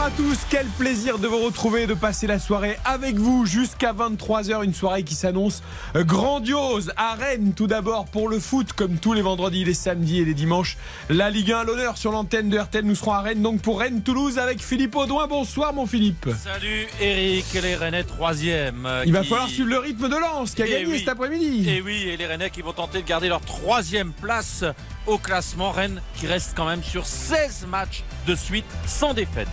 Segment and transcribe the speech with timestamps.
[0.00, 3.92] Bonsoir à tous, quel plaisir de vous retrouver, de passer la soirée avec vous jusqu'à
[3.92, 5.62] 23h, une soirée qui s'annonce
[5.94, 10.24] grandiose à Rennes tout d'abord pour le foot comme tous les vendredis, les samedis et
[10.24, 10.78] les dimanches.
[11.10, 13.78] La Ligue 1 à l'honneur sur l'antenne de RTL, nous serons à Rennes donc pour
[13.80, 15.26] Rennes-Toulouse avec Philippe Audouin.
[15.26, 16.30] Bonsoir mon Philippe.
[16.42, 18.86] Salut Eric, les Rennais troisième.
[18.86, 20.98] euh, Il va falloir suivre le rythme de Lens qui a Eh gagné oui.
[21.00, 21.68] cet après-midi.
[21.68, 24.64] Et oui, et les Rennais qui vont tenter de garder leur troisième place
[25.06, 25.70] au classement.
[25.70, 29.48] Rennes qui reste quand même sur 16 matchs de suite sans défaite.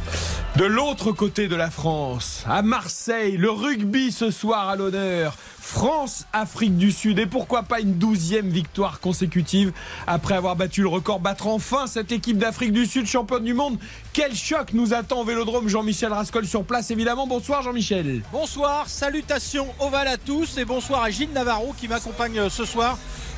[0.55, 5.35] De l'autre côté de la France, à Marseille, le rugby ce soir à l'honneur.
[5.67, 7.19] France-Afrique du Sud.
[7.19, 9.73] Et pourquoi pas une douzième victoire consécutive
[10.07, 13.77] après avoir battu le record, battre enfin cette équipe d'Afrique du Sud, championne du monde.
[14.13, 17.27] Quel choc nous attend au Vélodrome Jean-Michel Rascol sur place, évidemment.
[17.27, 18.21] Bonsoir Jean-Michel.
[18.31, 22.97] Bonsoir, salutations ovales à tous et bonsoir à Gilles Navarro qui m'accompagne euh, ce soir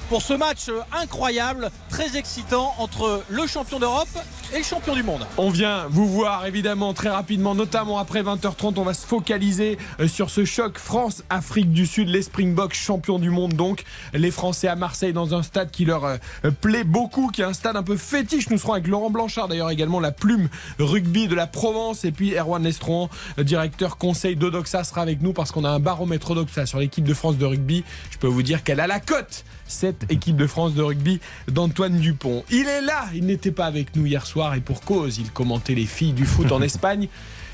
[0.09, 4.09] pour ce match euh, incroyable, très excitant entre le champion d'Europe
[4.53, 5.25] et le champion du monde.
[5.37, 8.73] On vient vous voir évidemment très rapidement, notamment après 20h30.
[8.77, 13.29] On va se focaliser euh, sur ce choc France-Afrique du Sud, les Springboks champions du
[13.29, 13.83] monde donc.
[14.13, 16.17] Les Français à Marseille dans un stade qui leur euh,
[16.61, 18.49] plaît beaucoup, qui est un stade un peu fétiche.
[18.49, 22.05] Nous serons avec Laurent Blanchard d'ailleurs également, la plume rugby de la Provence.
[22.05, 25.79] Et puis Erwan Lestrouan, euh, directeur conseil d'Odoxa, sera avec nous parce qu'on a un
[25.79, 27.83] baromètre Odoxa sur l'équipe de France de rugby.
[28.11, 31.99] Je peux vous dire qu'elle a la cote cette équipe de France de rugby d'Antoine
[31.99, 32.43] Dupont.
[32.49, 35.75] Il est là, il n'était pas avec nous hier soir et pour cause, il commentait
[35.75, 37.07] les filles du foot en Espagne.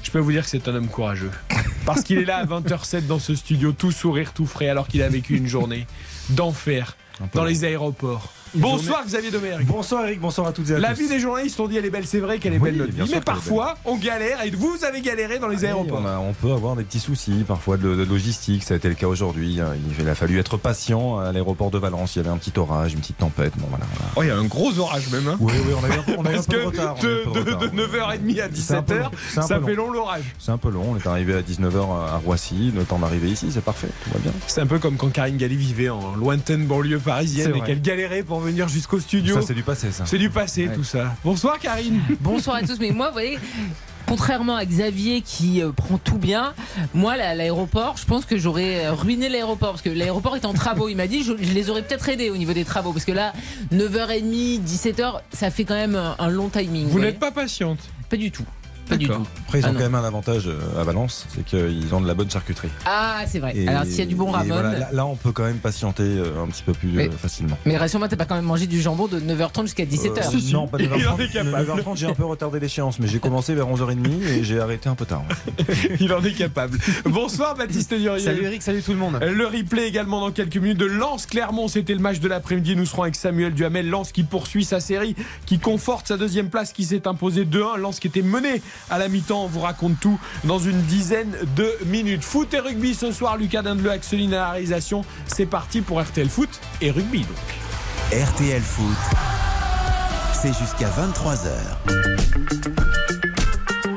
[0.06, 1.31] Je peux vous dire que c'est un homme courageux.
[1.84, 5.02] Parce qu'il est là à 20h07 dans ce studio, tout sourire, tout frais, alors qu'il
[5.02, 5.88] a vécu une journée
[6.30, 6.95] d'enfer
[7.34, 8.31] dans les aéroports.
[8.56, 9.66] Bonsoir Xavier Domergue.
[9.66, 11.02] Bonsoir Eric, bonsoir à toutes et à La tous.
[11.02, 12.94] vie des journalistes, on dit elle est belle, c'est vrai qu'elle est Oui, belle notre
[12.94, 16.02] vie, mais parfois on galère et vous avez galéré dans les Oui, aéroports.
[16.02, 18.88] on, a- on peut avoir des petits soucis, parfois de, de logistique, ça a été
[18.89, 19.59] le cas aujourd'hui.
[19.59, 19.73] hein.
[20.00, 22.94] Il a fallu être patient à l'aéroport de Valence, il y avait un petit orage,
[22.94, 23.53] une petite tempête.
[23.57, 24.12] Bon, voilà, voilà.
[24.16, 25.28] Oh, il y a un gros orage même.
[25.28, 25.38] Hein.
[25.40, 26.96] Oui, oui, on a eu un, on a eu un peu de que retard.
[26.96, 27.59] de, de retard.
[27.59, 29.91] de 9h30 à C'est un peu 17h, long, c'est un ça fait long.
[29.91, 30.24] l'orage.
[30.40, 31.78] C'est un peu long, on est arrivé à 19h
[32.13, 34.31] à Roissy, le temps d'arriver ici, c'est parfait, tout va bien.
[34.47, 38.24] C'est un peu comme quand Karine Galli vivait en lointaine banlieue parisienne et qu'elle galérait
[38.24, 39.35] pour venir jusqu'au studio.
[39.41, 40.06] Ça, c'est du passé, ça.
[40.06, 40.75] C'est du passé Ouais.
[40.75, 41.16] tout ça.
[41.23, 42.00] Bonsoir Karine.
[42.22, 42.78] Bonsoir à tous.
[42.79, 43.38] Mais moi, vous voyez,
[44.07, 46.53] contrairement à Xavier qui euh, prend tout bien,
[46.94, 50.53] moi, là, l'aéroport, je pense que j'aurais euh, ruiné l'aéroport parce que l'aéroport est en
[50.53, 50.89] travaux.
[50.89, 53.11] Il m'a dit, je, je les aurais peut-être aidés au niveau des travaux parce que
[53.11, 53.33] là,
[53.73, 56.88] 9h30, 17h, ça fait quand même un, un long timing.
[56.88, 57.79] Vous n'êtes pas patiente?
[58.09, 58.45] Pas du tout.
[58.88, 59.13] Pas du tout.
[59.46, 62.07] Après, ils ont Ah quand même un avantage euh, à Valence, c'est qu'ils ont de
[62.07, 62.69] la bonne charcuterie.
[62.85, 63.53] Ah, c'est vrai.
[63.56, 64.47] Et- Alors, s'il y a du bon et ramen.
[64.53, 67.12] voilà, là, là, on peut quand même patienter euh, un petit peu plus Mais- euh,
[67.12, 67.57] facilement.
[67.66, 70.19] Mais rassure-moi, t'as pas quand même mangé du jambon de 9h30 jusqu'à 17h.
[70.35, 71.31] Euh, Non, pas Il en est 9h30.
[71.31, 71.57] capable.
[71.72, 74.95] 9h30, j'ai un peu retardé l'échéance, mais j'ai commencé vers 11h30 et j'ai arrêté un
[74.95, 75.24] peu tard.
[75.57, 75.66] ouais.
[76.00, 76.78] Il en est capable.
[77.06, 78.24] Bonsoir Baptiste Durier.
[78.24, 79.19] Salut Eric, salut tout le monde.
[79.22, 82.75] Le replay également dans quelques minutes de Lens Clermont, c'était le match de l'après-midi.
[82.75, 83.90] Nous serons avec Samuel Duhamel.
[83.90, 87.78] Lens qui poursuit sa série, qui conforte sa deuxième place, qui s'est imposé 2-1.
[87.78, 89.44] Lens qui était mené à la mi-temps.
[89.44, 92.24] On vous raconte tout dans une dizaine de minutes.
[92.24, 93.38] Foot et rugby ce soir.
[93.38, 95.03] Lucas Dindeleu, Axeline à la réalisation.
[95.28, 96.50] C'est parti pour RTL Foot
[96.81, 97.38] et rugby donc.
[98.12, 98.97] RTL Foot,
[100.34, 101.50] c'est jusqu'à 23h.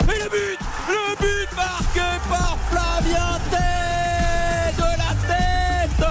[0.01, 0.59] Et le but
[0.89, 2.01] Le but marqué
[2.31, 6.07] par Flavien Tête de la tête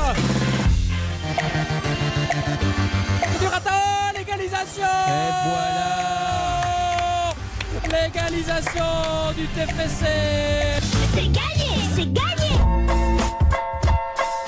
[3.39, 3.71] Du Rata,
[4.15, 6.06] l'égalisation Et voilà
[7.87, 8.83] L'égalisation
[9.37, 10.05] du TFC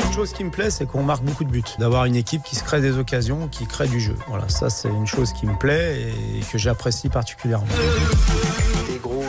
[0.05, 1.63] Une chose qui me plaît, c'est qu'on marque beaucoup de buts.
[1.77, 4.15] D'avoir une équipe qui se crée des occasions, qui crée du jeu.
[4.27, 7.67] Voilà, ça c'est une chose qui me plaît et que j'apprécie particulièrement.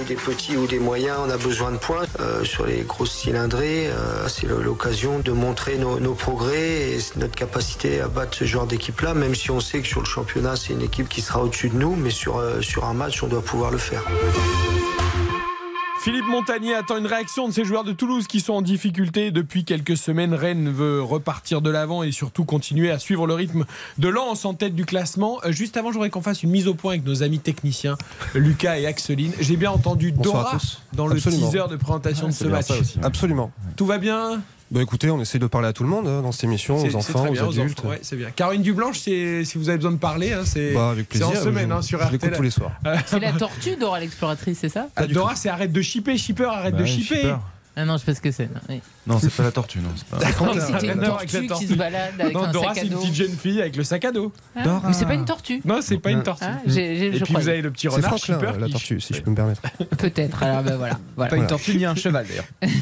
[0.07, 2.07] Des petits ou des moyens, on a besoin de points.
[2.21, 8.01] Euh, sur les grosses cylindrées, euh, c'est l'occasion de montrer nos, progrès et notre capacité
[8.01, 10.83] à battre ce genre d'équipe-là, même si on sait que sur le championnat, c'est une
[10.83, 13.71] équipe qui sera au-dessus de nous, mais sur, euh, sur un match, on doit pouvoir
[13.71, 14.03] le faire.
[16.03, 19.65] Philippe Montagnier attend une réaction de ces joueurs de Toulouse qui sont en difficulté depuis
[19.65, 20.33] quelques semaines.
[20.33, 23.67] Rennes veut repartir de l'avant et surtout continuer à suivre le rythme
[23.99, 25.41] de Lens en tête du classement.
[25.45, 27.99] Euh, Juste avant, je voudrais qu'on fasse une mise au point avec nos amis techniciens,
[28.35, 29.33] Lucas et Axeline.
[29.41, 30.57] J'ai bien entendu Dora
[30.95, 31.47] dans le Absolument.
[31.51, 32.69] teaser de présentation de c'est ce match.
[33.03, 33.53] Absolument.
[33.77, 34.41] Tout va bien?
[34.71, 36.95] Bah écoutez, on essaie de parler à tout le monde hein, dans cette émission, aux
[36.95, 37.81] enfants, très aux adultes.
[37.81, 38.31] enfants, ouais, c'est bien.
[38.31, 41.41] Caroline Dublanche, si vous avez besoin de parler, hein, c'est Bah, avec c'est plaisir.
[41.41, 42.37] en semaine je, hein, sur je RTL.
[42.37, 42.73] tous les soirs.
[43.07, 44.87] C'est la tortue Dora l'exploratrice, c'est ça?
[44.95, 47.17] Ah, Dora, c'est arrête de chipper, shipper, arrête Bah de chipper.
[47.17, 47.35] shipper.
[47.75, 48.49] Ah non, je sais pas ce que c'est.
[48.69, 48.81] oui.
[49.11, 49.89] Non, c'est pas la tortue, non.
[49.97, 51.67] c'est pas- Je croyais que c'était Rien une tortue qui tortue.
[51.67, 52.99] se balade avec Non, un Dora, sac c'est à une dos.
[53.01, 54.33] petite jeune fille avec le sac à dos.
[54.57, 54.83] Ah, Dora.
[54.87, 55.61] Mais c'est pas une tortue.
[55.65, 56.45] Non, c'est pas une tortue.
[56.47, 57.43] Ah, j'ai- j'ai- Et je puis croyais.
[57.43, 59.37] vous avez le petit C'est renard Franklin, Shipper la qui- tortue, si je peux me
[59.37, 59.63] permettre.
[59.99, 60.43] Peut-être.
[60.43, 60.99] Alors ben voilà.
[61.17, 61.31] voilà.
[61.31, 62.45] Pas une tortue ni un cheval d'ailleurs.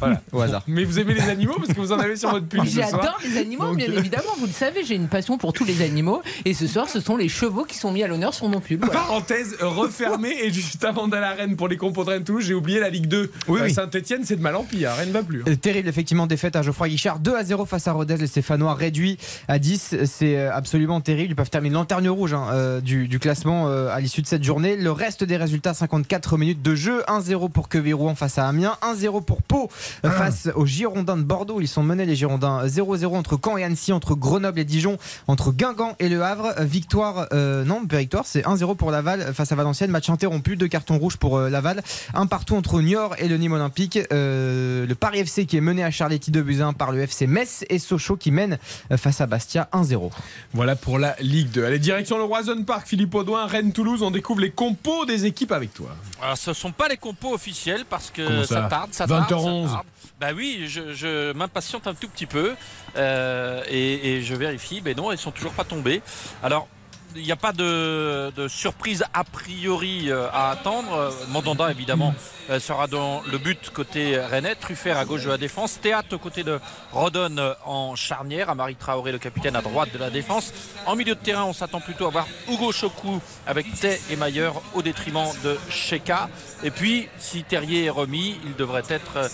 [0.00, 0.22] Voilà.
[0.32, 0.62] Au hasard.
[0.66, 2.88] Mais vous aimez les animaux parce que vous en avez sur votre pull ce soir.
[2.90, 4.24] J'adore les animaux, Donc, bien euh, évidemment.
[4.38, 6.22] Vous le savez, j'ai une passion pour tous les animaux.
[6.44, 8.78] Et ce soir, ce sont les chevaux qui sont mis à l'honneur sur mon pull.
[8.78, 8.92] Voilà.
[9.00, 12.54] Parenthèse refermée et juste avant d'aller à Rennes pour les compos de Rennes Toulouse, j'ai
[12.54, 13.30] oublié la Ligue 2.
[13.48, 13.72] Oui, oui.
[13.72, 14.90] Saint-Etienne, c'est de mal en pire.
[14.92, 15.42] Rennes va plus.
[15.60, 17.18] Terrible, effectivement, défaite à Geoffroy Guichard.
[17.18, 18.16] 2 à 0 face à Rodez.
[18.16, 19.18] Les Stéphanois réduits
[19.48, 19.96] à 10.
[20.04, 21.32] C'est euh, absolument terrible.
[21.32, 24.44] Ils peuvent terminer lanterne rouge hein, euh, du, du classement euh, à l'issue de cette
[24.44, 24.76] journée.
[24.76, 27.02] Le reste des résultats 54 minutes de jeu.
[27.08, 28.76] 1-0 pour Quevirouen face à Amiens.
[28.82, 29.70] 1-0 pour Pau
[30.04, 31.60] euh, face aux Girondins de Bordeaux.
[31.60, 32.66] Ils sont menés, les Girondins.
[32.66, 36.54] 0-0 entre Caen et Annecy, entre Grenoble et Dijon, entre Guingamp et Le Havre.
[36.60, 39.90] Victoire, euh, non, pas victoire, c'est 1-0 pour Laval face à Valenciennes.
[39.90, 40.56] Match interrompu.
[40.56, 41.82] Deux cartons rouges pour euh, Laval.
[42.14, 43.98] Un partout entre Niort et le Nîmes Olympique.
[44.12, 47.64] Euh, le Paris FC qui est mené à Charletti de Buzyn par le FC Metz
[47.68, 48.58] et Sochaux qui mène
[48.90, 50.10] euh, face à Bastia 1-0.
[50.54, 51.64] Voilà pour la Ligue 2.
[51.64, 54.02] Allez, direction le Roison Park, Philippe Audouin, Rennes-Toulouse.
[54.02, 55.94] On découvre les compos des équipes avec toi.
[56.22, 59.30] Alors, ce sont pas les compos officiels parce que Comment ça ça tarde, ça tarde.
[59.30, 59.66] 20h11.
[59.66, 59.86] ça tarde.
[60.18, 62.54] Bah oui, je, je m'impatiente un tout petit peu
[62.96, 64.80] euh, et, et je vérifie.
[64.82, 66.00] Mais non, ils sont toujours pas tombés.
[66.42, 66.68] Alors.
[67.16, 71.12] Il n'y a pas de, surprise a priori euh, à attendre.
[71.28, 72.14] Mandanda, évidemment,
[72.50, 74.54] euh, sera dans le but côté Rennais.
[74.54, 75.80] Truffert à gauche de la défense.
[75.80, 76.60] Théâtre aux côtés de
[76.92, 78.50] Rodon euh, en charnière.
[78.50, 80.52] Amari Traoré, le capitaine, à droite de la défense.
[80.84, 84.50] En milieu de terrain, on s'attend plutôt à voir Hugo Chokou avec Tay et Mayer
[84.74, 86.28] au détriment de Sheka.
[86.64, 89.30] Et puis, si Terrier est remis, il devrait être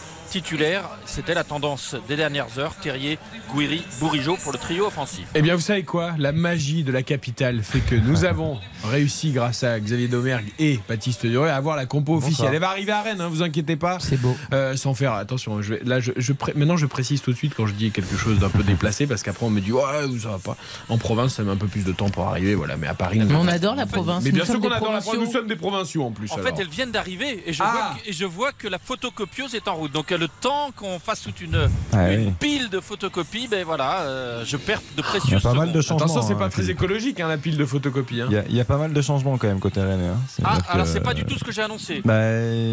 [1.05, 2.75] C'était la tendance des dernières heures.
[2.77, 3.19] Terrier,
[3.51, 5.27] Gouiri, Bourigeau pour le trio offensif.
[5.35, 6.15] Eh bien, vous savez quoi?
[6.19, 10.81] La magie de la capitale fait que nous avons réussi, grâce à Xavier Domergue et
[10.89, 12.51] Baptiste Duré, à avoir la compo officielle.
[12.53, 13.99] Elle va arriver à Rennes, hein, vous inquiétez pas.
[14.01, 14.37] C'est beau.
[14.53, 17.37] Euh, sans faire attention, je vais, là, je, je pré- maintenant je précise tout de
[17.37, 19.83] suite quand je dis quelque chose d'un peu déplacé parce qu'après on me dit ouais
[20.23, 20.57] ça va pas.
[20.89, 22.77] En province ça met un peu plus de temps pour arriver, voilà.
[22.77, 24.23] Mais à Paris, Mais on adore la province.
[24.25, 25.27] Mais bien sûr qu'on adore la province.
[25.27, 26.31] Nous sommes des provinciaux en plus.
[26.31, 26.47] En alors.
[26.49, 27.71] fait, elles viennent d'arriver et, je Ah.
[27.73, 29.93] vois que- et je vois que la photocopieuse est en route.
[29.93, 32.33] Donc, le temps qu'on fasse toute une, Ah une oui.
[32.39, 35.73] pile de photocopies, ben voilà, euh, je perds de Il y a précieuses pas mal
[35.73, 36.01] de secondes.
[36.01, 36.05] changements.
[36.15, 38.21] Attention, c'est hein, pas très écologique hein, la pile de photocopies.
[38.23, 38.27] hein.
[38.31, 40.01] Il y, a, il y a pas mal de changements quand même côté Rennes.
[40.15, 40.21] hein.
[40.45, 42.03] Ah, alors c'est pas du tout ce que j'ai annoncé.
[42.05, 42.21] Bah,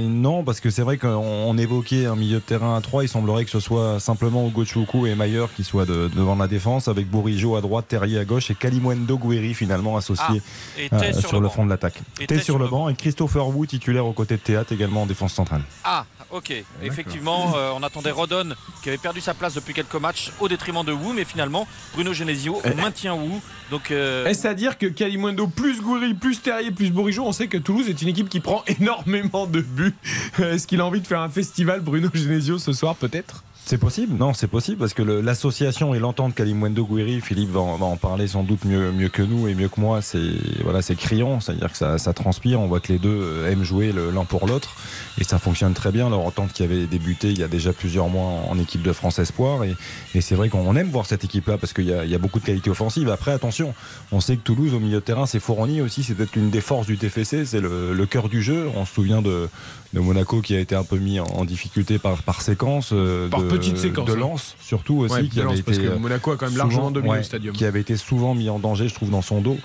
[0.08, 3.04] non, parce que c'est vrai qu'on on évoquait un milieu de terrain à 3.
[3.04, 6.48] Il semblerait que ce soit simplement Hugo Choukou et Mayer qui soient de- devant la
[6.48, 10.42] défense, avec Bourigeau à droite, Terrier à gauche et Kalimwendo Gouiri finalement associé
[10.78, 12.02] Et euh, sur, le, front de l'attaque.
[12.28, 15.34] Tay sur le banc et Christopher Wu titulaire aux côtés de Théâtre également en défense
[15.34, 15.62] centrale.
[15.84, 16.54] Ah, ok.
[16.84, 20.84] Effectivement, euh, on attendait Rodon qui avait perdu sa place depuis quelques matchs au détriment
[20.84, 22.74] de Wu, mais finalement, Bruno Genesio Eh.
[22.76, 23.32] maintient Wu.
[23.72, 27.48] Donc, euh, Est-ce à dire que Kalimundo plus Gouiri plus Terrier plus Bourigeau, on sait
[27.48, 29.96] que Toulouse est une équipe qui prend énormément de buts.
[30.40, 33.44] Est-ce qu'il a envie de faire un festival Bruno Genesio ce soir peut-être?
[33.70, 37.98] C'est possible Non, c'est possible parce que l'association et l'entente Kalimwendo Gouiri, Philippe va, en-
[37.98, 40.02] parler sans doute mieux, que nous et mieux que moi.
[40.02, 40.32] C'est
[40.64, 42.60] voilà, c'est criant, c'est-à-dire que ça, transpire.
[42.60, 44.76] On voit que les deux euh, aiment jouer l'un pour l'autre
[45.20, 46.10] et ça fonctionne très bien.
[46.10, 49.20] Leur entente qui avait débuté il y a déjà plusieurs mois en, équipe de France
[49.20, 49.76] Espoir et,
[50.20, 53.08] c'est vrai qu'on aime voir cette équipe-là parce qu'il y, a- beaucoup de qualité offensive.
[53.12, 53.76] Après, attention,
[54.12, 56.02] on sait que Toulouse au milieu de terrain, c'est fourni aussi.
[56.02, 58.68] C'est peut-être une des forces du TFC, c'est le cœur du jeu.
[58.76, 59.48] On se souvient de,
[59.94, 63.28] de Monaco qui a été un peu mis en, en difficulté par, par séquence, euh,
[63.28, 64.18] Par de, petite séquence, de hein.
[64.20, 66.46] Lens surtout aussi, Ouais, qui de avait Lens, parce été que euh, Monaco a quand
[66.46, 67.56] même souvent- largement dominé ouais, le stadium.
[67.56, 69.58] qui avait été souvent mis en danger, je trouve, dans son dos,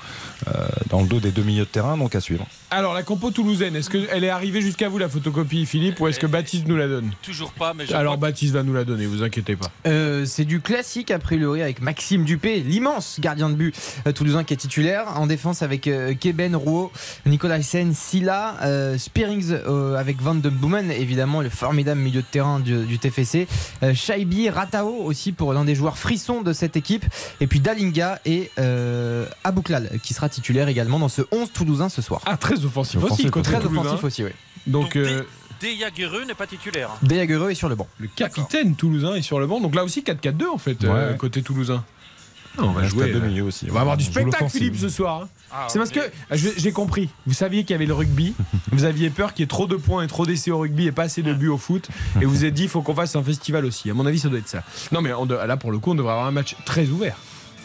[0.48, 2.46] euh, dans le dos des deux milieux de terrain, donc à suivre.
[2.70, 6.18] Alors la compo toulousaine, est-ce qu'elle est arrivée jusqu'à vous la photocopie Philippe ou est-ce
[6.18, 7.10] que Baptiste nous la donne?
[7.22, 9.70] toujours pas, mais je Alors vois- Baptiste va nous la donner, vous inquiétez pas.
[9.86, 13.74] Euh, c'est du classique a priori avec Maxime Dupé, l'immense gardien de but
[14.14, 15.04] toulousain qui est titulaire.
[15.20, 16.90] En défense avec euh, Keben, Rouault,
[17.26, 22.26] Nicolas Hyssen, Silla, euh, Spearings euh, avec Van de Boomen, évidemment le formidable milieu de
[22.30, 23.48] terrain du, du TFC.
[23.82, 27.04] Euh, Shaibi, Ratao aussi pour l'un des joueurs frissons de cette équipe.
[27.40, 32.00] Et puis Dalinga et euh, Abouklal qui sera titulaire également dans ce 11 toulousain ce
[32.00, 32.20] soir.
[32.26, 33.80] Ah très offensif aussi, Très toulousain.
[33.80, 34.30] offensif aussi, oui.
[34.68, 35.22] Donc euh,
[35.62, 36.90] n'est pas titulaire.
[37.02, 37.88] Deyagereux est sur le banc.
[37.98, 39.60] le capitaine toulousain est sur le banc.
[39.60, 41.16] Donc là aussi 4-4-2 en fait, euh, Ouais.
[41.16, 41.82] côté toulousain.
[42.58, 43.10] On va jouer.
[43.10, 43.66] à deux milieux aussi.
[43.70, 44.48] On va avoir du spectacle.
[44.48, 45.22] Philippe ce soir.
[45.22, 45.28] hein.
[45.52, 46.00] Ah, C'est parce que
[46.56, 47.08] j'ai compris.
[47.26, 48.34] Vous saviez qu'il y avait le rugby.
[48.72, 50.92] vous aviez peur qu'il y ait trop de points et trop d'essais au rugby et
[50.92, 51.88] pas assez de buts au foot.
[52.20, 53.90] Et vous vous êtes dit, il faut qu'on fasse un festival aussi.
[53.90, 54.62] À mon avis, ça doit être ça.
[54.92, 55.10] Non, mais
[55.46, 57.16] là, pour le coup, on devrait avoir un match très ouvert.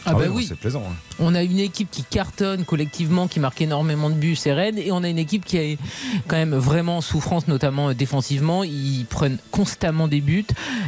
[0.09, 0.45] Ah bah bon, oui.
[0.47, 0.83] C'est plaisant.
[0.89, 0.95] hein.
[1.19, 4.91] On a une équipe qui cartonne collectivement, qui marque énormément de buts, c'est Rennes, et
[4.91, 5.77] on a une équipe qui est
[6.27, 8.63] quand même vraiment en souffrance, notamment euh, défensivement.
[8.63, 10.45] Ils prennent constamment des buts.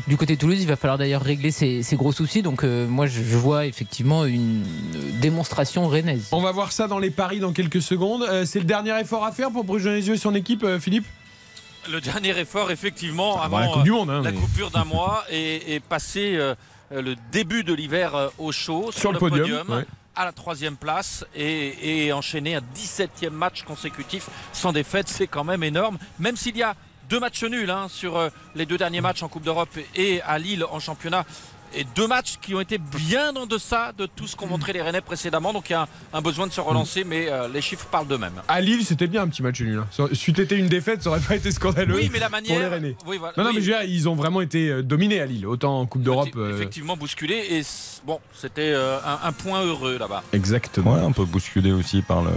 [0.08, 2.42] Du côté de Toulouse, il va falloir d'ailleurs régler ces, ces gros soucis.
[2.42, 4.64] Donc euh, moi, je, vois effectivement une
[4.96, 6.28] euh, démonstration rennaise.
[6.32, 8.24] On va voir ça dans les paris dans quelques secondes.
[8.24, 10.80] Euh, c'est le dernier effort à faire pour Bruges les yeux et son équipe, euh,
[10.80, 11.06] Philippe?
[11.92, 14.10] Le dernier effort, effectivement, Avant avant, la Coupe du Monde.
[14.12, 16.54] hein, la mais- coupure d'un mois et, et passer euh,
[16.92, 19.86] le début de l'hiver euh, au chaud Sur le podium, ouais.
[20.16, 25.44] à la troisième place et, et enchaîner un 17e match consécutif sans défaite, c'est quand
[25.44, 25.98] même énorme.
[26.20, 26.76] Même s'il y a
[27.10, 30.40] deux matchs nuls hein, sur euh, les deux derniers matchs en Coupe d'Europe et à
[30.40, 31.26] Lille en championnat.
[31.74, 34.82] Et deux matchs qui ont été bien en deçà de tout ce qu'ont montré les
[34.82, 35.54] Rennais précédemment.
[35.54, 38.08] Donc il y a un, un besoin de se relancer, mais euh, les chiffres parlent
[38.08, 38.42] d'eux-mêmes.
[38.48, 39.80] À Lille, c'était bien un petit match nul.
[39.80, 40.08] hein.
[40.14, 41.96] Si été une défaite, ça aurait pas été scandaleux.
[41.96, 42.72] Oui, mais la pour les manière.
[42.72, 42.96] Rennais.
[43.06, 43.34] Oui, voilà.
[43.38, 43.56] Non, non, Oui.
[43.58, 46.02] mais je veux dire, ils ont vraiment été euh, dominés à Lille, autant en Coupe
[46.04, 46.30] d'Europe.
[46.36, 47.62] euh, effectivement bousculé et
[48.06, 50.24] bon c'était euh, un, un point heureux là-bas.
[50.34, 50.94] Exactement.
[50.96, 52.32] Ouais, un peu bousculé aussi par le-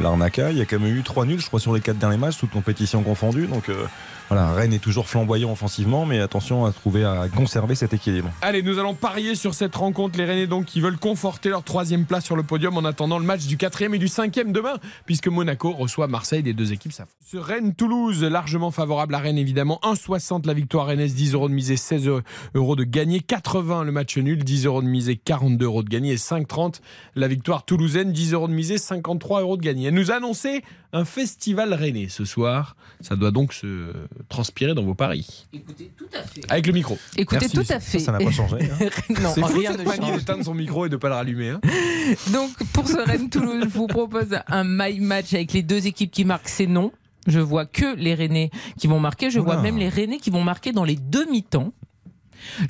[0.00, 0.50] l'arnaca.
[0.52, 2.38] Il y a quand même eu 3 nuls, je crois, sur les 4 derniers matchs,
[2.38, 3.46] toutes compétitions confondues.
[3.46, 3.84] Donc euh,
[4.28, 8.30] voilà, Rennes est toujours flamboyant offensivement, mais attention à trouver à conserver cet équilibre.
[8.42, 10.18] Allez, nous allons parier sur cette rencontre.
[10.18, 13.24] Les Rennais, donc, qui veulent conforter leur troisième place sur le podium en attendant le
[13.24, 14.74] match du quatrième et du cinquième demain,
[15.06, 16.42] puisque Monaco reçoit Marseille.
[16.42, 16.92] Les deux équipes.
[17.24, 19.80] Ce Rennes-Toulouse, largement favorable à Rennes, évidemment.
[19.82, 22.10] 1,60 la victoire rennaise, 10 euros de misée, 16
[22.54, 23.20] euros de gagné.
[23.20, 26.12] 80 le match nul, 10 euros de misée, 42 euros de gagné.
[26.12, 26.80] Et 5,30
[27.14, 29.88] la victoire toulousaine, 10 euros de misée, 53 euros de gagné.
[29.88, 32.76] Elle nous a annoncé un festival rennais ce soir.
[33.00, 33.92] Ça doit donc se
[34.28, 35.46] transpirer dans vos paris.
[35.52, 36.40] Écoutez, tout à fait.
[36.48, 36.98] Avec le micro.
[37.16, 37.98] Écoutez, Merci, tout à fait.
[37.98, 38.56] Ça, n'a pas changé.
[38.62, 38.86] hein.
[39.22, 40.18] non, C'est fou rien ne change.
[40.18, 41.50] d'éteindre son micro et de pas le rallumer.
[41.50, 41.60] hein.
[42.32, 46.24] Donc pour ce Rennes-Toulouse, je vous propose un my match avec les deux équipes qui
[46.24, 46.90] marquent, c'est non.
[47.26, 49.30] Je vois que les Rennais qui vont marquer.
[49.30, 51.72] Je vois même les Rennais qui vont marquer dans les demi-temps.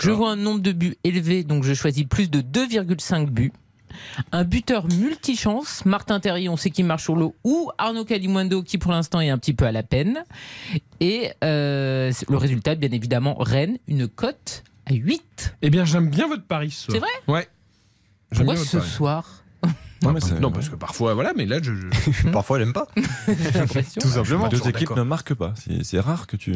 [0.00, 3.52] Je vois un nombre de buts élevé, donc je choisis plus de 2,5 buts.
[4.32, 8.78] Un buteur multichance, Martin Terrier, on sait qu'il marche sur l'eau, ou Arnaud Calimundo, qui
[8.78, 10.24] pour l'instant est un petit peu à la peine.
[11.00, 15.56] Et euh, le résultat, bien évidemment, Rennes, une cote à 8.
[15.62, 16.94] Eh bien, j'aime bien votre pari ce soir.
[16.94, 17.40] C'est vrai?
[17.40, 17.48] Ouais.
[18.34, 19.44] Pourquoi ce soir?
[20.02, 21.72] Non, non, parce que parfois, voilà, mais là, je.
[21.74, 22.86] je- Parfois, elle aime pas.
[24.00, 24.44] Tout simplement.
[24.44, 25.54] Bah, Deux équipes ne marquent pas.
[25.82, 26.54] C'est rare que tu.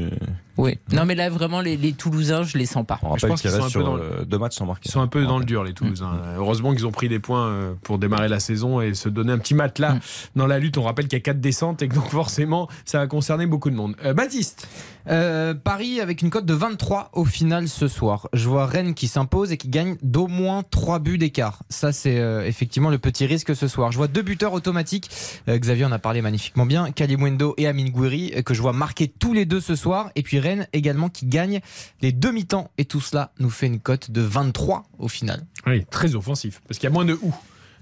[0.57, 0.79] Oui.
[0.93, 2.99] Non, mais là, vraiment, les, les Toulousains, je les sens pas.
[3.03, 4.89] On Je pense qu'ils sont restent un peu dans euh, deux matchs sans marquer.
[4.89, 6.21] Ils sont un peu dans le dur, les Toulousains.
[6.37, 9.39] Heureusement qu'ils ont pris des points euh, pour démarrer la saison et se donner un
[9.39, 9.97] petit matelas
[10.37, 10.79] dans la lutte.
[10.79, 13.71] On rappelle qu'il y a quatre descentes et que donc forcément, ça va concerner beaucoup
[13.71, 13.97] de monde.
[14.05, 14.69] Euh, Baptiste
[15.09, 18.29] Euh, Paris avec une cote de 23 au final ce soir.
[18.33, 21.63] Je vois Rennes qui s'impose et qui gagne d'au moins 3 buts d'écart.
[21.69, 23.93] Ça, c'est euh, effectivement le petit risque ce soir.
[23.93, 25.11] Je vois deux buteurs automatiques.
[25.49, 26.91] Euh, Xavier en a parlé magnifiquement bien.
[26.93, 30.11] Kalimwendo et Amin Gouiri que je vois marquer tous les deux ce soir.
[30.15, 31.61] Et puis Rennes également qui gagne
[32.01, 32.71] les demi-temps.
[32.79, 35.45] Et tout cela nous fait une cote de 23 au final.
[35.67, 36.61] Oui, très offensif.
[36.69, 37.35] Parce qu'il y a moins de ou.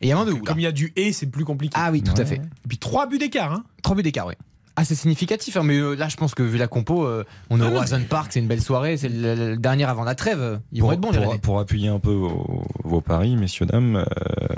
[0.03, 0.39] Et il y a moins de ou.
[0.39, 1.77] Comme il y a du et, c'est plus compliqué.
[1.79, 2.37] Ah oui, tout à fait.
[2.37, 3.53] Et puis trois buts d'écart.
[3.53, 3.65] Hein.
[3.83, 4.35] 3 buts d'écart, oui.
[4.81, 7.61] Ah, c'est significatif, hein, mais euh, là, je pense que vu la compo, euh, on
[7.61, 10.59] est au Horizon Park, c'est une belle soirée, c'est le, le dernier avant la trêve.
[10.73, 13.97] Ils vont Pour, être bons, les pour- appuyer un peu vos, vos paris, messieurs, dames,
[13.97, 14.05] euh,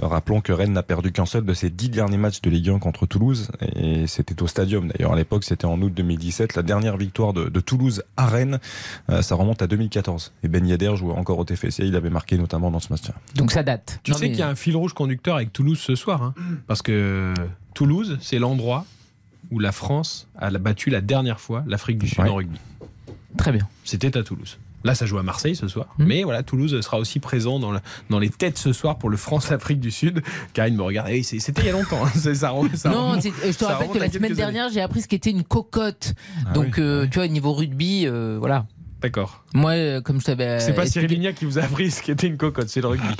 [0.01, 2.79] rappelons que Rennes n'a perdu qu'un seul de ses dix derniers matchs de Ligue 1
[2.79, 3.49] contre Toulouse.
[3.75, 5.13] Et c'était au Stadium d'ailleurs.
[5.15, 6.55] À l'époque, c'était en août 2017.
[6.55, 8.61] La dernière victoire de, de Toulouse à Rennes,
[9.11, 10.33] euh, ça remonte à 2014.
[10.45, 11.85] Et Ben Yedder jouait encore au TFC.
[11.85, 13.15] Il avait marqué notamment dans ce match-là.
[13.35, 13.99] Donc ça date.
[14.05, 16.23] Tu Non, sais mais- qu'il y a un fil rouge conducteur avec Toulouse ce soir.
[16.23, 16.35] hein.
[16.69, 17.35] parce que
[17.75, 18.85] Toulouse, c'est l'endroit
[19.53, 22.29] où la France a battu la dernière fois l'Afrique du Sud Ouais.
[22.29, 22.59] en rugby.
[23.37, 23.69] Très bien.
[23.85, 24.59] C'était à Toulouse.
[24.85, 25.87] Là, ça joue à Marseille ce soir.
[25.99, 26.07] Mhm.
[26.09, 29.17] Mais voilà, Toulouse sera aussi présent dans, la- dans les têtes ce soir pour le
[29.17, 30.23] France-Afrique du Sud.
[30.55, 31.09] Karine me regarde.
[31.11, 32.05] Eh C'était il y a longtemps.
[32.05, 32.09] hein.
[32.15, 35.31] Ça, ça non, remonte- je te rappelle que la semaine dernière, j'ai appris ce qu'était
[35.31, 36.15] une cocotte.
[36.47, 36.83] Ah Donc, oui.
[36.83, 38.67] euh, tu vois, au niveau rugby, euh, voilà.
[39.03, 39.43] D'accord.
[39.53, 40.61] Moi, euh, comme je t'avais.
[40.61, 42.89] C'est pas expliqué- Cyril Lignac qui vous a appris ce qu'était une cocotte, c'est le
[42.89, 43.07] rugby.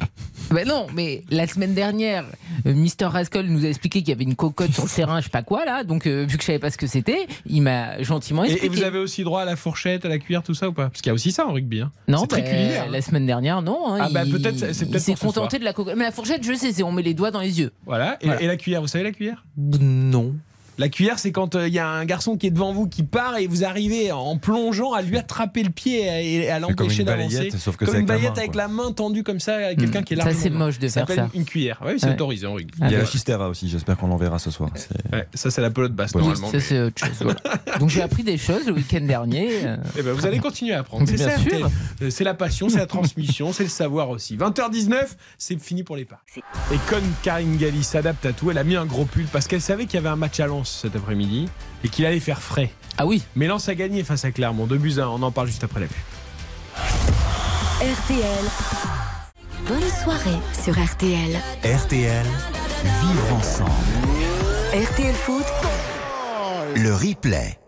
[0.51, 2.27] Ben non, mais la semaine dernière,
[2.67, 5.25] euh, Mister Rascal nous a expliqué qu'il y avait une cocotte sur le terrain, je
[5.25, 5.83] sais pas quoi là.
[5.83, 8.67] Donc, euh, vu que je savais pas ce que c'était, il m'a gentiment expliqué.
[8.67, 10.91] et vous avez aussi droit à la fourchette, à la cuillère, tout ça ou pas?
[10.91, 11.81] Parce qu'il y a aussi ça en rugby.
[11.81, 11.91] hein.
[12.07, 12.91] Non, c'est très ben, culinaire.
[12.91, 13.95] La semaine dernière, non.
[13.95, 15.95] hein, Ah, bah, il- peut-être, c'est- c'est il peut-être s'est contenté de la cocotte.
[15.97, 17.73] Mais la fourchette, je sais, c'est on met les doigts dans les yeux.
[17.87, 18.19] Voilà.
[18.21, 18.43] Et, Voilà.
[18.43, 19.45] et la cuillère, vous savez la cuillère?
[19.57, 20.35] Non.
[20.79, 23.03] La cuillère, c'est quand euh, il y a un garçon qui est devant vous qui
[23.03, 27.07] part et vous arrivez en plongeant à lui attraper le pied et à l'empêcher une
[27.07, 27.51] d'avancer.
[27.59, 29.57] sauf que Comme c'est une avec la balayette main, avec la main tendue comme ça,
[29.57, 30.05] à quelqu'un Hmm.
[30.05, 31.39] qui est Ça, largement c'est moche de Ça faire s'appelle ça.
[31.39, 31.79] Une cuillère.
[31.85, 32.13] Oui, c'est Ouais.
[32.15, 32.73] autorisé en rugby.
[32.81, 33.69] Il y a la chistera aussi.
[33.69, 34.71] J'espère qu'on l'enverra ce soir.
[35.13, 36.51] Ouais, ça, c'est la pelote basse, Oui, normalement.
[36.51, 37.17] Ça, c'est autre chose.
[37.21, 37.41] voilà.
[37.79, 39.51] Donc, j'ai appris des choses le week-end dernier.
[39.65, 41.05] euh, Eh ben, vous allez continuer à apprendre.
[41.07, 42.09] C'est Bien ça.
[42.11, 44.37] C'est la passion, c'est la transmission, c'est le savoir aussi.
[44.39, 46.23] 20h19, c'est fini pour les pas.
[46.37, 49.61] Et comme Karine Galli s'adapte à tout, elle a mis un gros pull parce qu'elle
[49.61, 51.49] savait qu'il y avait un match à Lens cet après-midi
[51.85, 52.71] et qu'il allait faire frais.
[52.99, 53.23] Ah oui.
[53.37, 54.67] Mais Lens a gagné face à Clermont.
[54.67, 55.09] 2 buts à 1.
[55.09, 55.97] On en parle juste après la pub.
[57.81, 58.45] RTL.
[59.69, 61.37] Bonne soirée sur RTL.
[61.65, 62.27] RTL,
[62.85, 63.71] vivre ensemble.
[64.75, 65.45] RTL Foot,
[66.77, 67.59] Le replay.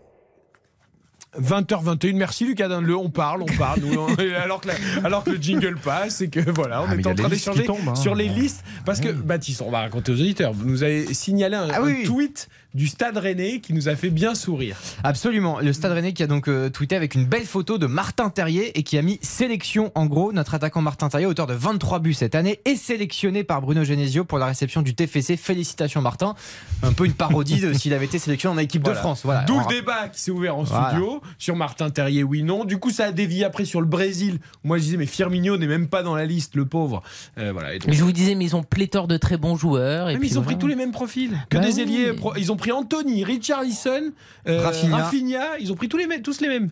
[1.37, 4.07] 20h21, merci Lucas Le on parle, on parle, nous, on-
[4.41, 7.13] alors, que la- alors que le jingle passe et que voilà, on Ah, est en
[7.13, 7.95] train d'échanger hein.
[7.95, 8.63] sur les listes.
[8.85, 12.03] Parce que, Baptiste, on va raconter aux auditeurs, vous nous avez signalé un, Ah un
[12.05, 14.75] tweet du Stade Rennais qui nous a fait bien sourire.
[15.03, 15.59] Absolument.
[15.61, 18.77] Le Stade Rennais qui a donc euh, tweeté avec une belle photo de Martin Terrier
[18.77, 20.33] et qui a mis sélection en gros.
[20.33, 24.25] Notre attaquant Martin Terrier, auteur de 23 buts cette année, est sélectionné par Bruno Genesio
[24.25, 25.37] pour la réception du TFC.
[25.37, 26.35] Félicitations Martin.
[26.83, 28.97] Un peu une parodie de s'il avait été sélectionné en équipe Voilà.
[28.99, 29.21] de France.
[29.23, 29.43] Voilà.
[29.43, 30.89] D'où le débat qui s'est ouvert en Voilà.
[30.89, 32.65] studio sur Martin Terrier, oui, non.
[32.65, 34.39] Du coup, ça a dévié après sur le Brésil.
[34.65, 37.03] Moi, je disais, mais Firmino n'est même pas dans la liste, le pauvre.
[37.37, 37.73] Euh, voilà.
[37.75, 40.09] Et donc- Je vous disais, mais ils ont pléthore de très bons joueurs.
[40.09, 41.31] Et Mais puis ils ont pris tous les mêmes profils.
[41.49, 41.81] Que Bah des oui.
[41.81, 42.11] ailiers.
[42.37, 44.11] Ils ont pris Anthony, Richarlison,
[44.47, 44.97] euh, Rafinha.
[44.97, 45.59] Rafinha.
[45.59, 46.69] Ils ont pris tous les mêmes, tous les mêmes.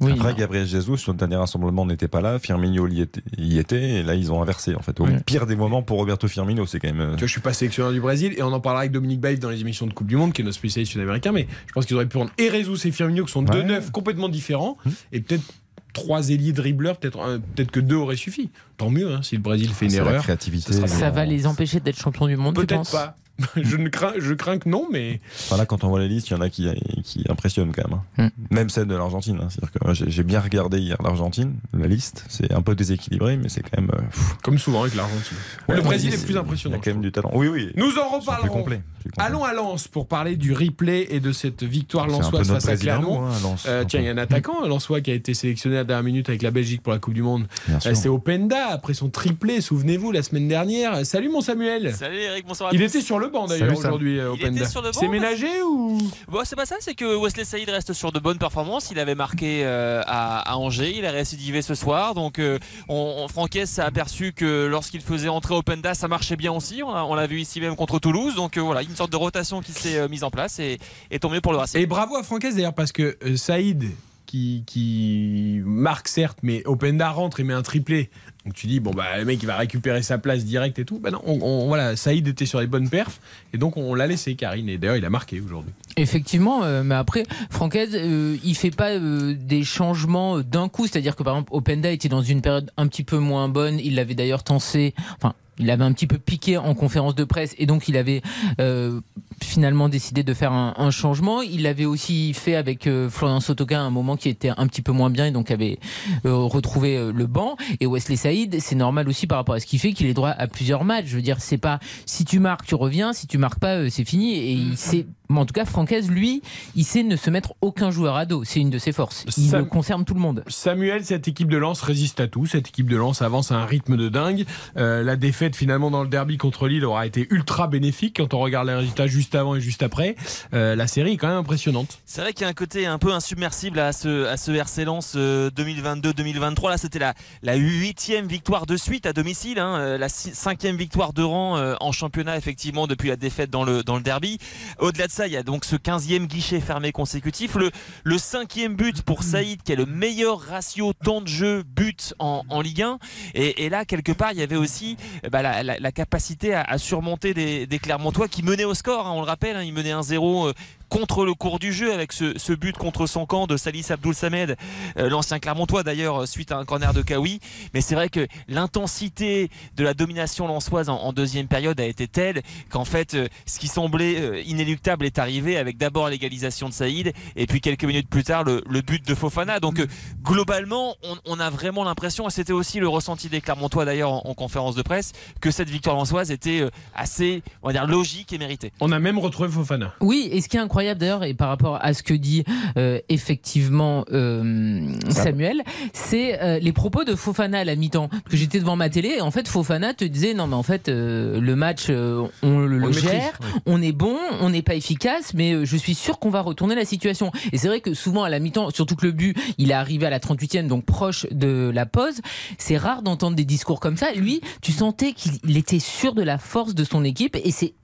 [0.00, 0.38] Oui, Après, non.
[0.38, 2.40] Gabriel Jesus, sur le dernier rassemblement, n'était pas là.
[2.40, 4.98] Firmino y était, y était, et là, ils ont inversé, en fait.
[4.98, 7.00] Au pire des moments pour Roberto Firmino, c'est quand même.
[7.00, 9.20] euh, Tu vois, je suis pas sélectionneur du Brésil et on en parlera avec Dominique
[9.20, 11.30] Baïf dans les émissions de Coupe du Monde, qui est notre spécialiste sud-américain.
[11.30, 14.28] Mais je pense qu'ils auraient pu prendre Erezus et Firmino, qui sont deux neufs complètement
[14.28, 14.78] différents,
[15.12, 15.44] et peut-être
[15.92, 18.50] trois ailiers dribbleurs, peut-être que deux auraient suffi.
[18.78, 20.22] Tant mieux hein, si le Brésil fait une la erreur.
[20.24, 20.72] créativité.
[20.72, 23.16] ce sera Ça va les empêcher d'être champion du monde, Peut-être pas.
[23.56, 26.28] je, ne crains, je crains que non, mais Enfin, là, quand on voit la liste,
[26.30, 26.68] il y en a qui,
[27.02, 28.00] qui impressionnent quand même.
[28.18, 28.30] hein.
[28.48, 28.54] Hmm.
[28.54, 29.38] Même celle de l'Argentine.
[29.42, 29.48] hein.
[29.50, 29.72] C'est-à-dire
[30.04, 32.24] que j'ai bien regardé hier l'Argentine, la liste.
[32.28, 33.90] C'est un peu déséquilibré, mais c'est quand même.
[33.94, 35.36] euh, pff, comme souvent avec l'Argentine.
[35.68, 36.76] ouais, le Brésil c'est- est plus impressionnant.
[36.76, 37.30] Il y a quand même du talent.
[37.34, 37.70] Oui, oui.
[37.76, 38.62] Nous en plus reparlerons.
[38.62, 38.78] plus.
[39.18, 43.26] Allons à Lens pour parler du replay et de cette victoire lensoise face à Clermont.
[43.26, 43.64] hein, Lens.
[43.68, 46.04] Euh, tiens, il y a un attaquant, Lensois, qui a été sélectionné à la dernière
[46.04, 47.46] minute avec la Belgique pour la Coupe du Monde.
[47.68, 47.94] Euh.
[47.94, 51.04] C'est Openda, après son triplé, souvenez-vous, la semaine dernière.
[51.04, 52.84] Salut mon Samuel Salut Eric, bonsoir à Il tous.
[52.86, 54.66] était sur le banc d'ailleurs aujourd'hui, euh, Il était Openda.
[54.68, 57.92] sur le banc, C'est ménagé ou Bon, c'est pas ça, c'est que Wesley Saïd reste
[57.92, 58.90] sur de bonnes performances.
[58.90, 62.14] Il avait marqué euh, à, à Angers, il a récidivé ce soir.
[62.14, 66.52] Donc, euh, on, on- Franquès s'est aperçu que lorsqu'il faisait entrer Openda, ça marchait bien
[66.52, 66.82] aussi.
[66.82, 68.34] On l'a on l'a vu ici même contre Toulouse.
[68.34, 70.78] Donc, euh, voilà, une sorte de rotation qui s'est euh, mise en place et,
[71.10, 71.80] et tant mieux pour le Racing.
[71.80, 73.84] Et bravo à Francaise d'ailleurs, parce que euh, Saïd,
[74.26, 78.10] qui, qui marque certes, mais Openda rentre et met un triplé.
[78.44, 80.98] Donc tu dis, bon, bah, le mec, il va récupérer sa place direct et tout.
[80.98, 83.20] Bah non, on, voilà, Saïd était sur les bonnes perfs,
[83.52, 84.68] et donc on l'a laissé, Karine.
[84.68, 85.72] Et d'ailleurs, il a marqué aujourd'hui.
[85.96, 90.86] Effectivement, euh, mais après, Francaise, euh, il fait pas euh, des changements euh, d'un coup.
[90.86, 93.78] C'est-à-dire que par exemple, Openda était dans une période un petit peu moins bonne.
[93.78, 94.94] Il l'avait d'ailleurs tensé.
[95.16, 95.34] Enfin.
[95.58, 98.22] Il avait un petit peu piqué en conférence de presse et donc il avait
[98.60, 99.00] euh,
[99.42, 101.42] finalement décidé de faire un, un changement.
[101.42, 104.82] Il l'avait aussi fait avec euh, Florian Sotoka à un moment qui était un petit
[104.82, 105.78] peu moins bien et donc avait
[106.26, 107.56] euh, retrouvé euh, le banc.
[107.80, 110.30] Et Wesley Saïd, c'est normal aussi par rapport à ce qu'il fait qu'il ait droit
[110.30, 111.06] à plusieurs matchs.
[111.06, 113.88] Je veux dire, c'est pas si tu marques, tu reviens, si tu marques pas, euh,
[113.90, 114.34] c'est fini.
[114.34, 116.42] Et il sait, mais en tout cas, Francaise, lui,
[116.76, 118.44] il sait ne se mettre aucun joueur à dos.
[118.44, 119.24] C'est une de ses forces.
[119.36, 120.44] Il concerne tout le monde.
[120.48, 122.46] Samuel, cette équipe de Lens résiste à tout.
[122.46, 124.44] Cette équipe de Lens avance à un rythme de dingue.
[124.76, 128.38] Euh, la défaite finalement dans le derby contre Lille aura été ultra bénéfique quand on
[128.40, 130.16] regarde les résultats juste avant et juste après.
[130.52, 131.98] Euh, la série est quand même impressionnante.
[132.04, 134.84] C'est vrai qu'il y a un côté un peu insubmersible à ce, à ce RC
[134.84, 136.70] Lens euh, 2022-2023.
[136.70, 140.76] Là, c'était la, la huitième victoire de suite à domicile, hein, euh, la ci- cinquième
[140.76, 144.38] victoire de rang euh, en championnat, effectivement, depuis la défaite dans le, dans le derby.
[144.78, 147.56] Au-delà de ça, il y a donc ce 15e guichet fermé consécutif.
[148.04, 152.60] Le, cinquième but pour Saïd, qui est le meilleur ratio temps de jeu but en,
[152.60, 152.98] Ligue 1.
[153.34, 157.78] Et, là, quelque part, il y avait aussi eh ben, la, capacité à, surmonter des,
[157.78, 159.06] Clermontois qui menaient au score.
[159.06, 160.52] hein, on le rappelle, hein, ils menaient 1-0 euh,
[160.94, 164.14] contre le cours du jeu avec ce, ce but contre son camp de Salis Abdoul
[164.14, 164.56] Samed,
[164.96, 167.40] euh, l'ancien Clermontois d'ailleurs, euh, suite à un corner de Kawi.
[167.74, 172.06] Mais c'est vrai que l'intensité de la domination lançoise en, en deuxième période a été
[172.06, 176.72] telle qu'en fait, euh, ce qui semblait euh, inéluctable est arrivé avec d'abord l'égalisation de
[176.74, 179.58] Saïd et puis quelques minutes plus tard le, le but de Fofana.
[179.58, 179.88] Donc euh,
[180.22, 184.22] globalement, on, on a vraiment l'impression, et c'était aussi le ressenti des Clermontois d'ailleurs en,
[184.26, 188.32] en conférence de presse, que cette victoire lançoise était euh, assez, on va dire, logique
[188.32, 188.72] et méritée.
[188.78, 189.92] On a même retrouvé Fofana.
[190.00, 192.44] Oui, et ce qui est incroyable d'ailleurs, et par rapport à ce que dit
[192.76, 198.08] euh, effectivement euh, Samuel, c'est euh, les propos de Fofana à la mi-temps.
[198.28, 200.88] Que j'étais devant ma télé, et en fait, Fofana te disait non, mais en fait,
[200.88, 203.60] le match, on le, gère, maîtrise, oui.
[203.66, 206.84] on est bon, on n'est pas efficace, mais je suis sûr qu'on va retourner la
[206.84, 207.32] situation.
[207.52, 210.06] Et c'est vrai que souvent à la mi-temps, surtout que le but, il est arrivé
[210.06, 212.20] à la 38e, donc proche de la pause,
[212.58, 214.12] c'est rare d'entendre des discours comme ça.
[214.12, 217.74] Lui, tu sentais qu'il était sûr de la force de son équipe, et c'est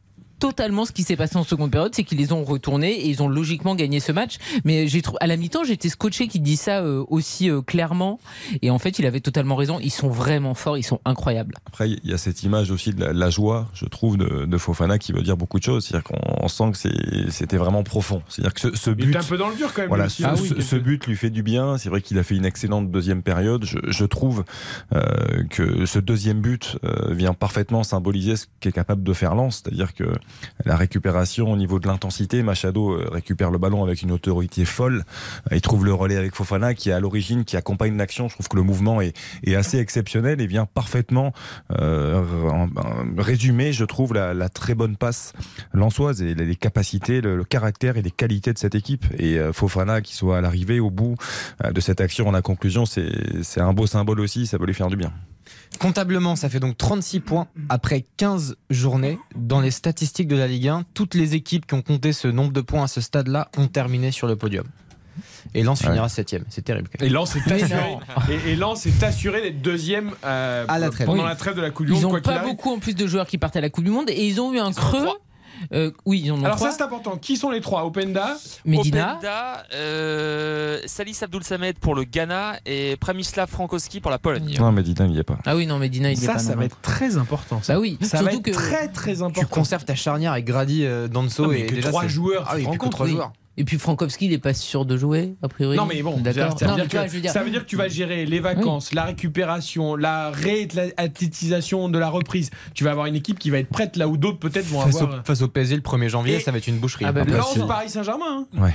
[0.40, 3.22] totalement ce qui s'est passé en seconde période, c'est qu'ils les ont retournés et ils
[3.22, 4.38] ont logiquement gagné ce match.
[4.64, 8.18] Mais j'ai trou- à la mi-temps, j'étais scotché qui dit ça euh, aussi euh, clairement.
[8.62, 9.79] Et en fait, il avait totalement raison.
[9.81, 11.55] Ils sont vraiment forts, ils sont incroyables.
[11.66, 14.59] Après, il y a cette image aussi de la, la joie, je trouve, de, de
[14.59, 15.85] Fofana qui veut dire beaucoup de choses.
[15.87, 18.22] C'est-à-dire qu'on on sent que c'est- c'était vraiment profond.
[18.29, 19.09] C'est-à-dire que ce, ce Il but.
[19.11, 19.88] était un peu dans le dur quand même.
[19.88, 21.76] Voilà, ce but lui fait du bien.
[21.79, 23.64] C'est vrai qu'il a fait une excellente deuxième période.
[23.64, 24.44] Je, je trouve
[24.94, 29.61] euh, que ce deuxième but euh, vient parfaitement symboliser ce qu'est capable de faire Lens.
[29.62, 30.05] C'est-à-dire que
[30.64, 32.43] la récupération, au niveau de l'intensité.
[32.43, 35.05] Machado euh, récupère le ballon avec une autorité folle.
[35.51, 38.29] Euh, Il trouve le relais avec Fofana qui est à l'origine, qui accompagne l'action.
[38.29, 39.14] Je trouve que le mouvement est,
[39.55, 41.33] assez exceptionnel et vient parfaitement
[41.79, 42.25] euh,
[43.19, 45.33] résumer, je trouve, la, très bonne passe
[45.73, 49.05] lançoise et les, capacités, le, le caractère et les qualités de cette équipe.
[49.19, 51.16] Et euh, Fofana qui soit à l'arrivée, au bout
[51.64, 54.47] euh, de cette action, en la conclusion, c'est un beau symbole aussi.
[54.47, 55.12] Ça peut lui faire du bien.
[55.78, 59.18] Comptablement, ça fait donc 36 points après 15 journées.
[59.36, 62.52] Dans les statistiques de la Ligue 1, toutes les équipes qui ont compté ce nombre
[62.52, 64.64] de points à ce stade-là ont terminé sur le podium.
[65.54, 66.42] Et Lens finira 7ème.
[66.48, 66.88] C'est terrible.
[67.00, 67.08] Et.
[67.08, 67.98] Lens est assuré,
[68.30, 71.06] et, et Lens est assuré d'être deuxième euh, À la trêve.
[71.06, 71.28] pendant Oui.
[71.28, 72.00] la trêve de la Coupe du Monde.
[72.00, 73.84] Ils ont quoi qu'il pas beaucoup en plus de joueurs qui partent à la Coupe
[73.84, 75.06] du Monde et ils ont eu un creux.
[75.73, 76.70] Euh, oui, ils en ont Alors trois.
[76.70, 77.16] ça c'est important.
[77.16, 77.85] Qui sont les trois?
[77.85, 79.12] Openda, Medina.
[79.14, 84.57] Openda, euh, Salis Abdul Samed pour le Ghana et Pramislav Frankowski pour la Pologne.
[84.59, 85.38] Non, mais Dina, il n'y est pas.
[85.44, 86.38] Ah oui, non, Medina, il y est ça, pas.
[86.38, 87.61] ça non, va être très important.
[87.68, 88.51] Bah oui, ça va surtout être que.
[88.51, 89.46] très très Tu important.
[89.49, 92.53] conserves ta charnière avec Grady, euh, Danso Non, mais et que déjà trois joueurs, Ah
[92.57, 93.33] tu oui, plus que trois joueurs.
[93.61, 95.77] Et puis Frankowski, il est pas sûr de jouer, a priori.
[95.77, 96.59] Non mais bon, d'accord.
[96.59, 97.88] ça veut, Non, dire mais que, je veux dire- ça veut dire que tu vas
[97.88, 102.51] gérer les vacances, la récupération, la réathlétisation de la reprise.
[102.75, 104.96] Tu vas avoir une équipe qui va être prête là où d'autres peut-être vont Face,
[105.03, 105.20] avoir.
[105.20, 107.05] au, face au PSG le 1er janvier, Et- ça va être une boucherie.
[107.07, 108.46] Ah bah, c'est- Paris Saint-Germain.
[108.55, 108.61] hein.
[108.62, 108.73] Ouais.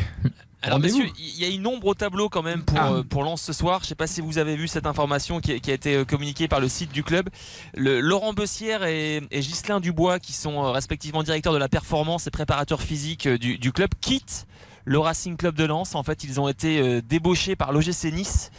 [0.62, 0.98] Alors Rendez-vous.
[1.00, 2.92] messieurs, il y a une ombre au tableau quand même pour, Ah.
[2.94, 3.80] euh, pour Lens ce soir.
[3.82, 5.96] Je ne sais pas si vous avez vu cette information qui, a- qui a été
[5.96, 7.30] euh, communiquée par le site du club.
[7.76, 12.26] Le, Laurent Bessière et, et Ghislain Dubois, qui sont euh, respectivement directeurs de la performance
[12.26, 14.48] et préparateurs physiques euh, du, du club, quittent
[14.86, 15.96] le Racing Club de Lens.
[15.96, 18.52] En fait, ils ont été euh, débauchés par l'OGC Nice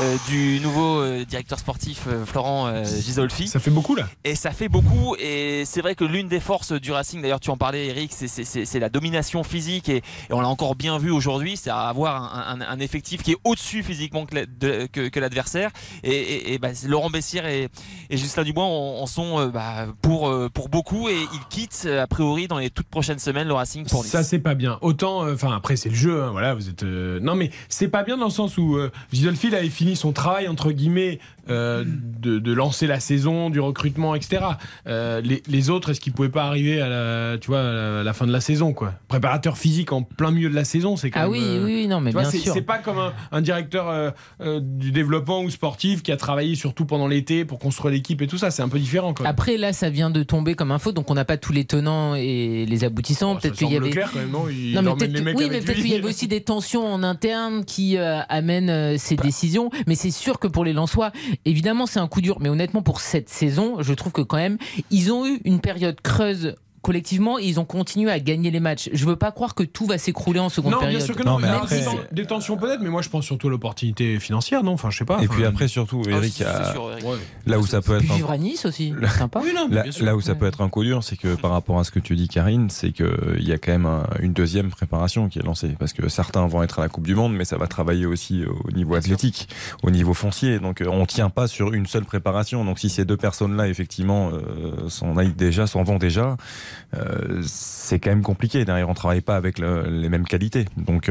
[0.00, 3.48] euh, du nouveau euh, directeur sportif Florent Gisolfi.
[3.48, 4.08] Ça fait beaucoup là.
[4.24, 5.14] Et ça fait beaucoup.
[5.18, 8.78] Et c'est vrai que l'une des forces du Racing, d'ailleurs, tu en parlais, Eric, c'est-
[8.78, 9.88] la domination physique.
[9.88, 13.32] Et, et on l'a encore bien vu aujourd'hui, c'est avoir un, un- un effectif qui
[13.32, 15.70] est au-dessus physiquement que l'adversaire.
[16.02, 17.68] Et, et- et, bah, Laurent Bessière et,
[18.10, 21.08] Justin Dubois en, sont bah, pour, pour beaucoup.
[21.08, 24.12] Et ils quittent, a priori, dans les toutes prochaines semaines, le Racing pour Nice.
[24.12, 24.78] Ça c'est pas bien.
[24.80, 26.22] Autant, enfin après c'est le jeu.
[26.22, 26.82] hein, voilà, vous êtes.
[26.82, 30.12] euh, Non mais c'est pas bien dans le sens où euh, Gisolfi avait fini son
[30.12, 31.18] travail entre guillemets
[31.50, 34.42] euh, de, de lancer la saison, du recrutement, etc.
[34.86, 38.00] Euh, les, les autres, est-ce qu'ils pouvaient pas arriver à la, tu vois, à la,
[38.00, 38.92] à la fin de la saison quoi?
[39.08, 41.32] Préparateur physique en plein milieu de la saison, c'est quand Ah même.
[41.32, 42.52] oui, euh, oui, oui, non, mais vois, bien c'est sûr.
[42.52, 44.12] c'est pas comme un, un directeur
[44.60, 48.38] du développement ou sportif qui a travaillé surtout pendant l'été pour construire l'équipe et tout
[48.38, 48.50] ça.
[48.50, 49.14] C'est un peu différent.
[49.14, 49.30] Quand même.
[49.30, 52.14] Après, là, ça vient de tomber comme info, donc on n'a pas tous les tenants
[52.14, 53.34] et les aboutissants.
[53.34, 53.90] Ça peut-être qu'il y avait.
[53.90, 55.80] clair quand même, non Il Non, mais peut-être les que- mecs oui, avec mais peut-être
[55.80, 59.70] qu'il y avait aussi des tensions en interne qui euh, amènent euh, ces décisions.
[59.86, 61.12] Mais c'est sûr que pour les Lensois,
[61.44, 62.38] évidemment, c'est un coup dur.
[62.40, 64.58] Mais honnêtement, pour cette saison, je trouve que quand même,
[64.90, 66.54] ils ont eu une période creuse
[66.88, 68.88] collectivement ils ont continué à gagner les matchs.
[68.94, 70.96] Je veux pas croire que tout va s'écrouler en seconde Non, période.
[70.96, 71.32] bien sûr que non.
[71.32, 74.18] Non, mais après- des ten- des tensions peut-être, mais moi je pense surtout à l'opportunité
[74.18, 74.72] financière, non?
[74.72, 75.16] Enfin, je sais pas.
[75.20, 77.04] Et enfin, puis après, surtout, Ah, Eric, a- c'est sûr, Eric.
[77.04, 77.16] ouais.
[77.46, 78.10] là où ça peut être.
[78.10, 79.40] un- vivre à Nice aussi, c'est sympa.
[79.44, 80.06] Oui, non, mais Là, bien sûr.
[80.06, 82.00] là où ça peut être un coup dur, c'est que par rapport à ce que
[82.00, 83.06] tu dis, Karine, c'est qu'il
[83.46, 85.76] y a quand même un- une deuxième préparation qui est lancée.
[85.78, 88.44] Parce que certains vont être à la Coupe du Monde, mais ça va travailler aussi
[88.64, 89.48] au niveau athlétique,
[89.82, 90.58] au niveau foncier.
[90.58, 92.64] Donc euh, on ne tient pas sur une seule préparation.
[92.64, 96.36] Donc si ces deux personnes-là, effectivement, euh, s'en aillent déjà, s'en vont déjà,
[96.94, 98.64] euh, c'est quand même compliqué.
[98.64, 100.66] Derrière, on ne travaille pas avec le- les mêmes qualités.
[100.76, 101.10] Donc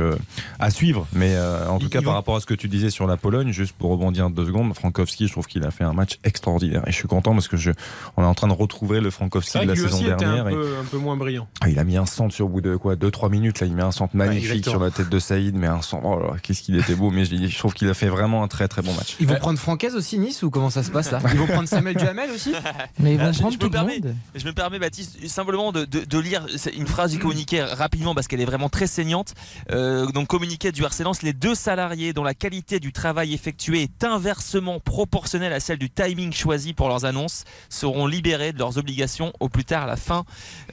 [0.60, 1.08] à suivre.
[1.14, 3.52] Mais euh, en tout cas, par rapport à ce que tu disais sur la Pologne,
[3.52, 6.84] juste pour rebondir deux secondes, Frankowski, je trouve qu'il a fait un match extraordinaire.
[6.88, 7.72] Et je suis content parce que je,
[8.18, 10.46] on est en train de retrouver le Frankowski de la saison aussi était dernière.
[10.46, 11.48] un et- peu, un peu moins brillant.
[11.62, 13.60] ah, il a mis un centre sur au bout de quoi 2-3 minutes.
[13.60, 16.04] Là, il met un centre magnifique sur la tête de Saïd, mais un centre.
[16.06, 17.10] Oh qu'est-ce qu'il était beau.
[17.12, 19.16] Mais je, je trouve qu'il a fait vraiment un très très bon match.
[19.20, 21.20] Ils vont prendre Francaise aussi, Nice, ou comment ça se passe là?
[21.34, 22.54] Ils vont prendre Samuel Duhamel aussi?
[23.00, 24.00] Mais ils vont Ah, je- prendre je tout me le permets.
[24.00, 24.16] monde.
[24.36, 28.28] Je me permets, Baptiste, simplement de, de- de lire une phrase du communiqué rapidement parce
[28.28, 29.34] qu'elle est vraiment très saignante.
[29.72, 33.84] Euh, donc, communiqué du RC Lens, les deux salariés dont la qualité du travail effectué
[33.84, 38.78] est inversement proportionnelle à celle du timing choisi pour leurs annonces seront libérés de leurs
[38.78, 40.26] obligations au plus tard à la fin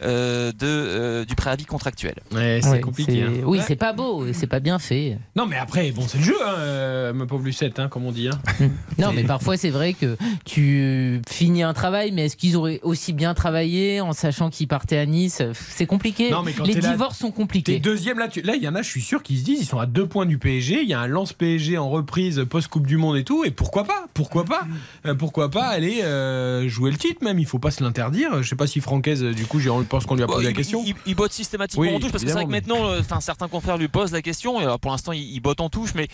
[0.02, 2.14] euh, de, euh, du préavis contractuel.
[2.32, 3.22] Ouais, c'est Ouais, compliqué.
[3.22, 3.32] hein.
[3.44, 3.64] Oui, Ouais.
[3.66, 5.18] c'est pas beau, c'est pas bien fait.
[5.36, 8.12] Non, mais après, bon, c'est le jeu, hein, euh, ma pauvre Lucette, hein, comme on
[8.12, 8.28] dit.
[8.28, 8.38] hein.
[8.98, 13.12] Non, mais parfois c'est vrai que tu finis un travail, mais est-ce qu'ils auraient aussi
[13.12, 16.30] bien travaillé en sachant qu'ils partaient à Nice C'est compliqué.
[16.30, 17.78] Non, mais quand Les là- divorces sont compliqués.
[17.80, 19.66] deuxième là, tu- là il y en a, je suis sûr, qui se disent, ils
[19.66, 20.82] sont à deux points du PSG.
[20.82, 23.44] Il y a un lance PSG en reprise post Coupe du Monde et tout.
[23.44, 24.62] Et pourquoi pas Pourquoi pas
[25.06, 28.42] Euh, Pourquoi pas aller euh, jouer le titre même Il faut pas se l'interdire.
[28.42, 30.44] Je sais pas si Francaise, euh, du coup, je pense qu'on lui a Bon, posé
[30.44, 30.82] la il, question.
[30.84, 33.00] il- il- il botte systématiquement Oui, en touche parce que c'est vrai que maintenant, euh,
[33.00, 34.60] enfin, certains confrères lui posent la question.
[34.60, 36.08] Et alors pour l'instant, il, il botte en touche, mais.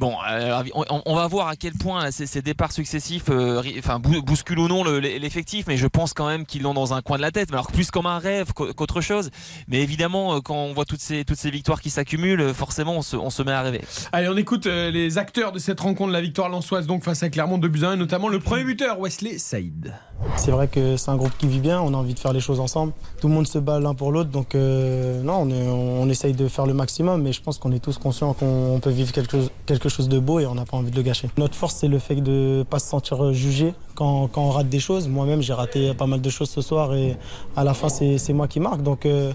[0.00, 0.62] Bon, euh,
[1.04, 3.60] on, va voir à quel point ces, départs successifs euh,
[4.24, 7.18] bousculent ou non le- l'effectif, mais je pense quand même qu'ils l'ont dans un coin
[7.18, 7.50] de la tête.
[7.50, 9.28] Mais alors plus comme un rêve qu'au- qu'autre chose.
[9.68, 13.02] Mais évidemment, euh, quand on voit toutes ces, toutes ces victoires qui s'accumulent, forcément, on
[13.30, 13.82] se, met à rêver.
[14.12, 17.58] Allez, on écoute les acteurs de cette rencontre, la victoire lançoise donc face à Clermont
[17.58, 19.92] de un, et notamment le premier buteur, Wesley Saïd.
[20.36, 22.40] C'est vrai que c'est un groupe qui vit bien, on a envie de faire les
[22.40, 22.92] choses ensemble.
[23.20, 26.66] Tout le monde se bat l'un pour l'autre, donc euh, non, on, essaye de faire
[26.66, 29.88] le maximum, mais je pense qu'on est tous conscients qu'on peut vivre quelque chose, quelque
[29.88, 31.28] chose de beau et on n'a pas envie de le gâcher.
[31.36, 34.80] Notre force, c'est le fait de ne pas se sentir jugé quand, on rate des
[34.80, 35.08] choses.
[35.08, 37.16] Moi-même, j'ai raté pas mal de choses ce soir et
[37.56, 38.82] à la fin, c'est moi qui marque.
[38.82, 39.32] Donc, euh,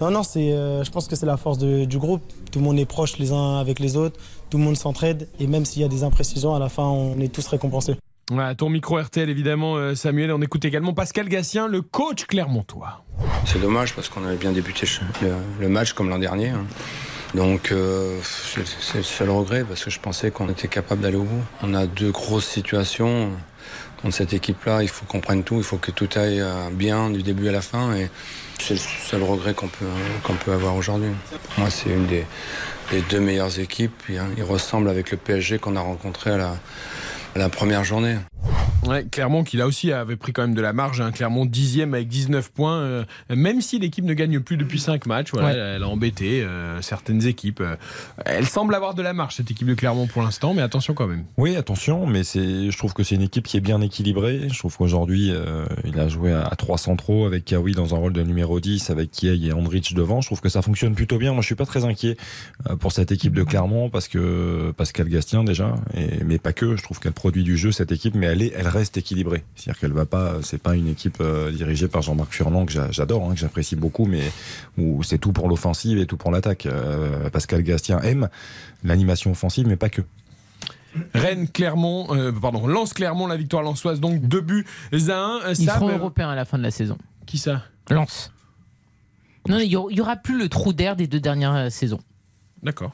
[0.00, 2.22] non, non, euh, je pense que c'est la force du groupe.
[2.50, 4.18] Tout le monde est proche les uns avec les autres,
[4.50, 7.18] tout le monde s'entraide et même s'il y a des imprécisions, à la fin, on
[7.20, 7.96] est tous récompensés.
[8.58, 10.30] Ton micro RTL évidemment euh, Samuel.
[10.32, 13.04] On écoute également Pascal Gassien, le coach clermontois.
[13.46, 14.86] C'est dommage parce qu'on avait bien débuté
[15.60, 16.50] le, match comme l'an dernier.
[16.50, 16.66] hein.
[17.34, 21.24] Donc euh, c'est le seul regret parce que je pensais qu'on était capable d'aller au
[21.24, 21.42] bout.
[21.62, 23.30] On a deux grosses situations
[24.02, 24.82] contre cette équipe-là.
[24.82, 27.52] Il faut qu'on prenne tout, il faut que tout aille euh, bien du début à
[27.52, 27.94] la fin.
[27.96, 28.10] Et
[28.60, 29.86] c'est le seul regret qu'on peut,
[30.22, 31.10] qu'on peut avoir aujourd'hui.
[31.56, 32.24] Moi, c'est une des,
[33.08, 34.02] deux meilleures équipes.
[34.08, 36.56] Il ressemble avec le PSG qu'on a rencontré à la,
[37.36, 38.16] la première journée.
[38.86, 41.00] Ouais, Clermont qui là aussi avait pris quand même de la marge.
[41.00, 41.10] Hein.
[41.10, 42.78] Clermont dixième avec 19 points.
[42.78, 45.54] euh, même si l'équipe ne gagne plus depuis 5 matchs, voilà, Ouais.
[45.76, 47.60] elle, a embêté euh, certaines équipes.
[47.60, 47.76] euh.
[48.24, 51.06] elle semble avoir de la marge cette équipe de Clermont pour l'instant, mais attention quand
[51.08, 51.24] même.
[51.36, 54.48] Oui, attention, mais c'est, je trouve que c'est une équipe qui est bien équilibrée.
[54.50, 57.98] Je trouve qu'aujourd'hui, euh, il a joué à, à 3 centraux avec Kawi dans un
[57.98, 60.20] rôle de numéro 10, avec Kiei et Andrich devant.
[60.22, 61.32] Je trouve que ça fonctionne plutôt bien.
[61.32, 62.16] Moi, je suis pas très inquiet
[62.80, 66.76] pour cette équipe de Clermont parce que Pascal Gastien déjà, et, mais pas que.
[66.76, 69.44] Je trouve qu'elle produit du jeu cette équipe, mais elle est, elle reste équilibrée.
[69.56, 72.90] C'est-à-dire qu'elle va pas, c'est pas une équipe euh, dirigée par Jean-Marc Furlan que j'a-
[72.90, 74.22] j'adore, hein, que j'apprécie beaucoup, mais
[74.78, 76.66] où c'est tout pour l'offensive et tout pour l'attaque.
[76.66, 78.28] Euh, Pascal Gastien aime
[78.84, 80.02] l'animation offensive, mais pas que.
[81.14, 84.98] Rennes, Clermont, euh, pardon, Lance Clermont, la victoire lançoise, donc deux buts à 1.
[85.00, 86.96] Euh, Ils Sam, seront euh, européens à la fin de la saison.
[87.26, 87.62] Qui ça?
[87.90, 88.32] Lance.
[89.48, 92.00] Non, il y aura- il y aura plus le trou d'air des deux dernières saisons.
[92.62, 92.92] D'accord.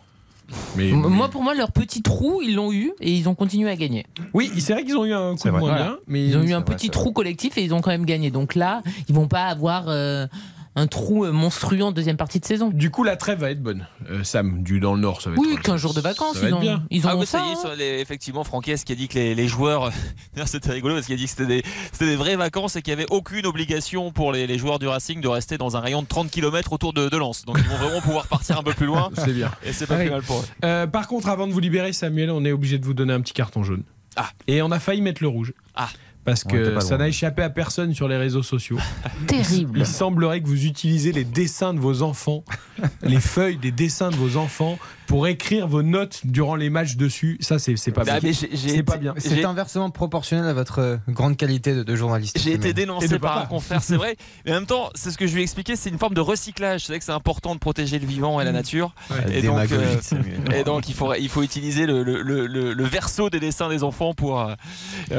[0.76, 3.76] Mais, Moi, pour moi, leur petit trou, ils l'ont eu et ils ont continué à
[3.76, 4.04] gagner.
[4.34, 5.76] Oui, c'est vrai qu'ils ont eu un coup de moins Voilà.
[5.76, 8.04] bien, mais Ils ont eu un vrai, petit trou collectif et ils ont quand même
[8.04, 8.30] gagné.
[8.30, 10.26] Donc là, ils vont pas avoir euh,
[10.76, 12.70] un trou euh, monstrueux en deuxième partie de saison.
[12.70, 13.86] du coup la trêve va être bonne.
[14.10, 15.42] Euh, Sam, du dans le Nord, ça va être.
[15.42, 16.82] Oui, 15 jours de vacances, Ça va ils être ont, bien.
[16.90, 17.38] ils ont Ah oui, ça.
[17.38, 17.74] ça y est, hein.
[17.78, 19.90] les- effectivement, Franquès qui a dit que les, les joueurs,
[20.34, 21.62] d'ailleurs, c'était rigolo parce qu'il a dit que c'était
[22.06, 25.20] des, vraies vacances et qu'il n'y avait aucune obligation pour les, les joueurs du Racing
[25.20, 27.44] de rester dans un rayon de 30 km autour de, de Lens.
[27.44, 29.50] Donc ils vont vraiment pouvoir partir un peu plus loin C'est bien.
[29.64, 30.44] et c'est pas Ah plus mal pour eux.
[30.64, 33.20] Euh, par contre, avant de vous libérer, Samuel, on est obligé de vous donner un
[33.20, 33.82] petit carton jaune.
[34.16, 34.30] Ah.
[34.48, 35.52] Et on a failli mettre le rouge.
[35.74, 35.88] Ah.
[36.24, 38.78] Parce que ça n'a échappé à personne sur les réseaux sociaux.
[39.26, 39.80] Terrible.
[39.80, 42.44] Il semblerait que vous utilisez les dessins de vos enfants,
[43.02, 47.36] les feuilles des dessins de vos enfants, pour écrire vos notes durant les matchs dessus.
[47.40, 48.18] Ça, c'est pas Ah,
[48.54, 49.12] C'est pas bien.
[49.18, 52.38] C'est inversement proportionnel à votre euh, grande qualité de, de journaliste.
[52.42, 54.16] J'ai été dénoncé par un confrère, c'est vrai.
[54.46, 56.20] Mais en même temps, c'est ce que je lui ai expliqué, c'est une forme de
[56.22, 56.86] recyclage.
[56.86, 58.94] C'est vrai que c'est important de protéger le vivant et la nature.
[59.30, 59.96] Et donc, euh,
[60.54, 63.68] et donc il, faut, il faut utiliser le, le, le, le- le verso des dessins
[63.68, 64.54] des enfants pour, euh,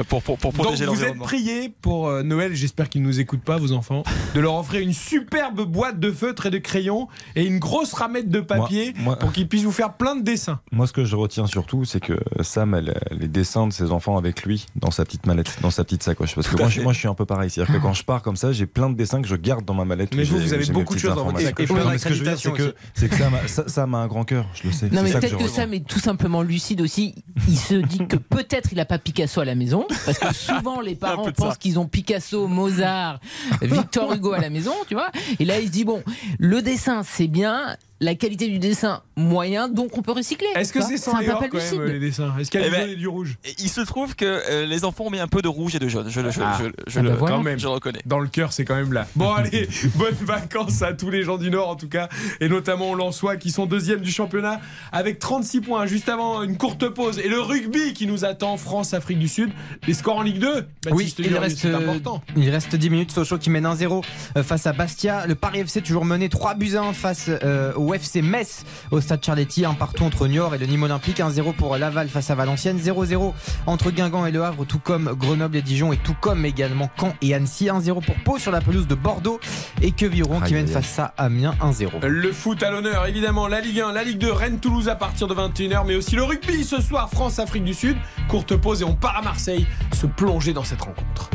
[0.09, 3.19] pour, pour, pour Donc protéger vous êtes priés pour euh, Noël, j'espère qu'ils ne nous
[3.19, 4.03] écoutent pas, vos enfants,
[4.33, 8.29] de leur offrir une superbe boîte de feutres et de crayons et une grosse ramette
[8.29, 10.59] de papier Moi- moi- pour qu'ils puissent vous faire plein de dessins.
[10.71, 14.17] Moi, ce que je retiens surtout, c'est que Sam a les dessins de ses enfants
[14.17, 16.35] avec lui dans sa petite mallette, dans sa petite sacoche.
[16.35, 16.83] Parce que Tout moi je, fait.
[16.83, 17.49] moi, je suis un peu pareil.
[17.49, 19.73] C'est-à-dire que quand je pars comme ça, j'ai plein de dessins que je garde dans
[19.73, 20.15] ma mallette.
[20.15, 21.67] Mais vous, vous avez beaucoup de choses dans votre sacoche.
[21.67, 24.45] Ce que je veux dire, c'est que, Sam, a- ça- Sam a un grand cœur.
[24.53, 24.89] Je le sais.
[24.89, 25.47] Non mais peut-être que.
[25.47, 27.15] Sam est tout simplement lucide aussi.
[27.47, 30.81] Il se dit que peut-être il a pas Picasso à la maison parce que souvent
[30.85, 33.19] les parents pensent qu'ils ont Picasso, Mozart,
[33.61, 35.11] Victor Hugo à la maison, tu vois.
[35.39, 36.03] Et là il se dit bon,
[36.39, 40.47] le dessin c'est bien, la qualité du dessin moyen, donc on peut recycler.
[40.55, 42.33] Est-ce que c'est sans papa quand même euh, les dessins?
[42.37, 43.37] Est-ce qu'il y a Eh du ben, jaune et du rouge?
[43.59, 45.87] Il se trouve que euh, les enfants ont mis un peu de rouge et de
[45.87, 46.09] jaune.
[46.09, 46.57] Je, le- je, Ah.
[46.59, 47.35] je, je Ah le bah voilà.
[47.37, 47.57] Quand même.
[47.57, 48.01] je le reconnais.
[48.05, 49.07] Dans le cœur, c'est quand même là.
[49.15, 52.09] Bon, allez, bonnes vacances à tous les gens du Nord, en tout cas,
[52.41, 54.59] et notamment aux Lensois qui sont deuxième du championnat
[54.91, 57.19] avec 36 points, juste avant une courte pause.
[57.19, 59.51] Et le rugby qui nous attend, France-Afrique du Sud.
[59.87, 62.21] Les scores en Ligue 2 Oui, Baptiste il Durieux, reste, c'est important.
[62.35, 63.11] il reste 10 minutes.
[63.11, 64.03] Sochaux qui mène 1-0
[64.37, 65.25] euh, face à Bastia.
[65.27, 69.01] Le Paris FC toujours mené 3 buts à 1 face euh, au FC Metz au
[69.01, 69.65] stade Charletti.
[69.65, 71.19] Un partout entre Niort et le Nîmes Olympique.
[71.19, 72.79] 1-0 pour Laval face à Valenciennes.
[72.79, 73.33] 0-0
[73.67, 77.13] entre Guingamp et Le Havre, tout comme Grenoble et Dijon et tout comme également Caen
[77.21, 77.65] et Annecy.
[77.65, 79.39] 1-0 pour Pau sur la pelouse de Bordeaux
[79.81, 82.05] et Queviron qui mène face à Amiens 1-0.
[82.05, 85.35] Le foot à l'honneur, évidemment, la Ligue 1, la Ligue 2, Rennes-Toulouse à partir de
[85.35, 87.97] 21h, mais aussi le rugby ce soir, France-Afrique du Sud.
[88.27, 91.29] Courte pause et on part à Marseille se plonger dans cette rencontre.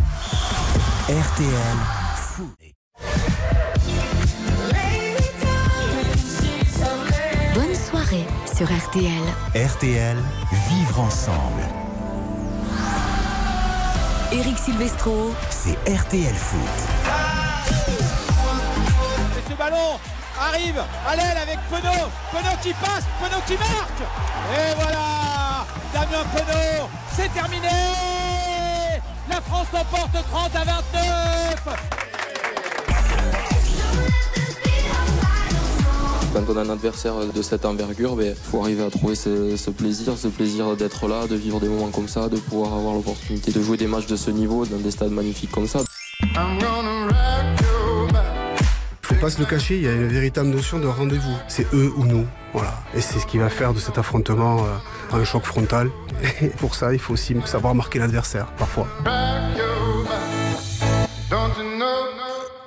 [1.09, 1.51] RTL
[2.17, 3.60] Foot.
[7.91, 9.25] Soirée sur RTL.
[9.55, 10.17] RTL
[10.69, 11.63] Vivre ensemble.
[14.33, 16.61] Eric Silvestro, C'est RTL Foot.
[19.39, 19.99] Et ce ballon
[20.41, 22.09] arrive à l'aile avec Penaud.
[22.31, 24.03] Penaud qui passe, Penaud qui marque.
[24.55, 27.69] Et voilà, Damien Penaud, c'est terminé.
[29.29, 32.10] La France l'emporte 30 à 29
[36.33, 40.17] Quand on a un adversaire de cette envergure, il faut arriver à trouver ce, plaisir,
[40.17, 43.61] ce plaisir d'être là, de vivre des moments comme ça, de pouvoir avoir l'opportunité de
[43.61, 45.81] jouer des matchs de ce niveau dans des stades magnifiques comme ça.
[49.03, 51.37] Faut pas se le cacher, il y a une véritable notion de rendez-vous.
[51.49, 52.25] C'est eux ou nous.
[52.53, 52.75] Voilà.
[52.95, 55.91] Et c'est ce qui va faire de cet affrontement euh, un choc frontal.
[56.43, 58.87] Et pour ça, il faut aussi savoir marquer l'adversaire, parfois.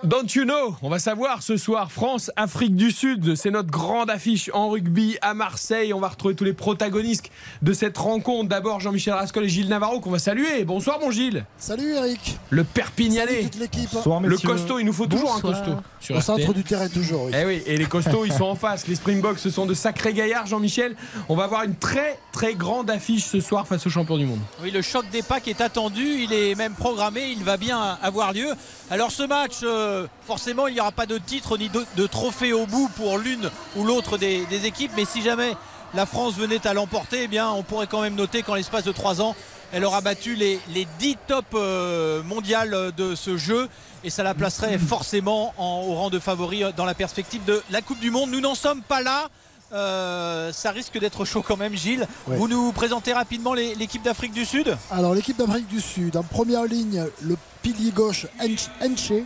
[0.03, 0.75] Don't you know?
[0.81, 5.17] On va savoir ce soir France Afrique du Sud, c'est notre grande affiche en rugby
[5.21, 5.93] à Marseille.
[5.93, 7.29] On va retrouver tous les protagonistes
[7.61, 8.49] de cette rencontre.
[8.49, 10.65] D'abord Jean-Michel Rascol et Gilles Navarro qu'on va saluer.
[10.65, 11.45] Bonsoir mon Gilles.
[11.57, 12.37] Salut Eric.
[12.49, 13.27] Le Perpignanais.
[13.35, 13.89] Salut toute l'équipe.
[14.23, 15.53] le costaud, il nous faut toujours Bonsoir.
[15.55, 15.77] un costaud.
[16.01, 16.37] sur Au RTL.
[16.41, 17.23] centre du terrain toujours.
[17.23, 17.31] oui.
[17.41, 18.85] Eh oui, et les costauds, ils sont en face.
[18.89, 20.97] Les Springboks, ce sont de sacrés gaillards, Jean-Michel.
[21.29, 24.39] On va avoir une très, très grande affiche ce soir face aux champions du monde.
[24.61, 28.33] Oui, le choc des packs est attendu, il est même programmé, il va bien avoir
[28.33, 28.49] lieu.
[28.89, 29.92] Alors ce match, euh,
[30.25, 33.49] forcément, il n'y aura pas de titre ni de, de trophée au bout pour l'une
[33.75, 35.53] ou l'autre des, des équipes, mais si jamais
[35.93, 38.91] la France venait à l'emporter, eh bien, on pourrait quand même noter qu'en l'espace de
[38.91, 39.35] 3 ans,
[39.71, 43.67] elle aura battu les, les 10 tops euh, mondiales de ce jeu
[44.03, 47.61] et ça la placerait forcément en- au rang de favori euh, dans la perspective de
[47.71, 48.29] la Coupe du Monde.
[48.31, 49.29] Nous n'en sommes pas là.
[49.71, 52.07] Euh, ça risque d'être chaud quand même, Gilles.
[52.27, 52.37] Ouais.
[52.37, 54.77] Vous nous présentez rapidement l'équipe d'Afrique du Sud?
[54.91, 59.23] Alors l'équipe d'Afrique du Sud, en première ligne, le pilier gauche Ench- Enche,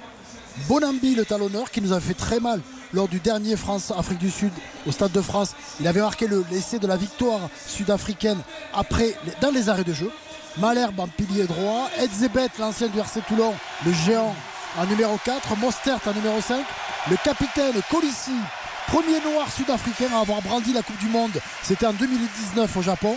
[0.68, 2.62] Bonambi le talonneur qui nous a fait très mal
[2.94, 4.52] lors du dernier France-Afrique du Sud
[4.86, 5.52] au Stade de France.
[5.80, 8.40] Il avait marqué le- l'essai de la victoire sud-africaine
[8.74, 10.10] après, dans les arrêts de jeu.
[10.58, 13.54] Malherbe en pilier droit, Edzebet, l'ancien du RC Toulon,
[13.86, 14.36] le géant
[14.78, 16.66] en numéro 4, Mostert en numéro 5,
[17.12, 18.32] le capitaine Colissi,
[18.88, 23.16] premier noir sud-africain à avoir brandi la Coupe du Monde, c'était en 2019 au Japon.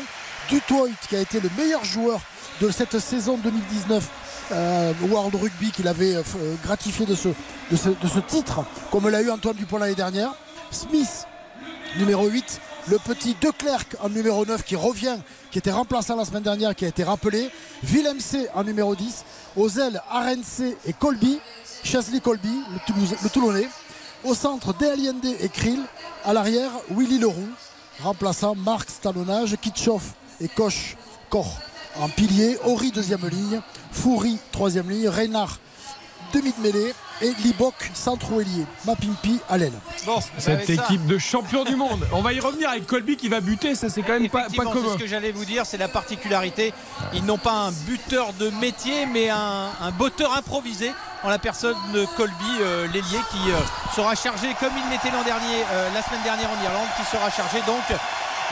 [0.49, 2.21] Dutoit qui a été le meilleur joueur
[2.61, 4.05] de cette saison 2019
[4.53, 7.29] euh, World Rugby qu'il avait euh, euh, gratifié de ce,
[7.71, 10.33] de ce, titre, comme l'a eu Antoine Dupont l'année dernière.
[10.71, 11.27] Smith,
[11.99, 12.61] numéro 8.
[12.89, 15.19] Le petit De Klerk en numéro 9 qui revient,
[15.51, 17.51] qui était remplaçant la semaine dernière, qui a été rappelé.
[17.83, 19.25] Villemc en numéro 10.
[19.57, 21.41] Aux ailes, RNC et Colby.
[21.85, 22.63] Chesley Colby,
[23.23, 23.69] le, Toulonnais.
[24.25, 25.81] Au centre, Dealiende et Krill.
[26.25, 27.49] À l'arrière, Willy Leroux.
[28.03, 30.97] Remplaçant, Marx talonnage, Kitchoff et Koch
[31.29, 32.59] Koch en pilier.
[32.65, 33.61] Ori deuxième ligne.
[33.93, 35.09] Foury troisième ligne.
[35.09, 35.59] Reynard
[36.33, 36.95] demi de mêlée.
[37.23, 38.65] Et Libok centre ailier.
[38.87, 39.75] Mapimpi à l'aile.
[40.07, 42.07] Bon, Cette ça- équipe de champions du monde.
[42.13, 44.65] On va y revenir avec Colby qui va buter, ça c'est quand même pas, pas
[44.65, 44.95] commun.
[44.95, 46.73] ce que j'allais vous dire, c'est la particularité.
[47.13, 51.77] Ils n'ont pas un buteur de métier, mais un, un botteur improvisé en la personne
[51.93, 53.61] de Colby, euh, l'ailier, qui euh,
[53.95, 57.29] sera chargé, comme il l'était l'an dernier, euh, la semaine dernière en Irlande, qui sera
[57.31, 57.83] chargé donc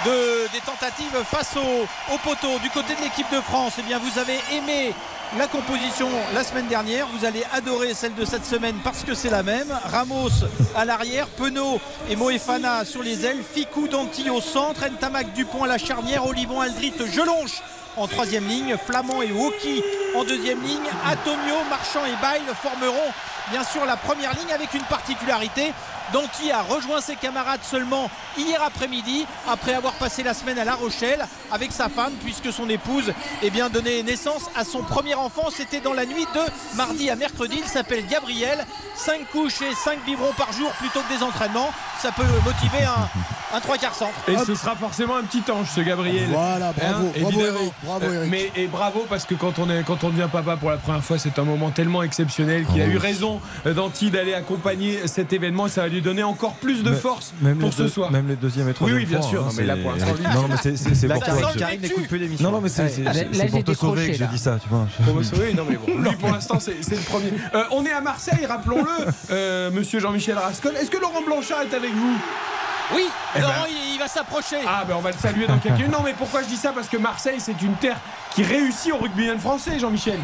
[0.04, 2.58] de, des tentatives face au, au poteau.
[2.60, 4.94] Du côté de l'équipe de France, eh bien, vous avez aimé
[5.36, 7.06] la composition la semaine dernière.
[7.08, 9.68] Vous allez adorer celle de cette semaine parce que c'est la même.
[9.84, 10.30] Ramos
[10.76, 15.66] à l'arrière, Penaud et Moefana sur les ailes, Ficou Danti au centre, Ntamak Dupont à
[15.66, 17.62] la charnière, Olivon Aldrit, Gelonche
[17.96, 19.82] en troisième ligne, Flamand et Woki
[20.14, 23.12] en deuxième ligne, Antonio, Marchand et Bail formeront
[23.50, 25.72] bien sûr la première ligne avec une particularité.
[26.12, 30.74] Danti a rejoint ses camarades seulement hier après-midi après avoir passé la semaine à La
[30.74, 35.48] Rochelle avec sa femme puisque son épouse eh bien, donnait naissance à son premier enfant.
[35.54, 37.56] C'était dans la nuit de mardi à mercredi.
[37.62, 38.64] Il s'appelle Gabriel.
[38.96, 41.70] 5 couches et 5 biberons par jour plutôt que des entraînements.
[42.00, 44.12] Ça peut motiver un, un 3 quarts centre.
[44.28, 46.28] Et ce sera forcément un petit ange, ce Gabriel.
[46.30, 47.40] Voilà, bravo, bravo.
[47.40, 48.30] Eric, bravo, Euh, Eric.
[48.30, 51.02] Mais et bravo parce que quand on est quand on devient papa pour la première
[51.04, 55.06] fois, c'est un moment tellement exceptionnel qu'il a Ah eu raison euh, d'Anti d'aller accompagner
[55.06, 55.68] cet événement.
[55.68, 58.10] Ça va lui donner encore plus de force même pour les ce deux- soir.
[58.10, 59.40] Même les deuxième et Oui, troisième oui, bien fois, sûr.
[59.42, 61.48] hein, Non, mais là, c'est- pour l'instant, lui- Non, non, mais c'est- pour Karine- toi.
[61.48, 62.44] que je- Karine n'écoute plus l'émission.
[62.50, 62.88] Non, non, mais c'est
[63.32, 64.26] j'ai pour te sauver que là.
[64.26, 64.86] dis ça, tu vois.
[65.04, 67.32] Pour me sauver, non mais bon, lui pour l'instant c'est le premier.
[67.54, 70.74] Euh, on est à Marseille, rappelons-le, euh, monsieur Jean-Michel Rascol.
[70.76, 72.16] Est-ce que Laurent Blanchard est avec vous?
[72.94, 73.04] Oui,
[73.36, 74.56] Eh Laurent, ben- il, il va s'approcher.
[74.66, 75.92] Ah ben on va le saluer dans quelques minutes.
[75.92, 76.72] Non mais pourquoi je dis ça?
[76.72, 77.98] Parce que Marseille c'est une terre
[78.34, 80.18] qui réussit au rugbyman français, Jean-Michel.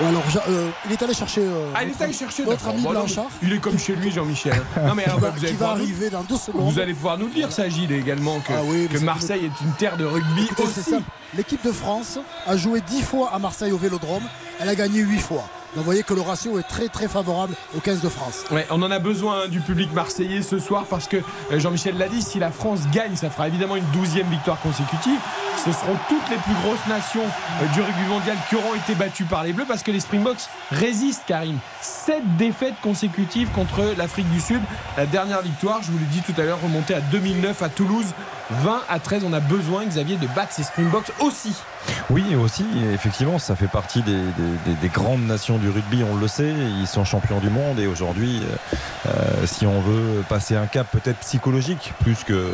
[0.00, 2.82] Alors, euh, il est allé chercher euh, Ah il est notre- allé chercher notre ami
[2.82, 3.26] Blanchard.
[3.42, 4.54] Il est comme chez lui Jean-Michel.
[4.84, 6.72] Non mais alors, Qui va- vous allez va pouvoir nous- arriver dans deux secondes.
[6.72, 9.64] Vous allez pouvoir nous le dire ça Gilles également que, Ah oui, que Marseille est
[9.64, 10.94] une terre de rugby Écoutez, aussi.
[11.36, 14.22] L'équipe de France a joué 10 fois à Marseille au Vélodrome.
[14.60, 15.44] Elle a gagné 8 fois.
[15.74, 18.44] Vous voyez que le ratio est très très favorable aux 15 de France.
[18.50, 21.96] Ouais, on en a besoin hein, du public marseillais ce soir parce que euh, Jean-Michel
[21.96, 25.18] l'a dit, si la France gagne, ça fera évidemment une douzième victoire consécutive.
[25.64, 29.24] Ce seront toutes les plus grosses nations euh, du rugby mondial qui auront été battues
[29.24, 31.58] par les Bleus parce que les Springboks résistent, Karim.
[31.80, 34.60] Sept défaites consécutives contre l'Afrique du Sud.
[34.98, 38.12] La dernière victoire, je vous l'ai dit tout à l'heure, remontée à 2009 à Toulouse.
[38.50, 39.24] 20 à 13.
[39.24, 41.54] On a besoin, Xavier, de battre ces Springboks aussi.
[42.10, 46.28] Oui, aussi, effectivement, ça fait partie des, des- des grandes nations du rugby, on le
[46.28, 46.52] sait.
[46.80, 48.76] Ils sont champions du monde et aujourd'hui, euh,
[49.06, 52.50] euh, si on veut passer un cap peut-être psychologique, plus que,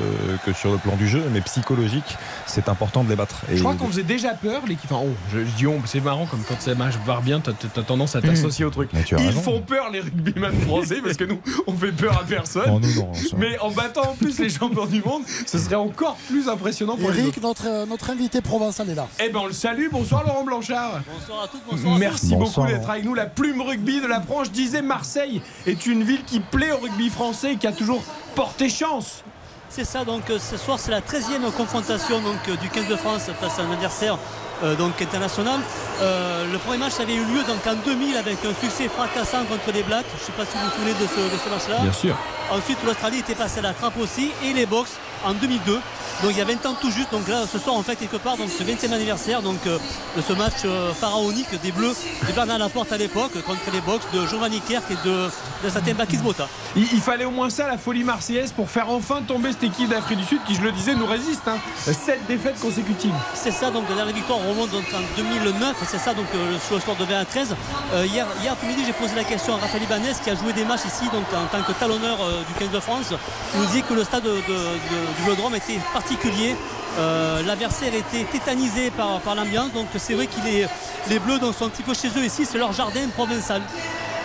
[0.47, 2.17] que sur le plan du jeu, mais psychologique,
[2.47, 3.37] c'est important de les battre.
[3.51, 4.91] Et Je crois qu'on faisait déjà peur, l'équipe.
[4.91, 7.53] Enfin, oh, je, je dis on, c'est marrant comme quand ça marche va bien, t'as
[7.53, 8.91] t'as tendance à t'associer au truc.
[8.95, 9.41] As Ils raison.
[9.41, 12.63] font peur, les rugbyman français, parce que nous, on fait peur à personne.
[12.71, 15.75] Oh, nous, non, ça- Mais en battant en plus les champions du monde, ce serait
[15.75, 17.29] encore plus impressionnant pour les autres.
[17.29, 19.07] Eric, notre, euh, notre invité provençal est là.
[19.21, 21.01] Eh ben on le salue, bonsoir Laurent Blanchard.
[21.13, 22.37] Bonsoir à toutes, bonsoir à Merci tous.
[22.37, 23.15] beaucoup d'être avec nous.
[23.15, 27.11] La plume rugby de la branche disait Marseille est une ville qui plaît au rugby
[27.11, 28.03] français et qui a toujours
[28.37, 29.25] porté chance.
[29.71, 32.97] C'est ça, donc euh, ce soir c'est la 13e confrontation donc, euh, du 15 de
[32.97, 34.19] France face à un adversaire
[34.63, 35.61] euh, donc, international.
[36.01, 39.73] Euh, le premier match avait eu lieu donc, en 2000 avec un succès fracassant contre
[39.73, 40.07] les Blacks.
[40.17, 41.83] Je ne sais pas si vous vous souvenez de ce, de ce match-là.
[41.83, 42.17] Bien sûr.
[42.51, 44.93] Ensuite l'Australie était passée à la trappe aussi et les Box
[45.25, 45.75] en 2002.
[46.23, 47.11] Donc il y a 20 ans tout juste.
[47.13, 49.79] Donc là ce soir on fait quelque part donc, ce 20e anniversaire donc, euh,
[50.17, 51.95] de ce match euh, pharaonique des Bleus
[52.27, 55.29] de Bernard Laporte à l'époque contre les Box de Giovanni Kerk et de,
[55.65, 56.49] de certain Bakis Bota.
[56.77, 59.89] Il, il fallait au moins ça, la folie marseillaise, pour faire enfin tomber cette équipe
[59.89, 61.47] d'Afrique du Sud qui, je le disais, nous résiste.
[61.47, 61.57] Hein.
[61.85, 63.15] Sept défaites consécutives.
[63.35, 66.57] C'est ça, donc la dernière victoire remonte donc en 2009, et c'est ça donc euh,
[66.67, 67.55] sur le score de 20 à 13.
[67.95, 70.65] Euh, hier, hier après-midi, j'ai posé la question à Raphaël Ibanez qui a joué des
[70.65, 73.13] matchs ici donc en tant que talonneur du 15 de France.
[73.55, 76.57] Il nous dit que le stade de- de- de- du Vélodrome était particulier.
[76.99, 80.67] Euh, L'adversaire était tétanisé par, l'ambiance, donc c'est vrai que les,
[81.09, 83.63] les Bleus sont un petit peu chez eux ici, c'est leur jardin provençal.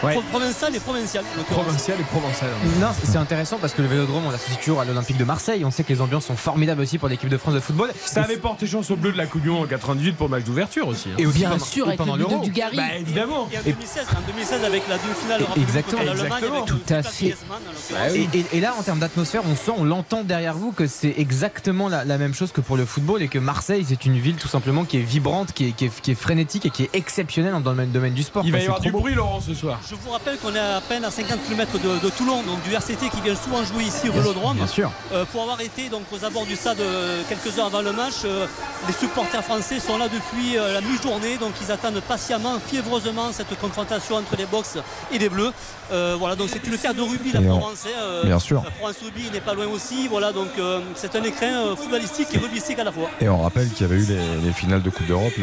[0.04, 0.14] Ouais.
[0.14, 1.24] Pro- provincial et provincial.
[1.50, 2.50] Provincial et provençal.
[2.80, 5.64] Non, c'est intéressant parce que le vélodrome, on l'associe toujours à l'Olympique de Marseille.
[5.66, 7.92] On sait que les ambiances sont formidables aussi pour l'équipe de France de football.
[8.06, 10.32] Ça avait porté chance aux Bleus de la Coupe du Monde en 98 pour le
[10.32, 11.10] match d'ouverture aussi.
[11.10, 11.16] hein.
[11.18, 12.44] Et aussi Bien pendant- sûr, et avec pendant le but de l'Euro.
[12.46, 12.76] Dugarry.
[12.78, 13.48] Bah évidemment.
[13.54, 16.02] Et en 2016, en 2016 avec la demi-finale Exactement.
[16.02, 16.54] Exactement.
[16.56, 17.26] avec Tout à fait.
[17.30, 18.16] L'occurrence.
[18.16, 21.14] Et, et- et là, en termes d'atmosphère, on sent, on l'entend derrière vous que c'est
[21.18, 24.36] exactement la, la même chose que pour le football et que Marseille, c'est une ville
[24.36, 26.90] tout simplement qui est vibrante, qui est, qui est- qui est frénétique et qui est
[26.94, 28.44] exceptionnelle dans le domaine, du sport.
[28.46, 28.64] Il va quoi.
[28.64, 29.00] y avoir du beau.
[29.00, 29.80] bruit, Laurent, ce soir.
[29.94, 32.74] Je vous rappelle qu'on est à peine à 50 km de, de Toulon, donc du
[32.74, 34.58] RCT qui vient souvent jouer ici au Vélodrome.
[34.58, 34.92] Bien sûr.
[35.12, 38.26] Euh, pour avoir été donc aux abords du stade euh, quelques heures avant le match,
[38.26, 38.48] euh,
[38.88, 44.16] les supporters français sont là depuis la mi-journée, donc ils attendent patiemment, fiévreusement cette confrontation
[44.16, 44.80] entre les Box
[45.12, 45.54] et les Bleus.
[45.94, 47.86] Euh, voilà, donc c'est une terre de rugby la Provence.
[47.86, 48.64] hein, euh, Bien sûr.
[48.64, 50.08] La Provence rugby n'est pas loin aussi.
[50.08, 53.10] Voilà, donc euh, c'est un écrin footballistique et rugbystique à la fois.
[53.22, 55.34] Et on rappelle qu'il y avait eu les, les finales de Coupe d'Europe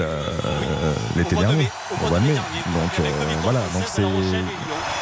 [1.16, 1.70] l'été dernier, mai.
[2.04, 2.34] Au mois de mai.
[2.34, 3.02] Donc
[3.44, 4.02] voilà, donc c'est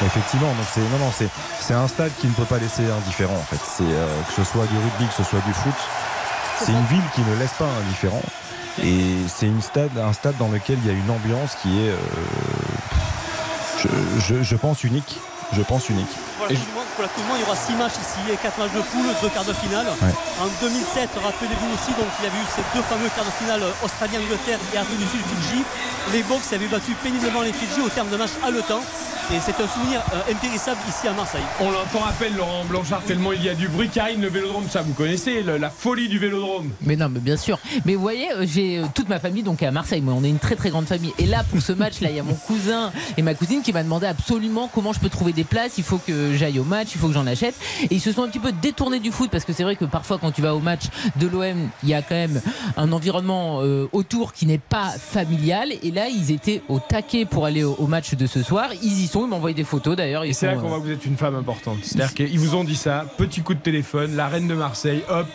[0.06, 1.28] effectivement, donc c'est non non c'est
[1.60, 3.60] c'est un stade qui ne peut pas laisser indifférent en fait.
[3.64, 5.72] C'est que ce soit du rugby, que ce soit du foot,
[6.58, 8.22] c'est une ville qui ne laisse pas indifférent.
[8.84, 11.92] Et c'est une stade, un stade dans lequel il y a une ambiance qui est,
[13.82, 13.88] je,
[14.20, 15.18] je- je pense unique.
[15.52, 16.12] Je pense unique.
[16.36, 18.82] Pour la, coupe du Monde, il y aura 6 matchs ici et 4 matchs de
[18.82, 19.86] poule, 2 quarts de finale.
[20.02, 20.12] Ouais.
[20.40, 23.62] En 2007, rappelez-vous aussi, donc, il y avait eu ces deux fameux quarts de finale
[23.82, 25.64] Australie-Angleterre et Afrique du Sud Fidji.
[26.12, 28.82] Les Box avaient battu péniblement les Fidji au terme de match haletant.
[29.30, 31.42] Et c'est un souvenir euh, impérissable ici à Marseille.
[31.60, 33.90] On l'entend à peine, Laurent Blanchard, tellement il y a du bruit.
[33.90, 36.70] Karine, le vélodrome, ça vous connaissez, le- la folie du vélodrome.
[36.80, 37.58] Mais non, mais bien sûr.
[37.84, 40.00] Mais vous voyez, euh, j'ai euh, toute ma famille donc à Marseille.
[40.00, 41.12] Moi, on est une très très grande famille.
[41.18, 43.82] Et là, pour ce match-là, il y a mon cousin et ma cousine qui m'a
[43.82, 45.72] demandé absolument comment je peux trouver des places.
[45.76, 47.54] Il faut que j'aille au match, il faut que j'en achète.
[47.82, 49.84] Et ils se sont un petit peu détournés du foot parce que c'est vrai que
[49.84, 50.84] parfois, quand tu vas au match
[51.16, 52.40] de l'OM, il y a quand même
[52.78, 55.68] un environnement euh, autour qui n'est pas familial.
[55.82, 58.70] Et là, ils étaient au taquet pour aller au, au match de ce soir.
[58.82, 59.17] Ils y sont.
[59.26, 60.24] Ils m'ont envoyé des photos d'ailleurs.
[60.24, 61.78] Et c'est là qu'on euh, voit que vous êtes une femme importante.
[61.82, 65.26] C'est-à-dire qu'ils vous ont dit ça, petit coup de téléphone, la reine de Marseille, hop,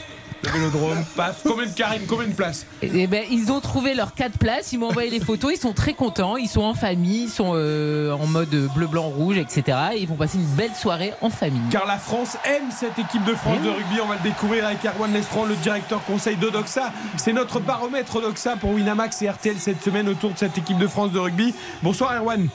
[0.44, 4.14] le vélodrome, paf, combien de Karine, combien de places Eh ben, ils ont trouvé leurs
[4.14, 7.24] quatre places, ils m'ont envoyé les photos, ils sont très contents, ils sont en famille,
[7.24, 9.78] ils sont euh, en mode bleu, blanc, rouge, etc.
[9.96, 11.62] Et ils vont passer une belle soirée en famille.
[11.72, 14.02] Car la France aime cette équipe de France de rugby.
[14.04, 16.92] On va le découvrir avec Erwan Lestran, le directeur conseil d'Odoxa.
[17.18, 20.88] C'est notre baromètre Odoxa pour Winamax et RTL cette semaine autour de cette équipe de
[20.88, 21.54] France de rugby.
[21.82, 22.50] Bonsoir Erwan.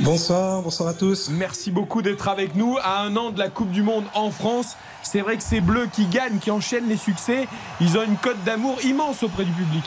[0.00, 1.28] Bonsoir, bonsoir à tous.
[1.28, 2.78] Merci beaucoup d'être avec nous.
[2.84, 5.88] À un an de la Coupe du Monde en France, c'est vrai que ces Bleus
[5.92, 7.48] qui gagnent, qui enchaînent les succès,
[7.80, 9.82] ils ont une cote d'amour immense auprès du public.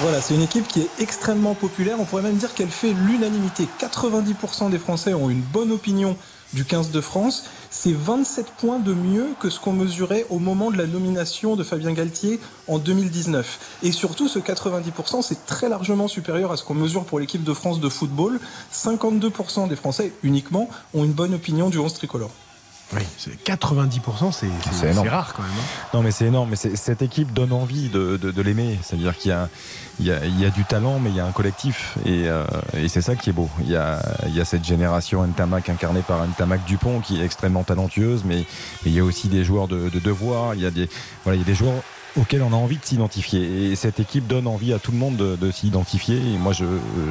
[0.00, 1.96] Voilà, c'est une équipe qui est extrêmement populaire.
[2.00, 3.68] On pourrait même dire qu'elle fait l'unanimité.
[3.80, 6.16] 90% des Français ont une bonne opinion
[6.54, 7.50] du 15 de France.
[7.80, 11.62] C'est 27 points de mieux que ce qu'on mesurait au moment de la nomination de
[11.62, 13.78] Fabien Galtier en 2019.
[13.84, 17.54] Et surtout, ce 90%, c'est très largement supérieur à ce qu'on mesure pour l'équipe de
[17.54, 18.40] France de football.
[18.72, 22.32] 52% des Français uniquement ont une bonne opinion du 11 tricolore.
[22.94, 25.50] Oui, c'est 90%, c'est c'est- C'est rare quand même.
[25.52, 25.88] hein.
[25.92, 28.78] Non mais c'est énorme, mais cette équipe donne envie de, de- de l'aimer.
[28.82, 29.48] C'est-à-dire qu'il y a,
[30.00, 31.98] il y, a, il y a du talent, mais il y a un collectif.
[32.06, 33.50] Et, euh, et c'est ça qui est beau.
[33.60, 37.24] Il y a, il y a cette génération Ntamak incarnée par Ntamak Dupont qui est
[37.24, 38.36] extrêmement talentueuse, mais,
[38.84, 40.54] mais il y a aussi des joueurs de, de devoir.
[40.54, 40.88] Il y, a des,
[41.24, 41.74] voilà, il y a des joueurs
[42.16, 43.70] auxquels on a envie de s'identifier.
[43.70, 46.16] Et cette équipe donne envie à tout le monde de, de s'identifier.
[46.16, 46.64] Et moi, je,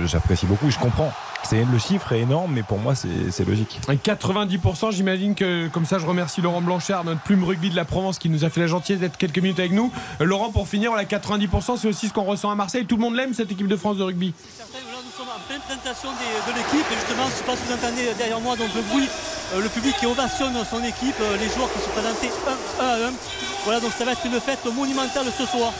[0.06, 0.72] j'apprécie beaucoup.
[0.72, 1.12] Je comprends.
[1.50, 3.80] C'est, le chiffre est énorme, mais pour moi, c'est, c'est logique.
[3.88, 8.20] 90%, j'imagine que comme ça je remercie Laurent Blanchard, notre plume rugby de la Provence
[8.20, 9.92] qui nous a fait la gentillesse d'être quelques minutes avec nous.
[10.20, 12.86] Euh, Laurent, pour finir, la 90%, c'est aussi ce qu'on ressent à Marseille.
[12.86, 14.34] Tout le monde l'aime cette équipe de France de rugby.
[14.60, 14.66] Là,
[15.06, 17.74] nous sommes en pleine présentation de l'équipe et justement, je ne sais pas si vous
[17.74, 19.08] entendez derrière moi donc le bruit,
[19.54, 22.88] euh, le public qui ovationne son équipe, euh, les joueurs qui se présentaient un, un
[22.88, 23.14] à un.
[23.64, 25.72] Voilà, donc ça va être une fête monumentale ce soir.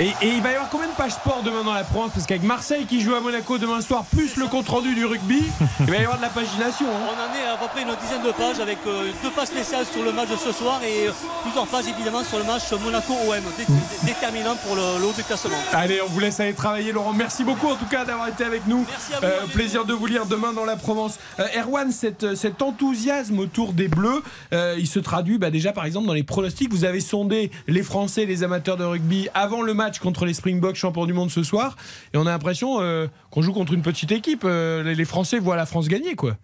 [0.00, 2.24] Et, et il va y avoir combien de pages sport demain dans la Provence Parce
[2.24, 5.42] qu'avec Marseille qui joue à Monaco demain soir, plus le compte rendu du rugby,
[5.80, 6.86] il va y avoir de la pagination.
[6.86, 7.08] hein.
[7.10, 9.86] On en est à peu près une dizaine de pages avec euh, deux pages spéciales
[9.92, 13.42] sur le match de ce soir et euh, plusieurs pages évidemment sur le match Monaco-OM,
[13.58, 13.74] dé- dé-
[14.12, 15.56] déterminant pour le, le haut du classement.
[15.72, 17.12] Allez, on vous laisse aller travailler, Laurent.
[17.12, 18.86] Merci beaucoup en tout cas d'avoir été avec nous.
[19.14, 21.18] à vous, Euh, plaisir de vous lire demain dans la Provence.
[21.40, 24.22] Euh, Erwan, cette- cet enthousiasme autour des Bleus,
[24.52, 26.70] euh, il se traduit bah, déjà par exemple dans les pronostics.
[26.70, 30.76] Vous avez sondé les Français, les amateurs de rugby avant le match contre les Springboks,
[30.76, 31.76] champions du monde ce soir,
[32.12, 34.42] et on a l'impression euh, qu'on joue contre une petite équipe.
[34.44, 36.36] Euh, les, Français voient la France gagner, quoi.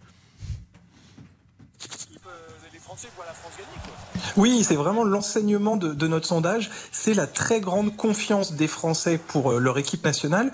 [4.37, 6.71] Oui, c'est vraiment l'enseignement de, de notre sondage.
[6.91, 10.51] C'est la très grande confiance des Français pour euh, leur équipe nationale.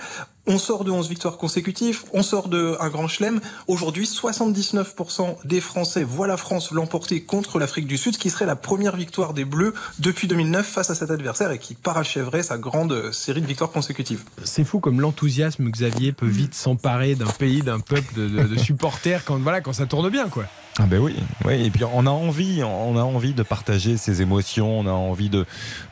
[0.46, 3.40] On sort de 11 victoires consécutives, on sort de un grand chelem.
[3.68, 8.46] Aujourd'hui, 79% des Français voient la France l'emporter contre l'Afrique du Sud, ce qui serait
[8.46, 12.56] la première victoire des Bleus depuis 2009 face à cet adversaire et qui parachèverait sa
[12.58, 14.22] grande série de victoires consécutives.
[14.42, 18.56] C'est fou comme l'enthousiasme, Xavier, peut vite s'emparer d'un pays, d'un peuple de, de- de
[18.58, 20.44] supporters quand, voilà, quand ça tourne bien, quoi.
[20.78, 21.14] Ah ben oui,
[21.44, 24.92] oui, et puis on a envie, on a envie de partager ces émotions, on a
[24.92, 25.44] envie de,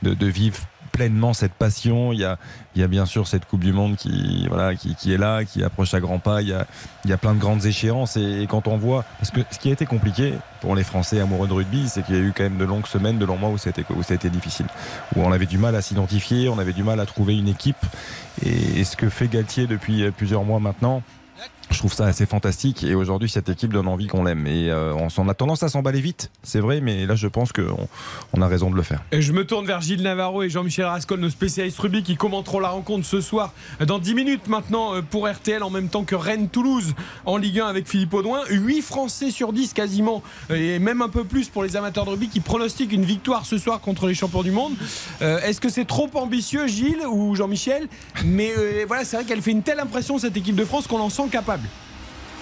[0.03, 0.59] de, de vivre
[0.89, 2.12] pleinement cette passion.
[2.12, 2.39] Il y a,
[2.74, 5.62] il y a bien sûr cette Coupe du Monde qui, voilà, qui, est là, qui
[5.62, 6.43] approche à grands pas.
[6.43, 6.66] Il y a,
[7.05, 9.68] il y a plein de grandes échéances et, quand on voit, parce que ce qui
[9.68, 12.45] a été compliqué pour les Français amoureux de rugby, c'est qu'il y a eu quand
[12.45, 14.66] même de longues semaines, de longs mois où c'était où été difficile,
[15.14, 17.76] où on avait du mal à s'identifier, on avait du mal à trouver une équipe.
[18.45, 21.03] Et, ce que fait Galtier depuis plusieurs mois maintenant.
[21.70, 24.94] Je trouve ça assez fantastique et aujourd'hui cette équipe donne envie qu'on l'aime et euh,
[25.16, 27.88] on a tendance à s'emballer vite, c'est vrai, mais là je pense qu'on
[28.32, 29.02] on a raison de le faire.
[29.12, 32.60] Et je me tourne vers Gilles Navarro et Jean-Michel Rascol, nos spécialistes rugby qui commenteront
[32.60, 33.52] la rencontre ce soir
[33.86, 36.94] dans 10 minutes maintenant euh, pour RTL en même temps que Rennes-Toulouse
[37.26, 38.40] en Ligue 1 avec Philippe Audouin.
[38.50, 42.28] 8 Français sur 10 quasiment et même un peu plus pour les amateurs de rugby
[42.28, 44.72] qui pronostiquent une victoire ce soir contre les champions du monde.
[45.22, 47.88] Euh, Est-ce que c'est trop ambitieux Gilles ou Jean-Michel?
[48.24, 51.00] Mais euh, voilà, c'est vrai qu'elle fait une telle impression cette équipe de France qu'on
[51.00, 51.57] en sent capable.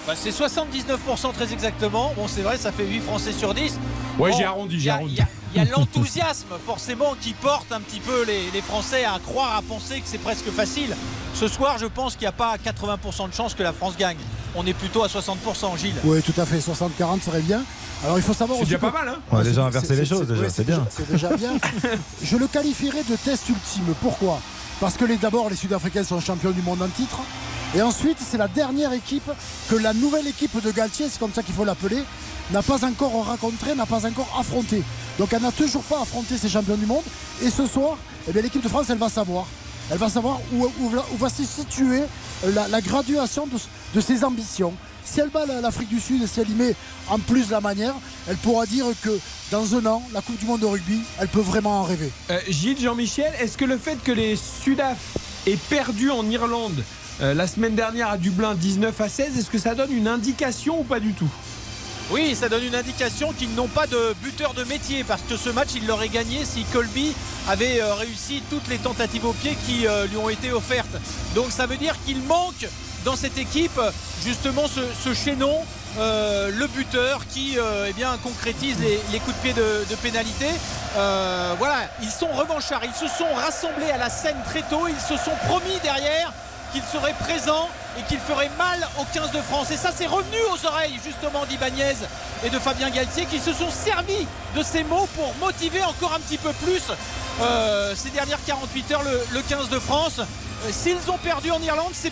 [0.05, 2.13] Bah, c'est 79% très exactement.
[2.15, 3.73] Bon, c'est vrai, ça fait 8 Français sur 10.
[4.17, 5.17] Ouais, Bon, j'ai arrondi, il y j'ai a- arrondi.
[5.55, 9.55] Il y a, l'enthousiasme, forcément, qui porte un petit peu les, les Français à croire,
[9.57, 10.95] à penser que c'est presque facile.
[11.33, 14.17] Ce soir, je pense qu'il n'y a pas 80% de chances que la France gagne.
[14.55, 15.93] On est plutôt à 60%, Gilles.
[16.05, 16.57] Oui, tout à fait.
[16.59, 17.61] 60-40 serait bien.
[18.03, 18.73] Alors il faut savoir C'est aussi.
[18.75, 20.85] déjà pas mal, hein On a déjà inversé les choses, déjà, c'est bien.
[20.89, 21.53] C'est déjà bien.
[22.23, 23.93] Je le qualifierais de test ultime.
[24.01, 24.39] Pourquoi?
[24.79, 27.19] Parce que d'abord, les Sud-Africains sont champions du monde en titre.
[27.75, 29.29] Et ensuite, c'est la dernière équipe
[29.69, 31.97] que la nouvelle équipe de Galtier, c'est comme ça qu'il faut l'appeler,
[32.51, 34.83] n'a pas encore rencontré, n'a pas encore affronté.
[35.17, 37.03] Donc elle n'a toujours pas affronté ces champions du monde.
[37.41, 37.97] Et ce soir,
[38.27, 39.45] eh l'équipe de France, elle va savoir.
[39.89, 42.03] Elle va savoir où, va- se situer
[42.53, 43.47] la, graduation
[43.93, 44.73] de ses ambitions.
[45.09, 46.75] Si elle bat la- l'Afrique du Sud et si elle y met
[47.09, 47.93] en plus la manière,
[48.27, 49.17] elle pourra dire que
[49.51, 52.11] dans un an, la Coupe du Monde de rugby, elle peut vraiment en rêver.
[52.29, 54.97] Euh, Gilles, Jean-Michel, est-ce que le fait que les Sudaf
[55.47, 56.83] aient perdu en Irlande
[57.21, 60.81] euh, la semaine dernière à Dublin 19 à 16, est-ce que ça donne une indication
[60.81, 61.29] ou pas du tout?
[62.11, 65.49] Oui, ça donne une indication qu'ils n'ont pas de buteur de métier parce que ce
[65.49, 67.13] match, il l'aurait gagné si Colby
[67.49, 70.95] avait euh, réussi toutes les tentatives au pied qui lui ont été offertes.
[71.35, 72.67] Donc ça veut dire qu'il manque
[73.07, 73.79] dans cette équipe
[74.21, 75.63] justement ce, chaînon,
[75.97, 80.47] euh, le buteur qui euh, eh bien, concrétise les, coups de pied de, pénalité.
[80.97, 84.99] Euh, voilà, ils sont revanchards, ils se sont rassemblés à la scène très tôt, ils
[84.99, 86.33] se sont promis derrière
[86.73, 89.71] qu'ils seraient présents et qu'ils feraient mal au 15 de France.
[89.71, 91.95] Et ça, c'est revenu aux oreilles justement d'Ibanez
[92.45, 96.19] et de Fabien Galtier qui se sont servis de ces mots pour motiver encore un
[96.19, 96.83] petit peu plus
[97.95, 100.19] ces dernières 48 heures le 15 de France.
[100.65, 102.11] Euh, S'ils ont perdu en Irlande, c'est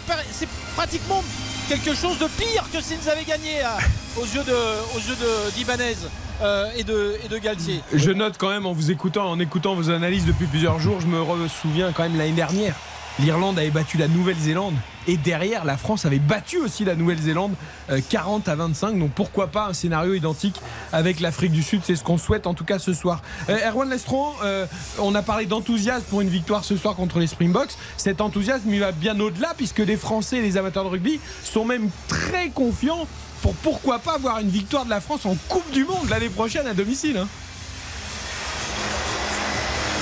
[0.75, 1.23] pratiquement
[1.67, 3.77] quelque chose de pire que s'ils avaient gagné à-
[4.17, 5.95] aux yeux de- d'Ibanez
[6.41, 7.81] euh, et, de, et Galtier.
[7.93, 11.07] Je note quand même en vous écoutant, en écoutant vos analyses depuis plusieurs jours, je
[11.07, 12.75] me souviens quand même l'année dernière.
[13.19, 14.75] l'Irlande avait battu la Nouvelle-Zélande
[15.07, 17.53] et derrière la France avait battu aussi la Nouvelle-Zélande
[17.89, 18.97] euh, 40 à 25.
[18.99, 20.59] Donc pourquoi pas un scénario identique
[20.91, 21.81] avec l'Afrique du Sud?
[21.83, 23.21] C'est ce qu'on souhaite en tout cas ce soir.
[23.49, 24.65] Euh, Erwan Lestron, euh,
[24.99, 27.75] on a parlé d'enthousiasme pour une victoire ce soir contre les Springboks.
[27.97, 31.65] Cet enthousiasme il va bien au-delà puisque les Français et les amateurs de rugby sont
[31.65, 33.07] même très confiants
[33.41, 36.65] pour pourquoi pas avoir une victoire de la France en Coupe du Monde l'année prochaine
[36.67, 37.17] à domicile.
[37.17, 37.27] hein.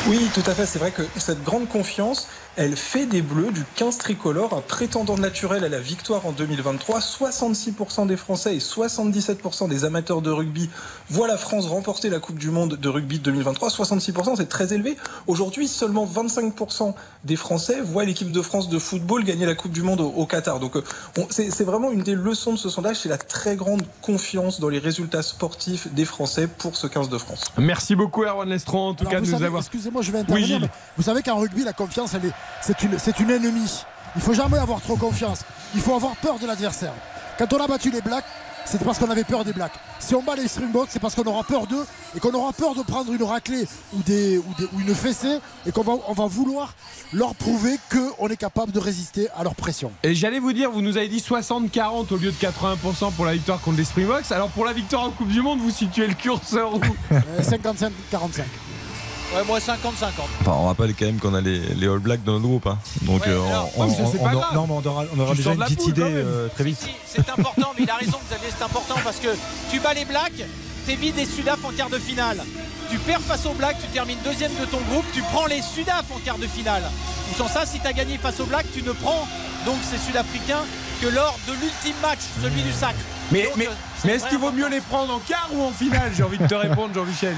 [0.07, 0.66] Oui, tout à fait.
[0.66, 5.18] C'est vrai que cette grande confiance, elle fait des Bleus du 15 tricolore un prétendant
[5.18, 6.99] naturel à la victoire en 2023.
[6.99, 10.70] 66% des Français et 77% des amateurs de rugby
[11.10, 13.70] voient la France remporter la Coupe du Monde de rugby 2023.
[13.70, 14.97] 66%, c'est très élevé.
[15.28, 16.93] Aujourd'hui, seulement 25%
[17.24, 20.26] des Français voient l'équipe de France de football gagner la Coupe du Monde au, au
[20.26, 20.60] Qatar.
[20.60, 20.84] Donc, euh,
[21.30, 24.80] c'est vraiment une des leçons de ce sondage, c'est la très grande confiance dans les
[24.80, 27.43] résultats sportifs des Français pour ce 15 de France.
[27.58, 29.62] Merci beaucoup Erwan Lestron en tout Alors, cas de nous savez, avoir.
[29.62, 30.60] Excusez-moi, je vais intervenir.
[30.60, 33.84] Mais vous savez qu'en rugby, la confiance, elle est, c'est une, c'est une ennemie.
[34.16, 35.39] Il faut jamais avoir trop confiance.
[35.76, 36.94] Il faut avoir peur de l'adversaire.
[37.38, 38.26] Quand on a battu les Blacks,
[38.66, 39.74] c'était parce qu'on avait peur des Blacks.
[40.00, 41.86] Si on bat les Springboks, c'est parce qu'on aura peur d'eux
[42.16, 45.39] et qu'on aura peur de prendre une raclée ou, des, ou, des- ou une fessée
[45.66, 46.74] et qu'on va, on va vouloir
[47.12, 49.91] leur prouver qu'on est capable de résister à leur pression.
[50.04, 53.34] Et j'allais vous dire, vous nous avez dit 60-40 au lieu de 80% pour la
[53.34, 54.32] victoire contre les Springboks.
[54.32, 56.82] Alors pour la victoire en Coupe du Monde, vous situez le curseur où?
[57.12, 57.89] Euh, 55-45.
[59.36, 59.66] Ouais, moi 50-50.
[60.42, 62.68] Enfin, on rappelle quand même qu'on a les, les All Blacks dans notre groupe.
[62.68, 62.78] hein.
[63.02, 65.90] Donc, Ouais, euh, alors- on, pas non, mais aura, on aura déjà une petite poule,
[65.90, 66.78] idée euh, très vite.
[66.80, 69.30] Si, c'est important, mais il a raison, Xavier, c'est important parce que
[69.72, 70.44] tu bats les Blacks,
[70.86, 72.44] t'évites les Sudaf en quart de finale.
[72.92, 76.06] Tu perds face aux Blacks, tu termines deuxième de ton groupe, tu prends les Sudaf
[76.16, 76.84] en quart de finale.
[77.32, 79.28] Ou sans ça, si tu as gagné face aux Blacks, tu ne prends
[79.66, 80.62] donc ces Sud-Africains
[81.02, 83.00] que lors de l'ultime match, celui du sacre.
[83.32, 83.72] Mais, Donc, mais, euh,
[84.06, 86.46] mais est-ce qu'il vaut mieux les prendre en quart ou en finale J'ai envie de
[86.46, 87.36] te répondre, Jean-Michel.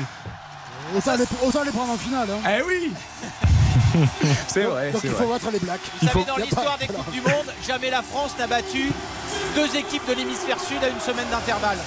[0.96, 2.28] Autant les, autant les prendre en finale.
[2.32, 2.50] hein.
[2.60, 2.92] Eh oui
[4.48, 4.92] C'est vrai.
[4.92, 5.24] Donc il vrai.
[5.24, 5.80] faut battre les Blacks.
[6.02, 8.92] Vous savez, dans l'histoire pas- des Coupes du Monde, jamais la France n'a battu
[9.56, 11.78] deux équipes de l'hémisphère sud à une semaine d'intervalle.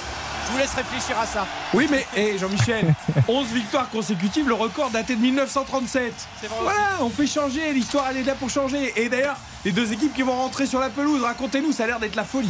[0.47, 1.45] Je vous laisse réfléchir à ça.
[1.75, 2.93] Oui, mais eh, Jean-Michel,
[3.27, 6.13] 11 victoires consécutives, le record daté de 1937.
[6.41, 8.91] C'est vrai Voilà, on fait changer, l'histoire elle est là pour changer.
[8.95, 11.99] Et d'ailleurs, les deux équipes qui vont rentrer sur la pelouse, racontez-nous, ça a l'air
[11.99, 12.49] d'être la folie.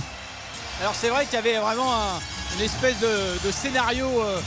[0.82, 2.20] Alors c'est vrai qu'il y avait vraiment un-
[2.58, 4.40] une espèce de, de scénario euh,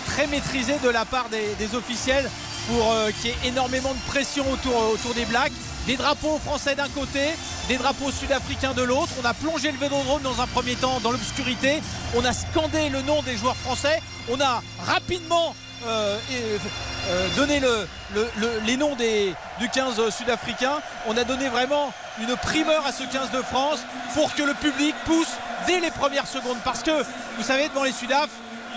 [0.00, 2.28] très maîtrisé de la part des, officiels
[2.68, 5.52] pour euh, qu'il y ait énormément de pression autour, euh, autour des Blacks.
[5.86, 7.20] Des drapeaux français d'un côté,
[7.68, 9.12] des drapeaux sud-africains de l'autre.
[9.22, 11.80] On a plongé le vélodrome dans un premier temps dans l'obscurité.
[12.14, 14.02] On a scandé le nom des joueurs français.
[14.30, 15.54] On a rapidement
[15.86, 16.18] euh,
[17.36, 20.80] donné le- le- le- les noms du 15 sud-africain.
[21.06, 23.78] On a donné vraiment une primeur à ce 15 de France
[24.14, 25.30] pour que le public pousse
[25.66, 26.58] dès les premières secondes.
[26.64, 26.90] Parce que,
[27.38, 28.28] vous savez, devant les Sudaf,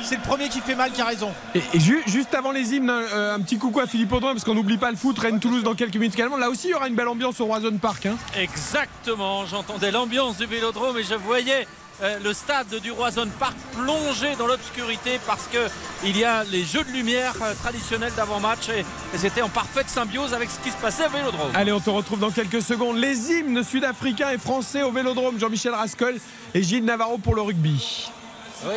[0.03, 1.31] c'est le premier qui fait mal qui a raison.
[1.55, 4.43] Et, et ju- juste avant les hymnes, euh, un petit coucou à Philippe Audouin, parce
[4.43, 6.37] qu'on n'oublie pas le foot, Rennes-Toulouse dans quelques minutes également.
[6.37, 8.05] Là aussi, il y aura une belle ambiance au Roison Park.
[8.05, 8.15] hein.
[8.37, 11.67] Exactement, j'entendais l'ambiance du vélodrome et je voyais
[12.01, 15.57] euh, le stade du Roison Park plongé dans l'obscurité parce que
[16.03, 18.79] il y a les jeux de lumière euh, traditionnels d'avant-match et,
[19.13, 21.51] et c'était en parfaite symbiose avec ce qui se passait au vélodrome.
[21.53, 22.97] Allez, on te retrouve dans quelques secondes.
[22.97, 25.39] Les hymnes sud-africains et français au Vélodrome.
[25.39, 26.17] Jean-Michel Rascol
[26.55, 28.09] et Gilles Navarro pour le rugby.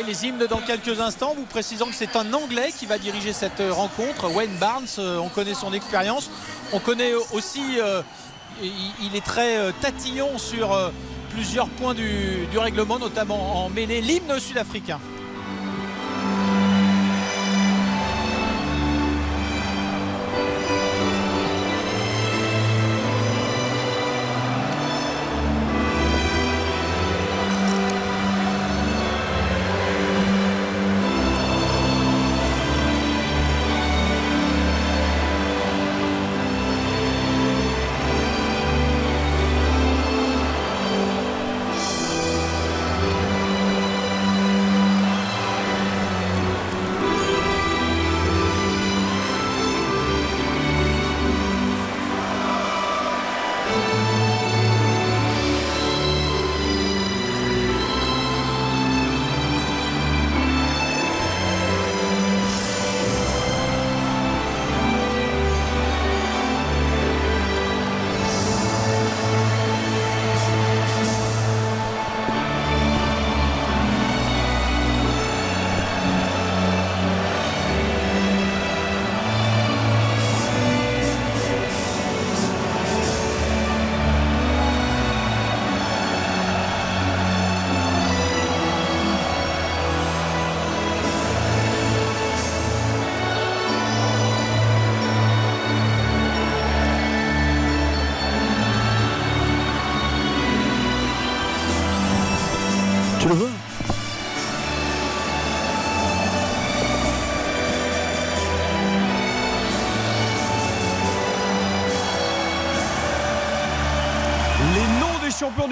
[0.05, 3.61] Les hymnes dans quelques instants, vous précisant que c'est un Anglais qui va diriger cette
[3.61, 6.29] euh, rencontre, Wayne Barnes, euh, on connaît son expérience,
[6.73, 8.01] on connaît aussi, euh,
[8.61, 8.71] il,
[9.01, 10.91] il est très tatillon sur
[11.31, 14.99] plusieurs points du règlement, notamment en mêlée, l'hymne sud-africain.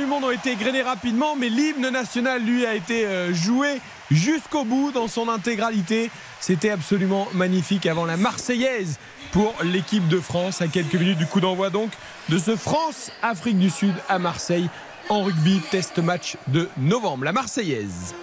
[0.06, 3.82] Du monde ont été égrenés rapidement, mais l'hymne national, lui, a été euh, joué
[4.12, 6.12] jusqu'au bout dans son intégralité.
[6.39, 8.99] C'était absolument magnifique avant la Marseillaise
[9.32, 11.89] pour l'équipe de France à quelques minutes du coup d'envoi donc
[12.30, 14.70] de ce France-Afrique du Sud à Marseille
[15.10, 17.26] en rugby test match de novembre.
[17.26, 18.14] La Marseillaise.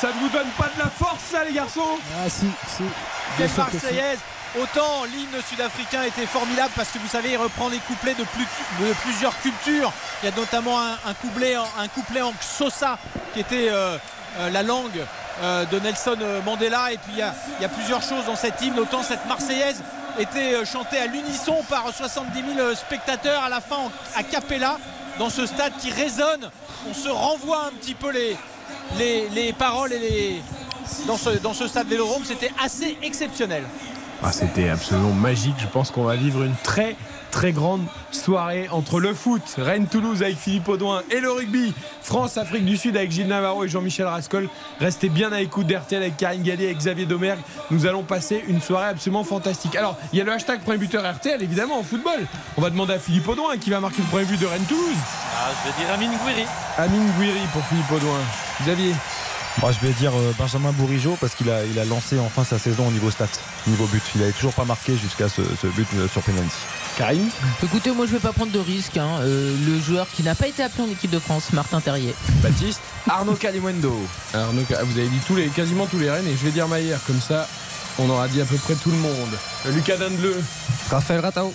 [0.00, 2.82] Ça ne vous donne pas de la force, ça, les garçons Ah si, si.
[3.38, 3.50] Quelle.
[3.56, 4.18] Marseillaise
[4.60, 8.46] Autant l'hymne sud-africain était formidable parce que vous savez, il reprend les couplets de, plus-
[8.86, 9.92] de plusieurs cultures.
[10.22, 12.98] Il y a notamment un, un couplet, en- un couplet en Xhosa
[13.34, 13.98] qui était euh,
[14.38, 15.04] euh, la langue
[15.42, 16.16] euh, de Nelson
[16.46, 16.92] Mandela.
[16.92, 18.78] Et puis il y, a, il y a plusieurs choses dans cet hymne.
[18.78, 19.82] Autant cette Marseillaise
[20.18, 24.78] était chantée à l'unisson par 70 000 spectateurs à la fin en- à Capella
[25.18, 26.50] dans ce stade qui résonne.
[26.88, 28.38] On se renvoie un petit peu les,
[28.98, 30.42] les, les paroles et les,
[31.06, 32.24] dans ce, dans ce stade Vélodrome.
[32.24, 33.64] C'était assez exceptionnel.
[34.22, 35.56] Ah, C'était absolument magique.
[35.58, 36.96] Je pense qu'on va vivre une très
[37.36, 37.82] très grande
[38.12, 43.10] soirée entre le foot, Rennes-Toulouse avec Philippe Audouin et le rugby, France-Afrique du Sud avec
[43.10, 44.48] Gilles Navarro et Jean-Michel Rascol.
[44.80, 47.40] Restez bien à l'écoute d'RTL avec Karine Gallier et Xavier Domergue.
[47.70, 49.76] Nous allons passer une soirée absolument fantastique.
[49.76, 52.26] Alors, il y a le hashtag premier buteur RTL évidemment en football.
[52.56, 54.96] On va demander à Philippe Audouin qui va marquer le premier but de Rennes-Toulouse.
[55.36, 56.46] Ah, je vais dire Amine Gouiri.
[56.78, 58.20] Amine Gouiri pour Philippe Audouin.
[58.62, 58.94] Xavier
[59.60, 62.58] Moi, je vais dire euh, Benjamin Bourigeau parce qu'il a, il a lancé enfin sa
[62.58, 63.26] saison au niveau stats,
[63.66, 64.02] niveau but.
[64.14, 66.56] Il n'avait toujours pas marqué jusqu'à ce, ce but euh, sur penalty.
[66.96, 67.28] Karine
[67.62, 68.96] Écoutez, moi je vais pas prendre de risque.
[68.96, 69.18] hein.
[69.20, 72.14] Euh, le joueur qui n'a pas été appelé en équipe de France, Martin Terrier.
[72.42, 73.94] Baptiste Arnaud Calimundo.
[74.34, 77.00] Arnaud, vous avez dit tous les, quasiment tous les Rennes et je vais dire Maillère,
[77.06, 77.46] comme ça
[77.98, 79.12] on aura dit à peu près tout le monde.
[79.66, 80.36] Euh, Lucas Dandeleu.
[80.90, 81.52] Raphaël Ratao.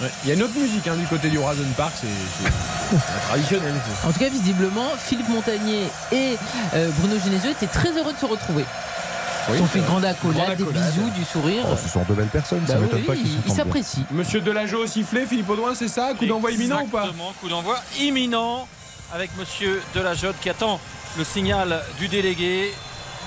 [0.00, 2.06] Ouais, Il y a une autre musique hein, du côté du Horizon Park, c'est
[2.40, 6.36] c'est- En tout cas, visiblement, Philippe Montagnier et
[6.74, 8.64] euh, Bruno Genesio étaient très heureux de se retrouver.
[9.48, 11.64] Oui, Ils ont fait c'est grande accolade, des bisous, du sourire.
[11.70, 14.04] Oh, ce sont de belles personnes, ça Bah m'étonne oui, pas qu'ils ils s'apprécient.
[14.10, 17.48] Monsieur Delageau au sifflet, Philippe Audouin, c'est ça Coup d'envoi imminent ou pas Exactement, coup
[17.48, 18.66] d'envoi imminent
[19.12, 20.78] avec monsieur Delajotte qui attend
[21.18, 22.72] le signal du délégué.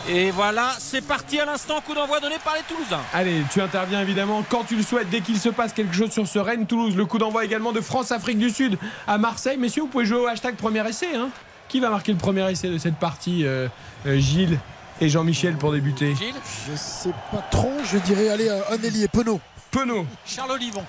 [0.10, 3.00] Et voilà, c'est parti à l'instant, coup d'envoi donné par les Toulousains.
[3.14, 6.28] Allez, tu interviens évidemment quand tu le souhaites, dès qu'il se passe quelque chose sur
[6.28, 6.96] ce Rennes-Toulouse.
[6.96, 9.58] Le coup d'envoi également de France-Afrique du Sud à Marseille.
[9.58, 11.16] Messieurs, vous pouvez jouer au hashtag premier essai.
[11.16, 11.30] hein.
[11.70, 13.68] Qui va marquer le premier essai de cette partie euh,
[14.06, 14.60] euh, Gilles?
[15.02, 16.34] Et Jean-Michel pour débuter Gilles
[16.70, 19.40] Je sais pas trop, je dirais aller un ailier Penaud.
[19.72, 20.84] Penaud, Charles Olivon.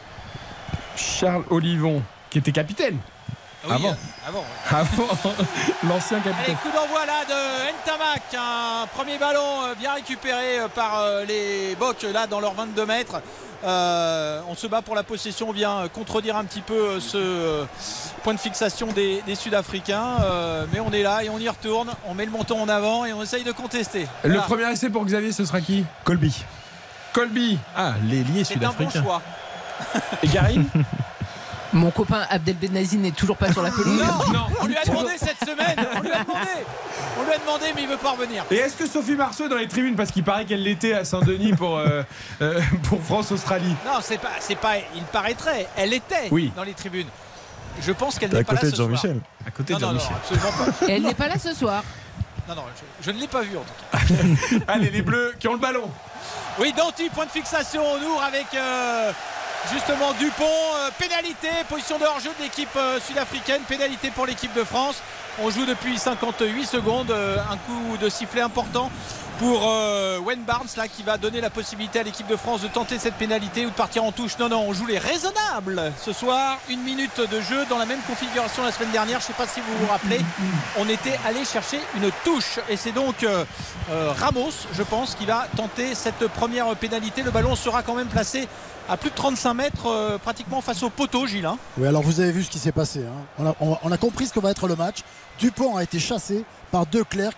[0.96, 2.98] Charles Olivon, qui était capitaine.
[3.68, 3.88] Ah oui, Avant.
[3.88, 5.06] euh, avant, ouais.
[5.10, 5.34] Avant
[5.88, 6.56] l'ancien Allez, capitaine.
[6.56, 8.22] coup d'envoi là de Ntamak.
[8.36, 13.20] Un premier ballon euh, bien récupéré euh, par les Bocs là dans leurs 22 mètres.
[13.66, 17.64] Euh, on se bat pour la possession, on vient contredire un petit peu ce
[18.22, 20.18] point de fixation des, des Sud-Africains.
[20.22, 21.90] Euh, mais on est là et on y retourne.
[22.06, 24.06] On met le menton en avant et on essaye de contester.
[24.22, 25.84] Le premier essai pour Xavier, ce sera qui?
[26.04, 26.44] Colby.
[27.14, 27.58] Colby.
[27.74, 29.02] Ah, l'ailier C'est un bon sud-africain.
[29.02, 29.22] choix.
[30.22, 30.66] Et Karine
[31.74, 34.00] Mon copain Abdel Benazi n'est toujours pas sur la pelouse.
[34.00, 35.76] Non, non, on lui a demandé cette semaine.
[35.96, 36.48] On lui a demandé.
[37.18, 38.44] On lui a demandé, mais il veut pas revenir.
[38.50, 41.04] Et est-ce que Sophie Marceau est dans les tribunes parce qu'il paraît qu'elle l'était à
[41.04, 42.02] Saint-Denis pour, euh,
[42.42, 44.74] euh, pour France-Australie Non, c'est pas, c'est pas.
[44.94, 45.66] Il paraîtrait.
[45.76, 46.52] Elle était Oui.
[46.56, 47.08] dans les tribunes.
[47.82, 48.88] Je pense qu'elle n'est pas là côté ce de soir.
[48.90, 49.20] Jean-Michel.
[49.46, 50.16] À côté Non, de non, non, Jean-Michel.
[50.16, 50.86] absolument pas.
[50.88, 51.82] Elle n'est pas là ce soir.
[52.48, 52.62] Non, non,
[53.00, 54.72] je, je ne l'ai pas vu en tout cas.
[54.72, 55.90] Allez, les Bleus qui ont le ballon.
[56.60, 59.10] Oui, Danti, point de fixation au Nour avec euh,
[59.72, 60.44] justement Dupont.
[60.44, 63.62] euh, pénalité, position de hors-jeu de l'équipe euh, sud-africaine.
[63.62, 64.96] Pénalité pour l'équipe de France.
[65.42, 67.10] On joue depuis 58 secondes.
[67.10, 68.90] euh, Un coup de sifflet important
[69.38, 72.68] pour euh, Wayne Barnes là qui va donner la possibilité à l'équipe de France de
[72.68, 74.38] tenter cette pénalité ou de partir en touche.
[74.38, 76.58] Non, non, on joue les raisonnables ce soir.
[76.68, 79.20] Une minute de jeu dans la même configuration la semaine dernière.
[79.20, 80.20] Je ne sais pas si vous vous rappelez.
[80.78, 83.44] On était allé chercher une touche et c'est donc euh,
[83.90, 87.22] euh, Ramos, je pense, qui va tenter cette première pénalité.
[87.22, 88.48] Le ballon sera quand même placé
[88.88, 91.46] à plus de 35 mètres, pratiquement face au poteau, Gilles.
[91.46, 91.56] hein.
[91.78, 93.00] Oui, alors vous avez vu ce qui s'est passé.
[93.40, 93.54] hein.
[93.82, 94.98] On, a, compris ce que va être le match.
[95.38, 97.36] Dupont a été chassé par De Clercq.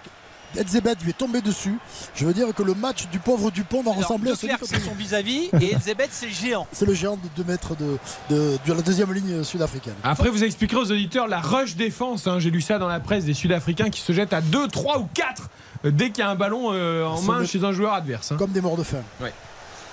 [0.58, 1.76] Edzebet lui est tombé dessus.
[2.14, 4.80] Je veux dire que le match du pauvre Dupont va Alors, ressembler à celui c'est
[4.80, 6.66] son vis-à-vis et Edzebet, c'est le géant.
[6.72, 7.98] C'est le géant de 2 mètres de,
[8.30, 9.94] de- de la deuxième ligne sud-africaine.
[10.02, 12.26] Après, vous expliquerez aux auditeurs la rush défense.
[12.26, 12.38] hein.
[12.38, 15.08] J'ai lu ça dans la presse des Sud-Africains qui se jettent à 2, 3 ou
[15.14, 15.48] 4
[15.84, 18.32] dès qu'il y a un ballon euh, en main chez un joueur adverse.
[18.32, 18.36] hein.
[18.38, 19.02] Comme des morts de faim.
[19.20, 19.32] Ouais.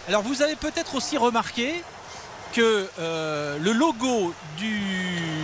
[0.08, 1.74] Alors vous avez peut-être aussi remarqué
[2.54, 4.80] que euh, le logo du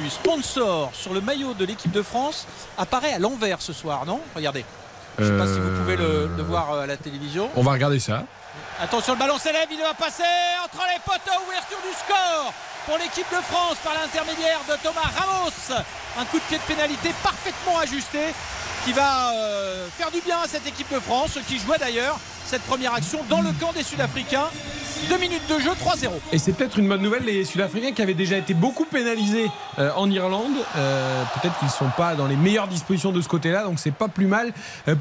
[0.09, 2.45] sponsor sur le maillot de l'équipe de France
[2.77, 4.19] apparaît à l'envers ce soir, non?
[4.35, 4.63] Regardez.
[5.19, 7.49] Je ne sais pas si vous pouvez le, le voir euh, à la télévision.
[7.55, 8.23] On va regarder ça.
[8.81, 10.23] Attention, le ballon s'élève, il va passer
[10.63, 12.53] entre les poteaux, ouverture du score
[12.85, 15.81] pour l'équipe de France par l'intermédiaire de Thomas Ramos.
[16.19, 18.19] Un coup de pied de pénalité parfaitement ajusté
[18.85, 22.61] qui va euh, faire du bien à cette équipe de France qui jouait d'ailleurs cette
[22.63, 24.47] première action dans le camp des Sud-Africains.
[25.07, 26.09] Deux minutes de jeu, 3-0.
[26.31, 29.91] Et c'est peut-être une bonne nouvelle, les Sud-Africains qui avaient déjà été beaucoup pénalisés euh,
[29.95, 30.55] en Irlande.
[30.75, 33.93] Euh, peut-être qu'ils ne sont pas dans les meilleures dispositions de ce côté-là, donc c'est
[33.93, 34.51] pas plus mal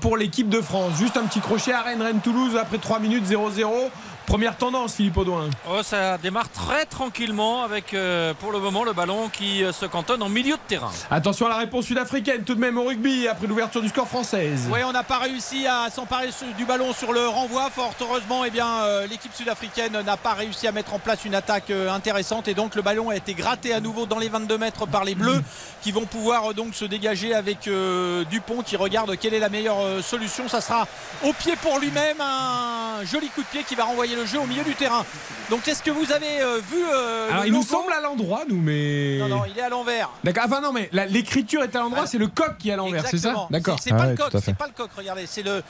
[0.00, 0.92] pour l'équipe de France.
[0.98, 3.90] Juste un petit crochet à Rennes, Rennes Toulouse après 3 minutes 0-0.
[4.28, 5.48] Première tendance, Philippe Audouin.
[5.70, 9.86] Oh, ça démarre très tranquillement avec euh, pour le moment le ballon qui euh, se
[9.86, 10.90] cantonne en milieu de terrain.
[11.10, 14.68] Attention à la réponse sud-africaine tout de même au rugby après l'ouverture du score française.
[14.70, 17.70] Oui, on n'a pas réussi à s'emparer du ballon sur le renvoi.
[17.70, 21.34] Fort heureusement, eh bien, euh, l'équipe sud-africaine n'a pas réussi à mettre en place une
[21.34, 24.58] attaque euh, intéressante et donc le ballon a été gratté à nouveau dans les 22
[24.58, 25.42] mètres par les Bleus
[25.82, 29.48] qui vont pouvoir euh, donc se dégager avec euh, Dupont qui regarde quelle est la
[29.48, 30.48] meilleure euh, solution.
[30.48, 30.86] Ça sera
[31.24, 34.46] au pied pour lui-même un joli coup de pied qui va renvoyer le jeu au
[34.46, 35.04] milieu du terrain.
[35.50, 38.42] Donc est-ce que vous avez euh, vu euh, Alors le il nous semble à l'endroit,
[38.48, 39.18] nous, mais.
[39.20, 40.10] Non, non, il est à l'envers.
[40.24, 40.44] D'accord.
[40.46, 43.02] Enfin non, mais la- l'écriture est à l'endroit, c'est le coq qui est à l'envers,
[43.06, 43.48] c'est ça Exactement.
[43.50, 43.78] D'accord.
[43.80, 44.90] C'est c'est pas le coq, c'est pas le coq.
[44.96, 45.62] Regardez, c'est le,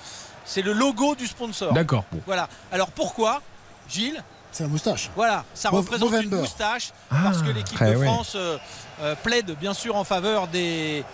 [0.44, 1.72] c'est le logo du sponsor.
[1.72, 2.04] D'accord.
[2.10, 2.20] Bon.
[2.26, 2.48] Voilà.
[2.72, 3.40] Alors pourquoi,
[3.88, 5.10] Gilles C'est la moustache.
[5.14, 6.36] Voilà, ça représente une Movember.
[6.42, 8.02] moustache Ah, parce que l'équipe de.
[8.02, 8.56] France euh,
[9.02, 11.04] euh, plaide bien sûr en faveur des,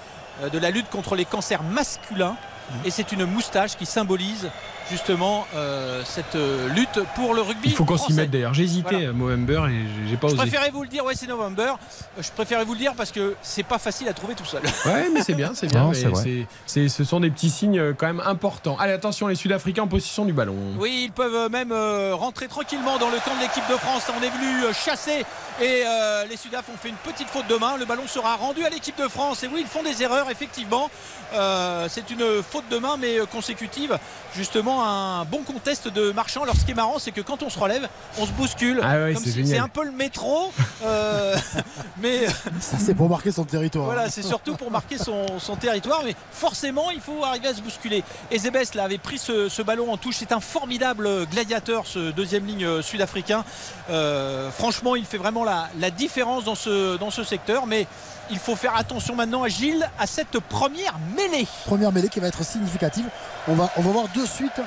[0.42, 2.36] euh, de la lutte contre les cancers masculins.
[2.70, 2.86] Mmh.
[2.86, 4.48] Et c'est une moustache qui symbolise
[4.90, 7.68] justement euh, cette euh, lutte pour le rugby.
[7.70, 8.54] Il faut qu'on s'y mette d'ailleurs.
[8.54, 9.08] J'ai hésité Voilà.
[9.10, 10.42] à Movember et j'ai- pas Je osé.
[10.42, 11.74] préférais vous le dire, ouais, c'est November.
[12.18, 14.62] Euh, Je préférais vous le dire parce que c'est pas facile à trouver tout seul.
[14.86, 15.80] Ouais, mais c'est bien, c'est bien.
[15.84, 16.22] Non, mais c'est vrai.
[16.22, 18.76] c'est- c'est- ce sont des petits signes quand même importants.
[18.78, 20.56] Allez, attention, les Sud-Africains en possession du ballon.
[20.78, 24.04] Oui, ils peuvent même euh, rentrer tranquillement dans le camp de l'équipe de France.
[24.18, 25.24] On est venu euh, chasser
[25.60, 27.76] et euh, les Sudaf ont fait une petite faute de main.
[27.78, 29.42] Le ballon sera rendu à l'équipe de France.
[29.42, 30.90] Et oui, ils font des erreurs, effectivement.
[31.34, 33.98] Euh, c'est une faute de main, mais consécutive.
[34.36, 36.42] Justement, un bon contest de marchand.
[36.42, 38.80] Alors, ce qui est marrant, c'est que quand on se relève, on se bouscule.
[38.82, 40.52] Ah ouais, c'est si- un peu le métro.
[40.84, 41.36] euh,
[42.00, 42.26] mais
[42.60, 43.84] Ça, c'est pour marquer son territoire.
[43.84, 47.60] voilà, c'est surtout pour marquer son, son territoire, mais forcément, il faut arriver à se
[47.60, 48.02] bousculer.
[48.30, 50.16] Ezebes là, avait pris ce, ce ballon en touche.
[50.18, 53.44] C'est un formidable gladiateur, ce deuxième ligne euh, sud-africain.
[53.90, 57.86] Euh, franchement, il fait vraiment la, la différence dans ce, dans ce secteur, mais
[58.30, 61.46] il faut faire attention maintenant à Gilles, à cette première mêlée.
[61.64, 63.06] Première mêlée qui va être significative.
[63.48, 64.60] On va, on va voir de suite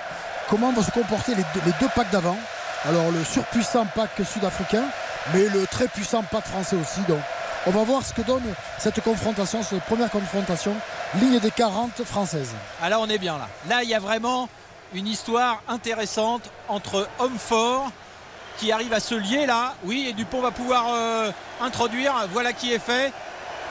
[0.49, 2.37] comment vont se comporter les deux, les deux packs d'avant.
[2.85, 4.83] Alors le surpuissant pack sud-africain,
[5.33, 7.01] mais le très puissant pack français aussi.
[7.07, 7.19] Donc
[7.65, 8.43] on va voir ce que donne
[8.77, 10.73] cette confrontation, cette première confrontation,
[11.15, 12.53] ligne des 40 françaises.
[12.81, 13.47] Ah là, on est bien là.
[13.67, 14.47] Là, il y a vraiment
[14.93, 17.91] une histoire intéressante entre hommes forts
[18.57, 19.73] qui arrivent à se lier là.
[19.83, 21.31] Oui, et Dupont va pouvoir euh,
[21.61, 22.13] introduire.
[22.31, 23.11] Voilà qui est fait.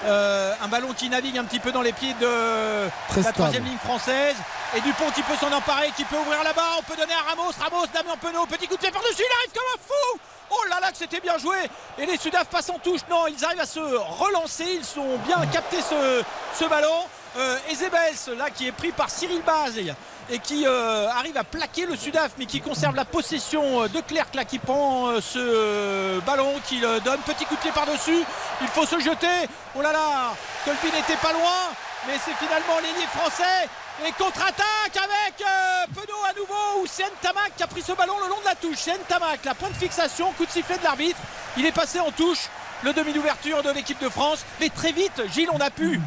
[0.05, 3.64] Euh, un ballon qui navigue un petit peu dans les pieds de Très la troisième
[3.64, 4.36] ligne française.
[4.76, 6.76] Et Dupont qui peut s'en emparer, qui peut ouvrir là-bas.
[6.78, 7.53] On peut donner à Ramos.
[7.59, 9.22] Ramos, Damien Penaud, petit coup de pied par-dessus.
[9.22, 10.20] Il arrive comme un fou.
[10.51, 11.57] Oh là là, que c'était bien joué.
[11.99, 13.01] Et les Sudaf passent en touche.
[13.11, 14.66] Non, ils arrivent à se relancer.
[14.78, 16.22] Ils sont bien capté ce,
[16.55, 17.05] ce ballon.
[17.38, 19.74] Euh, Ezebels, là, qui est pris par Cyril Baz
[20.31, 24.01] et qui euh, arrive à plaquer le Sudaf, mais qui conserve la possession euh, de
[24.01, 27.20] Clerc, là, qui prend euh, ce ballon, qui le donne.
[27.20, 28.24] Petit coup de pied par-dessus.
[28.61, 29.49] Il faut se jeter.
[29.77, 31.70] Oh là là, Colby n'était pas loin,
[32.07, 33.68] mais c'est finalement l'ailier français.
[34.07, 35.43] Et contre-attaque avec
[35.95, 38.55] Penaud à nouveau ou Sen Tamak qui a pris ce ballon le long de la
[38.55, 38.77] touche.
[38.77, 41.18] Sen Tamak, la point de fixation, coup de sifflet de l'arbitre.
[41.57, 42.49] Il est passé en touche
[42.87, 44.39] le demi d'ouverture de l'équipe de France.
[44.61, 46.01] Mais très vite, Gilles, on a pu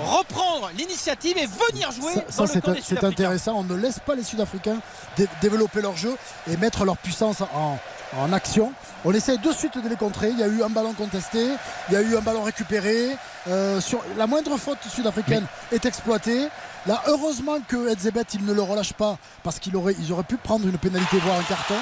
[0.00, 3.54] reprendre l'initiative et venir jouer Ça, c'est intéressant.
[3.58, 4.78] On ne laisse pas les Sud-Africains
[5.16, 6.16] dé- développer leur jeu
[6.50, 7.78] et mettre leur puissance en,
[8.18, 8.72] en action.
[9.04, 10.30] On essaie de suite de les contrer.
[10.30, 11.46] Il y a eu un ballon contesté,
[11.88, 13.10] il y a eu un ballon récupéré.
[13.48, 16.48] Euh, sur la moindre faute sud-africaine est exploitée.
[16.86, 20.36] Là, heureusement que Edzebet il ne le relâche pas parce qu'ils auraient, ils auraient pu
[20.36, 21.74] prendre une pénalité, voire un carton.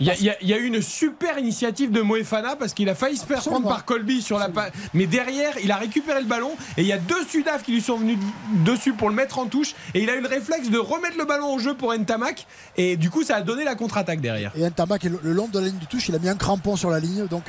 [0.00, 3.16] Il y, y y a eu une super initiative de Moefana parce qu'il a failli
[3.16, 3.60] se faire Absolument.
[3.60, 6.86] prendre par Colby sur la pa- Mais derrière, il a récupéré le ballon et il
[6.86, 8.18] y a deux Sudaf qui lui sont venus
[8.64, 9.74] dessus pour le mettre en touche.
[9.94, 12.46] Et il a eu le réflexe de remettre le ballon au jeu pour Ntamak.
[12.76, 14.50] Et du coup, ça a donné la contre-attaque derrière.
[14.56, 16.74] Et un tabac le, long de la ligne de touche, il a mis un crampon
[16.76, 17.26] sur la ligne.
[17.28, 17.44] Donc,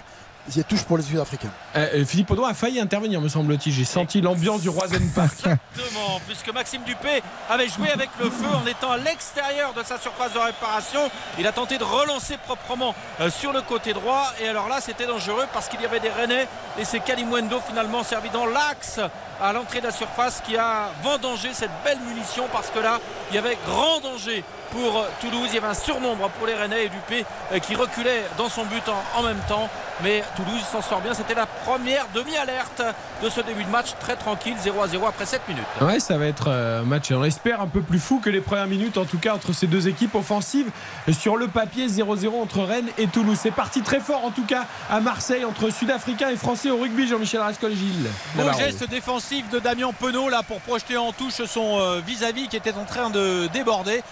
[0.68, 1.50] touche pour les Sud-Africains.
[1.76, 3.74] Euh, euh, Philippe Audouin a failli intervenir, me semble-t-il.
[3.74, 5.34] J'ai senti l'ambiance du Roisen Park.
[5.76, 10.00] Exactement, puisque Maxime Dupé avait joué avec le feu en étant à l'extérieur de sa
[10.00, 11.02] surface de réparation.
[11.40, 14.32] Il a tenté de relancer proprement euh, sur le côté droit.
[14.42, 16.48] Et alors là, c'était dangereux parce qu'il y avait des Rennais.
[16.80, 19.00] Et c'est Kalimwendo finalement servi dans l'axe
[19.42, 23.36] à l'entrée de la surface qui a vendangé cette belle munition parce que là, il
[23.36, 25.48] y avait grand danger pour Toulouse.
[25.50, 27.26] Il y avait un surnombre pour les Rennais et Dupé
[27.62, 29.70] qui reculait dans son but en, en même temps.
[30.04, 31.14] Mais Toulouse s'en sort bien.
[31.14, 32.82] C'était la première demi-alerte
[33.24, 35.64] de ce début de match très tranquille, 0 à 0 après 7 minutes.
[35.82, 38.42] Ouais, ça va être euh, un match, on espère, un peu plus fou que les
[38.42, 40.70] premières minutes, en tout cas, entre ces deux équipes offensives.
[41.12, 43.38] Sur le papier, 0-0 entre Rennes et Toulouse.
[43.42, 47.08] C'est parti très fort, en tout cas, à Marseille, entre Sud-Africains et Français au rugby,
[47.08, 48.10] Jean-Michel Rascol-Gilles.
[48.36, 52.58] Beau geste défensif de Damien Penaud là pour projeter en touche son euh, vis-à-vis qui
[52.58, 54.04] était en train de déborder.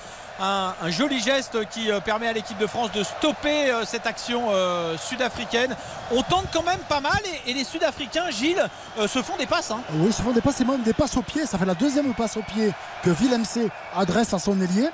[0.46, 4.48] Un, joli geste qui euh, permet à l'équipe de France de stopper euh, cette action
[4.50, 5.74] euh, sud-africaine.
[6.12, 7.18] On tente quand même pas mal
[7.48, 8.68] et, les Sud-Africains, Gilles,
[9.08, 9.72] se font des passes.
[9.72, 9.80] hein.
[9.94, 11.46] Oui, se font des passes et même des passes au pied.
[11.46, 12.74] Ça fait la deuxième passe au pied
[13.04, 14.90] que Villemc adresse à son ailier.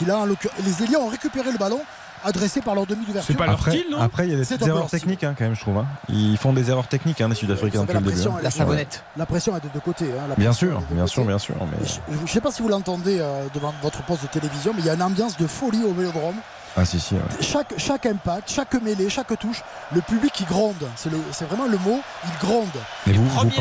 [0.00, 1.82] Les ailiers ont récupéré le ballon
[2.24, 3.34] adressé par leur demi d'ouverture.
[3.42, 5.78] après, après, il y a des C'est petites erreurs techniques hein, quand même, je trouve.
[5.78, 5.86] hein.
[6.08, 8.10] Ils font des erreurs techniques, hein, les Sud-Africains, depuis le début.
[8.10, 8.68] la pression, hein.
[8.72, 10.06] elle est- La pression est de deux côtés.
[10.06, 10.26] hein.
[10.28, 11.54] La Bien sûr, bien sûr, bien sûr.
[11.60, 11.86] Mais...
[12.16, 14.86] Je ne sais pas si vous l'entendez euh, devant votre poste de télévision, mais il
[14.86, 16.34] y a une ambiance de folie au vélodrome.
[16.76, 17.14] Ah si, si.
[17.14, 17.20] ouais.
[17.40, 19.62] Chaque, chaque impact, chaque mêlée, chaque touche,
[19.94, 20.74] le public qui gronde.
[20.96, 21.08] C'est
[21.48, 22.68] vraiment le mot, il gronde.
[23.06, 23.56] Et vous, vous Premier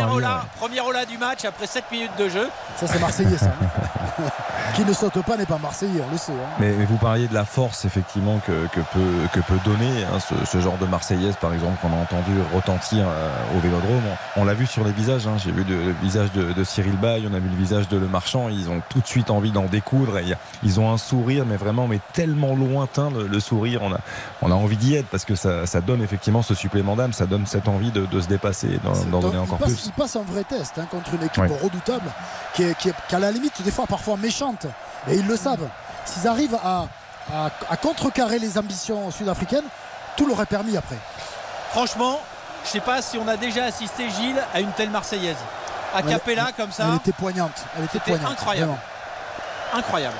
[0.59, 2.49] premier Ola du match après 7 minutes de jeu.
[2.75, 3.47] Ça, c'est Marseillais, ça.
[3.47, 4.23] hein.
[4.75, 6.31] qui ne saute pas n'est pas Marseillais, on le sait.
[6.31, 6.49] hein.
[6.59, 10.19] Mais, mais vous parliez de la force effectivement que, que peut, que peut donner hein,
[10.19, 14.01] ce, ce genre de Marseillaise par exemple qu'on a entendu retentir euh, au Vélodrome.
[14.35, 15.27] On, on l'a vu sur les visages.
[15.27, 15.35] hein.
[15.37, 17.97] J'ai vu le, le visage de, de Cyril Bay, on a vu le visage de
[17.97, 18.49] Le Marchand.
[18.49, 20.17] Ils ont tout de suite envie d'en découdre.
[20.17, 23.81] Et il ils ont un sourire, mais vraiment, mais tellement lointain le, le sourire.
[23.83, 23.97] On a,
[24.41, 27.13] on a envie d'y être parce que ça, ça donne effectivement ce supplément d'âme.
[27.13, 28.79] Ça donne cette envie de, de se dépasser
[29.11, 29.85] d'en donner il, encore passe, plus.
[29.87, 31.59] il passe un vrai test hein, contre une équipe Ouais.
[31.61, 32.09] redoutable
[32.55, 34.65] qui est, qui, est, qui est à la limite des fois parfois méchante.
[35.09, 35.67] Et ils le savent.
[36.05, 36.87] S'ils arrivent à,
[37.33, 39.63] à- à contrecarrer les ambitions sud-africaines,
[40.17, 40.97] tout l'aurait permis après.
[41.71, 42.19] Franchement,
[42.65, 45.35] je sais pas si on a déjà assisté Gilles à une telle Marseillaise.
[45.93, 46.85] À Elle- Capella comme ça.
[46.89, 47.65] Elle était poignante.
[47.77, 48.31] Elle était poignante.
[48.31, 48.67] incroyable.
[48.71, 48.79] vraiment.
[49.75, 50.15] Incroyable.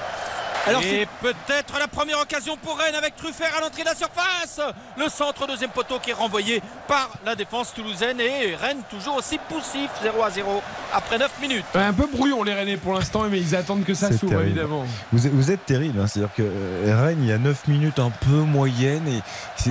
[0.66, 4.62] Alors et peut-être la première occasion pour Rennes avec Truffert à l'entrée de la surface.
[4.98, 9.38] Le centre deuxième poteau qui est renvoyé par la défense toulousaine et Rennes toujours aussi
[9.50, 10.62] poussif 0 à 0
[10.94, 11.66] après 9 minutes.
[11.76, 14.86] Ouais, un peu brouillon les Rennais pour l'instant, mais ils attendent que ça s'ouvre évidemment.
[15.12, 16.08] Vous êtes, vous êtes terrible, hein.
[16.08, 19.22] c'est-à-dire que euh, Rennes, il y a 9 minutes un peu moyennes et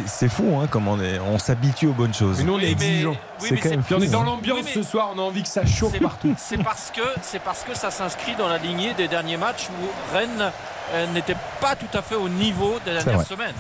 [0.07, 2.38] c'est- fou hein, comme on, est- on s'habitue aux bonnes choses.
[2.38, 3.11] Mais nous on est exigeants.
[3.12, 3.16] oui,
[3.49, 5.43] C'est mais quand même Puis on est dans l'ambiance Oui, ce soir, on a envie
[5.43, 6.34] que ça chauffe partout.
[6.36, 10.14] C'est parce que c'est parce que ça s'inscrit dans la lignée des derniers matchs où
[10.14, 10.53] Rennes
[11.12, 13.55] n'était pas tout à fait au niveau des dernières semaines.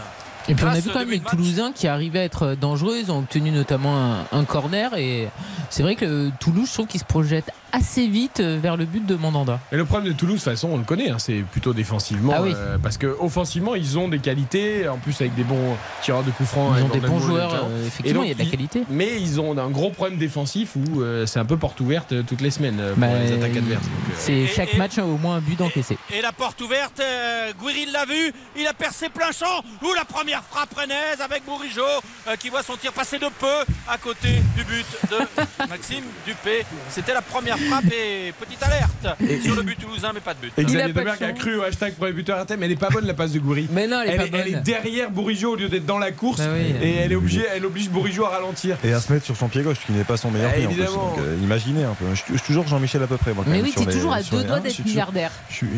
[0.48, 2.96] Et puis on a vu quand même les match- Toulousains qui arrivaient à être dangereux.
[3.00, 4.92] Ils ont obtenu notamment un, un corner.
[4.96, 5.28] Et
[5.70, 9.04] c'est vrai que Toulouse, je trouve qu'ils se projettent assez vite euh, vers le but
[9.06, 9.58] de Mandanda.
[9.72, 12.32] Et le problème de Toulouse, de toute façon, on le connaît, hein, c'est plutôt défensivement.
[12.36, 12.52] Ah oui.
[12.54, 16.30] euh, parce que offensivement, ils ont des qualités, en plus avec des bons tireurs de
[16.30, 16.72] coups francs.
[16.76, 17.54] Ils avec ont des bons joueurs.
[17.54, 18.82] euh, Et effectivement, donc, il y a de la ils- qualité.
[18.90, 22.40] Mais ils ont un gros problème défensif où euh, c'est un peu porte ouverte toutes
[22.40, 23.84] les semaines pour Bah, les attaques adverses.
[23.84, 25.96] Euh, C'est chaque match au moins un but encaissé.
[26.14, 29.62] Et la porte ouverte, euh, Guiril l'a vu, il a percé plein champ.
[29.82, 31.82] Ou la première frappe rennaise avec Bourigeau
[32.28, 33.46] euh, qui voit son tir passer de peu
[33.88, 36.64] à côté du but de Maxime Dupé.
[36.90, 40.52] C'était la première frappe et petite alerte sur le but toulousain, mais pas de but.
[40.56, 42.72] Et Il a Xavier Domergue a cru au hashtag premier buteur à thème, mais elle
[42.72, 43.68] est pas bonne la passe de Goury.
[43.70, 44.40] Mais non, elle est elle, pas est, bonne.
[44.40, 46.74] elle est derrière Bourigeau au lieu d'être dans la course Bah oui.
[46.82, 48.76] et elle est obligée, elle oblige Bourigeau à ralentir.
[48.84, 50.68] Et à se mettre sur son pied gauche, qui n'est pas son meilleur Ah, pied
[50.84, 52.04] euh, imaginez un peu.
[52.14, 53.32] Je, je suis toujours Jean-Michel à peu près.
[53.34, 55.30] Moi, Mais oui, t'es les- toujours à deux doigts d'être milliardaire.
[55.50, 55.68] Je suis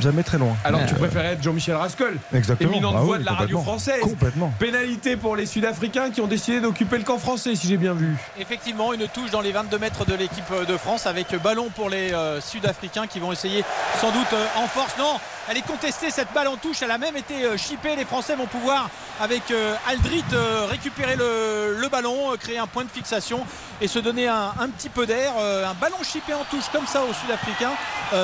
[0.00, 0.56] jamais très loin.
[0.64, 2.72] Alors Euh, tu préférais être Jean-Michel Rascol, Exactement.
[2.72, 4.00] éminente voix oui, de la radio française.
[4.00, 4.52] Complètement.
[4.58, 8.14] Pénalité pour les Sud-Africains qui ont décidé d'occuper le camp français, si j'ai bien vu.
[8.38, 12.12] Effectivement, une touche dans les 22 mètres de l'équipe de France avec Ballon pour les
[12.12, 13.64] euh, Sud-Africains qui vont essayer
[14.00, 14.96] sans doute euh, en force.
[14.98, 15.18] Non,
[15.48, 16.82] elle est contestée cette balle en touche.
[16.82, 17.96] Elle a même été euh, chippée.
[17.96, 19.42] Les Français vont pouvoir avec
[19.88, 20.24] Aldrit
[20.68, 23.46] récupérer le, ballon, créer un point de fixation
[23.80, 25.32] et se donner un, petit peu d'air.
[25.38, 27.70] Un ballon chippé en touche comme ça aux Sud-Africains,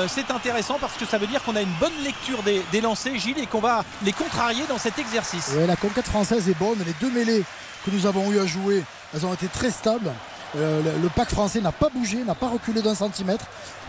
[0.09, 3.17] c'est intéressant parce que ça veut dire qu'on a une bonne lecture des, des lancers,
[3.17, 5.53] Gilles, et qu'on va les contrarier dans cet exercice.
[5.65, 6.79] La conquête française est bonne.
[6.85, 7.45] Les deux mêlées
[7.85, 8.83] que nous avons eu à jouer,
[9.13, 10.11] elles ont été très stables.
[10.57, 13.45] Euh, le, pack français n'a pas bougé, n'a pas reculé d'un centimètre.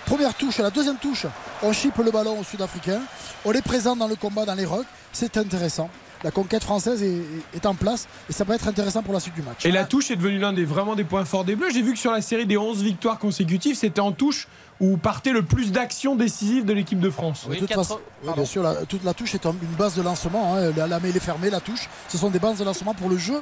[0.06, 1.26] Première touche, la deuxième touche,
[1.62, 3.00] on chippe le ballon aux Sud-Africains.
[3.44, 4.86] On est présent dans le combat, dans les rucks.
[5.12, 5.90] C'est intéressant.
[6.24, 9.42] La conquête française est, en place et ça peut être intéressant pour la suite du
[9.42, 9.64] match.
[9.66, 11.70] Et la touche est devenue l'un des vraiment des points forts des Bleus.
[11.72, 14.46] J'ai vu que sur la série des 11 victoires consécutives, c'était en touche
[14.80, 17.46] où partait le plus d'actions décisives de l'équipe de France.
[17.48, 20.02] De toute façon- oui, bien sûr, la, toute la touche est un- une base de
[20.02, 20.56] lancement.
[20.56, 20.72] hein.
[20.76, 23.40] La, la mêlée fermée, la touche, ce sont des bases de lancement pour le jeu,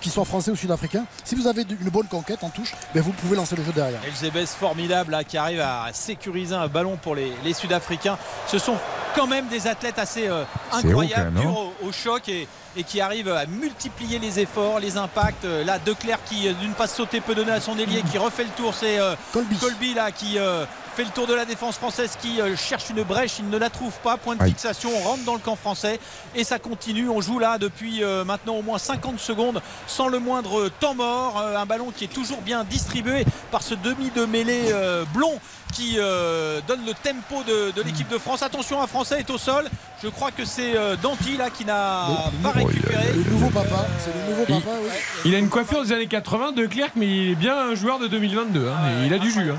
[0.00, 1.04] qu'ils soient français ou sud-africains.
[1.24, 4.00] Si vous avez une bonne conquête en touche, ben vous pouvez lancer le jeu derrière.
[4.06, 8.18] Elzebes formidable là, qui arrive à sécuriser un ballon pour les, les Sud-Africains.
[8.48, 8.76] Ce sont
[9.14, 10.42] quand même des athlètes assez euh,
[10.72, 15.44] incroyables, durs au, au choc et, et qui arrivent à multiplier les efforts, les impacts.
[15.44, 18.44] Euh, Là, Declerc qui euh, d'une passe sautée peut donner à son ailier, qui refait
[18.44, 18.74] le tour.
[18.74, 19.94] C'est euh, Colby.
[19.94, 20.64] là qui euh,
[20.96, 23.70] fait le tour de la défense française, qui euh, cherche une brèche, il ne la
[23.70, 24.16] trouve pas.
[24.16, 25.98] Point de fixation, on rentre dans le camp français
[26.34, 27.08] et ça continue.
[27.08, 31.38] On joue là depuis euh, maintenant au moins 50 secondes sans le moindre temps mort.
[31.40, 35.38] Euh, un ballon qui est toujours bien distribué par ce demi de mêlée euh, blond
[35.72, 38.42] qui euh, donne le tempo de, de l'équipe de France.
[38.42, 39.64] Attention, un Français est au sol.
[40.02, 42.06] Je crois que c'est euh, Danty là qui n'a
[42.42, 43.12] pas récupéré.
[43.14, 44.90] Le nouveau papa, c'est le nouveau papa, oui.
[45.24, 47.98] Il a une coiffure des années 80 de Clerc, mais il est bien un joueur
[47.98, 48.68] de 2022.
[48.68, 48.74] hein.
[49.06, 49.50] Il a du jus.
[49.50, 49.58] hein.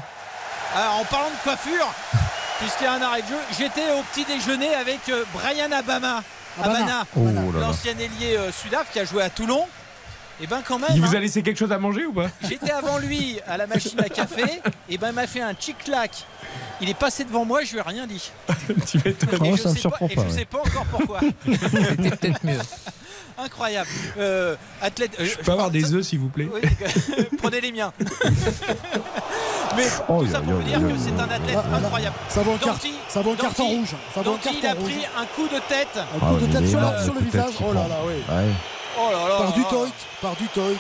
[0.76, 1.94] Alors, en parlant de coiffure,
[2.60, 6.24] puisqu'il y a un arrêt de jeu, j'étais au petit déjeuner avec euh, Brian Abama.
[6.62, 6.84] Abana.
[6.86, 9.66] Abana, Oh l'ancien ailier euh, sudaf qui a joué à Toulon.
[10.42, 10.90] Et ben quand même.
[10.96, 12.28] Il vous hein, a laissé quelque chose à manger ou pas?
[12.42, 14.44] J'étais avant lui à la machine à café,
[14.90, 16.12] et ben il m'a fait un chic-clac.
[16.82, 18.32] Il est passé devant moi, je lui ai rien dit.
[18.88, 19.46] Tu m'étonnes.
[19.46, 20.34] Et Oh, je ça me surprend et pas, je ouais.
[20.40, 21.20] sais pas encore pourquoi.
[21.46, 22.60] C'était peut-être mieux.
[23.38, 23.90] Incroyable.
[24.18, 25.12] Euh, athlète.
[25.20, 26.62] euh, Je peux avoir des œufs, s'il vous plaît Oui,
[27.42, 27.92] prenez les miens.
[29.76, 32.16] Mais Oh, tout ça pour vous dire que c'est un athlète Ah, là, incroyable.
[32.30, 33.96] Ça vaut un, car- Danty- ça vaut un carton rouge.
[34.14, 34.92] Ça vaut un Danty, il a carton rouge.
[34.92, 35.88] pris un coup de tête.
[35.98, 37.54] Un Ah, coup de mais tête sur, le visage.
[37.60, 38.14] Oh là là, oui.
[38.14, 38.52] Ouais.
[39.00, 39.38] Oh là là.
[39.38, 39.68] Par du là.
[39.70, 39.88] toit,
[40.22, 40.76] par du toit, ouais.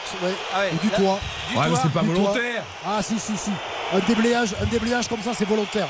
[0.54, 1.20] Ah ouais, du là- toit.
[1.50, 1.80] Du Ouais, mais toit.
[1.82, 2.16] c'est pas du toit.
[2.20, 2.64] volontaire.
[2.86, 3.50] Ah si si si.
[3.94, 5.88] Un déblayage, un déblayage comme ça, c'est volontaire.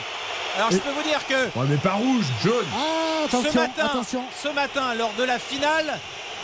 [0.55, 2.53] Alors je peux vous dire que Ouais, mais pas rouge, jaune.
[2.74, 4.22] Ah ce attention, matin, attention.
[4.41, 5.99] ce matin, lors de la finale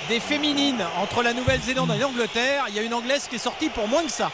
[0.07, 3.69] des féminines entre la Nouvelle-Zélande et l'Angleterre, il y a une Anglaise qui est sortie
[3.69, 4.31] pour moins que ça.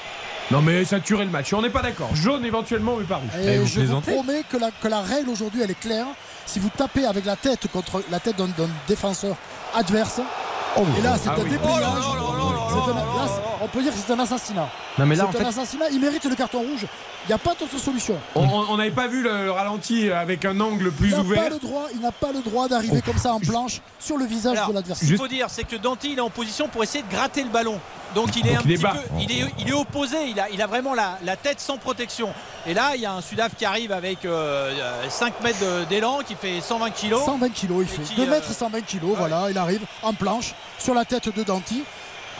[0.52, 1.52] Non, mais ça tuerait le match.
[1.54, 2.10] On n'est pas d'accord.
[2.14, 3.46] Jaune éventuellement, mais pas rouge.
[3.46, 6.06] Et vous je vous promets que la, que la règle aujourd'hui elle est claire.
[6.46, 9.36] Si vous tapez avec la tête contre la tête d'un d'un défenseur
[9.74, 11.50] adverse, et là c'est Ah un oui.
[11.50, 11.64] déblayage.
[11.66, 13.58] Oh là là là là C'est là un- là là, là c'est- là.
[13.62, 14.70] on peut dire que c'est un assassinat.
[15.00, 15.86] Non, mais là, c'est en un fait, assassinat.
[15.92, 16.86] Il mérite le carton rouge.
[17.26, 18.16] Il n'y a pas d'autre solution.
[18.36, 21.44] On- n'avait pas vu le ralenti avec un angle plus ouvert.
[21.46, 24.26] pas le droit, il n'a pas le droit d'arriver comme ça en planche sur le
[24.26, 25.08] visage Alors, de ce l'adversaire.
[25.08, 27.50] qu'il faut dire, c'est que Danty il est en position pour essayer de gratter le
[27.50, 27.80] ballon.
[28.14, 30.18] Donc il est Donc un il petit peu, il est, il est opposé.
[30.30, 32.30] Il a, il a vraiment la, la tête sans protection.
[32.68, 34.72] Et là, il y a un Sudaf qui arrive avec euh,
[35.10, 37.26] 5 mètres d'élan, qui fait 120 kilos.
[37.26, 38.04] 120 kilos, il fait.
[38.04, 41.44] qui, 2 euh, mètres 120 kilos, voilà, il arrive en planche sur la tête de
[41.44, 41.84] Danty.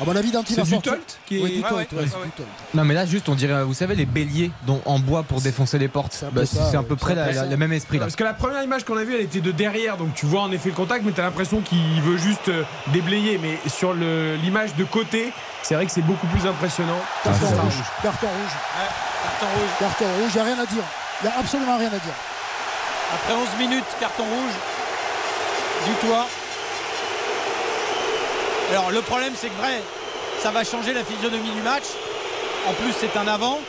[0.02, 0.96] À mon avis, va sortir.
[1.26, 2.26] Qui est- Oui, du Ouais, Tolt, ouais, ouais, ouais, c'est ouais.
[2.26, 2.48] du Tolt.
[2.74, 5.78] non, mais là, juste, on dirait, vous savez, les béliers dont, en bois pour défoncer
[5.80, 6.14] les portes.
[6.14, 8.06] C'est un peu Bah, à peu près le même esprit là.
[8.06, 10.42] Parce que la première image qu'on a vue, elle était de derrière, donc tu vois
[10.42, 13.38] en effet le contact, mais tu as l'impression qu'il veut juste euh, déblayer.
[13.42, 15.32] Mais sur l'image de côté,
[15.64, 17.00] c'est vrai que c'est beaucoup plus impressionnant.
[17.24, 17.74] Carton Ça, ça rouge.
[17.76, 17.84] rouge.
[18.04, 18.56] Carton rouge.
[18.78, 18.90] Ouais,
[19.24, 19.70] carton rouge.
[19.80, 20.84] Carton rouge, il n'y a rien à dire.
[21.24, 22.16] Il n'y a absolument rien à dire.
[23.14, 24.54] Après 11 minutes, carton rouge.
[25.88, 26.28] Du toit.
[28.72, 29.82] Alors le problème c'est que vrai,
[30.42, 31.84] ça va changer la physionomie du match.
[32.68, 33.60] En plus c'est un avant.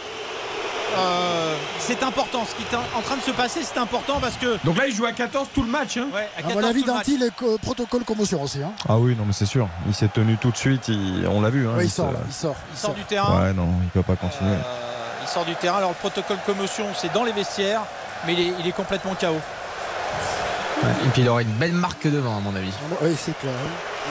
[0.98, 2.46] Euh, c'est important.
[2.48, 4.56] Ce qui est en train de se passer, c'est important parce que.
[4.64, 5.96] Donc là, il joue à 14 tout le match.
[5.98, 6.06] hein.
[6.14, 7.06] Ouais, à À 14 mon avis, tout le match.
[7.06, 8.62] Danty, il est co- protocole commotion aussi.
[8.62, 8.70] hein.
[8.88, 9.68] Ah oui, non, mais c'est sûr.
[9.88, 10.88] Il s'est tenu tout de suite.
[10.88, 11.68] il- On l'a vu.
[11.68, 12.54] Hein, Ouais, il sort il sort.
[12.72, 13.42] Il sort du terrain.
[13.42, 14.52] Ouais, non, il peut pas continuer.
[14.52, 15.78] Euh, il sort du terrain.
[15.78, 17.82] Alors le protocole commotion, c'est dans les vestiaires,
[18.24, 19.26] mais il est, il est complètement KO.
[19.26, 22.72] Ouais, Et puis il aura une belle marque devant, à mon avis.
[23.02, 23.52] Oui, c'est clair.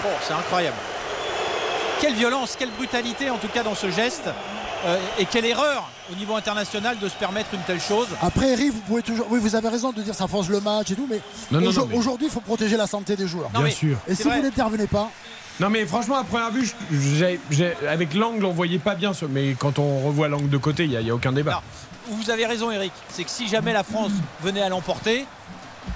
[0.04, 0.78] Bon, c'est incroyable.
[2.02, 4.30] Quelle violence, quelle brutalité en tout cas dans ce geste.
[4.86, 8.08] Euh, et quelle erreur au niveau international de se permettre une telle chose.
[8.22, 9.26] Après, Eric, vous pouvez toujours.
[9.32, 11.72] Oui, vous avez raison de dire ça force le match et tout, mais, Non, non,
[11.72, 13.50] aujo- non, mais- aujourd'hui, il faut protéger la santé des joueurs.
[13.52, 13.98] Non, Bien sûr.
[14.08, 14.38] Et si vrai.
[14.38, 15.10] vous n'intervenez pas,
[15.60, 16.70] Non, mais franchement, à première vue,
[17.90, 19.14] avec l'angle, on voyait pas bien.
[19.14, 21.32] ce- Mais quand on revoit l'angle de côté, il n'y a, il y a aucun
[21.32, 21.52] débat.
[21.52, 21.64] Alors,
[22.10, 24.12] vous avez raison Eric, c'est que si jamais la France
[24.44, 25.26] venait à l'emporter,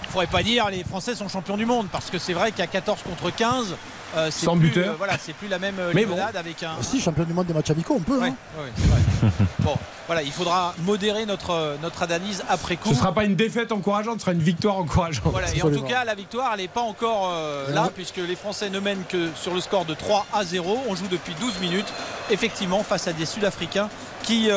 [0.10, 2.99] faudrait pas dire les Français sont champions du monde parce que c'est vrai qu'à 14
[3.03, 3.76] contre 15,
[4.16, 4.93] euh, c'est Sans plus, buteur.
[4.93, 6.82] euh, voilà, c'est plus la même euh, Mais limonade avec un.
[6.82, 8.20] Si, champion du monde des matchs amicaux, on peut.
[8.20, 8.36] Ouais, hein.
[8.60, 9.32] ouais, c'est vrai.
[9.60, 9.76] bon,
[10.07, 12.89] voilà, il faudra modérer notre, notre analyse après coup.
[12.89, 15.32] Ce sera pas une défaite encourageante, ce sera une victoire encourageante.
[15.32, 18.36] Voilà, et en tout cas, la victoire, elle n'est pas encore euh, là, puisque les
[18.36, 20.80] Français ne mènent que sur le score de 3 à 0.
[20.88, 21.94] On joue depuis 12 minutes,
[22.31, 23.90] effectivement, face à des Sud-Africains
[24.23, 24.49] qui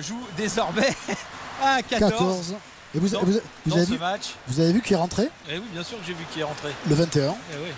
[0.00, 0.94] jouent désormais
[1.64, 2.10] à 14.
[2.10, 2.54] 14.
[2.94, 4.34] Et vous, dans, vous- vous dans avez ce vu, match.
[4.46, 6.44] vous avez vu qui est rentré Et oui, bien sûr que j'ai vu qui est
[6.44, 6.68] rentré.
[6.88, 7.68] le 21 Eh oui,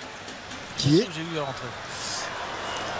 [0.77, 1.67] Qui bien est j'ai vu rentrer.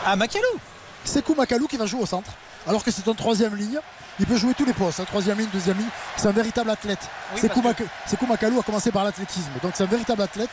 [0.05, 0.59] Ah, Macalou
[1.05, 2.31] Sekou Makalou qui va jouer au centre.
[2.67, 3.79] Alors que c'est un troisième ligne.
[4.19, 5.89] Il peut jouer tous les postes, hein, troisième ligne, deuxième ligne.
[6.17, 6.99] C'est un véritable athlète.
[7.35, 9.51] Oui, Sekou, que- Sekou a commencé par l'athlétisme.
[9.63, 10.51] Donc c'est un véritable athlète.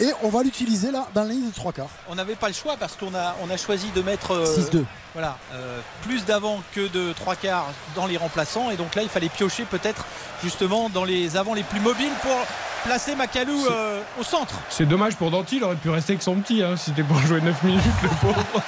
[0.00, 1.88] Et on va l'utiliser là dans la ligne de trois quarts.
[2.08, 4.84] On n'avait pas le choix parce qu'on a, on a choisi de mettre euh, 6-2.
[5.14, 8.70] voilà, euh, plus d'avant que de trois quarts dans les remplaçants.
[8.70, 10.04] Et donc là, il fallait piocher peut-être
[10.44, 12.36] justement dans les avants les plus mobiles pour
[12.84, 14.54] placer Macalou euh, au centre.
[14.68, 16.62] C'est dommage pour Danty, il aurait pu rester avec son petit.
[16.62, 18.44] Hein, si c'était pour jouer 9 minutes, le pauvre.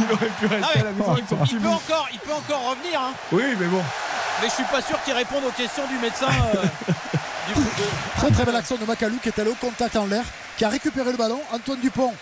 [0.00, 2.18] Il aurait pu rester Ah à la maison avec son petit il, peut encore, il
[2.18, 3.12] peut encore revenir, hein.
[3.32, 3.80] Oui, mais bon.
[4.42, 6.26] mais je suis pas sûr qu'il réponde aux questions du médecin.
[6.56, 6.62] euh,
[7.54, 7.60] du.
[8.16, 10.24] Très très belle action de Macalou qui est allé au contact en l'air,
[10.58, 11.40] qui a récupéré le ballon.
[11.52, 12.12] Antoine Dupont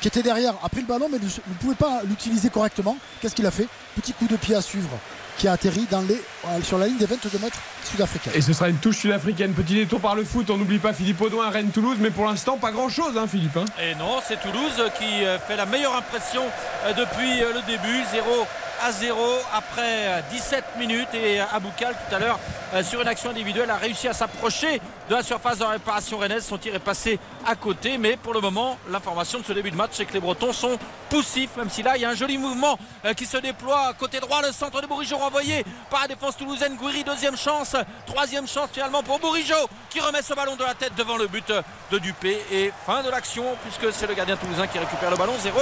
[0.00, 2.96] qui était derrière a pris le ballon mais ne, ne pouvait pas l'utiliser correctement.
[3.20, 3.66] Qu'est-ce qu'il a fait?
[3.96, 4.90] Petit coup de pied à suivre
[5.36, 8.32] qui a atterri dans les, euh, sur la ligne des 22 mètres sud-africains.
[8.34, 9.52] Et ce sera une touche sud-africaine.
[9.52, 10.50] Petit détour par le foot.
[10.50, 11.98] On n'oublie pas Philippe Audouin, Rennes-Toulouse.
[12.00, 13.56] Mais pour l'instant, pas grand-chose, hein, Philippe.
[13.56, 13.64] hein.
[13.80, 16.42] Et non, c'est Toulouse qui euh, fait la meilleure impression
[16.86, 18.02] euh, depuis le début.
[18.12, 18.46] 0
[18.82, 19.16] à 0
[19.54, 21.08] après euh, 17 minutes.
[21.14, 22.40] Et Aboukal, tout à l'heure,
[22.82, 26.44] sur une action individuelle, a réussi à s'approcher de la surface de réparation rennaise.
[26.44, 27.98] Son tir est passé à côté.
[27.98, 30.78] Mais pour le moment, l'information de ce début de match, c'est que les Bretons sont
[31.08, 31.56] poussifs.
[31.56, 34.42] Même si là, il y a un joli mouvement euh, qui se déploie côté droit.
[34.42, 36.76] Le centre de Bourigeau renvoyé par la défense toulousaine.
[36.76, 37.74] Gouiri, deuxième chance.
[38.06, 41.52] Troisième chance finalement pour Bourigeau qui remet ce ballon de la tête devant le but
[41.90, 42.38] de Dupé.
[42.52, 45.32] Et fin de l'action, puisque c'est le gardien toulousain qui récupère le ballon.
[45.40, 45.58] 0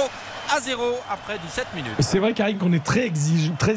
[0.55, 1.91] à 0 après 17 minutes.
[1.99, 3.03] C'est vrai, Karim, qu'on est très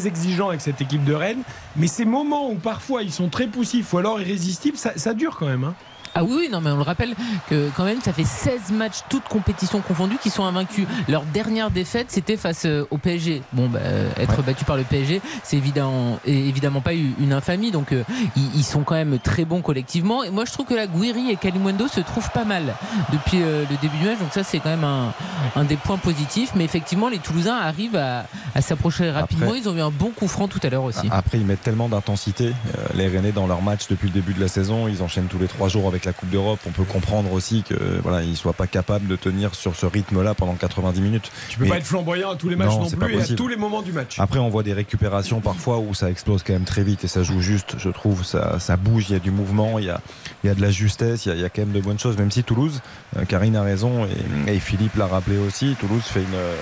[0.06, 1.42] exigeant, avec cette équipe de Rennes.
[1.76, 5.46] Mais ces moments où parfois ils sont très poussifs ou alors irrésistibles, ça dure quand
[5.46, 5.59] même.
[5.64, 5.76] Hein.
[6.14, 7.14] Ah oui, oui, non, mais on le rappelle
[7.48, 10.86] que quand même, ça fait 16 matchs, toutes compétitions confondues, qui sont invaincus.
[11.08, 13.42] Leur dernière défaite, c'était face euh, au PSG.
[13.52, 17.70] Bon, bah, euh, être battu par le PSG, c'est évidemment, évidemment pas une infamie.
[17.70, 18.02] Donc, euh,
[18.36, 20.24] ils, ils sont quand même très bons collectivement.
[20.24, 22.74] Et moi, je trouve que la Guiri et Kalimundo se trouvent pas mal
[23.12, 24.18] depuis euh, le début du match.
[24.18, 25.12] Donc, ça, c'est quand même un,
[25.56, 26.50] un des points positifs.
[26.54, 28.24] Mais effectivement, les Toulousains arrivent à,
[28.54, 29.54] à s'approcher rapidement.
[29.54, 31.08] Ils ont eu un bon coup franc tout à l'heure aussi.
[31.10, 32.46] Après, ils mettent tellement d'intensité.
[32.48, 35.38] Euh, les Rennais, dans leur match depuis le début de la saison, ils enchaînent tous
[35.38, 36.60] les trois jours avec la Coupe d'Europe.
[36.66, 40.34] On peut comprendre aussi que voilà, ils soient pas capables de tenir sur ce rythme-là
[40.34, 41.30] pendant 90 minutes.
[41.48, 43.56] Tu peux pas être flamboyant à tous les matchs non, plus et à tous les
[43.56, 44.18] moments du match.
[44.18, 47.22] Après, on voit des récupérations parfois où ça explose quand même très vite et ça
[47.22, 48.24] joue juste, je trouve.
[48.24, 50.00] Ça, ça bouge, il y a du mouvement, il y a,
[50.44, 51.80] il y a de la justesse, il y a, il y a quand même de
[51.80, 52.16] bonnes choses.
[52.16, 52.80] Même si Toulouse,
[53.16, 54.06] euh, Karine a raison
[54.46, 56.54] et, et Philippe l'a rappelé aussi, Toulouse fait une, euh,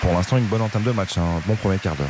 [0.00, 2.06] pour l'instant une bonne entame de match, un bon premier quart d'heure.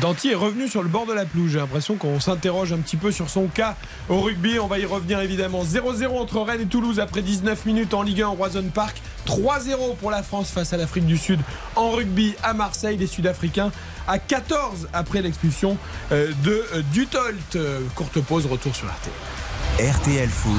[0.00, 1.52] Danty est revenu sur le bord de la pelouse.
[1.52, 3.76] J'ai l'impression qu'on s'interroge un petit peu sur son cas
[4.08, 4.58] au rugby.
[4.58, 5.63] On va y revenir évidemment.
[5.64, 9.00] 0-0 entre Rennes et Toulouse après 19 minutes en Ligue 1 au Roison Park.
[9.26, 11.40] 3-0 pour la France face à l'Afrique du Sud
[11.76, 12.96] en rugby à Marseille.
[12.96, 13.72] Les Sud-Africains
[14.06, 15.76] à 14 après l'expulsion
[16.12, 17.56] euh, de euh, Dutolt.
[17.56, 19.90] Euh, Courte pause, retour sur RTL.
[19.92, 20.52] RTL Foot,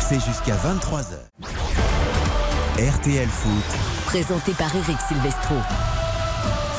[0.00, 1.16] c'est jusqu'à 23h.
[2.78, 3.64] RTL Foot,
[4.06, 5.54] Présenté par Eric Silvestro.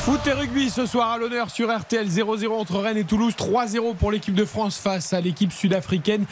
[0.06, 3.96] Foot et rugby ce soir à l'honneur sur RTL 0-0 entre Rennes et Toulouse, 3-0
[3.96, 6.26] pour l'équipe de France face à l'équipe sud-africaine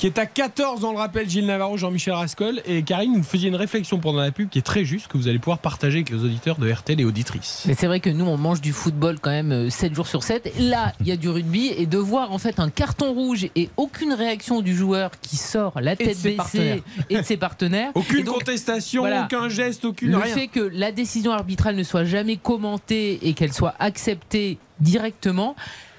[0.00, 3.50] qui est à 14 on le rappelle Gilles Navarro, Jean-Michel Rascol et Karine, vous faisiez
[3.50, 6.08] une réflexion pendant la pub qui est très juste que vous allez pouvoir partager avec
[6.08, 7.64] les auditeurs de RTL et auditrices.
[7.66, 10.22] Mais c'est vrai que nous, on mange du football quand même euh, 7 jours sur
[10.22, 10.54] 7.
[10.58, 13.68] Là, il y a du rugby et de voir en fait un carton rouge et
[13.76, 17.90] aucune réaction du joueur qui sort la Et de tête baissée et de ses partenaires.
[17.94, 19.24] Aucune donc, contestation, voilà.
[19.26, 20.34] aucun geste, aucune Le rien.
[20.34, 25.56] fait que la décision arbitrale ne soit jamais commentée et qu'elle soit acceptée directement,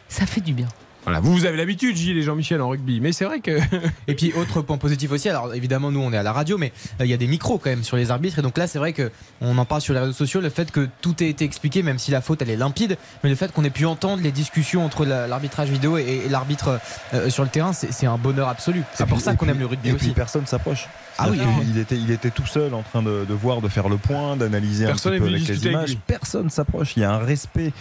[0.07, 0.67] ça fait du bien.
[1.03, 3.59] Voilà, vous, vous avez l'habitude, Gilles et Jean-Michel en rugby, mais c'est vrai que.
[4.07, 6.71] Et puis autre point positif aussi, alors évidemment nous on est à la radio, mais
[6.99, 8.77] euh, il y a des micros quand même sur les arbitres et donc là c'est
[8.79, 9.11] vrai que
[9.41, 11.97] on en parle sur les réseaux sociaux, le fait que tout ait été expliqué, même
[11.97, 14.85] si la faute elle est limpide, mais le fait qu'on ait pu entendre les discussions
[14.85, 16.79] entre la- l'arbitrage vidéo et, et l'arbitre
[17.13, 18.83] euh, sur le terrain, c'est un bonheur absolu.
[18.93, 20.05] C'est pour ça qu'on aime le rugby et aussi.
[20.05, 20.87] puis personne s'approche.
[21.17, 21.39] Ah oui,
[21.79, 24.85] était, il était tout seul en train de, de voir, de faire le point, d'analyser
[24.85, 25.89] un Personne petit n'est peu venu avec les avec images.
[25.89, 25.99] lui.
[26.07, 26.93] Personne s'approche.
[26.97, 27.73] Il y a un respect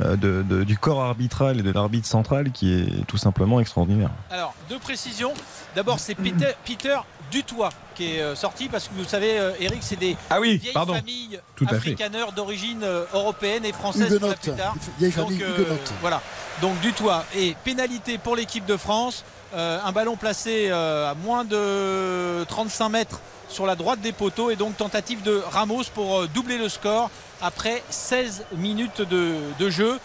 [0.00, 4.10] euh, de- de- du corps arbitral et de l'arbitre central qui est tout simplement extraordinaire.
[4.30, 5.32] Alors, deux précisions.
[5.76, 6.96] D'abord, c'est Peter, Peter
[7.30, 10.56] Dutoit qui est euh, sorti parce que vous savez, euh, Eric, c'est des Ah oui,
[10.58, 10.94] vieilles pardon.
[10.94, 11.76] familles Tout à fait.
[11.76, 14.74] africaneurs d'origine euh, européenne et française plus tard.
[15.16, 15.92] Donc, huguenote.
[16.00, 16.22] Voilà.
[16.62, 19.24] Donc du toit et pénalité pour l'équipe de France.
[19.54, 24.50] Euh, un ballon placé euh, à moins de 35 mètres sur la droite des poteaux
[24.50, 27.10] et donc tentative de Ramos pour euh, doubler le score
[27.40, 29.98] après 16 minutes de, jeu.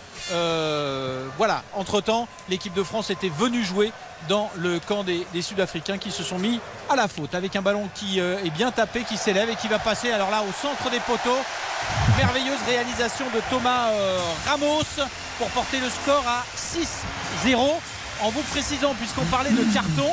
[1.38, 3.92] Voilà, entre-temps, l'équipe de France était venue jouer
[4.30, 7.62] dans le camp des, des Sud-Africains qui se sont mis à la faute avec un
[7.62, 10.90] ballon qui est bien tapé, qui s'élève et qui va passer alors là au centre
[10.92, 11.42] des poteaux.
[12.18, 13.90] Merveilleuse réalisation de Thomas
[14.48, 14.84] Ramos
[15.40, 17.58] pour porter le score à 6-0
[18.22, 20.10] en vous précisant, puisqu'on parlait de carton,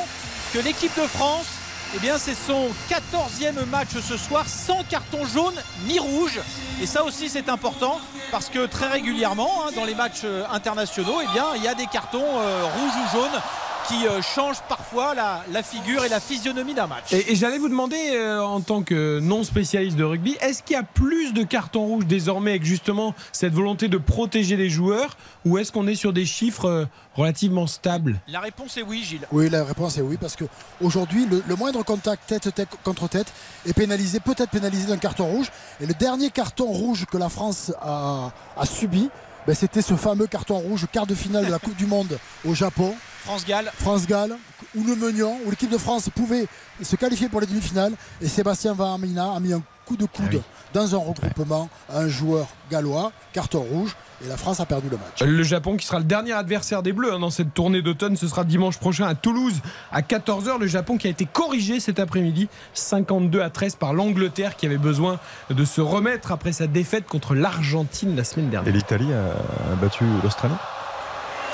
[0.53, 1.47] que l'équipe de France,
[1.95, 5.55] eh c'est son 14e match ce soir sans carton jaune
[5.87, 6.39] ni rouge.
[6.81, 7.99] Et ça aussi, c'est important
[8.31, 11.75] parce que très régulièrement, hein, dans les matchs euh, internationaux, eh bien, il y a
[11.75, 13.41] des cartons euh, rouges ou jaunes
[13.87, 17.11] qui euh, changent parfois la, la figure et la physionomie d'un match.
[17.11, 20.75] Et, et j'allais vous demander, euh, en tant que non spécialiste de rugby, est-ce qu'il
[20.75, 25.17] y a plus de cartons rouges désormais avec justement cette volonté de protéger les joueurs
[25.45, 28.21] ou est-ce qu'on est sur des chiffres relativement stables?
[28.27, 29.27] La réponse est oui, Gilles.
[29.31, 30.45] Oui, la réponse est oui, parce que
[30.79, 33.33] aujourd'hui, le, le moindre contact tête, tête contre tête
[33.65, 35.47] est pénalisé, peut-être pénalisé d'un carton rouge.
[35.81, 38.20] Et le dernier carton rouge que la France a,
[38.57, 39.09] a subi,
[39.47, 42.53] ben, c'était ce fameux carton rouge quart de finale de la Coupe du Monde au
[42.53, 42.93] Japon.
[43.23, 43.71] France-Galles.
[43.75, 44.37] France-Galles,
[44.75, 46.45] où le Meunion, où l'équipe de France pouvait
[46.81, 47.93] se qualifier pour les demi-finales.
[48.21, 50.41] Et Sébastien Van Amina a mis un coup de coude
[50.73, 55.21] dans un regroupement un joueur gallois, carton rouge, et la France a perdu le match.
[55.21, 58.27] Le Japon qui sera le dernier adversaire des Bleus hein, dans cette tournée d'automne, ce
[58.27, 59.61] sera dimanche prochain à Toulouse
[59.91, 60.59] à 14h.
[60.59, 64.77] Le Japon qui a été corrigé cet après-midi 52 à 13 par l'Angleterre qui avait
[64.77, 65.19] besoin
[65.49, 68.73] de se remettre après sa défaite contre l'Argentine la semaine Et dernière.
[68.73, 70.53] l'Italie a battu l'Australie?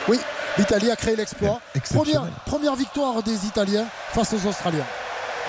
[0.09, 0.17] Oui,
[0.57, 1.61] l'Italie a créé l'exploit.
[2.45, 4.85] Première victoire des Italiens face aux Australiens.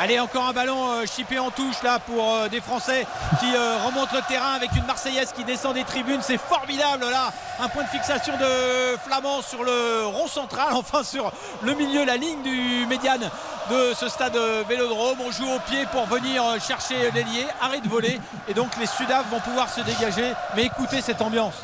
[0.01, 3.05] Allez, encore un ballon euh, chippé en touche là pour euh, des Français
[3.41, 6.21] qui euh, remontent le terrain avec une Marseillaise qui descend des tribunes.
[6.23, 7.33] C'est formidable là.
[7.59, 12.17] Un point de fixation de Flamand sur le rond central, enfin sur le milieu, la
[12.17, 13.29] ligne du médiane
[13.71, 14.39] de ce stade
[14.69, 15.19] Vélodrome.
[15.21, 17.49] On joue au pied pour venir chercher l'ailier.
[17.61, 18.21] Arrêt de voler.
[18.47, 20.33] Et donc les Sudaves vont pouvoir se dégager.
[20.55, 21.55] Mais écoutez cette ambiance.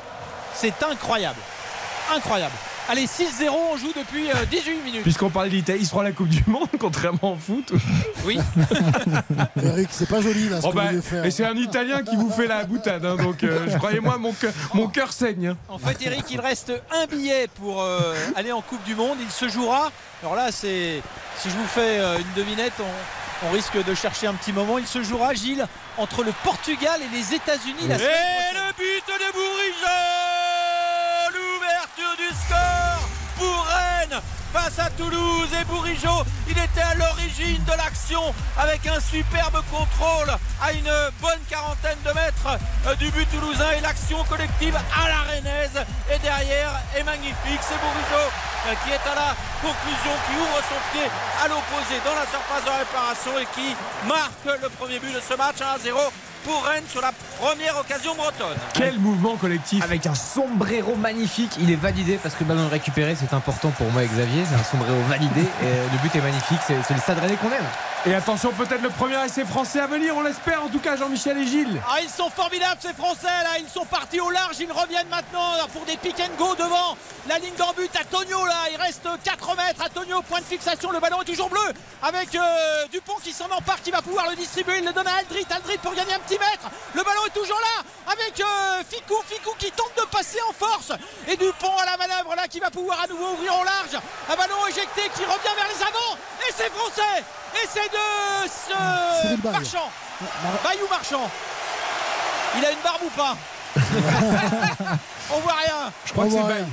[0.54, 1.38] C'est incroyable.
[2.12, 2.54] Incroyable.
[2.86, 5.02] Allez, 6-0, on joue depuis euh, 18 minutes.
[5.02, 7.72] Puisqu'on parlait de l'Italie, ils seront à la Coupe du Monde, contrairement au foot.
[8.26, 8.38] Oui.
[9.62, 11.24] Eric, c'est pas joli là ce Oh que bah, vous voulez faire.
[11.24, 14.32] et c'est un Italien qui vous fait la boutade, hein, donc euh, je croyez-moi, mon
[14.32, 15.48] cœur, mon cœur saigne.
[15.48, 15.56] hein.
[15.70, 19.16] En fait, Eric, il reste un billet pour euh, aller en Coupe du Monde.
[19.20, 19.90] Il se jouera.
[20.22, 21.00] Alors là, c'est
[21.38, 24.76] si je vous fais euh, une devinette, on, on risque de chercher un petit moment.
[24.78, 25.66] Il se jouera, Gilles,
[25.96, 27.88] entre le Portugal et les États-Unis.
[27.88, 30.33] la Et le but de Bourigeau
[34.54, 38.22] face à Toulouse et Bourigeau il était à l'origine de l'action
[38.56, 40.30] avec un superbe contrôle
[40.62, 42.54] à une bonne quarantaine de mètres
[42.86, 45.82] euh, du but toulousain et l'action collective à la rennaise.
[46.14, 48.26] Et derrière est magnifique c'est Bourigeau
[48.68, 51.10] euh, qui est à la conclusion qui ouvre son pied
[51.42, 53.74] à l'opposé dans la surface de réparation et qui
[54.06, 55.98] marque le premier but de ce match 1 à 0
[56.44, 58.56] pour Rennes sur la première occasion bretonne.
[58.74, 62.72] Quel mouvement collectif Avec un sombrero magnifique, il est validé parce que le ballon est
[62.72, 66.14] récupéré, c'est important pour moi et Xavier, c'est un sombrero validé et euh, le but
[66.14, 67.66] est magnifique, c'est c'est le stade rennais qu'on aime.
[68.06, 71.38] Et attention, peut-être le premier essai français à venir, on l'espère en tout cas, Jean-Michel
[71.38, 71.80] et Gilles.
[71.88, 75.52] Ah, ils sont formidables ces Français là, ils sont partis au large, ils reviennent maintenant
[75.72, 76.96] pour des pick and go devant
[77.26, 77.90] la ligne d'en but.
[77.98, 79.82] Antonio là, il reste 4 mètres.
[79.84, 81.72] Antonio, point de fixation, le ballon est toujours bleu
[82.02, 84.78] avec euh, Dupont qui s'en empare, qui va pouvoir le distribuer.
[84.78, 86.33] Il le donne à Aldrit, Aldrit pour gagner un petit
[86.94, 87.82] Le ballon est toujours là
[88.12, 90.92] avec euh, Ficou, Ficou qui tente de passer en force
[91.28, 94.02] et Dupont à la manœuvre là qui va pouvoir à nouveau ouvrir au large.
[94.30, 96.16] Un ballon éjecté qui revient vers les avants
[96.48, 97.24] et c'est français
[97.54, 99.52] et c'est de ce Baye.
[99.52, 99.90] Marchand.
[100.64, 101.30] Bayou Marchand.
[102.56, 103.36] Il a une barbe ou pas
[105.34, 105.92] On voit rien.
[106.04, 106.66] Je crois On que c'est rien.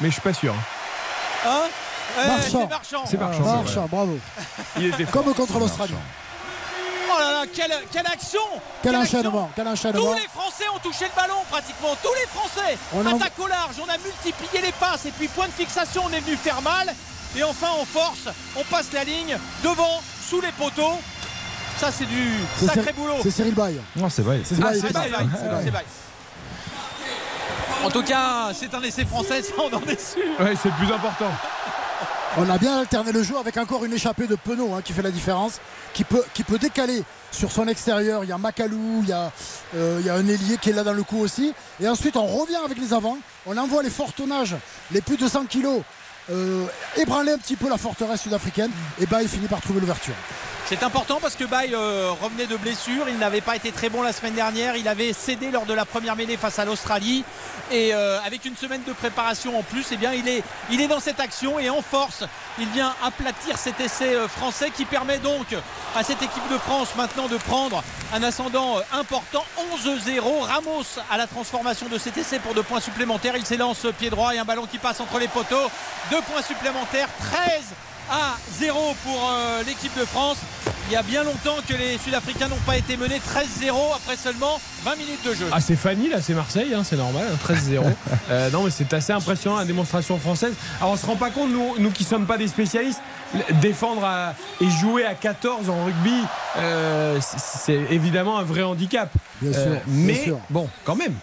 [0.00, 0.54] mais je suis pas sûr.
[1.46, 1.62] Hein
[2.18, 2.58] Eh, Marchand.
[2.60, 3.04] C'est Marchand.
[3.10, 3.62] C'est Marchand.
[3.62, 4.18] Marchand, bravo.
[4.78, 5.24] Il était fort.
[5.24, 5.94] Comme contre l'Australie.
[7.08, 8.40] Oh là là, quelle, quelle action
[8.82, 10.14] Quel Quelle action enchaînement, quel Tous enchaînement.
[10.14, 12.76] les Français ont touché le ballon pratiquement, tous les Français.
[12.94, 16.02] On en- Attaque au large, on a multiplié les passes et puis point de fixation,
[16.06, 16.92] on est venu faire mal.
[17.36, 20.98] Et enfin on force, on passe la ligne devant, sous les poteaux.
[21.78, 22.32] Ça c'est du
[22.66, 23.16] sacré boulot.
[23.22, 23.78] C'est Cyril Baye.
[23.96, 24.40] Non, c'est vrai.
[24.44, 24.72] C'est Ah.
[27.84, 30.22] En tout cas, c'est un essai français, ça on en est sûr.
[30.40, 31.30] Ouais, c'est le plus important.
[32.38, 35.00] On a bien alterné le jeu avec encore une échappée de Penaud hein, qui fait
[35.00, 35.58] la différence,
[35.94, 36.22] qui peut,
[36.60, 37.02] décaler
[37.32, 38.24] sur son extérieur.
[38.24, 39.32] Il y a Macalou, il y a,
[39.74, 41.54] euh, il y a un ailier qui est là dans le coup aussi.
[41.80, 43.16] Et ensuite, on revient avec les avants.
[43.46, 44.54] On envoie les forts tonnages,
[44.90, 45.80] les plus de 100 kilos,
[46.30, 46.66] euh,
[46.98, 48.70] ébranler un petit peu la forteresse sud-africaine.
[49.00, 50.14] Et bah, il finit par trouver l'ouverture.
[50.68, 53.08] C'est important parce que Baye euh, revenait de blessure.
[53.08, 54.74] Il n'avait pas été très bon la semaine dernière.
[54.74, 57.22] Il avait cédé lors de la première mêlée face à l'Australie.
[57.70, 60.98] Et euh, avec une semaine de préparation en plus, eh il, est, il est dans
[60.98, 62.24] cette action et en force.
[62.58, 65.54] Il vient aplatir cet essai euh, français qui permet donc
[65.94, 69.44] à cette équipe de France maintenant de prendre un ascendant important.
[69.84, 70.40] 11-0.
[70.40, 73.36] Ramos à la transformation de cet essai pour deux points supplémentaires.
[73.36, 75.70] Il s'élance pied droit et un ballon qui passe entre les poteaux.
[76.10, 77.08] Deux points supplémentaires.
[77.20, 77.62] 13
[78.10, 80.36] à 0 pour euh, l'équipe de France.
[80.88, 84.60] Il y a bien longtemps que les Sud-Africains n'ont pas été menés 13-0 après seulement
[84.84, 85.46] 20 minutes de jeu.
[85.50, 87.82] Ah c'est Fanny là, c'est Marseille, hein, c'est normal, hein, 13-0.
[88.30, 90.52] Euh, non mais c'est assez impressionnant la démonstration française.
[90.80, 93.00] Alors on se rend pas compte, nous, nous qui sommes pas des spécialistes,
[93.60, 96.14] défendre à- et jouer à 14 en rugby,
[96.56, 99.10] euh, c'est- évidemment un vrai handicap.
[99.40, 100.38] Bien sûr, Euh, bien mais sûr.
[100.50, 101.14] bon, quand même.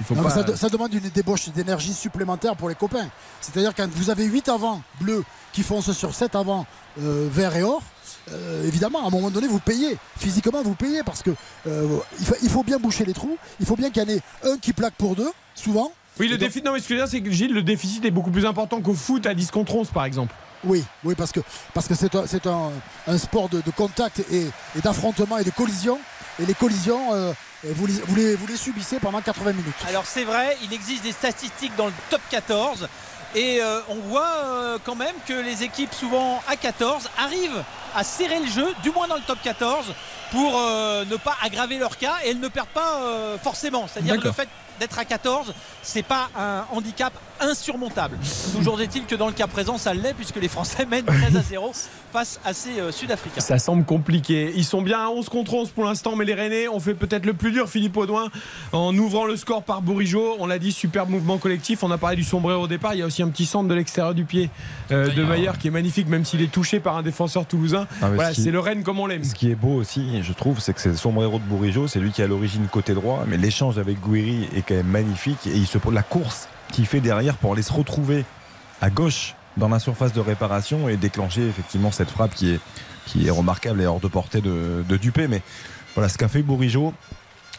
[0.00, 2.74] Il faut Non, mais pas- ça, de- ça demande une débauche d'énergie supplémentaire pour les
[2.74, 3.06] copains.
[3.40, 5.22] C'est-à-dire quand vous avez 8 avant bleus
[5.52, 6.66] qui foncent sur 7 avant
[7.00, 7.82] euh, vert et or,
[8.30, 9.96] euh, évidemment, à un moment donné, vous payez.
[10.18, 11.30] Physiquement, vous payez parce que
[11.66, 13.36] euh, il, faut, il faut bien boucher les trous.
[13.60, 15.92] Il faut bien qu'il y en ait un qui plaque pour deux, souvent.
[16.20, 17.62] Oui, le donc- déficit, non mais ce que je veux dire, c'est que Gilles, le
[17.62, 20.34] déficit est beaucoup plus important qu'au foot à 10 contre 11 par exemple.
[20.64, 21.40] Oui, oui, parce que
[21.74, 22.70] parce que c'est un, c'est un,
[23.08, 24.42] un sport de, de contact et,
[24.76, 25.98] et d'affrontement et de collision.
[26.40, 27.32] Et les collisions, euh,
[27.64, 29.74] vous, les, vous, les, vous les subissez pendant 80 minutes.
[29.88, 32.88] Alors c'est vrai, il existe des statistiques dans le top 14
[33.34, 37.62] et euh, on voit euh, quand même que les équipes souvent à 14 arrivent
[37.94, 39.92] à serrer le jeu, du moins dans le top 14,
[40.30, 43.86] pour euh, ne pas aggraver leur cas et elles ne perdent pas euh, forcément.
[43.86, 44.48] C'est-à-dire que le fait
[44.80, 45.52] d'être à 14,
[45.82, 48.16] c'est pas un handicap insurmontable.
[48.52, 51.42] Toujours est-il que dans le cas présent, ça l'est puisque les Français mènent 13 à
[51.42, 51.72] 0
[52.12, 53.40] face à ces euh, Sud-Africains.
[53.40, 54.52] Ça semble compliqué.
[54.56, 57.26] Ils sont bien à 11 contre 11 pour l'instant, mais les Rennais ont fait peut-être
[57.26, 58.28] le plus dur, Philippe Audouin,
[58.72, 60.36] en ouvrant le score par Bourigeau.
[60.38, 61.82] On l'a dit, superbe mouvement collectif.
[61.82, 62.94] On a parlé du sombrero au départ.
[62.94, 64.50] Il y a aussi un petit centre de l'extérieur du pied
[64.90, 67.81] euh, de Maillard qui est magnifique, même s'il est touché par un défenseur toulousain.
[68.00, 69.24] Ah, voilà, c'est le Rennes comme on l'aime.
[69.24, 72.00] Ce qui est beau aussi, je trouve, c'est que c'est le sombrero de Bourigeau, c'est
[72.00, 75.46] lui qui est à l'origine côté droit, mais l'échange avec Guiri est quand même magnifique
[75.46, 78.24] et il se la course qu'il fait derrière pour aller se retrouver
[78.80, 82.60] à gauche dans la surface de réparation et déclencher effectivement cette frappe qui est,
[83.06, 85.28] qui est remarquable et hors de portée de, de Dupé.
[85.28, 85.42] Mais
[85.94, 86.94] voilà ce qu'a fait Bourigeau,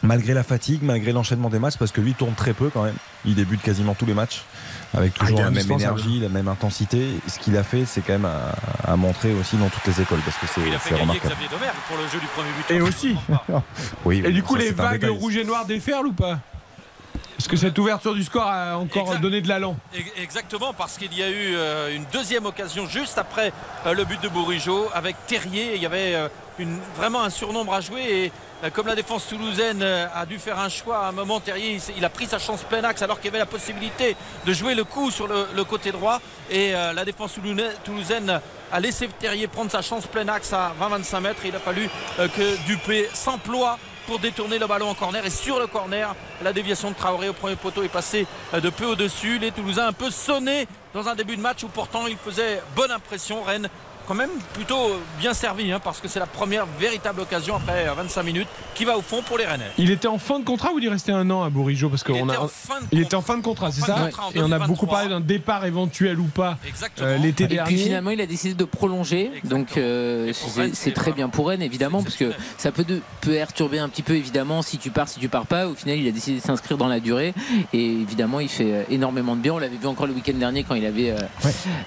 [0.04, 2.82] malgré la fatigue, malgré l'enchaînement des matchs, parce que lui il tourne très peu quand
[2.84, 2.94] même.
[3.24, 4.42] Il débute quasiment tous les matchs
[4.96, 7.08] avec Ah, toujours la même énergie, la même intensité.
[7.26, 10.20] Ce qu'il a fait, c'est quand même à, à montrer aussi dans toutes les écoles
[10.24, 11.34] parce que c'est Il a fait c'est gagner remarquable.
[11.88, 12.74] Pour le jeu du premier but.
[12.74, 13.16] Et aussi.
[14.04, 16.38] Oui, Et du coup, ça, les vagues rouges et noires déferlent ou pas?
[17.38, 19.20] Est-ce que cette ouverture du score a encore Exact.
[19.20, 19.76] donné de l'allant
[20.16, 23.52] Exactement, parce qu'il y a eu euh, une deuxième occasion juste après
[23.86, 25.74] euh, le but de Bourigeau avec Terrier.
[25.74, 26.28] Il y avait euh,
[26.60, 28.32] une- vraiment un surnombre à jouer et
[28.70, 32.04] comme la défense toulousaine euh, a dû faire un choix à un moment, Terrier il,
[32.04, 34.16] a pris sa chance plein axe alors qu'il avait la possibilité
[34.46, 36.20] de jouer le coup sur le, côté droit.
[36.50, 37.38] Et euh, la défense
[37.84, 38.40] toulousaine
[38.72, 41.40] a laissé Terrier prendre sa chance plein axe à 20-25 mètres.
[41.44, 41.88] Il a fallu
[42.18, 45.24] euh, que Dupé s'emploie pour détourner le ballon en corner.
[45.24, 48.70] Et sur le corner la déviation de Traoré au premier poteau est passée euh, de
[48.70, 49.38] peu au-dessus.
[49.38, 52.90] Les Toulousains un peu sonnés dans un début de match où pourtant il faisait bonne
[52.90, 53.42] impression.
[53.42, 53.68] Rennes
[54.06, 57.94] quand même plutôt bien servi hein, parce que c'est la première véritable occasion après euh,
[57.94, 60.72] 25 minutes qui va au fond pour les Rennais Il était en fin de contrat
[60.72, 63.14] ou il restait un an à Bourigeau parce qu'on a, en fin de il était
[63.14, 64.66] en fin de contrat, c'est de ça contrat Et on a 2023.
[64.66, 66.58] beaucoup parlé d'un départ éventuel ou pas
[67.00, 67.76] euh, l'été Et puis dernier.
[67.76, 69.30] finalement, il a décidé de prolonger.
[69.44, 70.32] Donc euh,
[70.72, 74.02] c'est très bien pour Rennes, évidemment, parce que ça peut, de- peut perturber un petit
[74.02, 75.66] peu, évidemment, si tu pars, si tu pars pas.
[75.68, 77.34] Au final, il a décidé de s'inscrire dans la durée.
[77.72, 79.52] Et évidemment, il fait euh, énormément de bien.
[79.54, 81.16] On l'avait vu encore le week-end dernier quand il avait euh,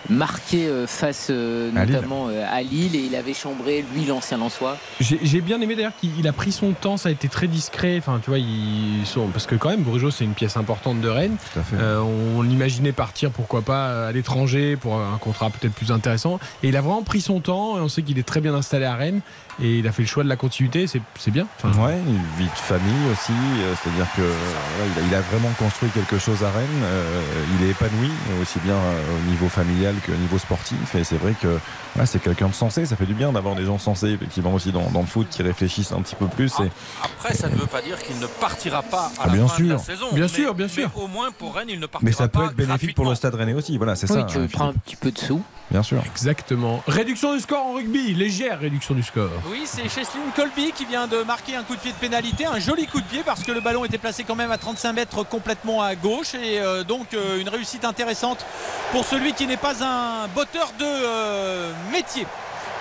[0.09, 1.95] marqué euh, face euh, À Lille.
[2.07, 4.77] Notamment euh, à Lille et il avait chambré, lui, l'ancien Lançois.
[4.99, 7.47] J'ai j'ai bien aimé d'ailleurs qu'il il a pris son temps, ça a été très
[7.47, 7.97] discret.
[7.97, 11.09] Enfin, tu vois, ils sont parce que quand même, Bourigeau c'est une pièce importante de
[11.09, 11.37] Rennes.
[11.73, 16.39] Euh, on l'imaginait partir, pourquoi pas, à l'étranger pour un contrat peut-être plus intéressant.
[16.63, 17.77] Et il a vraiment pris son temps.
[17.77, 19.21] Et on sait qu'il est très bien installé à Rennes
[19.61, 20.87] et il a fait le choix de la continuité.
[20.87, 21.47] C'est c'est bien.
[21.57, 25.49] Enfin, Ouais, une vie de famille aussi, euh, c'est-à-dire que il, a, il a vraiment
[25.59, 26.67] construit quelque chose à Rennes.
[26.83, 27.21] euh,
[27.59, 28.09] il est épanoui
[28.41, 30.95] aussi bien au niveau familial qu'au niveau sportif.
[30.95, 31.57] Et c'est vrai que
[31.97, 32.85] ouais, c'est quelqu'un de sensé.
[32.85, 35.41] Ça fait du bien d'avoir des gens sensés effectivement aussi dans, dans le foot qui
[35.43, 36.51] réfléchissent un petit peu plus.
[36.61, 36.69] Et,
[37.03, 39.63] après ça ne veut pas dire qu'il ne partira pas à Ah, la bien fin
[39.63, 39.85] de la sûr.
[39.85, 40.91] saison Bien mais- sûr, bien sûr.
[40.95, 43.05] mais au moins pour Rennes il ne partira mais ça peut pas être bénéfique pour
[43.05, 43.77] le Stade Rennais aussi.
[43.77, 44.23] Voilà, c'est Oui, ça.
[44.25, 45.41] tu hein, prends un petit peu de sous.
[45.69, 46.01] Bien sûr.
[46.05, 46.81] Exactement.
[46.87, 49.29] Réduction du score en rugby, légère réduction du score.
[49.51, 52.57] Oui, c'est Cheslin Colby qui vient de marquer un coup de pied de pénalité, un
[52.59, 55.23] joli coup de pied parce que le ballon était placé quand même à 35 mètres
[55.27, 58.45] complètement à gauche et euh, donc euh, une réussite intéressante
[58.93, 62.25] pour celui qui n'est pas un botteur de euh, métier.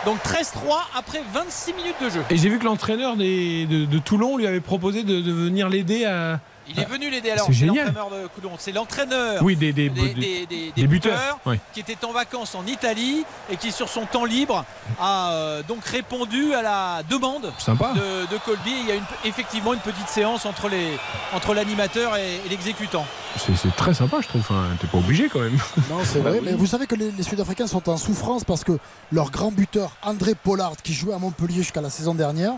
[0.04, 0.54] Donc 13-3
[0.96, 2.20] après 26 minutes de jeu.
[2.30, 6.80] Et j'ai vu que l'entraîneur de, Toulon lui avait proposé de venir l'aider à, Il
[6.80, 7.46] est venu l'aider alors.
[7.46, 7.86] C'est génial.
[7.86, 8.50] l'entraîneur de Coulon.
[8.58, 11.58] C'est l'entraîneur Oui, des- des- des, des- des- des- des des buteurs, buteurs oui.
[11.72, 14.64] qui était en vacances en Italie et qui sur son temps libre
[15.00, 17.92] a euh, donc répondu à la demande Sympa.
[17.94, 18.72] de, de Colby.
[18.80, 20.98] Il y a une- effectivement une petite séance entre les
[21.34, 23.06] entre l'animateur et, et l'exécutant.
[23.38, 24.40] C'est c'est très sympa, je trouve.
[24.40, 25.58] Enfin, T'es pas obligé quand même.
[25.90, 26.40] Non, c'est vrai.
[26.42, 28.78] Mais vous savez que les, les Sud-Africains sont en souffrance parce que
[29.12, 32.52] leur grand buteur, André Pollard, qui jouait à Montpellier jusqu'à la saison dernière,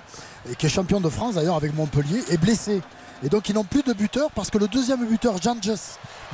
[0.51, 2.81] et qui est champion de France d'ailleurs avec Montpellier, est blessé.
[3.25, 5.73] Et donc ils n'ont plus de buteur parce que le deuxième buteur, Janges,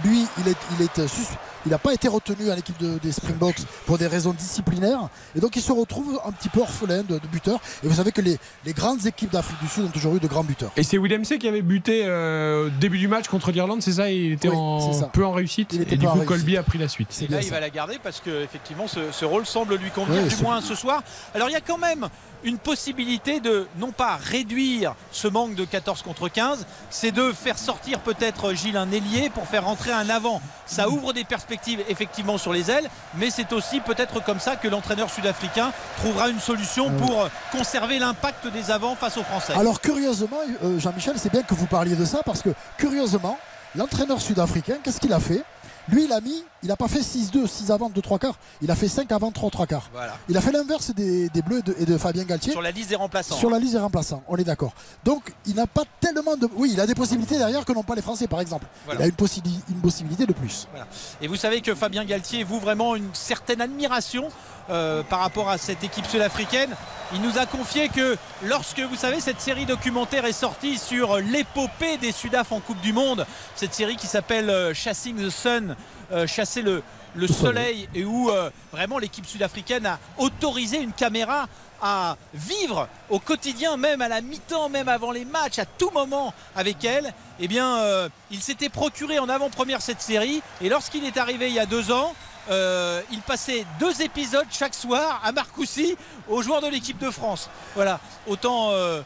[0.05, 1.23] lui, il est, il est, euh, sus-
[1.67, 3.57] il n'a pas été retenu à l'équipe de- des Springboks
[3.87, 5.09] pour des raisons disciplinaires.
[5.35, 7.59] Et donc il se retrouve un petit peu orphelin de, de buteurs.
[7.83, 10.27] Et vous savez que les, les grandes équipes d'Afrique du Sud ont toujours eu de
[10.27, 10.73] grands buteurs.
[10.77, 13.93] Et c'est William C qui avait buté euh, au début du match contre l'Irlande, c'est
[13.93, 14.11] ça?
[14.11, 15.07] Il était Oui, en, c'est ça.
[15.07, 15.71] peu en réussite.
[15.73, 16.29] Il était Et du coup, réussite.
[16.29, 17.19] Colby a pris la suite.
[17.23, 20.23] Et là, il va la garder parce que effectivement, ce, ce rôle semble lui convenir,
[20.27, 21.03] du moins ce soir.
[21.35, 22.09] Alors, il y a quand même
[22.45, 27.59] une possibilité de non pas réduire ce manque de 14 contre 15, c'est de faire
[27.59, 30.41] sortir peut-être Gilles un ailier pour faire rentrer un avant.
[30.67, 34.69] Ça ouvre des perspectives effectivement sur les ailes, mais c'est aussi peut-être comme ça que
[34.69, 39.55] l'entraîneur sud-africain trouvera une solution pour conserver l'impact des avants face aux Français.
[39.55, 43.39] Alors curieusement, euh, Jean-Michel, c'est bien que vous parliez de ça parce que curieusement,
[43.75, 45.43] l'entraîneur sud-africain, qu'est-ce qu'il a fait?
[45.89, 48.39] Lui, il a mis, il n'a pas fait 6-2, 6 avant, 2 3 quarts.
[48.63, 49.91] Il a fait 5 avant, 3 3 quarts.
[49.93, 50.17] Voilà.
[50.29, 52.53] Il a fait l'inverse des, des Bleus et de, et de Fabien Galtier.
[52.53, 53.35] Sur la liste des remplaçants.
[53.37, 54.73] Sur la liste des remplaçants, on est d'accord.
[55.05, 56.49] Donc, il n'a pas tellement de.
[56.57, 58.67] Oui, il a des possibilités derrière que n'ont pas les Français, par exemple.
[58.87, 59.01] Voilà.
[59.01, 60.67] Il a une, possi- une possibilité de plus.
[60.71, 60.87] Voilà.
[61.21, 64.29] Et vous savez que Fabien Galtier vous vraiment une certaine admiration
[64.71, 66.75] euh, par rapport à cette équipe sud-africaine.
[67.13, 71.97] Il nous a confié que lorsque vous savez cette série documentaire est sortie sur l'épopée
[71.99, 75.77] des Sudaf en Coupe du Monde, cette série qui s'appelle euh, Chasing the Sun,
[76.13, 76.83] euh, chasser le,
[77.15, 81.47] le soleil, et où euh, vraiment l'équipe sud-africaine a autorisé une caméra
[81.83, 86.33] à vivre au quotidien, même à la mi-temps, même avant les matchs, à tout moment
[86.57, 90.43] avec elle, eh bien, euh, il s'était procuré en avant-première cette série.
[90.61, 92.15] Et lorsqu'il est arrivé il y a deux ans,
[92.51, 95.97] euh, il passait deux épisodes chaque soir à Marcoussis
[96.29, 97.49] aux joueurs de l'équipe de France.
[97.75, 98.71] Voilà, autant.
[98.71, 99.03] euh,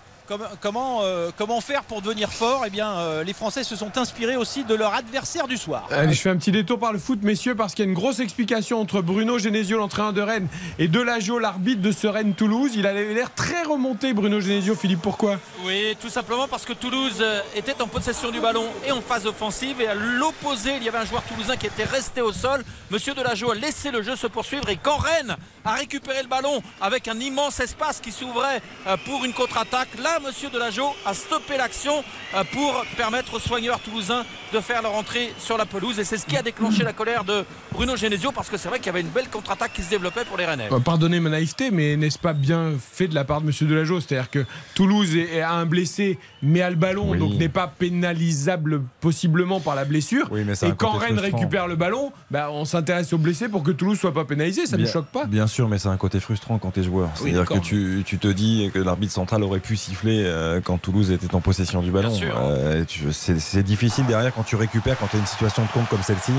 [0.60, 2.64] comment, euh, comment faire pour devenir fort?
[2.66, 5.86] Eh bien, euh, les Français se sont inspirés aussi de leur adversaire du soir.
[5.90, 7.96] Allez, je fais un petit détour par le foot, messieurs, parce qu'il y a une
[7.96, 10.48] grosse explication entre Bruno Genesio, l'entraîneur de Rennes,
[10.78, 12.72] et Delageau, l'arbitre de ce Rennes-Toulouse.
[12.74, 14.74] Il avait l'air très remonté, Bruno Genesio.
[14.74, 15.38] Philippe, pourquoi?
[15.64, 19.26] Oui, tout simplement parce que Toulouse euh, était en possession du ballon et en phase
[19.26, 19.80] offensive.
[19.80, 22.64] Et à l'opposé, il y avait un joueur toulousain qui était resté au sol.
[22.90, 24.68] Monsieur Delageau a laissé le jeu se poursuivre.
[24.68, 28.62] Et quand Rennes a récupéré le ballon avec un immense espace qui s'ouvrait
[29.04, 32.02] pour une contre-attaque, là, Monsieur Delageau a stoppé l'action
[32.34, 35.98] euh, pour permettre aux soigneurs toulousains de faire leur entrée sur la pelouse.
[35.98, 38.78] Et c'est ce qui a déclenché la colère de Bruno Genesio parce que c'est vrai
[38.78, 40.68] qu'il y avait une belle contre-attaque qui se développait pour les Rennais.
[40.72, 44.00] Euh, Pardonnez ma naïveté, mais n'est-ce pas bien fait de la part de Monsieur Delageau?
[44.00, 45.10] C'est-à-dire que Toulouse
[45.42, 47.18] a un blessé, mais a le ballon, Oui.
[47.18, 50.28] donc n'est pas pénalisable possiblement par la blessure.
[50.30, 51.38] Oui, mais c'est et quand Rennes frustrant.
[51.38, 54.66] récupère le ballon, bah, on s'intéresse aux blessés pour que Toulouse soit pas pénalisé.
[54.66, 55.24] Ça ne Bien- choque pas.
[55.26, 57.10] Bien sûr, mais c'est un côté frustrant quand tu es joueur.
[57.22, 60.78] Oui, C'est-à-dire que tu, tu te dis que l'arbitre central aurait pu siffler euh, quand
[60.78, 62.12] Toulouse était en possession du ballon.
[62.22, 66.02] Euh, c'est difficile derrière quand tu récupères, quand tu as une situation de compte comme
[66.02, 66.32] celle-ci,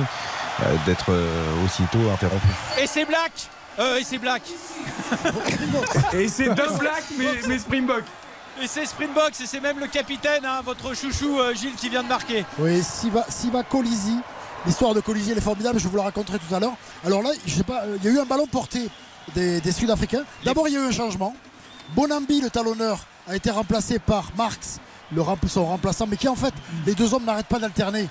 [0.62, 2.48] euh, d'être euh, aussitôt interrompu.
[2.82, 3.32] Et c'est Black
[3.80, 4.42] Euh, Et c'est Black
[6.14, 8.04] Et c'est d'un black, mais, mais Springbok.
[8.62, 12.04] Et c'est Springbok, et c'est même le capitaine, hein, votre chouchou euh, Gilles qui vient
[12.04, 12.44] de marquer.
[12.60, 14.18] Oui, Siva, Siva Colisi.
[14.66, 16.74] L'histoire de Colisi, elle est formidable, je vous la raconterai tout à l'heure.
[17.06, 18.90] Alors là, je sais pas, euh, il y a eu un ballon porté
[19.34, 20.24] des, des Sud-Africains.
[20.44, 21.34] D'abord, il y a eu un changement.
[21.96, 24.80] Bonambi, le talonneur, a été remplacé par Marx,
[25.14, 26.54] le rem- son remplaçant, mais qui en fait,
[26.86, 28.08] les deux hommes n'arrêtent pas d'alterner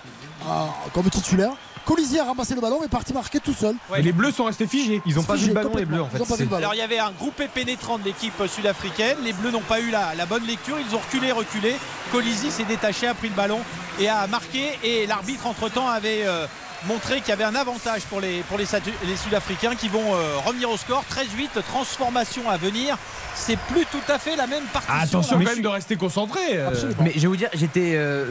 [0.47, 1.53] euh, comme titulaire.
[1.85, 3.75] Colisi a ramassé le ballon et est parti marquer tout seul.
[4.03, 5.01] Les bleus sont restés figés.
[5.07, 6.19] Ils ont pas vu Figé le ballon, les bleus, en fait.
[6.19, 6.55] Le.
[6.57, 9.17] Alors il y avait un groupé pénétrant de l'équipe sud-africaine.
[9.25, 10.77] Les Bleus n'ont pas eu la, la bonne lecture.
[10.79, 11.75] Ils ont reculé, reculé.
[12.13, 13.61] Colisi s'est détaché, a pris le ballon
[13.99, 14.79] et a marqué.
[14.85, 16.47] Et l'arbitre entre-temps avait euh,
[16.87, 18.65] montré qu'il y avait un avantage pour les, pour les,
[19.07, 21.05] les Sud-Africains qui vont euh, revenir au score.
[21.13, 22.97] 13-8, transformation à venir.
[23.35, 24.95] C'est plus tout à fait la même partition.
[24.97, 25.45] Ah, attention là.
[25.45, 26.41] quand même de rester concentré.
[26.55, 26.71] euh.
[27.01, 28.27] Mais je vais vous dire, j'étais euh,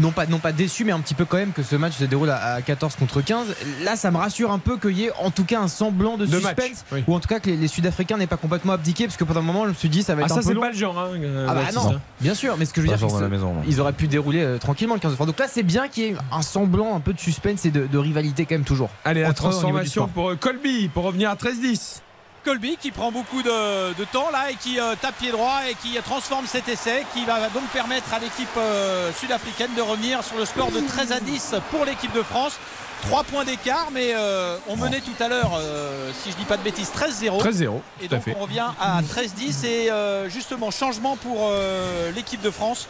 [0.00, 2.04] non, pas, non pas déçu, mais un petit peu quand même que ce match se
[2.04, 3.46] déroule à, à 14 contre 15.
[3.84, 6.26] Là, ça me rassure un peu qu'il y ait en tout cas un semblant de,
[6.26, 7.04] De suspense, match, oui.
[7.06, 9.40] ou en tout cas que les, les Sud-Africains n'aient pas complètement abdiqué, parce que pendant
[9.40, 10.60] un moment, je me suis dit, ça va Ah, être ça, un peu c'est long.
[10.62, 10.98] pas le genre.
[10.98, 12.00] Hein, euh, Ah bah non, hein.
[12.20, 13.62] bien sûr, mais ce que je veux Pas dire, c'est à la que maison, non.
[13.68, 16.06] ils auraient pu dérouler euh, tranquillement le 15 enfin, Donc là, c'est bien qu'il y
[16.08, 18.90] ait un semblant, un peu de suspense et de, de rivalité quand même toujours.
[19.04, 22.00] Allez, la eux, transformation pour euh, Colby pour revenir à 13-10.
[22.44, 25.74] Colby qui prend beaucoup de, de temps là et qui euh, tape pied droit et
[25.74, 30.24] qui euh, transforme cet essai qui va donc permettre à l'équipe euh, sud-africaine de revenir
[30.24, 32.58] sur le score de 13 à 10 pour l'équipe de France.
[33.02, 36.56] 3 points d'écart mais euh, on menait tout à l'heure euh, si je dis pas
[36.58, 37.72] de bêtises 13-0 13-0.
[38.02, 38.36] et Tout à donc fait.
[38.38, 42.88] on revient à 13-10 et euh, justement changement pour euh, l'équipe de France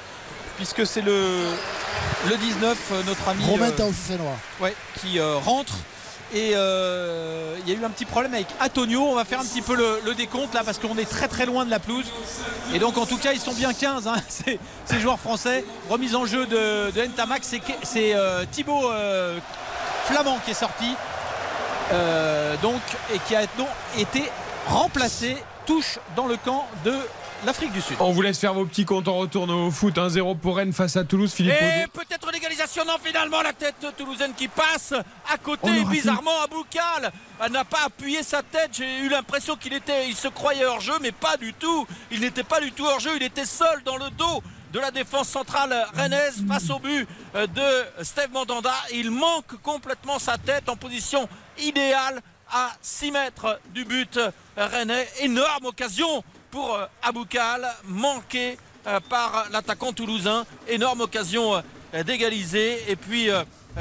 [0.60, 1.46] puisque c'est le
[2.28, 3.74] le 19, euh, notre ami Romain euh,
[4.60, 5.72] ouais, qui euh, rentre.
[6.34, 9.00] Et euh, il y a eu un petit problème avec Antonio.
[9.02, 11.46] On va faire un petit peu le, le décompte là parce qu'on est très très
[11.46, 12.04] loin de la pelouse.
[12.74, 15.64] Et donc en tout cas ils sont bien 15 hein, ces, ces joueurs français.
[15.88, 18.14] Remise en jeu de, de Ntamak, c'est
[18.52, 18.90] Thibaut
[20.04, 20.94] Flamand qui est sorti.
[22.62, 22.82] Donc
[23.14, 24.30] et qui a donc été
[24.66, 25.38] remplacé.
[25.66, 26.94] Touche dans le camp de
[27.44, 27.96] l'Afrique du Sud.
[28.00, 29.08] On vous laisse faire vos petits comptes.
[29.08, 29.96] On retourne au foot.
[29.96, 31.32] 1-0 pour Rennes face à Toulouse.
[31.32, 34.92] Philippe Et peut-être l'égalisation, non, finalement, la tête toulousaine qui passe
[35.32, 37.12] à côté, bizarrement, à Boucal.
[37.44, 38.70] Elle n'a pas appuyé sa tête.
[38.72, 41.86] J'ai eu l'impression qu'il était, il se croyait hors jeu, mais pas du tout.
[42.10, 43.10] Il n'était pas du tout hors jeu.
[43.16, 44.42] Il était seul dans le dos
[44.72, 48.72] de la défense centrale rennaise face au but euh, de Steve Mandanda.
[48.92, 52.20] Il manque complètement sa tête en position idéale
[52.52, 54.18] à 6 mètres du but
[54.56, 55.08] rennais.
[55.20, 60.44] Énorme occasion pour euh, Aboukal, manqué euh, par l'attaquant toulousain.
[60.68, 61.54] Énorme occasion
[61.94, 62.78] euh, d'égaliser.
[62.88, 63.28] Et puis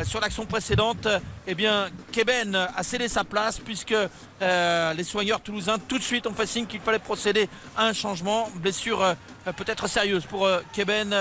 [0.04, 1.08] sur l'action précédente,
[1.48, 3.96] eh bien Keben a cédé sa place puisque
[4.41, 7.94] euh, les soigneurs toulousains tout de suite ont fait signe qu'il fallait procéder à un
[7.94, 8.50] changement.
[8.56, 9.14] Blessure euh,
[9.58, 11.16] peut-être sérieuse pour euh, Keben.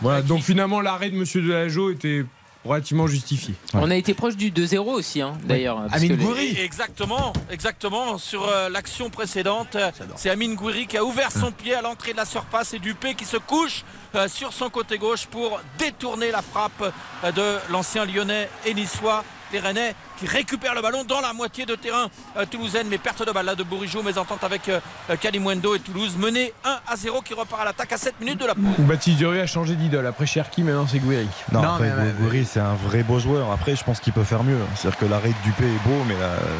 [0.00, 2.24] Voilà, donc finalement l'arrêt de Monsieur Delageau était
[2.66, 3.54] relativement justifié.
[3.74, 5.80] On a été proche du 2-0 aussi, hein, d'ailleurs.
[5.92, 6.58] Amine les- Gouiri.
[6.60, 8.18] Exactement, exactement.
[8.18, 12.12] Sur euh, l'action précédente, euh, c'est Amine Gouiri qui a ouvert son pied à l'entrée
[12.12, 13.84] de la surface et Dupé qui se couche
[14.14, 16.92] euh, sur son côté gauche pour détourner la frappe
[17.24, 19.24] euh, de l'ancien lyonnais et niçois.
[19.52, 23.24] Les Rennais qui récupèrent le ballon dans la moitié de terrain euh, toulousaine, mais perte
[23.26, 26.96] de balle là de Bourigeau, mésentente avec euh, euh, Kalimwendo et Toulouse, mené 1 à
[26.96, 28.64] 0 qui repart à l'attaque à 7 minutes de la pause.
[28.78, 30.06] Baptiste Durieux a changé d'idole.
[30.06, 31.26] Après Cherki, maintenant c'est Gouiri.
[31.52, 33.50] Non, Non, après, mais- Gouiri, c'est un vrai beau joueur.
[33.52, 34.58] Après, je pense qu'il peut faire mieux.
[34.74, 36.14] C'est-à-dire que l'arrêt de Dupé est beau, mais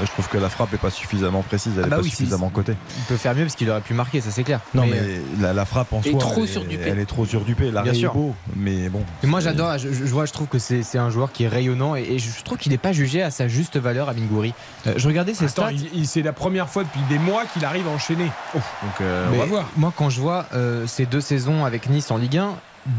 [0.05, 2.11] je trouve que la frappe est pas suffisamment précise, elle Ah est bah pas oui,
[2.11, 2.75] suffisamment cotée.
[2.99, 4.61] Il peut faire mieux parce qu'il aurait pu marquer, ça c'est clair.
[4.75, 6.85] Non, mais, euh, la, la frappe en soi, trop elle, sur est- Dupé.
[6.89, 7.71] elle est trop sur Dupé.
[7.71, 9.03] L'arrêt est beau, mais bon.
[9.23, 11.49] Et moi j'adore, je, je vois, je trouve que c'est c'est un joueur qui est
[11.49, 14.55] rayonnant et, et je trouve qu'il n'est pas jugé à sa juste valeur à Mingouri.
[14.87, 15.73] Euh, je regardais ses Attends, stats.
[15.73, 18.31] il- il- c'est la première fois depuis des mois qu'il arrive à enchaîner.
[18.55, 18.63] Donc
[19.01, 19.65] euh, on va voir.
[19.77, 22.51] Moi quand je vois euh, ces deux saisons avec Nice en Ligue 1,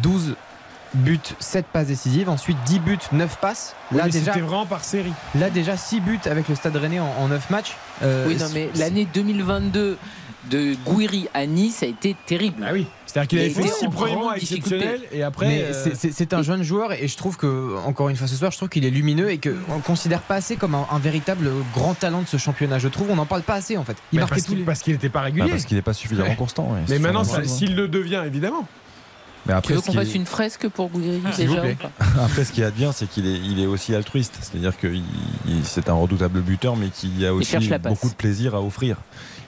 [0.02, 0.36] 12
[0.94, 3.76] buts, 7 passes décisives, ensuite 10 buts, 9 passes.
[3.92, 5.12] Là déjà, c'était vraiment par série.
[5.36, 7.76] là déjà 6 buts avec le Stade Rennais en, en 9 matchs.
[8.04, 9.98] Euh, Oui, non, mais l'année 2022
[10.50, 12.64] de Gouiri à Nice a été terrible.
[12.66, 15.48] Ah oui, c'est-à-dire qu'il avait fait était 6 en premiers mois exceptionnels et après.
[15.48, 18.28] Mais euh, c'est- c'est c'est un jeune joueur et je trouve que, encore une fois
[18.28, 20.86] ce soir, je trouve qu'il est lumineux et qu'on ne considère pas assez comme un,
[20.92, 22.80] un véritable grand talent de ce championnat.
[22.80, 23.98] Je trouve on n'en parle pas assez en fait.
[24.12, 25.46] Il bah, marquait parce tous qu'il les- parce qu'il n'était pas régulier.
[25.46, 26.36] Bah, parce qu'il n'est pas suffisamment Ouais.
[26.36, 26.72] constant.
[26.74, 26.82] ouais.
[26.90, 28.68] Mais maintenant, s'il le devient, évidemment.
[29.48, 31.76] Mais Tu après, veux ce qu'on fasse est- une fresque pour Gouiri vous déjà ou
[31.76, 31.90] pas
[32.24, 34.38] Après, ce qu'il y a de bien, c'est qu'il est, il est aussi altruiste.
[34.42, 34.88] C'est-à-dire que
[35.64, 38.98] c'est un redoutable buteur, mais qui a aussi beaucoup de plaisir à offrir.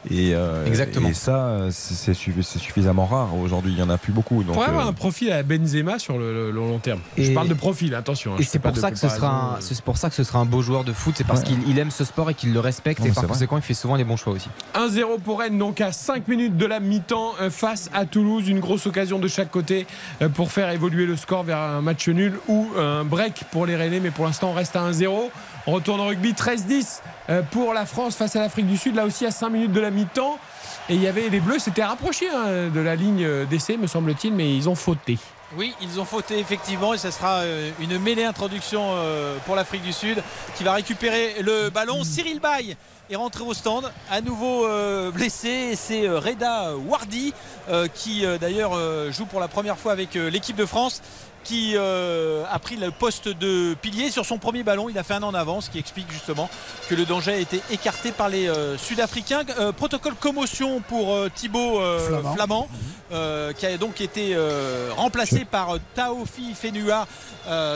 [0.10, 1.10] Et, euh, Exactement.
[1.10, 3.36] et ça, c'est c'est suffi- c'est suffisamment rare.
[3.36, 4.36] Aujourd'hui, il n'y en a plus beaucoup.
[4.36, 7.02] On Donc, pourrait avoir euh, un profil à Benzema sur le, le- le long terme.
[7.18, 8.32] Je parle de profil, attention.
[8.34, 9.58] hein, Et c'est pour ça que ce sera un, euh.
[9.60, 11.16] c'est pour ça que ce sera un beau joueur de foot.
[11.18, 11.48] C'est parce Ouais.
[11.48, 13.74] qu'il il aime ce sport et qu'il le respecte Non, et par conséquent il fait
[13.74, 14.48] souvent les bons choix aussi.
[14.74, 18.48] 1-0 pour Rennes, donc à 5 minutes de la mi-temps face à Toulouse.
[18.48, 19.86] Une grosse occasion de chaque côté
[20.34, 24.00] pour faire évoluer le score vers un match nul ou un break pour les Rennais.
[24.00, 25.30] Mais pour l'instant, on reste à 1-0.
[25.68, 28.96] On retourne au rugby 13-10 euh, pour la France face à l'Afrique du Sud.
[28.96, 30.40] Là aussi, à 5 minutes de la mi-temps.
[30.90, 33.86] Et il y avait les Bleus, s'étaient rapprochés hein, de la ligne euh, d'essai, me
[33.86, 35.20] semble-t-il, mais ils ont fauté.
[35.58, 39.82] Oui, ils ont fauté effectivement et ce sera euh, une mêlée introduction euh, pour l'Afrique
[39.82, 40.22] du Sud
[40.56, 42.04] qui va récupérer le ballon.
[42.04, 42.78] Cyril Bay
[43.10, 47.34] est rentré au stand, à nouveau euh, blessé et c'est euh, Reda Wardi
[47.68, 48.78] euh, qui d'ailleurs
[49.12, 51.02] joue pour la première fois avec l'équipe de France
[51.44, 54.90] qui euh, a pris le poste de pilier sur son premier ballon.
[54.90, 56.50] Il a fait un en avant, ce qui explique justement
[56.90, 59.44] que le danger a été écarté par les euh, Sud-Africains.
[59.58, 62.34] Euh, protocole commotion pour Thibaut Flamand.
[62.34, 62.68] Flamand,
[63.12, 64.38] euh, qui a donc été
[64.96, 67.08] remplacé par Taofi Fenua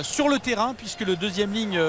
[0.03, 1.79] sur le terrain, puisque le deuxième ligne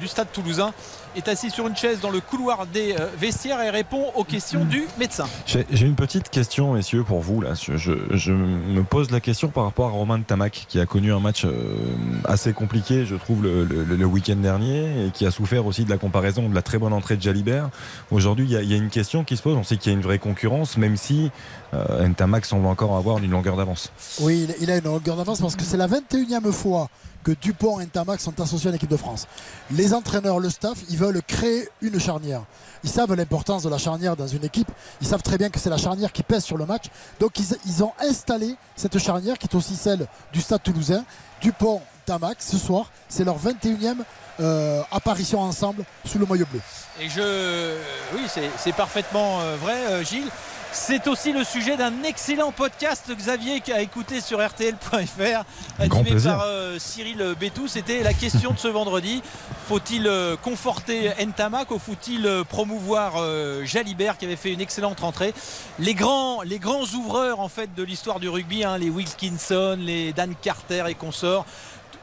[0.00, 0.72] du stade toulousain
[1.16, 4.64] est assis sur une chaise dans le couloir des euh, vestiaires et répond aux questions
[4.64, 5.26] du médecin.
[5.46, 7.40] J'ai une petite question, messieurs, pour vous.
[7.40, 7.54] Là.
[7.54, 11.44] Je, me pose la question par rapport à Romain Tamac, qui a connu un match
[11.44, 11.76] euh,
[12.24, 16.48] assez compliqué, je trouve, le, week-end dernier, et qui a souffert aussi de la comparaison
[16.48, 17.70] de la très bonne entrée de Jalibert.
[18.10, 19.56] Aujourd'hui, il y a une question qui se pose.
[19.56, 21.30] On sait qu'il y a une vraie concurrence, même si
[21.74, 23.90] euh, Ntamak semble encore avoir une longueur d'avance.
[24.20, 26.88] Oui, il- a une longueur d'avance parce que c'est la 21e fois
[27.22, 29.26] que Dupont et Ntamak sont associés à l'équipe de France.
[29.70, 32.42] Les entraîneurs, le staff, ils veulent créer une charnière.
[32.82, 34.70] Ils savent l'importance de la charnière dans une équipe.
[35.02, 36.84] Ils savent très bien que c'est la charnière qui pèse sur le match.
[37.20, 41.04] Donc ils, ils ont installé cette charnière qui est aussi celle du stade toulousain.
[41.42, 43.96] Dupont, Ntamak, ce soir, c'est leur 21e
[44.40, 46.60] euh, apparition ensemble sous le maillot bleu.
[46.98, 47.76] Et je.
[48.14, 50.30] Oui, c'est c'est parfaitement euh, vrai, euh, Gilles.
[50.72, 55.44] C'est aussi le sujet d'un excellent podcast Xavier qui a écouté sur RTL.fr
[55.80, 57.66] animé par euh, Cyril Bétou.
[57.66, 59.20] C'était la question de ce vendredi.
[59.66, 63.14] Faut-il euh, conforter Ntamak ou faut-il euh, promouvoir
[63.64, 65.34] Jalibert qui avait fait une excellente rentrée?
[65.80, 70.12] Les grands, les grands ouvreurs en fait de l'histoire du rugby, hein, les Wilkinson, les
[70.12, 71.46] Dan Carter et consorts.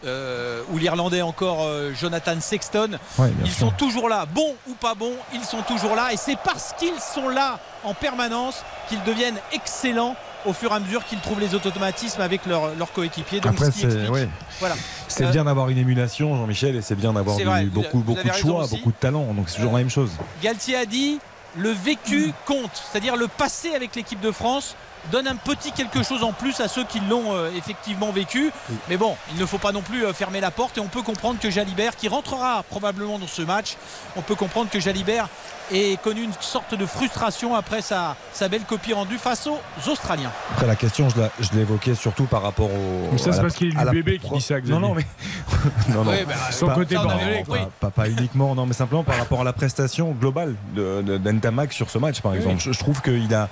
[0.05, 3.67] Euh, ou l'Irlandais encore euh, Jonathan Sexton, Ouais, ils sûr.
[3.67, 6.99] sont toujours là, bons ou pas bons, ils sont toujours là et c'est parce qu'ils
[6.99, 10.15] sont là en permanence qu'ils deviennent excellents
[10.45, 13.39] au fur et à mesure qu'ils trouvent les automatismes avec leurs leurs coéquipiers.
[13.39, 14.29] Donc, Après, c'est ouais.
[14.59, 14.75] voilà.
[15.19, 17.37] Euh, bien d'avoir une émulation, Jean-Michel, et c'est bien d'avoir
[17.71, 18.75] beaucoup, beaucoup de choix, aussi.
[18.77, 19.33] beaucoup de talent.
[19.33, 20.11] Donc c'est toujours la même chose.
[20.41, 21.19] Galtier a dit
[21.57, 24.75] le vécu compte, c'est-à-dire le passé avec l'équipe de France
[25.11, 28.51] donne un petit quelque chose en plus à ceux qui l'ont euh, effectivement vécu.
[28.89, 31.01] Mais bon, il ne faut pas non plus euh, fermer la porte et on peut
[31.01, 33.77] comprendre que Jalibert, qui rentrera probablement dans ce match,
[34.15, 35.27] on peut comprendre que Jalibert
[35.71, 39.59] ait connu une sorte de frustration après sa, sa belle copie rendue face aux
[39.89, 40.31] Australiens.
[40.53, 43.09] Après la question, je l'évoquais surtout par rapport au.
[43.11, 45.05] Mais ça, c'est parce qu'il est du bébé qui dit ça, Non, non, mais.
[45.89, 46.11] non, non.
[46.11, 47.59] Ouais, bah, son Pas- côté pas- bordelais, pas- oui.
[47.79, 51.73] Pas, pas uniquement, non, mais simplement par rapport à la prestation globale de, de- d'Ntamak
[51.73, 52.37] sur ce match, par Oui.
[52.37, 52.59] exemple.
[52.59, 53.49] Je, je trouve qu'il a.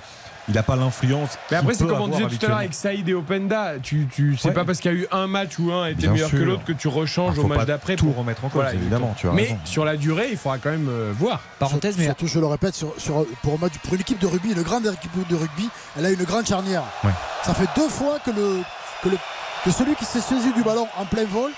[0.48, 1.30] Il a pas l'influence.
[1.50, 3.74] Mais après, c'est comme on disait tout à l'heure avec Saïd et Openda.
[3.82, 4.54] Tu, tu, c'est Ouais.
[4.54, 6.64] pas parce qu'il y a eu un match où un était Bien meilleur que l'autre
[6.64, 7.96] que tu rechanges Ah, au match pas d'après.
[7.96, 9.58] tout pour- remettre en cause, évidemment, tu as mais raison.
[9.64, 11.40] sur la durée, il faudra quand même euh, voir.
[11.58, 14.26] Parenthèse, mais surtout, je le répète, sur, sur- pour, un match- pour une équipe de
[14.26, 15.68] rugby, une grande équipe de rugby,
[15.98, 16.84] elle a une grande charnière.
[17.02, 17.10] Ouais.
[17.42, 18.62] Ça fait deux fois que, le,
[19.02, 19.18] que, le-
[19.64, 21.50] que celui qui s'est saisi du ballon en plein vol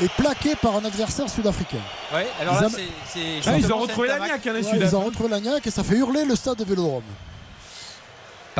[0.00, 1.78] est plaqué par un adversaire sud-africain.
[2.14, 4.40] Ouais, alors Ils là, am- c'est- c'est- Ah, ils ont retrouvé c'est la niaque, hein,
[4.44, 4.86] les Ouais, Sud-Africains.
[4.88, 7.02] ils ont retrouvé la niaque et ça fait hurler le stade de Vélodrome.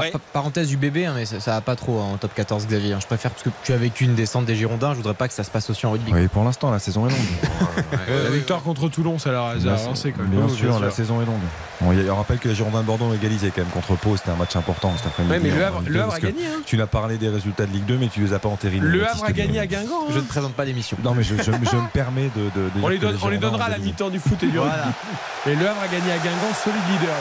[0.01, 2.33] Par- par- Parenthèse du bébé, hein, mais ça, ça va pas trop hein, en top
[2.35, 2.93] 14, Xavier.
[2.95, 2.99] hein.
[3.01, 4.93] Je préfère parce que tu as vécu une descente des Girondins.
[4.93, 6.13] Je voudrais pas que ça se passe aussi en rugby.
[6.13, 7.19] Oui, pour l'instant, la saison est longue.
[8.25, 10.31] la victoire contre Toulon, ça leur a ça a Bien, avancé quand même.
[10.31, 11.41] bien Oui, sûr, la saison est longue.
[11.81, 13.71] Bon, il y a- on rappelle que les Girondins de Bordeaux ont égalisé quand même
[13.71, 14.17] contre Pau.
[14.17, 15.33] C'était un match important cet après-midi.
[15.35, 16.61] Ouais, mais le Havre- Ligue le 2, Havre parce a gagné, hein.
[16.67, 18.87] Tu as parlé des résultats de Ligue 2, mais tu les as pas entérinés.
[18.87, 19.89] Le Havre a gagné à Guingamp.
[20.09, 20.13] hein.
[20.13, 20.97] Je ne présente pas l'émission.
[21.03, 22.43] Non, mais je, je- je me permets de.
[22.55, 23.87] de- de On les on donnera la gagné.
[23.87, 24.77] mi-temps du foot et du rugby.
[25.47, 27.15] Et le Havre a gagné à Guingamp, solide leader.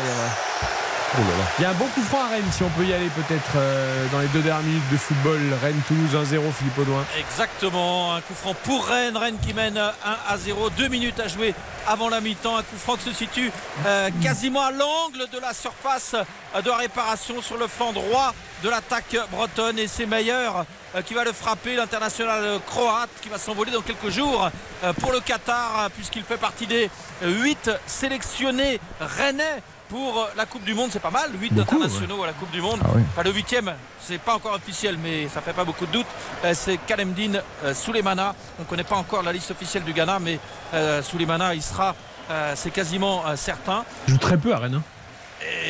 [1.16, 1.30] Il y aura.
[1.30, 1.44] Oh là là.
[1.60, 3.52] Il y a un bon coup franc à Rennes, si on peut y aller peut-être
[3.56, 5.40] euh, dans les deux dernières minutes de football.
[5.62, 7.06] Rennes-Toulouse 1-0, Philippe Audouin.
[7.20, 9.92] Exactement, un coup franc pour Rennes, Rennes qui mène 1
[10.28, 11.54] à 0, deux minutes à jouer
[11.88, 13.52] avant la mi-temps, un coup franc qui se situe
[13.86, 18.70] euh, quasiment à l'angle de la surface euh, de réparation sur le flanc droit de
[18.70, 20.50] l'attaque bretonne et c'est Meyer
[20.96, 24.50] euh, qui va le frapper, l'international euh, croate qui va s'envoler dans quelques jours
[24.84, 26.90] euh, pour le Qatar euh, puisqu'il fait partie des
[27.24, 32.24] 8 sélectionnés rennais pour euh, la Coupe du Monde, c'est pas mal, 8 Beaucoup, internationaux
[32.24, 32.80] à la Coupe du Monde.
[32.84, 33.02] Ah oui.
[33.12, 36.06] Enfin, le huitième, c'est pas encore officiel, mais ça fait pas beaucoup de doute.
[36.46, 38.36] Euh, c'est Kalemdine euh, Souleymana.
[38.60, 40.40] On ne connaît pas encore la liste officielle du Ghana, mais
[40.74, 41.96] euh, Souleymana, il sera,
[42.30, 43.84] euh, c'est quasiment euh, certain.
[44.08, 44.76] Il joue très peu à Rennes.
[44.76, 44.84] hein.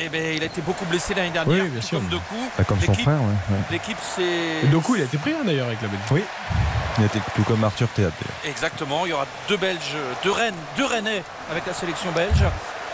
[0.02, 1.98] Et ben, il a été beaucoup blessé l'année dernière, Oui, bien tout sûr.
[1.98, 2.34] comme Doku.
[2.56, 3.58] Bah, comme son L'équipe- frère, ouais, ouais.
[3.70, 4.66] L'équipe, c'est.
[4.68, 6.06] Doku, il a été pris hein, d'ailleurs avec la Belgique.
[6.10, 6.22] Oui.
[6.98, 8.16] Il était tout comme Arthur Théâtre.
[8.44, 12.42] Exactement, il y aura deux Belges, deux Rennes, deux Rennais avec la sélection belge.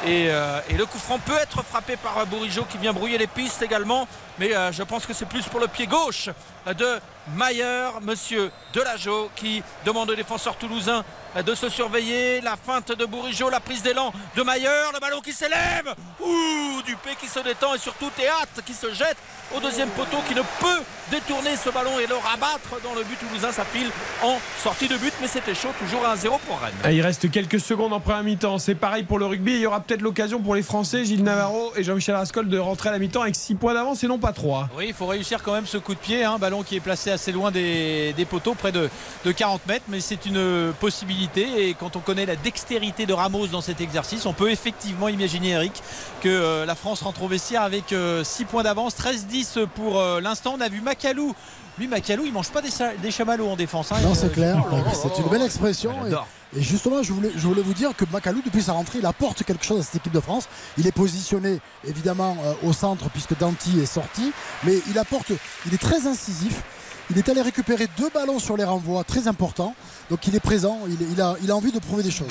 [0.06, 3.16] Et, euh, et le coup franc peut être frappé par euh, Bourigeau qui vient brouiller
[3.16, 4.06] les pistes également.
[4.39, 6.28] Mais euh, je pense que c'est plus pour le pied gauche
[6.66, 7.01] de
[7.36, 11.05] Mayer, monsieur Delageau, qui demande aux défenseurs toulousains
[11.44, 12.40] de se surveiller.
[12.42, 15.94] La feinte de Bourigeau, la prise d'élan de Mayer, le ballon qui s'élève.
[16.20, 19.16] Ouh, Dupé qui se détend et surtout Théâtre qui se jette
[19.56, 23.18] au deuxième poteau qui ne peut détourner ce ballon et le rabattre dans le but
[23.18, 23.52] toulousain.
[23.52, 23.90] Ça file
[24.22, 26.92] en sortie de but, mais c'était chaud, toujours à 1-0 pour Rennes.
[26.92, 28.59] Il reste quelques secondes en première mi-temps.
[28.59, 29.52] C'est pareil pour le rugby.
[29.52, 32.90] Il y aura peut-être l'occasion pour les Français, Gilles Navarro et Jean-Michel Rascol, de rentrer
[32.90, 34.68] à la mi-temps avec 6 points d'avance et non pas 3.
[34.76, 36.24] Oui, il faut réussir quand même ce coup de pied.
[36.24, 38.90] Un ballon qui est placé assez loin des, des poteaux, près de,
[39.24, 41.68] de 40 mètres, mais c'est une possibilité.
[41.68, 45.50] Et quand on connaît la dextérité de Ramos dans cet exercice, on peut effectivement imaginer,
[45.50, 45.82] Eric,
[46.20, 50.54] que euh, la France rentre au vestiaire avec 6 points d'avance, 13-10 pour euh, l'instant.
[50.58, 51.34] On a vu Macalou.
[51.78, 52.68] Lui, Macalou, il mange pas des,
[53.02, 53.90] des chamallows en défense.
[53.90, 53.96] hein.
[54.02, 54.64] Non, c'est euh, clair.
[54.70, 55.92] oh C'est une belle expression.
[56.06, 56.16] Elle
[56.56, 59.42] Et, justement, je voulais, je voulais vous dire que Macalou, depuis sa rentrée, il apporte
[59.42, 60.44] quelque chose à cette équipe de France.
[60.78, 64.30] Il est positionné évidemment euh, au centre puisque Danti est sorti,
[64.62, 65.32] mais il apporte,
[65.66, 66.62] il est très incisif.
[67.10, 69.74] Il est allé récupérer deux ballons sur les renvois très importants.
[70.10, 72.26] Donc il est présent, il, il a, il a envie de prouver des choses.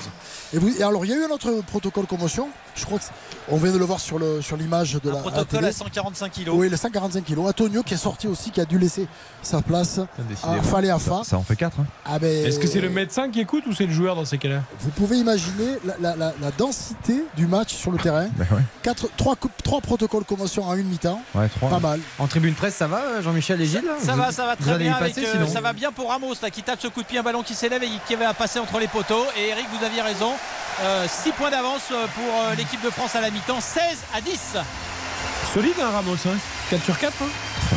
[0.54, 2.48] Et, vous- et alors il y a eu un autre protocole commotion.
[2.76, 3.12] Je crois que c'est-
[3.50, 5.68] on vient de le voir sur le sur l'image de la, à la Protocole télé.
[5.68, 6.56] à 145 kilos.
[6.58, 7.40] Oui, le 145 kg.
[7.40, 9.08] Antonio qui est sorti aussi, qui a dû laisser
[9.42, 10.00] sa place
[10.44, 11.22] à Fallait Afa.
[11.24, 11.78] Ça en fait 4.
[12.06, 14.38] Ah ben, Est-ce que c'est le médecin qui écoute ou c'est le joueur dans ces
[14.38, 14.62] cas-là?
[14.80, 18.28] Vous pouvez imaginer la, la- la- la densité du match sur le terrain.
[18.38, 18.62] Bah ouais.
[18.82, 21.22] Quatre, trois, trois protocoles commotion en une mi-temps.
[21.36, 21.70] Ouais, 3.
[21.70, 22.00] Pas mal.
[22.20, 23.84] En tribune presse, ça va, Jean-Michel et Gilles?
[24.00, 24.94] Ça Vous- va, ça va très bien.
[24.94, 27.24] avec, euh, ça va bien pour Ramos là, qui tape ce coup de pied, un
[27.24, 29.26] ballon qui s'élève et qui va passer entre les poteaux.
[29.38, 30.34] Et Eric, vous aviez raison.
[31.08, 33.62] 6 points d'avance euh, pour euh, l'équipe de France à la mi-temps.
[33.62, 33.84] 16
[34.14, 34.58] à 10.
[35.54, 36.16] Solide, hein, Ramos.
[36.28, 36.38] Hein
[36.70, 37.14] 4 sur 4.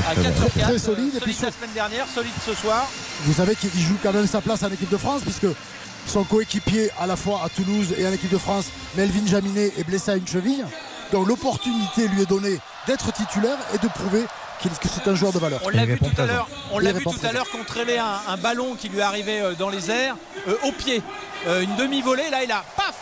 [0.08, 2.88] À 4 sur 4, Très solide, puis la semaine dernière, solide ce soir.
[3.22, 5.46] Vous savez qu'il joue quand même sa place en équipe de France puisque
[6.08, 9.84] son coéquipier à la fois à Toulouse et en équipe de France, Melvin Jaminet, est
[9.84, 10.64] blessé à une cheville.
[11.12, 12.58] Donc l'opportunité lui est donnée
[12.88, 14.24] d'être titulaire et de prouver
[14.62, 15.60] que c'est un joueur de valeur.
[15.64, 16.48] On l'a vu tout à l'heure.
[16.72, 17.34] On l'a vu répond tout à présent.
[17.34, 20.16] l'heure contrôler un, un ballon qui lui arrivait euh, dans les airs,
[20.48, 21.02] euh, au pied.
[21.46, 22.94] Euh, une demi-volée, là il a paf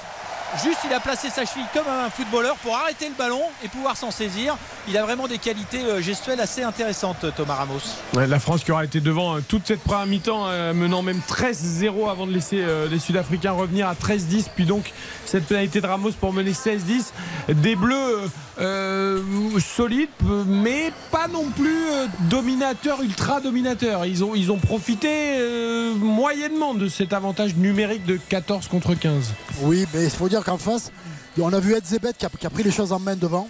[0.64, 3.96] Juste il a placé sa cheville comme un footballeur pour arrêter le ballon et pouvoir
[3.96, 4.56] s'en saisir.
[4.86, 7.80] Il a vraiment des qualités gestuelles assez intéressantes, Thomas Ramos.
[8.12, 12.28] Ouais, la France qui aura été devant toute cette première mi-temps, menant même 13-0 avant
[12.28, 14.44] de laisser les Sud-Africains revenir à 13-10.
[14.54, 14.92] Puis donc
[15.26, 17.12] cette pénalité de Ramos pour mener 16-10.
[17.54, 19.20] Des Bleus euh,
[19.58, 20.08] solides,
[20.46, 24.06] mais pas non plus euh, dominateurs, ultra dominateurs.
[24.06, 29.32] Ils ont, profité euh, moyennement de cet avantage numérique de 14 contre 15.
[29.62, 30.92] Oui, mais il faut dire qu'en face,
[31.38, 33.48] on a vu Edzebet qui qui a pris les choses en main devant.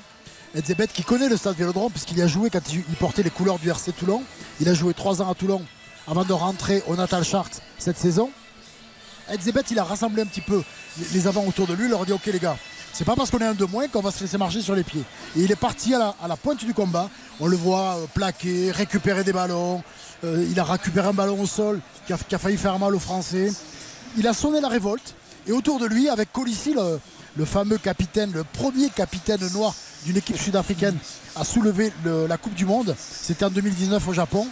[0.54, 3.68] Edzebet qui connaît le stade Vélodrome puisqu'il a joué quand il, portait les couleurs du
[3.68, 4.22] RC Toulon.
[4.60, 5.62] Il a joué trois ans à Toulon
[6.06, 8.30] avant de rentrer au Natal Sharks cette saison.
[9.32, 10.62] Edzebet, il a rassemblé un petit peu
[11.12, 11.84] les- avants autour de lui.
[11.84, 12.56] Il leur a dit Ok, les gars,
[12.92, 14.84] c'est pas parce qu'on est un de moins qu'on va se laisser marcher sur les
[14.84, 15.02] pieds.
[15.36, 17.08] Et il est parti à la, pointe du combat.
[17.40, 19.82] On le voit euh, plaquer, récupérer des ballons.
[20.24, 23.52] Euh, il a récupéré un ballon au sol qui a, failli faire mal aux Français.
[24.16, 25.14] Il a sonné la révolte.
[25.46, 26.74] Et autour de lui, avec Colissi,
[27.36, 29.74] le, fameux capitaine, le premier capitaine noir
[30.06, 30.96] d'une équipe sud-africaine
[31.36, 34.46] à soulever le- la Coupe du Monde, c'était en 2019 au Japon.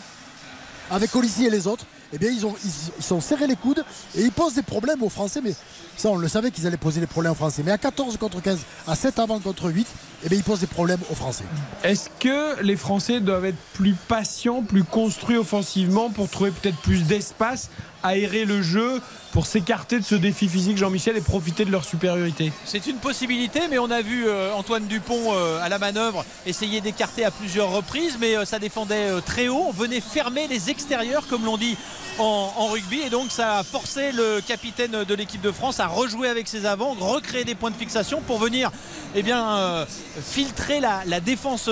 [0.91, 2.55] Avec Colissi et les autres, eh bien, ils ont,
[2.99, 3.85] ils, sont serrés les coudes
[4.17, 5.41] et ils posent des problèmes aux Français.
[5.43, 5.55] Mais
[5.97, 7.63] ça, on le savait qu'ils allaient poser des problèmes aux Français.
[7.65, 9.87] Mais à 14 contre 15, à 7 avant contre 8,
[10.25, 11.45] eh bien, ils posent des problèmes aux Français.
[11.83, 17.05] Est-ce que les Français doivent être plus patients, plus construits offensivement pour trouver peut-être plus
[17.05, 17.71] d'espace,
[18.03, 19.01] aérer le jeu,
[19.33, 23.61] pour s'écarter de ce défi physique, Jean-Michel, et profiter de leur supériorité C'est une possibilité,
[23.71, 27.71] mais on a vu euh, Antoine Dupont euh, à la manœuvre essayer d'écarter à plusieurs
[27.71, 29.65] reprises, mais euh, ça défendait très haut.
[29.69, 31.79] On venait fermer les extérieurs, comme l'on dit
[32.19, 36.29] en, rugby, et donc ça a forcé le capitaine de l'équipe de France à rejouer
[36.29, 38.71] avec ses avants, recréer des points de fixation pour venir
[39.15, 39.87] eh bien,
[40.23, 41.71] filtrer la, défense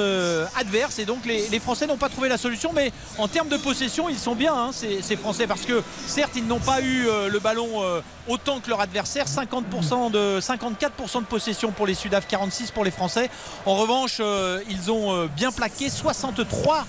[0.57, 0.99] adverse.
[0.99, 4.19] Et donc les, Français n'ont pas trouvé la solution, mais en termes de possession, ils
[4.19, 7.50] sont bien, hein, ces, ces Français, parce que certes, ils n'ont pas eu le ballon
[7.59, 12.85] euh, autant que leur adversaire, 50% de, 54% de possession pour les Sudaf, 46% pour
[12.85, 13.31] les Français.
[13.67, 16.85] En revanche, euh, ils ont euh, bien plaqué 63%,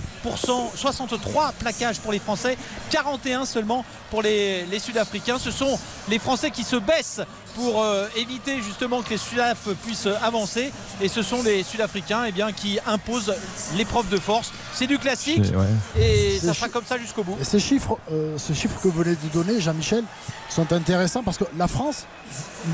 [0.76, 2.58] 63 plaquages pour les Français,
[2.90, 5.40] 41 seulement pour les, les Sud-Africains.
[5.40, 5.80] Ce sont
[6.10, 7.22] les Français qui se baissent
[7.56, 10.72] pour euh, éviter justement que les Sudaf puissent avancer.
[11.02, 13.34] Et ce sont les Sud-Africains eh bien, qui imposent
[13.78, 14.52] l'épreuve de force.
[14.73, 15.68] C'est du classique C'est- ouais.
[16.03, 17.38] et ça sera comme ça jusqu'au bout.
[17.40, 20.03] Et ces chiffres, euh, ce chiffre que vous venez de donner, Jean-Michel,
[20.49, 22.06] sont intéressants parce que la France,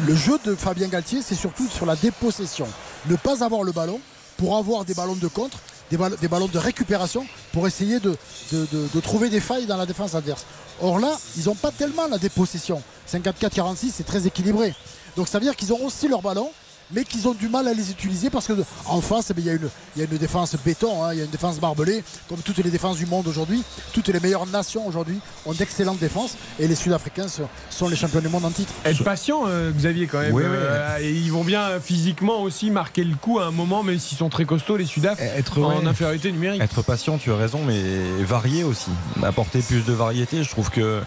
[0.06, 2.68] le jeu de Fabien Galtier, c'est surtout sur la dépossession.
[3.08, 4.00] Ne pas avoir le ballon
[4.38, 5.58] pour avoir des ballons de contre,
[5.90, 8.16] des, ball- des ballons de récupération pour essayer de,
[8.52, 10.46] de- de- de trouver des failles dans la défense adverse.
[10.82, 12.82] Or là, ils n'ont pas tellement la dépossession.
[13.12, 14.76] 54-46, c'est très équilibré.
[15.16, 16.52] Donc ça veut dire qu'ils ont aussi leur ballon,
[16.92, 19.54] mais qu'ils ont du mal à les utiliser parce qu'en face, eh il y, a
[19.54, 22.40] une- il y a une défense béton, hein, il y a une défense barbelée, comme
[22.40, 23.64] toutes les défenses du monde aujourd'hui.
[23.94, 27.28] Toutes les meilleures nations aujourd'hui ont d'excellentes défenses et les Sud-Africains
[27.70, 28.72] sont, les champions du monde en titre.
[28.86, 30.34] Être patient, euh, Xavier, quand même.
[30.34, 30.50] Oui, oui.
[30.52, 34.00] Euh, et ils vont bien euh, physiquement aussi marquer le coup à un moment, même
[34.00, 35.88] s'ils sont très costauds, les Sudaf, Être, en ouais.
[35.88, 36.62] infériorité numérique.
[36.62, 37.82] Être patient, tu as raison, mais
[38.24, 38.90] varier aussi.
[39.24, 40.44] Apporter plus de variété.
[40.44, 41.02] Je trouve que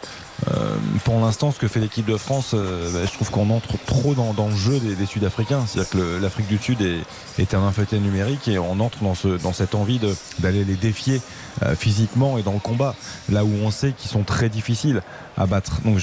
[0.51, 3.74] euh, pour l'instant, ce que fait l'équipe de France, euh, bah, je trouve qu'on entre
[3.86, 5.65] trop dans, dans le jeu des, des Sud-Africains.
[5.70, 7.01] C'est-à-dire que l'Afrique du Sud est,
[7.38, 10.01] est un infecté numérique et on entre dans, ce, dans cette envie
[10.38, 11.20] d'aller les défier
[11.62, 12.94] euh, physiquement et dans le combat.
[13.30, 15.02] Là où on sait qu'ils sont très difficiles
[15.36, 15.80] à battre.
[15.84, 15.98] Donc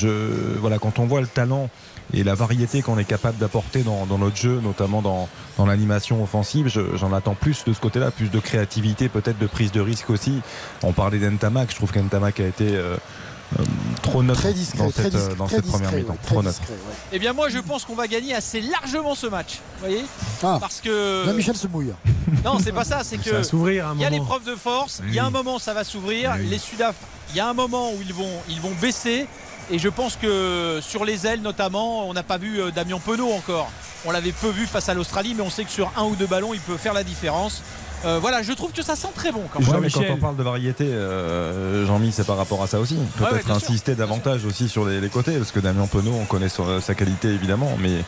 [0.60, 1.69] voilà, quand on voit le talent
[2.14, 5.27] et la variété qu'on est capable d'apporter dans, notre jeu, notamment dans,
[5.65, 9.72] l'animation offensive, je- j'en attends plus de ce côté-là, plus de créativité, peut-être de prise
[9.72, 10.39] de risque aussi.
[10.84, 12.95] On parlait d'Entamac, je trouve qu'Entamac a été euh,
[13.60, 13.64] euh,
[14.02, 16.11] trop neutre Très discret, dans cette, discret, dans très cette première mi-temps.
[16.11, 16.60] ouais, très trop neutre.
[16.60, 16.95] discret, ouais.
[17.14, 19.60] Eh bien moi je pense qu'on va gagner assez largement ce match.
[19.80, 20.06] Vous voyez
[20.44, 20.57] Ah.
[20.60, 21.24] Parce que.
[21.26, 21.94] Jean-Michel se mouille.
[22.44, 23.30] Non, c'est pas ça, c'est que.
[23.30, 25.30] Ça va s'ouvrir à un Il y a l'épreuve de force, il y a un
[25.30, 26.36] moment ça va s'ouvrir.
[26.38, 26.95] Les Sudaf,
[27.32, 29.28] il y a un moment où ils vont, ils vont baisser.
[29.69, 33.32] Et je pense que sur les ailes notamment, on n'a pas vu euh, Damien Penaud
[33.34, 33.69] encore.
[34.06, 36.28] On l'avait peu vu face à l'Australie, mais on sait que sur un ou deux
[36.28, 37.61] ballons, il peut faire la différence.
[38.06, 39.69] Euh, voilà, je trouve que ça sent très bon quand même.
[39.69, 42.95] Ouais, mais quand on parle de variété, euh, Jean-Mi, c'est par rapport à ça aussi.
[43.18, 43.69] Peut-être ouais, bien sûr.
[43.69, 46.94] insister davantage aussi sur les, les côtés, parce que Damien Penaud, on connaît son- sa
[46.95, 48.03] qualité évidemment, mais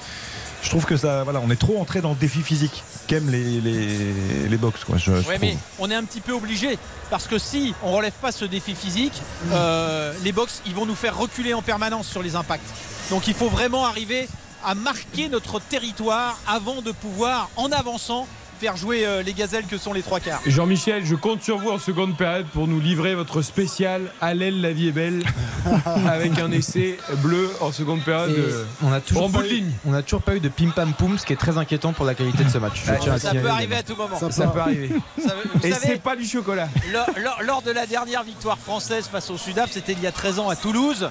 [0.61, 3.61] je trouve que ça, voilà, on est trop entré dans le défi physique qu'aiment les,
[3.61, 4.97] les, les box, quoi.
[4.97, 5.39] Je, je Ouais, trouve.
[5.41, 6.77] mais on est un petit peu obligé
[7.09, 9.19] parce que si on relève pas ce défi physique,
[9.53, 12.67] euh, les box ils vont nous faire reculer en permanence sur les impacts.
[13.09, 14.29] Donc il faut vraiment arriver
[14.63, 18.27] à marquer notre territoire avant de pouvoir, en avançant,
[18.59, 20.41] faire jouer euh, les gazelles que sont les trois quarts.
[20.45, 24.59] Jean-Michel, je compte sur vous en seconde période pour nous livrer votre spécial À l'aile,
[24.61, 25.23] la vie est belle,
[26.07, 28.31] avec un essai bleu en seconde période.
[28.31, 29.71] Et euh, on a toujours en pas bout de eu- ligne.
[29.85, 32.05] on a toujours pas eu de pim pam poum, ce qui est très inquiétant pour
[32.05, 32.81] la qualité de ce match.
[32.83, 34.19] Ça peut arriver à tout moment.
[34.29, 34.89] Ça peut arriver.
[35.25, 35.33] Ça
[35.63, 36.67] Et savez, c'est pas du chocolat.
[36.91, 40.11] lors, lors- lors de la dernière victoire française face au Sudaf, c'était il y a
[40.11, 41.09] 13 ans à Toulouse.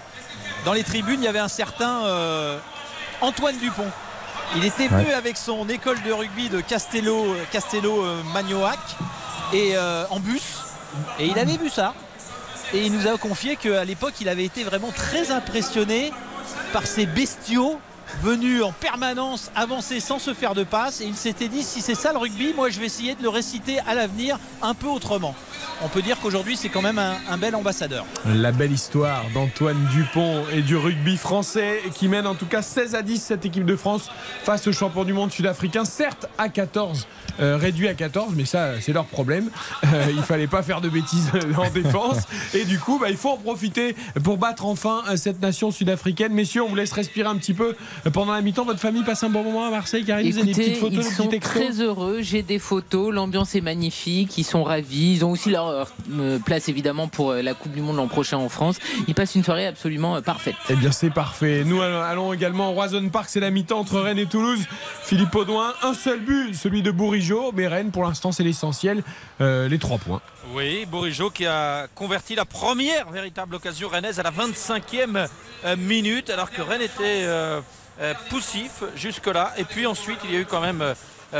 [0.65, 2.59] Dans les tribunes, il y avait un certain euh,
[3.21, 3.87] Antoine Dupont.
[4.57, 5.13] Il était venu Ouais.
[5.15, 8.79] avec son école de rugby de Castello, Castello euh, Magnoac
[9.53, 10.59] et euh, en bus.
[11.19, 11.95] Et il avait vu ça.
[12.75, 16.13] Et il nous a confié qu'à l'époque, il avait été vraiment très impressionné
[16.73, 17.79] par ces bestiaux
[18.23, 21.01] venus en permanence avancer sans se faire de passe.
[21.01, 23.29] Et il s'était dit, si c'est ça le rugby, moi je vais essayer de le
[23.29, 25.35] réciter à l'avenir un peu autrement.
[25.83, 28.05] On peut dire qu'aujourd'hui, c'est quand même un, un bel ambassadeur.
[28.27, 32.95] La belle histoire d'Antoine Dupont et du rugby français qui mène en tout cas 16
[32.95, 34.11] à 10 cette équipe de France
[34.45, 35.85] face aux champions du monde sud-africain.
[35.85, 37.07] Certes à 14,
[37.41, 39.51] euh, réduit à 14, mais ça c'est leur problème.
[39.85, 42.19] Euh, il fallait pas faire de bêtises en défense.
[42.55, 46.33] Et du coup, bah, il faut en profiter pour battre enfin euh, cette nation sud-africaine.
[46.33, 47.75] Messieurs, on vous laisse respirer un petit peu
[48.07, 48.65] euh, pendant la mi-temps.
[48.65, 51.29] Votre famille passe un bon moment à Marseille, Karine Vous avez des petites photos, ils
[51.29, 52.19] des sont très heureux.
[52.21, 53.13] J'ai des photos.
[53.13, 54.37] L'ambiance est magnifique.
[54.39, 55.15] Ils sont ravis.
[55.15, 58.39] Ils ont aussi leur euh, place évidemment pour euh, la Coupe du Monde l'an prochain
[58.39, 58.77] en France.
[59.07, 60.57] Ils passent une soirée absolument euh, parfaite.
[60.71, 61.63] Eh bien, c'est parfait.
[61.65, 63.27] Nous allons- également au Roison Park.
[63.29, 64.61] C'est la mi-temps entre Rennes et Toulouse.
[65.03, 66.91] Philippe Audouin, un seul but, celui de
[67.55, 69.03] Mais Rennes, pour l'instant, c'est l'essentiel.
[69.41, 70.21] Euh, les trois points.
[70.55, 75.29] Oui, Bourigeau qui a converti la première véritable occasion rennaise à la 25e
[75.65, 77.61] euh, minute, alors que Rennes était euh,
[78.31, 79.53] poussif jusque-là.
[79.59, 80.95] Et puis ensuite, il y a eu quand même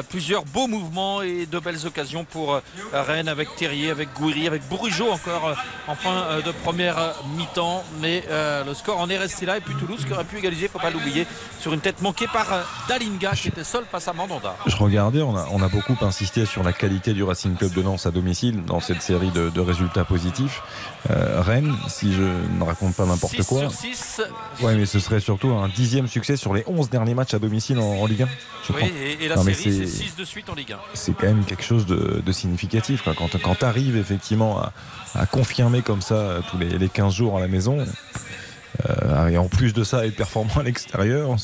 [0.09, 2.61] plusieurs beaux mouvements et de belles occasions pour euh,
[2.93, 5.55] Rennes avec Terrier, avec Gouiri, avec Bourigeau encore euh,
[5.87, 7.83] en fin euh, de première euh, mi-temps.
[8.01, 9.57] Mais euh, le score en est resté là.
[9.57, 11.27] Et puis Toulouse qui aurait pu égaliser, il ne faut pas l'oublier,
[11.61, 14.57] sur une tête manquée par euh, Dalinga qui était seul face à Mandanda.
[14.67, 17.81] Je regardais, on a, on a beaucoup insisté sur la qualité du Racing Club de
[17.83, 20.63] Lens à domicile dans cette série de, de résultats positifs.
[21.11, 23.61] Euh, Rennes, si je ne raconte pas n'importe 6 quoi.
[23.61, 24.21] sur 6.
[24.61, 27.79] Ouais, mais ce serait surtout un dixième succès sur les 11 derniers matchs à domicile
[27.79, 28.29] en, en Ligue 1.
[28.69, 30.73] Je Oui, et, et la Non, mais série, c'est c'est- 6 de suite en Ligue
[30.73, 30.79] 1.
[30.95, 33.03] c'est quand même quelque chose de, de significatif.
[33.03, 33.15] quoi.
[33.17, 34.73] Quand, quand tu arrives effectivement à,
[35.15, 37.85] à confirmer comme ça euh, tous les, les 15 jours à la maison,
[38.89, 41.37] euh, et en plus de ça, être performant à l'extérieur,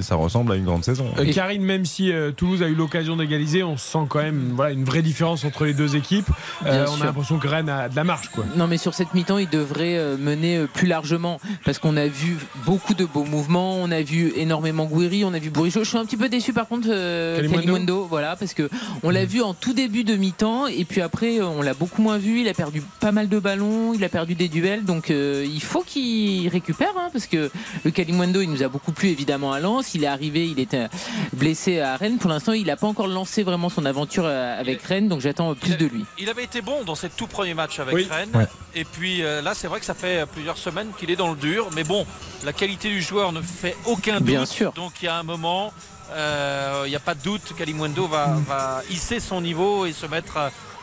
[0.00, 1.06] ça ressemble à une grande saison.
[1.18, 4.72] Euh, Karine, même si euh, Toulouse a eu l'occasion d'égaliser, on sent quand même voilà,
[4.72, 6.28] une vraie différence entre les deux équipes.
[6.66, 8.28] Euh, on a l'impression que Rennes a de la marche.
[8.28, 8.44] Quoi.
[8.56, 12.06] Non, mais sur cette mi-temps, il devrait euh, mener euh, plus largement parce qu'on a
[12.06, 15.84] vu beaucoup de beaux mouvements, on a vu énormément Gouiri, on a vu Bourigeau.
[15.84, 17.48] Je suis un petit peu déçu par contre, euh.
[17.48, 18.68] Kalimundo, voilà, parce que
[19.02, 22.02] on l'a vu en tout début de mi-temps et puis après, euh, on l'a beaucoup
[22.02, 22.40] moins vu.
[22.40, 25.62] Il a perdu pas mal de ballons, il a perdu des duels, donc euh, il
[25.62, 27.50] faut qu'il récupère hein, parce que
[27.84, 29.94] le Kalimundo, il nous a beaucoup plu évidemment à Lens.
[29.94, 30.88] Il est arrivé, il était
[31.32, 32.18] blessé à Rennes.
[32.18, 35.54] Pour l'instant, il n'a pas encore lancé vraiment son aventure euh, avec Rennes, donc j'attends
[35.54, 36.04] plus de lui.
[36.18, 38.08] Il avait été bon dans ses tout premiers matchs avec Oui.
[38.10, 38.30] Rennes.
[38.34, 38.46] Ouais.
[38.74, 41.36] Et puis euh, là, c'est vrai que ça fait plusieurs semaines qu'il est dans le
[41.36, 41.68] dur.
[41.74, 42.06] Mais bon,
[42.44, 44.24] la qualité du joueur ne fait aucun doute.
[44.24, 44.72] Bien sûr.
[44.72, 45.72] Donc il y a un moment,
[46.12, 50.06] euh, il n'y a pas de doute, Kalimwendo va, va hisser son niveau et se
[50.06, 50.38] mettre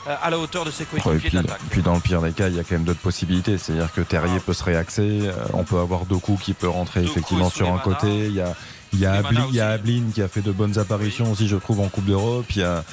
[0.07, 1.61] à, à la hauteur de ses Ouais, et coéquipiers puis, d'attaque.
[1.69, 3.57] puis dans le pire des cas, il y a quand même d'autres possibilités.
[3.57, 7.49] C'est-à-dire que Terrier peut se réaxer, euh, on peut avoir Doku qui peut rentrer effectivement
[7.49, 8.07] sur un côté.
[8.27, 8.55] Il y a,
[8.93, 11.31] il y a, Souleymana Abli- il y a Ablin qui a fait de bonnes apparitions
[11.31, 12.45] aussi, je trouve, en Coupe d'Europe.
[12.51, 12.83] Il y a,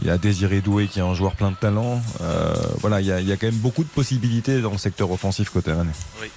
[0.00, 2.00] il y a Désiré Doué qui est un joueur plein de talent.
[2.22, 4.78] Euh, voilà, il y, a, il y a quand même beaucoup de possibilités dans le
[4.78, 5.92] secteur offensif côté Rennes.
[6.20, 6.28] Oui.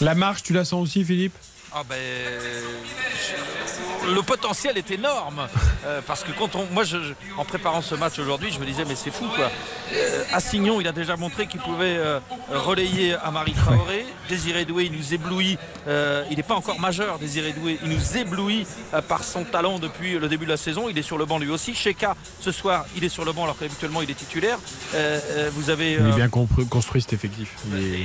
[0.00, 1.34] La marche, tu la sens aussi, Philippe?
[1.72, 5.48] Ah ben, je- le potentiel est énorme
[5.86, 8.66] Euh, parce que quand on, moi, je- je- en préparant ce match aujourd'hui, je me
[8.66, 9.50] disais mais c'est fou quoi.
[9.94, 12.20] Euh, Assignon, il a déjà montré qu'il pouvait euh,
[12.52, 14.04] relayer Amari Traoré.
[14.28, 15.56] Désiré Doué, il nous éblouit.
[15.88, 17.78] Euh, il n'est pas encore majeur, Désiré Doué.
[17.82, 20.88] Il nous éblouit euh, par son talent depuis le début de la saison.
[20.90, 21.74] Il est sur le banc lui aussi.
[21.74, 24.58] Sheka, ce soir, il est sur le banc alors qu'habituellement il est titulaire.
[24.94, 25.92] Euh, euh, vous avez.
[25.92, 27.54] Il est bien construit cet effectif.
[27.72, 27.98] Il est-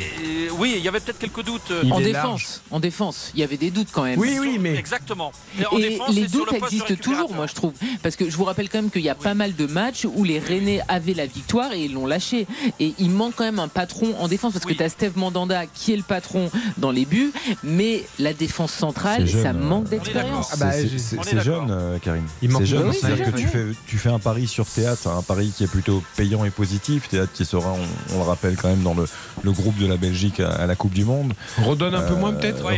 [0.45, 1.71] et- oui, il y avait peut-être quelques doutes.
[1.91, 4.17] en défense, en défense, il y avait des doutes quand même.
[4.77, 5.33] Exactement.
[5.59, 7.73] Et en Et défense, les doutes le existent toujours, moi je trouve.
[8.03, 10.23] Parce que je vous rappelle quand même qu'il y a pas mal de matchs où
[10.23, 12.47] les Rennais avaient la victoire et ils l'ont lâché.
[12.79, 15.65] Et il manque quand même un patron en défense parce que tu as Steve Mandanda
[15.67, 17.31] qui est le patron dans les buts,
[17.63, 20.49] mais la défense centrale, jeune, ça euh, manque d'expérience.
[20.55, 22.23] C'est- c'est- c'est- jeune, euh, Karine.
[22.41, 22.89] Il manque C'est jeune.
[22.89, 25.63] Oui, C'est-à-dire c'est que tu fais, tu fais un pari sur théâtre, un pari qui
[25.63, 27.09] est plutôt payant et positif.
[27.09, 29.05] Théâtre qui sera, on, on le rappelle quand même, dans le,
[29.43, 31.33] le groupe de la Belgique à, à la Coupe du Monde.
[31.63, 32.71] Redonne un peu moins, peut-être bah,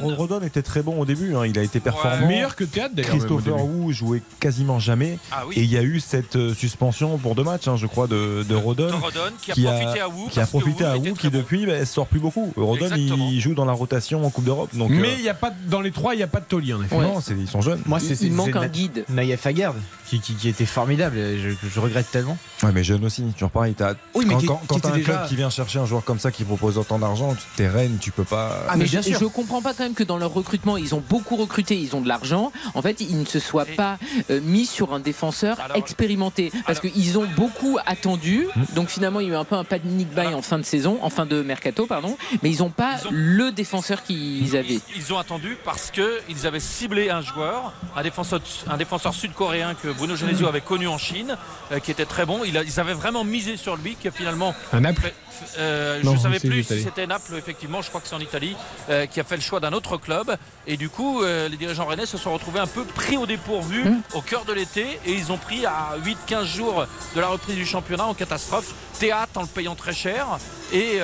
[0.00, 1.34] Ro- Rodon était très bon au début.
[1.34, 1.46] hein.
[1.46, 3.10] Il a été performant Meilleur que Théâtre d'ailleurs.
[3.10, 3.64] Christopher.
[3.64, 5.18] Wu jouait quasiment jamais.
[5.30, 5.54] Ah oui.
[5.58, 8.44] Et il y a eu cette euh, suspension pour deux matchs, hein, je crois, de,
[8.48, 8.86] de Rodon.
[8.88, 11.84] de Rodon, qui a profité à Wu, Qui a profité à Wu, qui depuis ne
[11.84, 12.52] sort plus beaucoup.
[12.56, 13.28] Rodon, Exactement.
[13.30, 14.70] il joue dans la rotation en Coupe d'Europe.
[14.74, 16.44] Donc, Mais euh, il y a pas dans les trois, il n'y a pas de
[16.46, 16.96] Toli en effet.
[16.96, 17.80] non, c'est- ils sont jeunes.
[17.86, 19.04] Moi, c'est Il- manque un guide.
[19.08, 19.76] Naïef Aguerd
[20.06, 21.16] qui, qui, qui était formidable.
[21.16, 22.36] Je, je regrette tellement.
[22.62, 23.74] Ouais, mais jeune aussi, toujours pareil.
[23.74, 26.30] t'as- Oui, mais quand quand, t'as un club qui vient chercher un joueur comme ça
[26.30, 28.64] qui propose autant d'argent, t'es reine, tu peux pas.
[28.68, 29.18] Ah, mais bien je, sûr.
[29.20, 32.00] je comprends pas quand même que dans leur recrutement, ils ont beaucoup recruté, ils ont
[32.00, 32.41] de l'argent.
[32.74, 33.98] En fait, ils ne se soient pas
[34.30, 36.50] euh, mis sur un défenseur expérimenté.
[36.66, 38.46] Parce qu'ils ont beaucoup attendu.
[38.56, 38.62] Hmm.
[38.74, 40.98] Donc finalement, il y a eu un peu un panic buy en fin de saison,
[41.02, 42.16] en fin de mercato, pardon.
[42.42, 44.80] Mais ils n'ont pas le défenseur qu'ils avaient.
[44.96, 49.88] Ils ont attendu parce qu'ils avaient ciblé un joueur, un défenseur, un défenseur sud-coréen que
[49.88, 51.36] Bruno Genesio avait connu en Chine,
[51.70, 52.40] euh, qui était très bon.
[52.44, 54.54] Il a- ils avaient vraiment misé sur lui, qui a finalement.
[54.72, 55.14] Un fait-
[55.58, 58.20] euh, Non, Je ne savais plus si c'était Naples, effectivement, je crois que c'est en
[58.20, 58.56] Italie,
[58.88, 60.36] euh, qui a fait le choix d'un autre club.
[60.66, 63.84] Et du coup, euh, les dirigeants rennais se sont retrouvés un peu pris au dépourvu
[63.84, 64.02] Mmh.
[64.14, 65.00] au cœur de l'été.
[65.06, 68.74] Et ils ont pris à 8-15 jours de la reprise du championnat en catastrophe.
[68.98, 70.26] Théâtre en le payant très cher.
[70.72, 70.98] Et,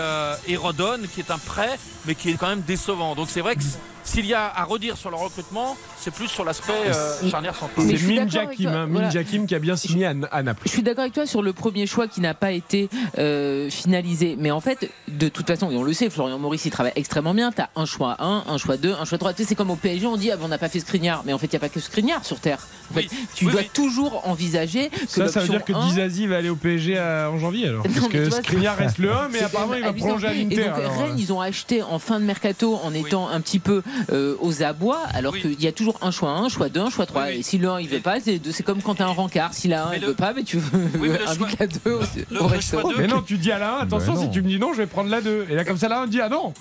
[0.46, 3.14] et Rodon, qui est un prêt, mais qui est quand même décevant.
[3.14, 3.62] Donc c'est vrai que
[4.04, 7.86] s'il y a à redire sur le recrutement, c'est plus sur l'aspect euh, charnière centrale.
[7.88, 8.80] C'est suis Min d'accord avec Jakim, toi.
[8.80, 9.10] hein, Min Voilà.
[9.10, 10.62] Jakim qui a bien signé à, à Naples.
[10.66, 12.88] Je suis d'accord avec toi sur le premier choix qui n'a pas été
[13.18, 14.36] euh, finalisé.
[14.38, 17.34] Mais en fait, de toute façon, et on le sait, Florian Maurice, il travaille extrêmement
[17.34, 17.50] bien.
[17.52, 19.32] Tu as un choix 1, un choix 2, un choix 3.
[19.34, 21.22] Tu sais, c'est comme au PSG, on dit, ah, on n'a pas fait Skriniar.
[21.26, 22.58] Mais en fait, il n'y a pas que Skriniar sur Terre.
[22.90, 23.70] En fait, tu Oui, dois oui.
[23.72, 27.30] toujours envisager que Ça, ça veut dire que 1, Dizazi va aller au PSG à-
[27.30, 27.82] en janvier alors.
[27.88, 30.56] Non, Parce que c'est- reste le 1, mais apparemment il va prolonger à Et l'Inter.
[30.56, 31.18] donc alors, Rennes, euh.
[31.18, 35.00] ils ont acheté en fin de mercato en étant un petit peu euh, aux abois,
[35.12, 37.32] alors qu'il y a toujours un choix 1, un choix 2, un choix 3.
[37.32, 39.52] Et si le 1 il veut pas, c'est comme quand tu as un rencard.
[39.54, 40.62] Si la 1 il veut pas, mais tu Oui,
[41.00, 41.98] mais le invites choix- la 2 au,
[42.30, 42.80] le- au le resto.
[42.80, 44.72] choix deux- Mais non, tu dis à la 1, attention, si tu me dis non,
[44.72, 45.46] je vais prendre la 2.
[45.50, 46.52] Et là, comme ça, la 1 dit ah non.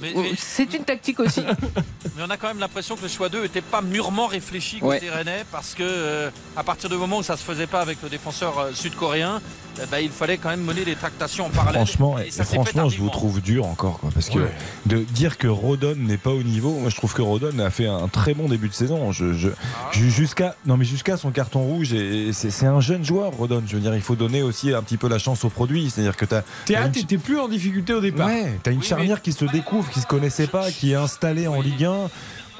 [0.00, 1.40] Mais- mais- C'est une tactique aussi.
[2.16, 5.08] Mais on a quand même l'impression que le choix 2 n'était pas mûrement réfléchi côté
[5.08, 5.14] Ouais.
[5.14, 8.08] rennais parce que euh, à partir du moment où ça se faisait pas avec le
[8.08, 9.40] défenseur euh, sud-coréen,
[9.82, 11.86] eh ben, il fallait quand même mener des tractations en parallèle.
[11.86, 14.52] Franchement, Et ça je vous trouve dur encore, quoi, parce que Ouais.
[14.86, 17.86] de dire que Rodon n'est pas au niveau, moi je trouve que Rodon a fait
[17.86, 19.12] un très bon début de saison.
[19.12, 19.90] Je, je- Ah.
[19.92, 23.62] ju- jusqu'à non mais jusqu'à son carton rouge, et c'est c'est un jeune joueur, Rodon.
[23.66, 26.16] Je veux dire, il faut donner aussi un petit peu la chance au produit, c'est-à-dire
[26.16, 28.26] que t'as Théâtre t'as une- était plus en difficulté au départ.
[28.26, 31.46] Ouais, t'as une Oui, charnière qui se découvre, qui se connaissait pas, qui est installée
[31.48, 32.08] en Ligue 1.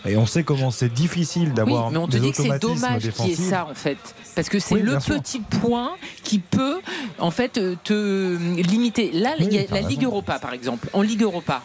[0.05, 2.59] Et on sait comment c'est difficile Oui, d'avoir mais on te des dit que c'est
[2.59, 3.99] dommage qu'il y ait ça en fait,
[4.35, 5.15] parce que c'est Oui, le sûr.
[5.23, 5.93] petit point
[6.24, 6.81] qui peut
[7.20, 9.12] en fait euh, te limiter.
[9.12, 10.03] Là, il y a Oui, la Ligue.
[10.05, 10.89] Europa par exemple.
[10.93, 11.62] En Ligue Europa.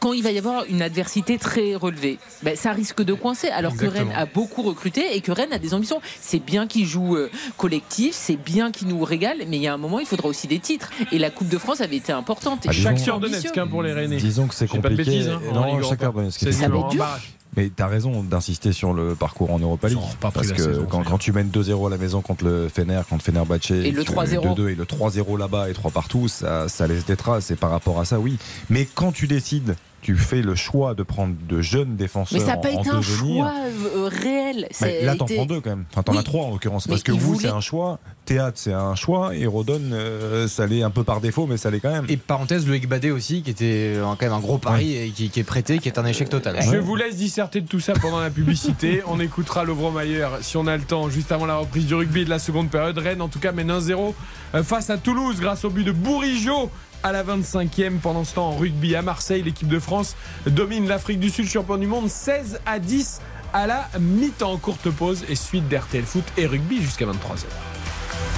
[0.00, 3.48] Quand il va y avoir une adversité très relevée, ben, ça risque de coincer.
[3.48, 3.84] Alors que.
[3.86, 6.00] Rennes a beaucoup recruté et que Rennes a des ambitions.
[6.20, 9.74] C'est bien qu'il joue euh, collectif, c'est bien qu'il nous régale, mais il y a
[9.74, 10.90] un moment, il faudra aussi des titres.
[11.12, 12.60] Et la Coupe de France avait été importante.
[12.66, 13.20] Ah, Et Chaque sur.
[13.20, 14.16] Donetsk hein, pour les Rennais.
[14.16, 15.10] Disons que c'est dis pas de compliqué.
[15.10, 16.00] bêtises, hein, non, chaque.
[16.30, 16.98] C'est Ça va dur, être en dur.
[17.00, 17.30] barrage.
[17.56, 19.98] Mais t'as raison d'insister sur le parcours en Europa League.
[20.20, 23.24] Pas parce que saison, quand, tu mènes 2-0 à la maison contre le Fener, contre
[23.24, 24.54] Fenerbahçe, Et le tu- 3-0.
[24.54, 27.50] 2-2 et le 3-0 là-bas et 3 partout, ça, ça laisse des traces.
[27.50, 28.36] Et par rapport à ça, oui.
[28.70, 32.52] Mais quand tu décides, tu fais le choix de prendre de jeunes défenseurs Mais ça
[32.52, 33.18] n'a pas en été un devenir.
[33.44, 33.52] choix
[33.96, 34.68] euh, réel.
[34.80, 35.84] Mais là, t'en été- prends deux quand même.
[35.92, 36.18] Enfin, t'en Oui.
[36.18, 36.86] as trois en l'occurrence.
[36.86, 37.98] Mais Parce que vous, voulait- c'est un choix.
[38.24, 39.34] Théâtre, c'est un choix.
[39.34, 42.06] Et Rodon, euh, ça l'est un peu par défaut, mais ça l'est quand même.
[42.08, 45.28] Et parenthèse, Loïc Badet aussi, qui était euh, quand même un gros pari et qui,
[45.30, 46.56] qui est prêté, qui est un échec total.
[46.62, 49.02] Je vous laisse disserter de tout ça pendant la publicité.
[49.08, 52.30] On écoutera Lovromayer si on a le temps, juste avant la reprise du rugby de
[52.30, 52.96] la seconde période.
[52.98, 54.14] Rennes, en tout cas, mène 1-0
[54.54, 56.70] euh, face à Toulouse grâce au but de Bourigeau
[57.02, 57.98] à la 25e.
[57.98, 60.16] Pendant ce temps, en rugby à Marseille, l'équipe de France
[60.46, 63.20] domine l'Afrique du Sud, champion du monde, 16 à 10
[63.52, 64.56] à la mi-temps.
[64.58, 67.46] Courte pause et suite d'RTL Foot et rugby jusqu'à 23h.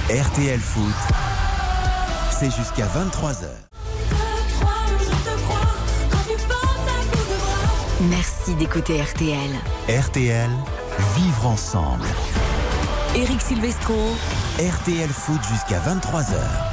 [0.09, 0.93] RTL Foot,
[2.31, 3.47] c'est jusqu'à 23h.
[8.09, 9.37] Merci d'écouter RTL.
[9.87, 10.49] RTL,
[11.15, 12.05] vivre ensemble.
[13.15, 13.95] Eric Silvestro.
[14.57, 16.72] RTL Foot jusqu'à 23h.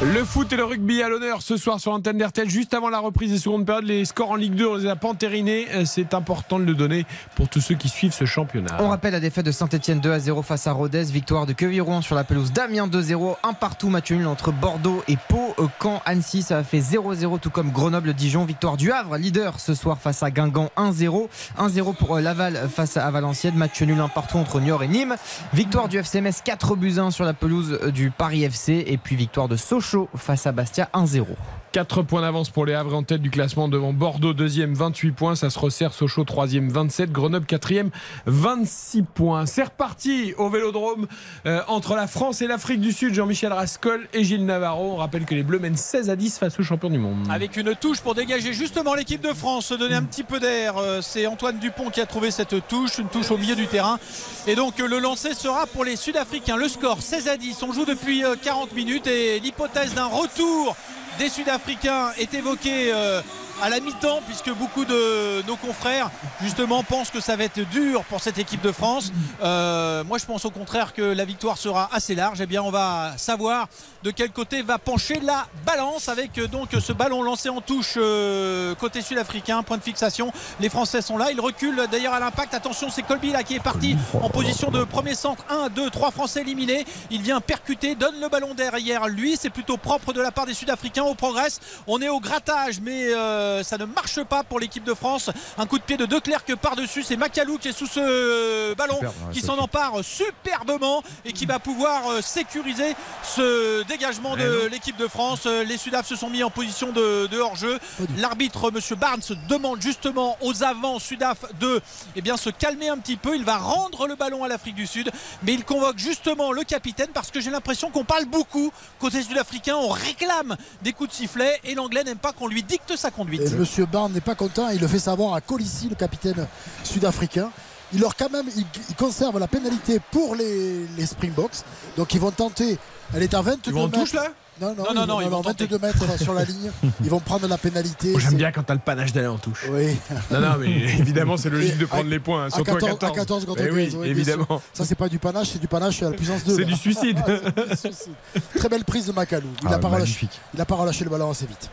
[0.00, 2.48] Le foot et le rugby à l'honneur ce soir sur l'antenne d'RTL.
[2.50, 4.96] Juste avant la reprise des secondes périodes, les scores en Ligue 2, on les a.
[5.04, 7.06] Euh, C'est important de le donner
[7.36, 8.76] pour tous ceux qui suivent ce championnat.
[8.80, 12.02] On rappelle la défaite de Saint-Etienne 2 à 0 face à Rodez, victoire de Queviron
[12.02, 16.02] sur la pelouse d'Amiens 2-0, un partout match nul entre Bordeaux et Pau, Euh, Caen,
[16.04, 20.24] Annecy, ça a fait 0-0 tout comme Grenoble-Dijon, victoire du Havre, leader ce soir face
[20.24, 21.28] à Guingamp 1-0,
[21.58, 25.14] 1-0 pour euh, Laval face à Valenciennes, match nul un partout entre Niort et Nîmes,
[25.52, 29.14] victoire du FC Metz 4 buts 1 sur la pelouse du Paris FC et puis
[29.14, 29.81] victoire de Sochaux
[30.14, 31.26] face à Bastia 1-0.
[31.72, 35.34] 4 points d'avance pour les Havres en tête du classement devant Bordeaux, deuxième, 28 points.
[35.34, 37.10] Ça se resserre Sochaux, troisième, 27.
[37.10, 37.90] Grenoble, quatrième,
[38.26, 39.46] 26 points.
[39.46, 41.06] C'est reparti au vélodrome
[41.46, 43.14] euh, entre la France et l'Afrique du Sud.
[43.14, 44.92] Jean-Michel Rascol et Gilles Navarro.
[44.92, 47.26] On rappelle que les Bleus mènent 16 à 10 face aux champions du monde.
[47.30, 50.76] Avec une touche pour dégager justement l'équipe de France, se donner un petit peu d'air.
[50.76, 53.98] Euh, C'est Antoine Dupont qui a trouvé cette touche, une touche au milieu du terrain.
[54.46, 56.56] Et donc euh, le lancer sera pour les Sud-Africains.
[56.56, 57.62] Le score 16 à 10.
[57.62, 60.76] On joue depuis euh, 40 minutes et l'hypothèse d'un retour
[61.18, 63.20] des Sud-Africains est évoquée euh,
[63.62, 66.10] à la mi-temps puisque beaucoup de nos confrères
[66.42, 69.12] justement pensent que ça va être dur pour cette équipe de France.
[69.42, 72.40] Euh, moi je pense au contraire que la victoire sera assez large.
[72.40, 73.68] Eh bien on va savoir
[74.02, 77.94] de quel côté va pencher la balance avec euh, donc ce ballon lancé en touche
[77.96, 80.32] euh, côté sud-africain, point de fixation.
[80.58, 82.54] Les Français sont là, ils reculent d'ailleurs à l'impact.
[82.54, 85.44] Attention c'est Colby là qui est parti en position de premier centre.
[85.48, 86.84] 1, 2, 3 Français éliminés.
[87.12, 89.36] Il vient percuter, donne le ballon derrière lui.
[89.38, 91.04] C'est plutôt propre de la part des Sud-Africains.
[91.04, 91.60] On progresse.
[91.86, 95.30] On est au grattage, mais euh, ça ne marche pas pour l'équipe de France.
[95.58, 97.02] Un coup de pied de De Klerk par-dessus.
[97.02, 101.46] C'est Macalou qui est sous ce ballon, Superbe, ouais, qui s'en empare superbement et qui
[101.46, 105.40] va pouvoir euh, sécuriser ce dégagement de l'équipe de France.
[105.46, 107.78] Euh, Les Sudaf se sont mis en position de, de hors-jeu.
[108.18, 111.80] L'arbitre, Monsieur Barnes, demande justement aux avants Sudaf de
[112.16, 113.36] eh bien, se calmer un petit peu.
[113.36, 115.10] Il va rendre le ballon à l'Afrique du Sud,
[115.42, 119.76] mais il convoque justement le capitaine parce que j'ai l'impression qu'on parle beaucoup côté sud-africain.
[119.76, 123.41] On réclame des coups de sifflet et l'anglais n'aime pas qu'on lui dicte sa conduite.
[123.46, 126.46] Et Monsieur Barnes n'est pas content, il le fait savoir à Colissi, le capitaine
[126.84, 127.50] sud-africain.
[127.94, 131.56] Il leur quand même, il, il conserve la pénalité pour les, les Springboks.
[131.96, 132.78] Donc ils vont tenter.
[133.14, 133.98] Elle est à 22 Ils vont en mètres.
[134.00, 134.28] touche, là?
[134.60, 136.70] Non, non, Non, non, non, ils vont 22 mètres sur la ligne.
[137.02, 138.14] Ils vont prendre la pénalité.
[138.18, 139.66] J'aime bien quand t'as le panache d'aller en touche.
[139.70, 139.96] Oui.
[140.30, 140.70] Non, non, mais
[141.00, 143.12] évidemment, c'est logique de prendre à- les points, hein, à surtout 14, à 14.
[143.12, 144.62] à 14 contre Eh 15, oui, oui, évidemment.
[144.72, 146.56] Ça, c'est pas du panache, c'est du panache à la puissance 2.
[146.56, 147.18] C'est du suicide.
[147.76, 148.12] C'est du suicide.
[148.56, 149.48] Très belle prise de Macalou.
[149.62, 151.68] Il n'a Ah, pas relâché le ballon assez vite.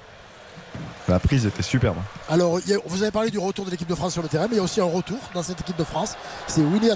[1.10, 1.98] La prise était superbe.
[2.30, 4.58] Alors, vous avez parlé du retour de l'équipe de France sur le terrain, mais il
[4.58, 6.16] y a aussi un retour dans cette équipe de France.
[6.48, 6.92] C'est Winnie,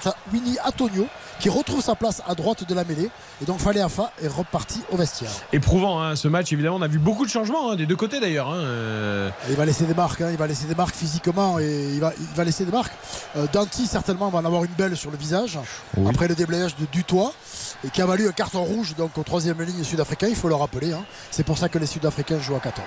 [0.65, 1.07] Antonio
[1.40, 3.10] qui retrouve sa place à droite de la mêlée.
[3.41, 5.31] Et donc, Fallait Afa est reparti au vestiaire.
[5.52, 6.77] Éprouvant hein, ce match, évidemment.
[6.77, 8.49] On a vu beaucoup de changements hein, des deux côtés d'ailleurs.
[8.49, 9.30] hein, euh.
[9.49, 12.14] Il va laisser des marques, hein, il va laisser des marques physiquement et il va,
[12.18, 12.94] il va laisser des marques.
[13.35, 15.57] Euh, Danti, certainement, va en avoir une belle sur le visage
[15.98, 16.07] Oui.
[16.10, 17.34] après le déblayage de Dutoit
[17.84, 20.27] et qui a valu un carton rouge donc au troisième ligne sud-africain.
[20.30, 20.94] Il faut le rappeler.
[20.94, 21.03] hein.
[21.31, 22.85] C'est pour ça que les Sud-Africains jouent à 14.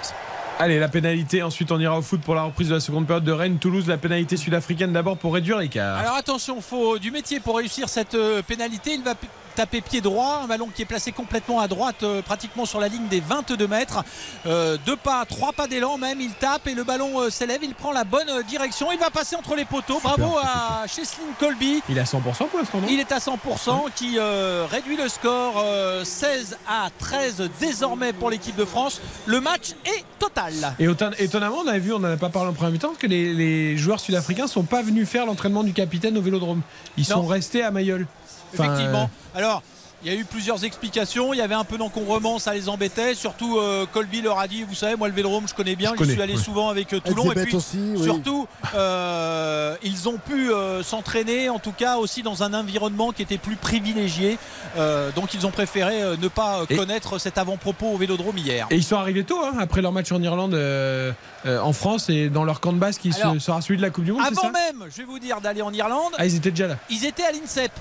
[0.58, 1.42] Allez, la pénalité.
[1.42, 3.58] Ensuite, on ira au foot pour la reprise de la seconde période de Rennes.
[3.58, 5.98] Toulouse, la pénalité sud-africaine d'abord pour réduire l'écart.
[5.98, 8.94] Alors attention, faut du métier pour réussir cette euh, pénalité.
[8.94, 9.14] Il va
[9.54, 12.88] taper pied droit, un ballon qui est placé complètement à droite, euh, pratiquement sur la
[12.88, 14.04] ligne des 22 mètres.
[14.44, 16.20] Euh, deux pas, trois pas d'élan même.
[16.20, 17.60] Il tape et le ballon euh, s'élève.
[17.62, 18.92] Il prend la bonne euh, direction.
[18.92, 19.98] Il va passer entre les poteaux.
[20.02, 21.82] Bravo à Cheslin Colby.
[21.88, 25.54] Il est à 100% pour l'instant, Il est à 100% qui euh, réduit le score
[25.56, 29.00] euh, 16 à 13 désormais pour l'équipe de France.
[29.24, 30.45] Le match est total.
[30.78, 33.06] Et autant- étonnamment, on a vu, on n'en a pas parlé en première mi-temps, que
[33.06, 36.62] les, les joueurs sud-africains sont pas venus faire l'entraînement du capitaine au vélodrome.
[36.96, 37.16] Ils Non.
[37.16, 38.06] sont restés à Mayol.
[38.54, 39.10] Enfin, Effectivement.
[39.34, 39.62] Alors,
[40.02, 41.32] il y a eu plusieurs explications.
[41.32, 43.14] Il y avait un peu d'encombrement, ça les embêtait.
[43.14, 45.92] Surtout, euh, Colby leur a dit Vous savez, moi, le vélodrome, je connais bien.
[45.92, 46.40] Je connais, suis allé ouais.
[46.42, 47.32] souvent avec euh, Toulon.
[47.32, 48.04] Et puis, aussi, oui.
[48.04, 53.22] surtout, euh, ils ont pu euh, s'entraîner, en tout cas, aussi dans un environnement qui
[53.22, 54.38] était plus privilégié.
[54.76, 58.66] Euh, donc, ils ont préféré euh, ne pas Et- connaître cet avant-propos au vélodrome hier.
[58.70, 61.12] Et ils sont arrivés tôt, hein, après leur match en Irlande, euh,
[61.46, 63.90] euh, en France et dans leur camp de base qui Alors, sera celui de la
[63.90, 64.22] Coupe du Monde.
[64.26, 64.50] Avant ça?
[64.50, 66.76] même, je vais vous dire, d'aller en Irlande, Ah, ils étaient déjà là.
[66.90, 67.72] ils étaient à l'INSEP.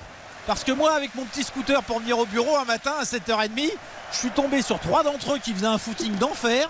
[0.46, 3.70] Parce que moi, avec mon petit scooter pour venir au bureau un matin à 7h30,
[4.12, 6.68] je suis tombé sur trois d'entre eux qui faisaient un footing d'enfer.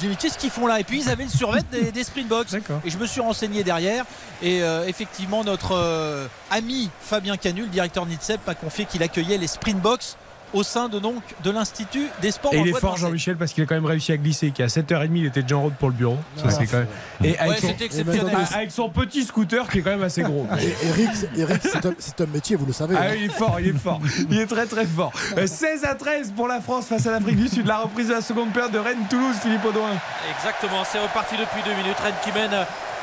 [0.00, 0.80] J'ai dit, qu'est-ce qu'ils font là?
[0.80, 2.54] Et puis ils avaient le survêt des, des Springboks.
[2.84, 4.04] Et je me suis renseigné derrière.
[4.42, 9.38] Et euh, effectivement, notre euh, ami Fabien Canu, le directeur NITSEP, m'a confié qu'il accueillait
[9.38, 10.16] les Springboks
[10.52, 12.96] au sein de, donc, de l'Institut des sports Et il est fort.
[12.96, 15.62] Jean-Michel parce qu'il a quand même réussi à glisser qu'à 7h30 il était déjà en
[15.62, 16.16] route pour le bureau.
[16.36, 16.86] Ça, Ah, c'est quand même...
[17.24, 17.66] Et avec, Ouais, son...
[17.68, 18.36] c'était exceptionnel.
[18.36, 20.46] Ah, avec son petit scooter qui est quand même assez gros.
[20.60, 21.62] Et Eric, Eric,
[21.98, 22.94] c'est un, métier, vous le savez.
[22.98, 23.14] Ah hein.
[23.16, 24.00] il est fort, il est fort.
[24.30, 25.12] Il est très très fort.
[25.36, 27.66] Euh, 16 à 13 pour la France face à l'Afrique du Sud.
[27.66, 29.90] La reprise de la seconde période de Rennes-Toulouse, Philippe Audouin.
[30.36, 31.98] Exactement, c'est reparti depuis deux minutes.
[32.02, 32.50] Rennes qui mène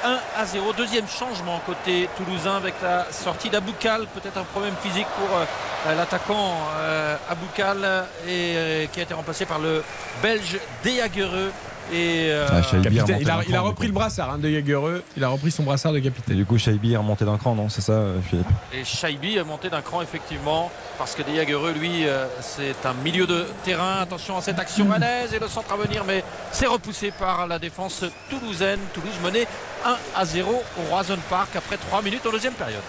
[0.04, 0.74] 1 à 0.
[0.74, 4.06] Deuxième changement côté toulousain avec la sortie d'Aboukal.
[4.14, 9.46] Peut-être un problème physique pour euh, l'attaquant euh, Aboukal et euh, qui a été remplacé
[9.46, 9.84] par le
[10.22, 11.52] Belge Dejagereux.
[11.94, 15.04] Et euh, Ah, Capitaine, il, a, il repris le brassard hein, de Jagereux.
[15.16, 16.36] Il a repris son brassard de Et capitaine.
[16.36, 19.44] du coup, Shaibi est remonté d'un cran, non C'est ça, euh, Philippe Et Shaibi est
[19.44, 24.00] monté d'un cran effectivement parce que Dejagereux lui euh, c'est un milieu de terrain.
[24.02, 27.60] Attention à cette action rennaise et le centre à venir mais c'est repoussé par la
[27.60, 28.80] défense toulousaine.
[28.94, 29.48] Toulouse menée
[29.86, 32.82] 1 à 0 au Roison Park après 3 minutes en deuxième période.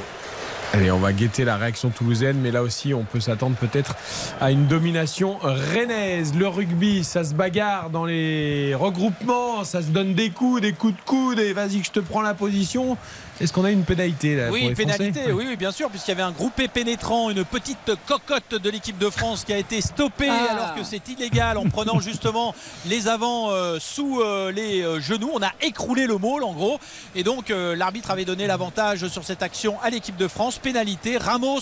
[0.72, 3.94] Allez, on va guetter la réaction toulousaine, mais là aussi, on peut s'attendre peut-être
[4.40, 6.34] à une domination rennaise.
[6.34, 10.94] Le rugby, ça se bagarre dans les regroupements, ça se donne des coups, des coups
[10.94, 12.98] de coude, et vas-y que je te prends la position.
[13.40, 16.10] Est-ce qu'on a une pénalité là, Oui, pour les pénalité, oui, oui, bien sûr, puisqu'il
[16.10, 19.80] y avait un groupé pénétrant, une petite cocotte de l'équipe de France qui a été
[19.82, 20.52] stoppée Ah.
[20.52, 22.54] alors que c'est illégal en prenant justement
[22.86, 25.30] les avants euh, sous euh, les euh, genoux.
[25.34, 26.78] On a écroulé le môle en gros.
[27.14, 30.58] Et donc euh, l'arbitre avait donné l'avantage sur cette action à l'équipe de France.
[30.58, 31.60] Pénalité, Ramos.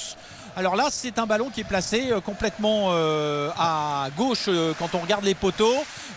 [0.57, 4.95] Alors là, c'est un ballon qui est placé euh, complètement euh, à gauche euh, quand
[4.95, 5.75] on regarde les poteaux.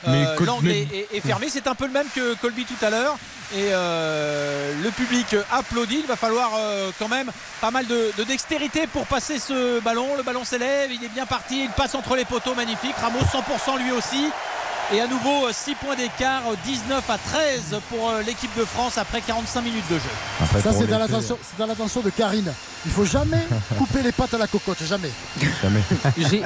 [0.08, 1.48] Euh, L'angle est, est- est fermé.
[1.50, 3.18] C'est un peu le même que Colby tout à l'heure.
[3.56, 6.00] Et euh, le public applaudit.
[6.02, 7.32] Il va falloir euh, quand même
[7.62, 10.06] pas mal de, de dextérité pour passer ce ballon.
[10.18, 12.96] Le ballon s'élève, il est bien parti, il passe entre les poteaux, magnifique.
[13.02, 14.30] Ramos 100% lui aussi.
[14.94, 19.62] Et à nouveau 6 points d'écart, 19 à 13 pour l'équipe de France après 45
[19.62, 20.02] minutes de jeu.
[20.42, 20.72] Après, Ça,
[21.42, 22.54] c'est dans l'attention de Karine.
[22.86, 23.46] Il faut jamais
[23.78, 25.10] couper les pattes à la cocotte, jamais.
[25.62, 25.82] Jamais.
[26.18, 26.42] J'ai- j'ai-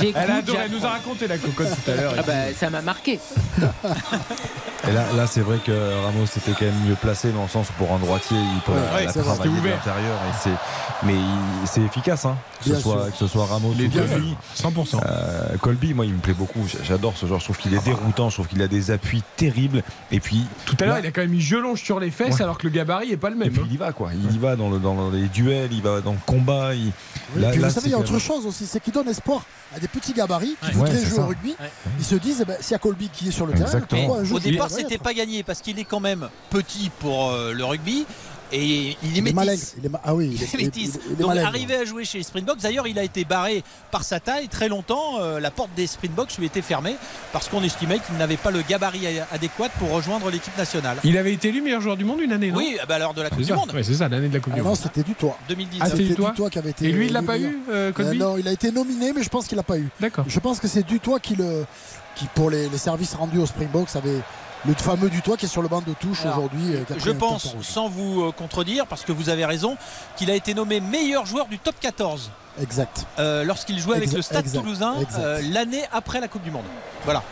[0.00, 0.22] J'écoute.
[0.22, 2.14] Elle, adore, elle nous a raconté la cocotte tout à l'heure.
[2.18, 3.18] Ah bah, ça m'a marqué.
[4.88, 5.72] Et là, là c'est vrai que
[6.04, 8.72] Ramos était quand même mieux placé dans le sens où pour un droitier, il peut
[8.72, 10.18] Ouais, la- ouais, la c'est vrai, travailler de l'intérieur.
[11.02, 11.14] Mais
[11.64, 13.12] c'est efficace, hein, que, ce soit, sûr.
[13.12, 14.36] que ce soit Ramos Les ou deux, Colby.
[14.56, 15.00] 100%.
[15.04, 16.60] Euh, Colby, moi, il me plaît beaucoup.
[16.84, 17.38] J'adore ce genre.
[17.40, 18.28] Je trouve qu'il est déroutant.
[18.30, 19.82] Je trouve qu'il a des appuis terribles.
[20.12, 22.42] Et puis, Tout à l'heure, il a quand même mis gelonge sur les fesses Ouais.
[22.42, 23.50] alors que le gabarit est pas le et même.
[23.50, 23.66] puis hein.
[23.68, 24.10] il y va, quoi.
[24.14, 26.74] Il y va dans, le, dans les duels, il va dans le combat.
[26.74, 26.92] Il...
[27.34, 28.92] Oui, Là- puis là, vous savez, c'est il y a autre chose aussi, c'est qu'il
[28.92, 29.44] donne espoir
[29.74, 31.22] à des petits gabarits qui Ouais, voudraient jouer ça.
[31.22, 31.50] au rugby.
[31.60, 31.70] Ouais.
[31.98, 34.02] Ils se disent, eh ben, s'il y a Colby qui est sur le terrain, Exactement.
[34.02, 37.30] pourquoi un jour Au départ, c'était pas gagné parce qu'il est quand même petit pour
[37.30, 38.06] euh, le rugby
[38.52, 39.74] et il est Il est métis.
[39.78, 40.82] Il est ma- Ah oui, il est, Il est métis.
[40.84, 43.24] il est- il est Donc arrivé à jouer chez les Springboks, d'ailleurs il a été
[43.24, 45.20] barré par sa taille très longtemps.
[45.20, 46.96] euh, la porte des Springboks lui était fermée
[47.32, 50.98] parce qu'on estimait qu'il n'avait pas le gabarit a- adéquat pour rejoindre l'équipe nationale.
[51.04, 52.58] Il avait été élu meilleur joueur du monde une année, non?
[52.58, 54.34] Oui, ah bah, lors de la Coupe du ça, Monde Ouais, c'est ça, l'année de
[54.34, 54.76] la Coupe Ah du non, Monde.
[54.76, 55.38] c'était du toit.
[55.48, 55.80] 2019.
[55.82, 56.86] Ah, c'était C'était du toit qui avait été.
[56.86, 59.28] Et lui, il l'a pas eu, euh, Euh, Non, il a été nominé, mais je
[59.28, 59.88] pense qu'il l'a pas eu.
[60.00, 60.24] D'accord.
[60.28, 61.64] Je pense que c'est Dutoit qui, le,
[62.14, 64.20] qui pour les, les services rendus au Springboks, avait
[64.66, 66.74] le fameux Dutoit qui est sur le banc de touche aujourd'hui.
[66.74, 69.76] euh, Je pense, sans vous euh, contredire, parce que vous avez raison,
[70.16, 72.30] qu'il a été nommé meilleur joueur du top 14
[72.60, 73.06] Exact.
[73.18, 76.50] euh, lorsqu'il jouait avec Exact, le Stade exact, Toulousain euh, l'année après la Coupe du
[76.50, 76.64] Monde.
[77.04, 77.22] Voilà.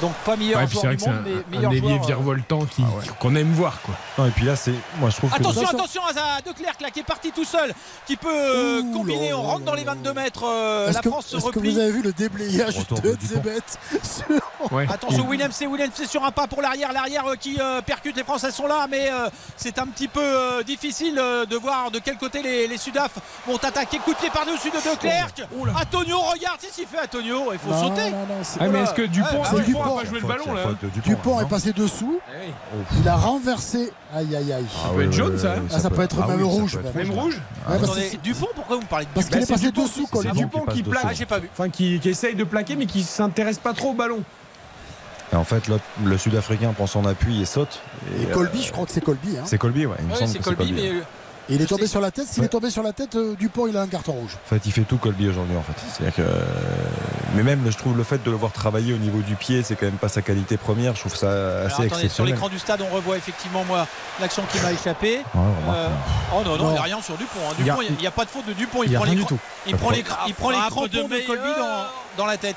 [0.00, 1.80] Donc pas meilleur Ouais, joueur vrai du que c'est monde, mais un, un meilleur ailier
[1.88, 2.02] joueur.
[2.02, 3.04] euh, virevoltant qui- Ah ouais.
[3.20, 3.80] qu'on aime voir.
[3.82, 3.94] quoi.
[4.18, 4.74] Non, et puis là, c'est.
[4.98, 5.36] Moi, je trouve que.
[5.36, 5.78] Attention, Attention.
[5.78, 7.72] attention à De Klerk là qui est parti tout seul,
[8.06, 9.30] qui peut Ouh combiner.
[9.30, 10.44] là On rentre là dans les là 22 mètres.
[10.44, 11.70] euh, la que, France se est-ce que replie.
[11.72, 13.16] vous avez vu le déblayage de.
[13.22, 13.60] Zebet
[14.70, 14.86] Ouais.
[14.90, 18.22] Attention Williams c'est Williams c'est sur un pas pour l'arrière l'arrière qui euh, percute les
[18.22, 19.10] Français sont là mais
[19.56, 23.10] c'est un petit peu difficile de voir de quel côté les, les Sudaf
[23.46, 25.42] vont attaquer coup de pied par dessus de De Klerk
[25.80, 28.80] Antonio regarde qu'est-ce qu'il fait Antonio il faut Non, sauter non, non, c'est- Ah, mais
[28.80, 29.62] est-ce que Dupont, bah ouais.
[29.62, 29.96] Dupont Dupont.
[29.96, 32.20] a pas joué le ballon là Dupont, Dupont est passé dessous.
[32.28, 32.84] Eh oui.
[33.00, 33.92] Il a renversé.
[34.14, 34.64] Aïe, aïe, aïe.
[34.84, 35.54] Ah peut être jaune, ça.
[35.54, 37.08] ouais, Ah, ça peut être Ah même oui, ça rouge, peut être même.
[37.08, 37.40] Même rouge Ouais,
[37.78, 40.04] parce Attendez, que- Dupont pourquoi vous parlez de Parce qu'il est c'est passé Dupont dessous,
[40.04, 40.28] qui- Colby.
[40.32, 41.04] C'est Dupont qui plaque.
[41.08, 43.94] Ah j'ai pas vu Enfin, qui, essaye de plaquer, mais qui s'intéresse pas trop au
[43.94, 44.22] ballon.
[45.32, 47.80] Et en fait, l'autre- le Sud-Africain prend son appui et saute.
[48.20, 49.38] Et euh, Colby, je crois que c'est Colby.
[49.38, 49.44] hein.
[49.46, 49.96] C'est Colby, ouais.
[50.00, 50.82] Il me Ouais, semble c'est que c'est Colby Colby.
[50.90, 51.02] mais euh,
[51.48, 52.26] Et il est tombé sur la tête.
[52.28, 52.46] S'il Ouais.
[52.46, 54.36] est tombé sur la tête, euh, Dupont, il a un carton rouge.
[54.46, 55.72] En fait, il fait tout Colby aujourd'hui, en fait.
[55.92, 56.30] C'est-à-dire que.
[57.34, 59.74] Mais même, je trouve le fait de le voir travailler au niveau du pied, c'est
[59.74, 60.94] quand même pas sa qualité première.
[60.94, 62.32] Je trouve ça alors, assez attendez, sur exceptionnel.
[62.34, 63.86] l'écran du stade on revoit effectivement moi
[64.20, 65.40] l'action qui m'a échappé Ouais,
[65.74, 65.88] Euh,
[66.34, 66.82] oh non non, il n'y a Non.
[66.82, 67.40] rien sur Dupont.
[67.50, 67.54] hein.
[67.58, 68.82] Dupont, il n'y a, pas de faute de Dupont.
[68.82, 69.38] Il Il, y a prend rien les, du tout.
[69.66, 71.84] il prend les, il prend les crampons de de, Colby dans,
[72.18, 72.56] dans la tête.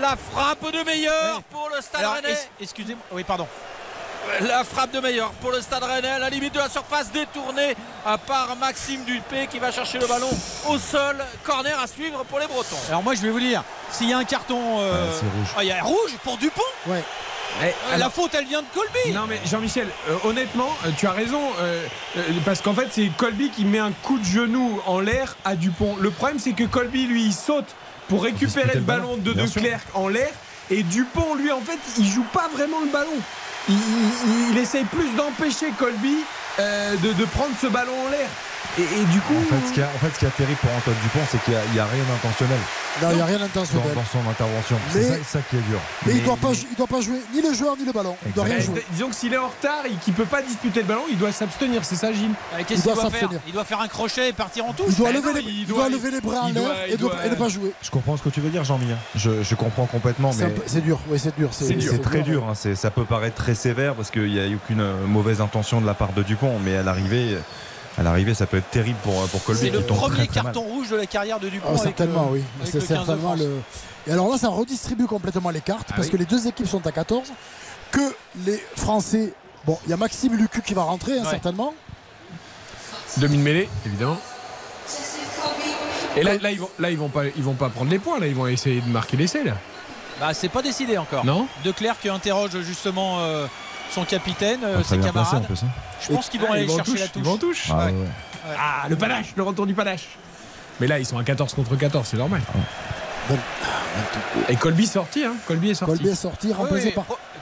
[0.00, 2.36] La frappe de meilleur pour le Stade Rennais.
[2.60, 3.02] excusez-moi.
[3.12, 3.46] Oui, pardon.
[4.40, 7.74] La frappe de meilleur pour le Stade Rennais à la limite de la surface détournée
[8.04, 10.28] à part Maxime Dupé qui va chercher le ballon
[10.68, 11.16] au sol.
[11.44, 12.76] Corner à suivre pour les Bretons.
[12.88, 15.48] Alors moi, je vais vous dire, s'il y a un carton, euh, c'est rouge.
[15.56, 16.60] ah, il y a rouge pour Dupont.
[16.86, 17.02] Ouais.
[17.62, 19.12] Eh, la alors- faute, elle vient de Colby.
[19.14, 21.86] Non mais Jean-Michel, euh, honnêtement, euh, tu as raison, euh,
[22.18, 25.54] euh, parce qu'en fait c'est Colby qui met un coup de genou en l'air à
[25.54, 25.96] Dupont.
[25.98, 27.74] Le problème c'est que Colby lui il saute
[28.08, 29.62] pour récupérer le le ballon de bien De sûr.
[29.62, 30.28] Klerk en l'air
[30.70, 33.08] et Dupont lui en fait il joue pas vraiment le ballon.
[33.68, 36.16] Il, essaye plus d'empêcher Colby
[36.58, 38.28] euh, de prendre ce ballon en l'air.
[38.78, 40.58] Et, et du coup, En fait, ce qui, a, en fait, ce qui est terrible
[40.60, 42.58] pour Antoine Dupont, c'est qu'il n'y a, rien d'intentionnel
[43.00, 43.94] Non, il n'y a rien dans, d'intentionnel.
[43.94, 44.76] dans son intervention.
[44.90, 45.78] C'est ça, ça qui est dur.
[46.04, 47.92] Mais il ne doit, pas jou- il doit pas jouer ni le joueur ni le
[47.92, 48.14] ballon.
[48.26, 48.84] Il doit rien eh, jouer.
[48.90, 51.32] disons que s'il est en retard et qu'il peut pas disputer le ballon, il doit
[51.32, 51.84] s'abstenir.
[51.86, 52.30] C'est ça, Gilles?
[52.52, 53.20] Euh, Il Qu'est-ce qu'il doit doit faire?
[53.20, 53.40] s'abstenir.
[53.46, 54.88] Il doit faire un crochet et partir en touche.
[54.90, 56.62] Il doit, Ben lever, non, les, il il doit- doit lever les bras en l'air
[56.86, 57.72] et, ne pas jouer.
[57.82, 58.92] Je comprends ce que tu veux dire, Jean-Mi.
[58.92, 58.98] hein.
[59.14, 61.48] Je, je comprends complètement, C'est mais dur, oui, c'est dur.
[61.52, 62.44] c'est très dur.
[62.50, 62.54] hein.
[62.74, 65.86] Ça peut paraître très sévère parce qu'il n'y a eu aucune euh, mauvaise intention de
[65.86, 67.38] la part de Dupont, mais à l'arrivée.
[67.98, 69.60] À l'arrivée, ça peut être terrible pour, pour Colby.
[69.60, 70.70] C'est qui le premier très, très carton mal.
[70.72, 71.66] rouge de la carrière de Dupont.
[71.68, 72.42] Ah, avec, certainement, euh, oui.
[72.64, 73.38] C'est le 15 de certainement France.
[73.40, 73.60] le.
[74.06, 76.12] Et alors là, ça redistribue complètement les cartes parce oui.
[76.12, 77.32] que les deux équipes sont à 14.
[77.90, 78.14] Que
[78.44, 79.32] les Français.
[79.64, 81.30] Bon, il y a Maxime Lucu qui va rentrer, hein, Ouais.
[81.30, 81.72] certainement.
[83.16, 84.18] Demi de mêlée, évidemment.
[86.16, 88.18] Et là, là, ils vont, là, ils vont pas, ils vont pas prendre les points.
[88.18, 89.42] Là, ils vont essayer de marquer l'essai.
[89.44, 89.52] Là.
[90.20, 91.24] Bah, c'est pas décidé encore.
[91.24, 91.46] Non.
[91.64, 93.46] De Clerc interroge justement euh,
[93.90, 95.46] son capitaine, euh, ses placé, camarades.
[95.50, 95.66] hein.
[96.00, 97.22] Je pense qu'ils vont Ah, aller chercher touche, la touche.
[97.68, 97.72] Ils.
[97.72, 97.92] Ah, Ouais.
[97.92, 98.06] ouais.
[98.58, 100.08] Ah, le panache, le retour du panache.
[100.80, 102.40] Mais là, ils sont à 14 contre 14, c'est normal.
[104.48, 105.32] Et Colby est sorti, hein.
[105.46, 105.94] Colby est sorti.
[105.94, 106.92] Colby est sorti, remplacé oui,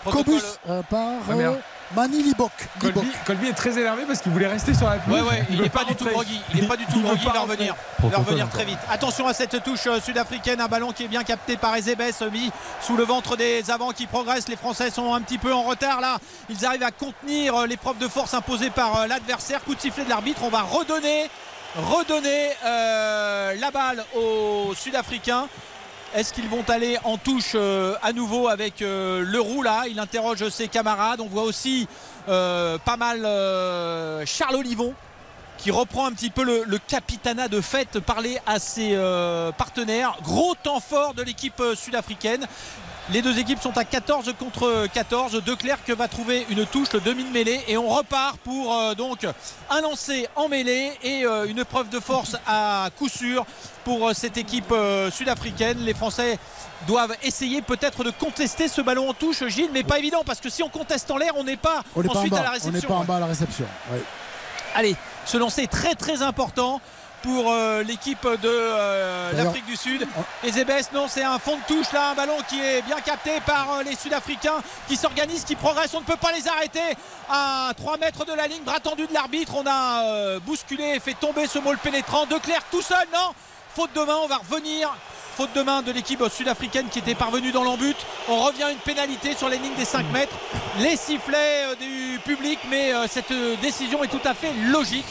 [0.04, 1.52] par Cobus, euh, par Ah, euh,
[1.94, 2.52] Mani Libok.
[2.80, 3.00] Colby.
[3.26, 5.20] Colby est très énervé parce qu'il voulait rester sur la pelouse.
[5.20, 6.40] Ouais, ouais, il n'est pas, du tout groggy.
[6.54, 7.74] Il n'est pas du tout groggy, il va revenir.
[7.74, 8.78] Il va Protocole revenir très vite.
[8.90, 12.02] Attention à cette touche euh, sud-africaine, un ballon qui est bien capté par Ezebes,
[12.32, 12.50] mis
[12.80, 14.48] sous le ventre des avants qui progressent.
[14.48, 16.18] Les Français sont un petit peu en retard là.
[16.48, 19.62] Ils arrivent à contenir euh, l'épreuve de force imposée par euh, l'adversaire.
[19.64, 20.42] Coup de sifflet de l'arbitre.
[20.44, 21.30] On va redonner,
[21.76, 25.48] redonner euh, la balle aux Sud-Africains.
[26.14, 29.82] Est-ce qu'ils vont aller en touche euh, à nouveau avec euh, le roux là?
[29.90, 31.20] Il interroge ses camarades.
[31.20, 31.88] On voit aussi
[32.28, 33.22] euh, pas mal
[34.24, 34.94] Charles Olivon
[35.58, 38.96] qui reprend un petit peu le, le capitanat de fête, parler à ses
[39.58, 40.16] partenaires.
[40.22, 42.46] Gros temps fort de l'équipe sud-africaine.
[43.10, 45.44] Les deux équipes sont à 14 contre 14.
[45.44, 47.60] De Clerc va trouver une touche, le demi de mêlée.
[47.68, 49.26] Et on repart pour euh, donc
[49.68, 53.44] un lancer en mêlée et euh, une preuve de force à coup sûr
[53.84, 54.72] pour euh, cette équipe
[55.12, 55.80] sud-africaine.
[55.80, 56.38] Les Français
[56.86, 60.48] doivent essayer peut-être de contester ce ballon en touche, Gilles, mais pas évident parce que
[60.48, 62.42] si on conteste en l'air, on n'est pas On n'est pas en ensuite à la
[62.42, 62.48] bas.
[62.48, 62.72] On réception.
[62.80, 63.66] n'est pas en bas à la réception.
[63.92, 64.02] Ouais.
[64.74, 66.80] Allez, ce lancer est très très important
[67.24, 70.06] pour euh, l'équipe de euh, l'Afrique du Sud.
[70.44, 73.40] Et Zébès, non, c'est un fond de touche là, un ballon qui est bien capté
[73.46, 75.94] par euh, les Sud-Africains qui s'organisent, qui progressent.
[75.94, 76.82] On ne peut pas les arrêter
[77.30, 79.54] à 3 mètres de la ligne, bras tendu de l'arbitre.
[79.56, 82.26] On a bousculé et fait tomber ce môle pénétrant.
[82.26, 83.32] De Clerc tout seul, non
[83.74, 84.94] Faute de main, on va revenir.
[85.34, 87.96] Faute de main de l'équipe sud-africaine qui était parvenue dans l'embut.
[88.28, 90.36] On revient à une pénalité sur les lignes des 5 mètres.
[90.78, 93.32] Les sifflets du public, mais cette
[93.62, 95.06] décision est tout à fait logique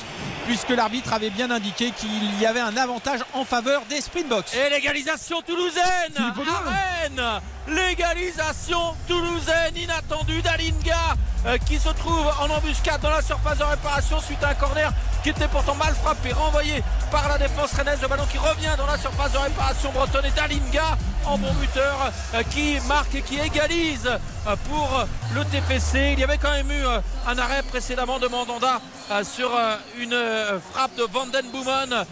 [0.45, 4.53] puisque l'arbitre avait bien indiqué qu'il y avait un avantage en faveur des Springboks.
[4.53, 5.83] Et l'égalisation toulousaine
[6.17, 6.33] à
[6.69, 11.15] Rennes L'égalisation toulousaine inattendue d'Alinga
[11.45, 14.91] euh, qui se trouve en embuscade dans la surface de réparation suite à un corner
[15.23, 17.99] qui était pourtant mal frappé, renvoyé par la défense rennaise.
[18.01, 22.11] Le ballon qui revient dans la surface de réparation bretonne et d'Alinga en bon buteur
[22.33, 26.11] euh, qui marque et qui égalise euh, pour le TFC.
[26.11, 26.83] Il y avait quand même eu
[27.27, 28.81] un arrêt précédemment de Mandanda
[29.23, 29.51] sur
[29.97, 30.13] une
[30.71, 31.93] frappe de Vandenboomen.
[31.93, 32.03] euh,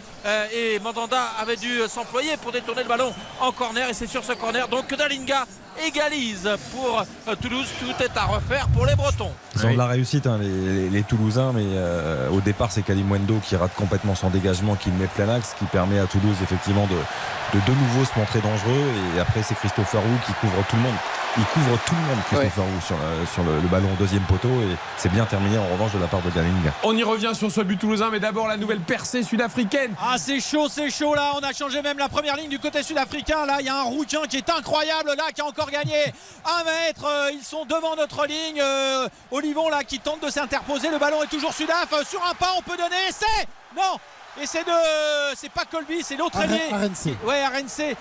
[0.54, 4.24] et Mandanda avait dû euh, s'employer pour détourner le ballon en corner et c'est sur
[4.24, 5.44] ce corner donc que Dalinga
[5.86, 7.66] égalise pour euh, Toulouse.
[7.80, 9.32] Tout est à refaire pour les Bretons.
[9.56, 12.82] Ils ont de la réussite, hein, les, les- les Toulousains, mais euh, au départ, c'est
[12.82, 16.36] Kalimwendo qui rate complètement son dégagement, qui le met plein axe, qui permet à Toulouse,
[16.42, 18.84] effectivement, de, de de nouveau se montrer dangereux.
[19.16, 20.94] Et après, c'est Christopher Roux qui couvre tout le monde.
[21.38, 24.22] Il couvre tout le monde, Christopher Roux, sur, le- sur le, le ballon au deuxième
[24.24, 24.48] poteau.
[24.50, 26.72] Et c'est bien terminé, en revanche, de la part de Galinga.
[26.82, 29.92] On y revient sur ce but toulousain, mais d'abord la nouvelle percée sud-africaine.
[30.00, 32.82] Ah c'est chaud, c'est chaud là, on a changé même la première ligne du côté
[32.82, 33.46] sud-africain.
[33.46, 36.12] Là, il y a un rouquin qui est incroyable là, qui a encore gagné
[36.44, 37.04] un mètre.
[37.06, 38.60] Euh, Ils sont devant notre ligne.
[38.60, 40.90] Euh, Olivon là qui tente de s'interposer.
[40.90, 41.92] Le ballon est toujours sudaf.
[41.92, 43.46] Euh, Sur un pas, on peut donner essai.
[43.76, 43.98] Non,
[44.40, 45.34] essai de.
[45.36, 46.60] C'est pas Colby, c'est l'autre ailier.
[46.70, 47.16] RNC.
[47.24, 47.96] Ouais, RNC.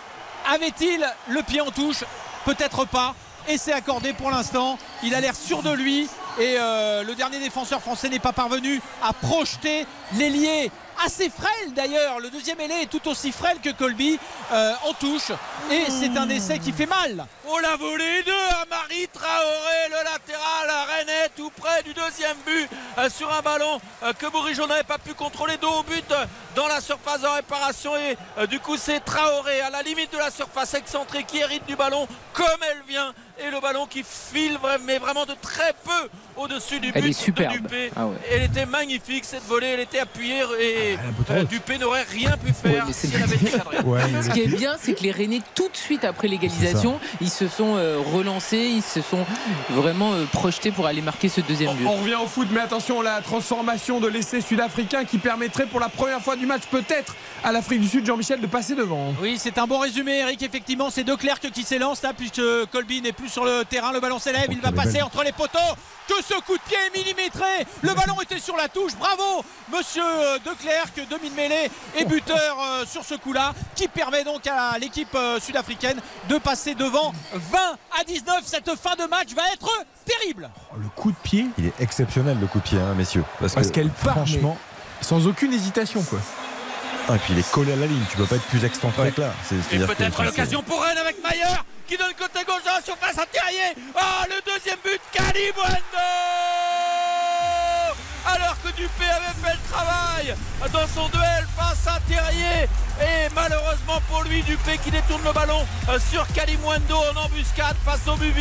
[0.52, 2.04] Avait-il le pied en touche?
[2.46, 3.14] Peut-être pas.
[3.48, 4.78] Essai accordé pour l'instant.
[5.04, 6.10] Il a l'air sûr de lui.
[6.40, 10.72] Et euh, le dernier défenseur français n'est pas parvenu à projeter l'ailier
[11.06, 12.20] assez frêle d'ailleurs.
[12.20, 14.20] Le deuxième ailier est tout aussi frêle que Colby
[14.52, 15.32] euh, en touche.
[15.72, 17.26] Et c'est un essai qui fait mal.
[17.48, 20.70] Oh la volée de Marie Traoré, le latéral
[21.00, 24.98] René tout près du deuxième but euh, sur un ballon euh, que Bourigeau n'avait pas
[24.98, 26.06] pu contrôler dos au but
[26.56, 30.32] dans la surface de réparation et du coup c'est Traoré à la limite de la
[30.32, 33.14] surface excentrée qui hérite du ballon comme elle vient
[33.46, 37.14] et le ballon qui file mais vraiment de très peu au-dessus du Elle but est
[37.14, 37.54] superbe.
[37.54, 37.92] de Dupé.
[37.96, 38.16] Ah ouais.
[38.32, 41.44] Elle était magnifique cette volée, elle était appuyée et trop euh.
[41.44, 43.78] Dupé n'aurait rien pu faire si elle avait été cadrée.
[44.22, 47.48] Ce qui est bien, c'est que les Rennais, tout de suite après l'égalisation, ils se
[47.48, 49.26] sont euh, relancés, ils se sont
[49.70, 51.86] vraiment euh, projetés pour aller marquer ce deuxième but.
[51.88, 55.90] On revient au foot, mais attention, la transformation de l'essai sud-africain qui permettrait pour la
[55.90, 59.14] première fois du match peut-être à l'Afrique du Sud, Jean-Michel, de passer devant.
[59.22, 60.42] Oui, c'est un bon résumé, Eric.
[60.44, 62.42] Effectivement, c'est De Clercq qui s'élance là, puisque
[62.72, 63.92] Colby n'est plus sur le terrain.
[63.92, 65.58] Le ballon s'élève, il va passer entre les poteaux.
[66.08, 67.66] Que ce coup de pied est millimétré.
[67.82, 68.94] Le ballon était sur la touche.
[68.96, 73.88] Bravo, monsieur euh, De Clercq, demi de mêlée et buteur euh, sur ce coup-là, qui
[73.88, 77.58] permet donc à l'équipe euh, sud-africaine de passer devant 20
[78.00, 78.42] à 19.
[78.44, 79.70] Cette fin de match va être
[80.06, 80.50] terrible.
[80.72, 83.24] Oh, le coup de pied, Il est exceptionnel, le coup de pied, hein, messieurs.
[83.40, 84.58] Parce, parce que, qu'elle part, franchement.
[85.00, 86.20] mais sans aucune hésitation, quoi.
[87.10, 89.12] Ah, et puis il est collé à la ligne, tu peux pas être plus excentré
[89.12, 89.34] que là.
[89.44, 91.46] C'est- Et peut-être c'est- l'occasion pour Rennes avec Mayer
[91.92, 93.76] qui donne côté gauche dans la surface à Terrier.
[93.94, 95.76] Ah, le deuxième but, Calibuendo
[98.26, 100.36] Alors que Dupé avait fait le travail
[100.72, 102.70] dans son duel face à Terrier.
[103.02, 108.08] Et malheureusement pour lui, Dupé qui détourne le ballon euh, sur Kalimwendo en embuscade face
[108.08, 108.32] au but.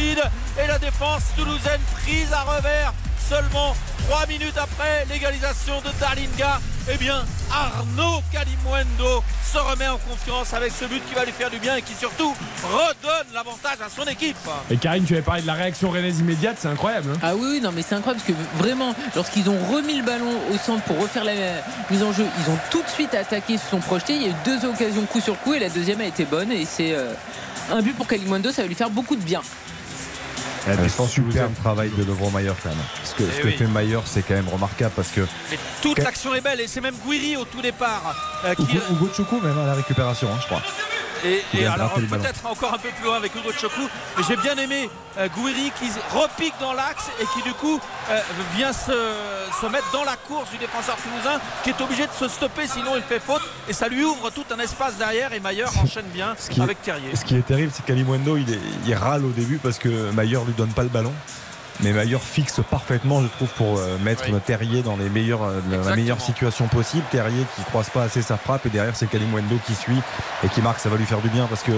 [0.63, 2.93] Et la défense toulousaine prise à revers
[3.31, 3.77] seulement
[4.09, 6.61] 3 minutes après l'égalisation de Darlinga.
[6.93, 11.49] Eh bien, Arnaud Kalimwendo se remet en confiance avec ce but qui va lui faire
[11.51, 12.35] du bien et qui surtout
[12.65, 14.37] redonne l'avantage à son équipe.
[14.69, 17.11] Et Karine, tu avais parlé de la réaction rennaise immédiate, c'est incroyable.
[17.15, 17.19] hein.
[17.23, 20.59] Ah oui, non, mais c'est incroyable parce que vraiment, lorsqu'ils ont remis le ballon au
[20.59, 21.33] centre pour refaire la
[21.91, 24.15] mise en jeu, ils ont tout de suite attaqué, se sont projetés.
[24.15, 26.51] Il y a eu deux occasions coup sur coup et la deuxième a été bonne.
[26.51, 27.13] Et c'est euh,
[27.71, 29.43] un but pour Kalimundo, ça va lui faire beaucoup de bien.
[30.69, 32.79] Un défense super travail de Lovro Mayer quand même.
[33.03, 33.57] Ce que, Eh ce que oui.
[33.57, 36.81] fait Mayer, c'est quand même remarquable parce que Mais toute l'action est belle et c'est
[36.81, 38.15] même Guiri au tout départ
[38.45, 40.63] euh, qui, Hugo, Hugo Choukou même à la récupération, hein, je crois.
[41.25, 41.91] Et, alors
[42.23, 43.89] peut-être encore un peu plus loin avec Hugo Chokou.
[44.17, 44.89] Mais j'ai bien aimé
[45.19, 47.79] euh, Gouiri qui repique dans l'axe et qui du coup
[48.11, 48.21] euh,
[48.57, 48.93] vient se,
[49.61, 52.93] se mettre dans la course du défenseur toulousain qui est obligé de se stopper sinon
[52.97, 56.35] il fait faute et ça lui ouvre tout un espace derrière et Maillard enchaîne bien
[56.61, 57.15] est- avec Terrier.
[57.17, 60.39] Ce qui est terrible, c'est qu'Alimundo, il, est- il râle au début parce que Mayer
[60.47, 61.13] lui donne pas le ballon.
[61.83, 64.39] Mais Mayer fixe parfaitement, je trouve, pour euh, mettre Oui.
[64.45, 67.05] Terrier dans les meilleures, euh, la meilleure situation possible.
[67.11, 70.01] Terrier qui croise pas assez sa frappe et derrière c'est Kalimwendo qui suit
[70.45, 70.81] et qui marque.
[70.81, 71.73] Ça va lui faire du bien parce que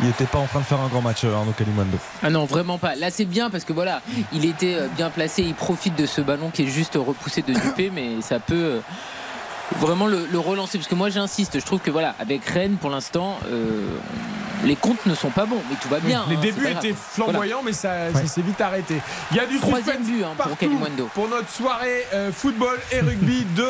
[0.00, 1.98] il n'était pas en train de faire un grand match euh, Arnaud Kalimwendo.
[2.22, 2.94] Ah non, vraiment pas.
[2.94, 4.00] Là, c'est bien parce que voilà,
[4.32, 5.42] il était bien placé.
[5.42, 8.80] Il profite de ce ballon qui est juste repoussé de Dupé, mais ça peut
[9.80, 10.78] vraiment le, le relancer.
[10.78, 11.58] Parce que moi, j'insiste.
[11.60, 13.84] Je trouve que voilà, avec Rennes, pour l'instant, euh,
[14.64, 16.24] les comptes ne sont pas bons, mais tout va bien.
[16.28, 18.96] Les hein, débuts étaient flamboyants, mais ça, ça s'est vite arrêté.
[19.30, 21.08] Il y a du Troisième but, hein, pour partout Kalimundo.
[21.14, 23.62] pour notre soirée euh, football et rugby 2-1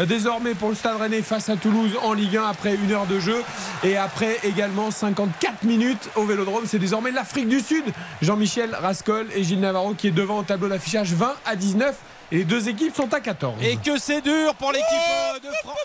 [0.00, 3.06] euh, désormais pour le Stade Rennais face à Toulouse en Ligue 1 après une heure
[3.06, 3.42] de jeu
[3.84, 6.64] et après également 54 minutes au Vélodrome.
[6.66, 7.84] C'est désormais l'Afrique du Sud.
[8.20, 11.94] Jean-Michel Rascol et Gilles Navarro qui est devant au tableau d'affichage 20 à 19
[12.32, 13.54] et les deux équipes sont à 14.
[13.62, 15.76] Et que c'est dur pour l'équipe euh, de France.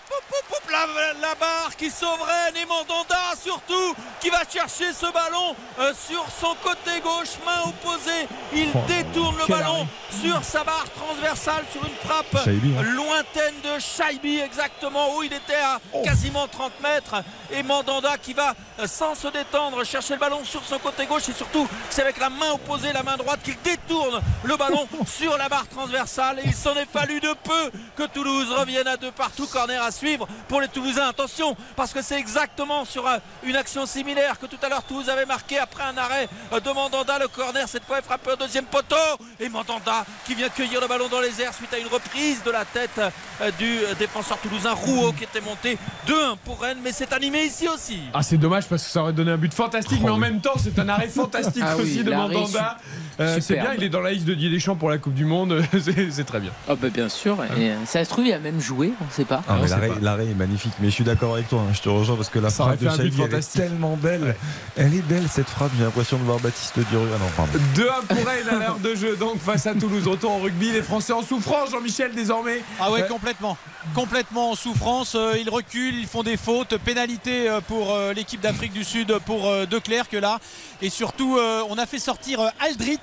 [0.70, 5.92] La, la barre qui sauve Rennes et Mandanda surtout qui va chercher ce ballon euh,
[6.06, 8.28] sur son côté gauche, main opposée.
[8.54, 10.20] Il Oh, détourne le ballon arrêt.
[10.20, 12.82] sur sa barre transversale sur une frappe Shaibi, hein.
[12.82, 16.02] lointaine de Shaibi exactement où il était à Oh.
[16.04, 17.14] quasiment 30 mètres
[17.50, 21.28] et Mandanda qui va euh, sans se détendre chercher le ballon sur son côté gauche
[21.30, 25.36] et surtout c'est avec la main opposée, la main droite qu'il détourne le ballon sur
[25.38, 29.10] la barre transversale et il s'en est fallu de peu que Toulouse revienne à deux
[29.10, 29.46] partout.
[29.46, 31.08] Corner à suivre pour les Toulousains.
[31.08, 35.08] Attention parce que c'est exactement sur euh, une action similaire que tout à l'heure Toulouse
[35.08, 37.18] avait marqué après un arrêt euh, de Mandanda.
[37.18, 38.96] Le corner cette fois est frappé au deuxième poteau.
[39.40, 42.50] Et Mandanda qui vient cueillir le ballon dans les airs suite à une reprise de
[42.50, 43.00] la tête
[43.40, 46.78] euh, du défenseur toulousain Rouault qui était monté 2-1 pour Rennes.
[46.82, 48.00] Mais c'est animé ici aussi.
[48.12, 50.54] Ah c'est dommage parce que ça aurait donné un but fantastique mais en même temps
[50.62, 52.76] c'est un arrêt fantastique Ah oui, aussi de Mandanda.
[52.80, 52.88] su-
[53.20, 55.24] Euh, c'est bien, il est dans la liste de Didier Deschamps pour la Coupe du
[55.24, 56.50] Monde, c'est c'est très bien.
[56.68, 57.42] Ah bah bien sûr.
[57.56, 59.42] Et, euh, ça se trouve, il a même joué, on sait pas.
[59.48, 59.94] Ah, l'arrêt, pas.
[60.00, 62.38] l'arrêt est magnifique, mais je suis d'accord avec toi, hein, je te rejoins parce que
[62.38, 64.36] la Ça frappe de elle est tellement belle.
[64.76, 67.06] Elle est belle cette frappe, j'ai l'impression de voir Baptiste Duru.
[67.14, 67.52] Ah non, pardon.
[67.74, 70.06] 2-1 pour Rennes à l'heure de jeu donc face à Toulouse.
[70.06, 72.62] Retour au rugby, les Français en souffrance, Jean-Michel désormais.
[72.78, 73.56] Ah ouais, complètement.
[73.94, 75.14] Complètement en souffrance.
[75.14, 76.76] Euh, ils reculent, ils font des fautes.
[76.78, 80.38] Pénalité euh, pour l'équipe d'Afrique du Sud pour De Clercq là.
[80.82, 81.38] Et surtout,
[81.68, 82.98] on a fait sortir Aldrit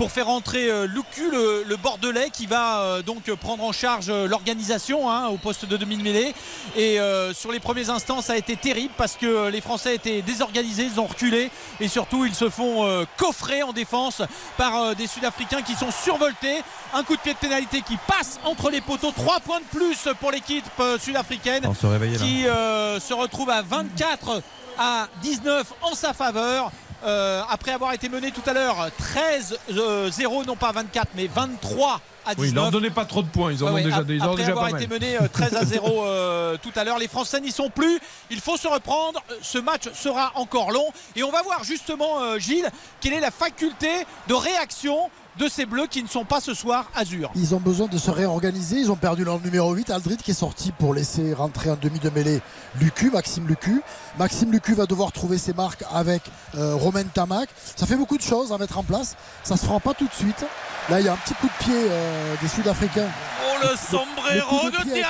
[0.00, 4.06] pour faire entrer euh, Lucu, le, le Bordelais, qui va euh, donc prendre en charge
[4.08, 6.34] euh, l'organisation hein, au poste de demi-mêlée.
[6.74, 6.98] Et
[7.34, 11.00] sur les premiers instants, ça a été terrible parce que les Français étaient désorganisés, ils
[11.00, 11.50] ont reculé
[11.80, 12.86] et surtout ils se font
[13.16, 14.22] coffrer en défense
[14.56, 16.62] par des Sud-Africains qui sont survoltés.
[16.94, 20.08] Un coup de pied de pénalité qui passe entre les poteaux, 3 points de plus
[20.20, 20.64] pour l'équipe
[21.00, 21.64] sud-africaine
[22.18, 24.42] qui euh, se retrouve à 24
[24.78, 26.70] à 19 en sa faveur.
[27.04, 28.88] Euh, après avoir été mené tout à l'heure
[29.70, 32.38] 13-0, non pas 24 mais 23 à 19.
[32.38, 34.26] Oui, ils leur donnaient pas trop de points, ils en ont ouais, déjà, ils en
[34.28, 35.00] ont après déjà avoir pas été mal.
[35.00, 37.98] mené euh, 13 à 0 euh, tout à l'heure, les Français n'y sont plus.
[38.30, 39.22] Il faut se reprendre.
[39.30, 42.68] Euh, Ce match sera encore long et on va voir justement euh, Gilles
[43.00, 43.88] quelle est la faculté
[44.28, 47.30] de réaction de ces Bleus qui ne sont pas ce soir azur.
[47.34, 48.78] Ils ont besoin de se réorganiser.
[48.80, 51.98] Ils ont perdu leur numéro 8, Aldrit, qui est sorti pour laisser rentrer en demi
[51.98, 52.40] de mêlée
[52.80, 53.82] Lucu, Maxime Lucu.
[54.18, 56.22] Maxime Lucu va devoir trouver ses marques avec
[56.56, 57.48] euh, Romain Tamac.
[57.76, 59.16] Ça fait beaucoup de choses à mettre en place.
[59.42, 60.44] Ça se fera pas tout de suite.
[60.88, 63.08] Là, il y a un petit coup de pied euh, des Sud-Africains.
[63.42, 65.00] Oh le le sombrero de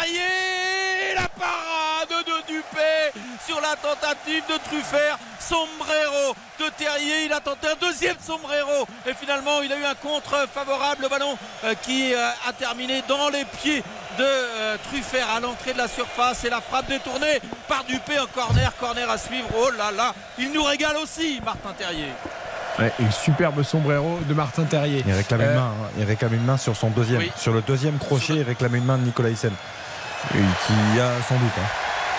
[1.15, 1.70] La parade
[3.51, 5.19] sur la tentative de Truffert.
[5.41, 7.25] Sombrero de Terrier.
[7.27, 8.87] Il a tenté un deuxième sombrero.
[9.07, 11.03] Et finalement, il a eu un contre favorable.
[11.03, 13.83] Le ballon euh, qui euh, a terminé dans les pieds
[14.19, 16.45] de euh, Truffert à l'entrée de la surface.
[16.45, 18.71] Et la frappe détournée par Dupé en corner.
[18.79, 19.49] Corner à suivre.
[19.59, 20.15] Oh là là.
[20.39, 22.13] Il nous régale aussi, Martin Terrier.
[22.79, 25.03] Ouais, et superbe sombrero de Martin Terrier.
[25.05, 25.89] Il réclame, Euh, une main, hein.
[25.99, 27.19] il réclame une main sur son deuxième.
[27.19, 27.33] Oui.
[27.37, 29.53] Sur le deuxième crochet, il réclame une main de Nicolas Hyssen.
[30.31, 31.51] Qui a sans doute.
[31.59, 31.69] hein.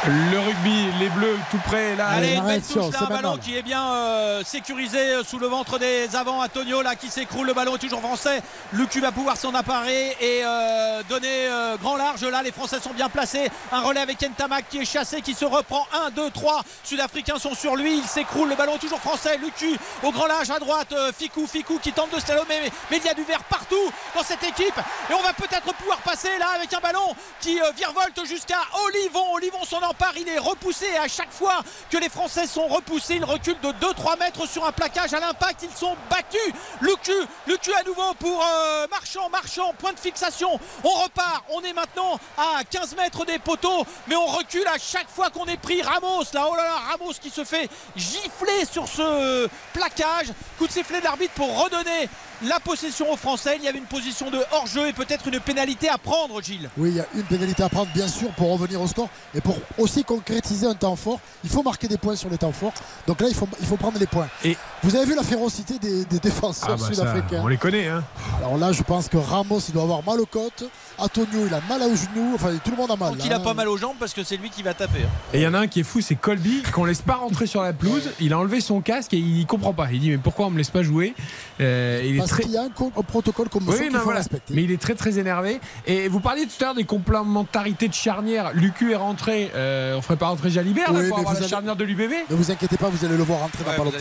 [0.08, 2.08] Le rugby, les bleus tout près là.
[2.08, 5.46] Allez, une belle touche là, un ballon qui est bien euh, sécurisé euh, sous le
[5.46, 6.42] ventre des avants.
[6.42, 8.42] Antonio là qui s'écroule, le ballon est toujours français.
[8.74, 12.24] Lucu va pouvoir s'en apparer et euh, donner euh, grand large.
[12.24, 13.52] Là, les Français sont bien placés.
[13.72, 15.86] Un relais avec Ntamak qui est chassé, qui se reprend.
[16.08, 16.64] 1, 2, 3.
[16.84, 18.00] Sud-Africains sont sur lui.
[18.00, 19.38] Il s'écroule, le ballon est toujours français.
[19.38, 20.96] Lucu au grand large à droite.
[21.16, 22.60] Ficou, Ficou qui tente de slalomer.
[22.64, 24.80] Mais, mais il y a du vert partout dans cette équipe.
[25.12, 29.36] Et on va peut-être pouvoir passer là avec un ballon qui virevolte jusqu'à Olivon.
[29.36, 30.86] Olivon s'en Il est repoussé.
[30.94, 34.66] Et à chaque fois que les Français sont repoussés, ils reculent de 2-3 mètres sur
[34.66, 35.14] un plaquage.
[35.14, 36.40] À l'impact, ils sont battus.
[36.82, 37.12] Lucu,
[37.48, 39.30] Lucu à nouveau pour euh, Marchand.
[39.30, 40.60] Marchand, point de fixation.
[40.84, 41.44] On repart.
[41.50, 43.86] On est maintenant à 15 mètres des poteaux.
[44.08, 45.82] Mais on recule à chaque fois qu'on est pris.
[45.82, 50.28] Ramos, là, oh là là, Ramos qui se fait gifler sur ce plaquage.
[50.58, 52.10] Coup de sifflet de l'arbitre pour redonner
[52.44, 53.58] la possession aux Français.
[53.58, 56.70] Il y avait une position de hors-jeu et peut-être une pénalité à prendre, Gilles.
[56.78, 59.42] Oui, il y a une pénalité à prendre, bien sûr, pour revenir au score et
[59.42, 61.20] pour aussi concrétiser un temps fort.
[61.44, 62.74] Il faut marquer des points sur les temps forts.
[63.08, 64.28] Donc là, il faut, il faut prendre les points.
[64.44, 67.88] Et Vous avez vu la férocité des, des défenseurs Ah bah sud-africains on les connaît.
[67.88, 68.04] Hein.
[68.40, 70.64] Alors là, je pense que Ramos, il doit avoir mal aux côtes.
[71.02, 72.32] Antonio, il a mal aux genoux.
[72.36, 73.10] Enfin, tout le monde a mal.
[73.10, 73.40] Donc là, il a hein.
[73.40, 75.00] pas mal aux jambes parce que c'est lui qui va taper.
[75.04, 75.10] hein.
[75.34, 77.48] Et il y en a un qui est fou, c'est Colby, qu'on laisse pas rentrer
[77.48, 78.10] sur la pelouse.
[78.20, 79.88] Il a enlevé son casque et il comprend pas.
[79.92, 81.14] Il dit mais pourquoi on me laisse pas jouer?
[81.60, 84.00] Euh, il est Parce très qu'il y a un, un protocole comme ça Oui, non,
[84.04, 84.20] voilà.
[84.20, 84.54] respecter.
[84.54, 85.60] Mais il est très très énervé.
[85.88, 88.52] Et vous parliez tout à l'heure des complémentarités de charnière.
[88.54, 89.52] Lucu est rentré.
[89.56, 91.76] euh, on ferait pas rentrer Jalibert là, Oui, pour mais avoir vous la allez- charnière
[91.76, 93.98] de l'UBB Ne vous inquiétez pas, vous allez le voir rentrer dans pas longtemps.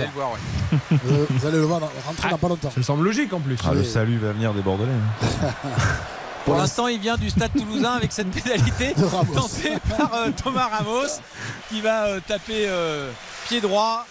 [0.93, 2.71] Euh, vous allez le voir dans- rentrer dans pas longtemps.
[2.71, 3.57] Ça me semble logique en plus.
[3.65, 4.91] Ah, le salut va venir des Bordelais.
[6.45, 8.95] Pour l'instant, il vient du stade toulousain avec cette pénalité
[9.35, 11.21] tentée par euh, Thomas Ramos
[11.69, 13.11] qui va euh, taper euh,
[13.49, 14.07] pied droit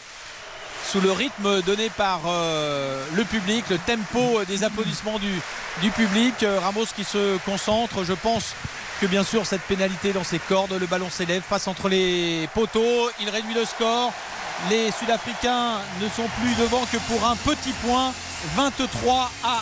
[0.90, 5.40] sous le rythme donné par le public, le tempo des applaudissements du,
[5.84, 6.34] du public.
[6.64, 8.56] Ramos qui se concentre, je pense
[9.00, 13.12] que bien sûr cette pénalité dans ses cordes, le ballon s'élève, passe entre les poteaux,
[13.22, 14.12] il réduit le score.
[14.72, 18.12] Les Sud-Africains ne sont plus devant que pour un petit point,
[18.56, 19.62] 23 à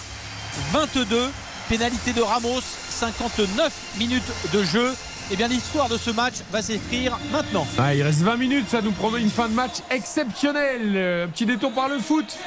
[0.72, 1.30] 22.
[1.70, 4.96] Pénalité de Ramos, 59 minutes de jeu.
[5.30, 7.68] Et bien l'histoire de ce match va s'écrire maintenant.
[7.78, 10.94] Ah, il reste 20 minutes, ça nous promet une fin de match exceptionnelle.
[10.96, 12.38] Euh, petit détour par le foot.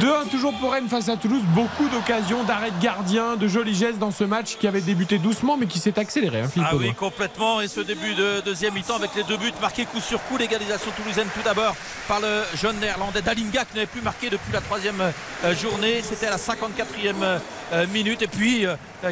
[0.00, 1.42] 2-1 toujours pour Rennes face à Toulouse.
[1.54, 5.56] Beaucoup d'occasions d'arrêt de gardien, de jolis gestes dans ce match qui avait débuté doucement
[5.58, 6.40] mais qui s'est accéléré.
[6.40, 7.60] hein, Ah oui, complètement.
[7.60, 10.36] Et ce début de deuxième mi-temps avec les deux buts marqués coup sur coup.
[10.38, 11.76] L'égalisation toulousaine tout d'abord
[12.08, 15.00] par le jeune néerlandais Dalinga qui n'avait plus marqué depuis la troisième
[15.44, 16.02] euh, journée.
[16.02, 17.40] C'était à la 54e
[17.72, 18.22] euh, minute.
[18.22, 18.66] Et puis,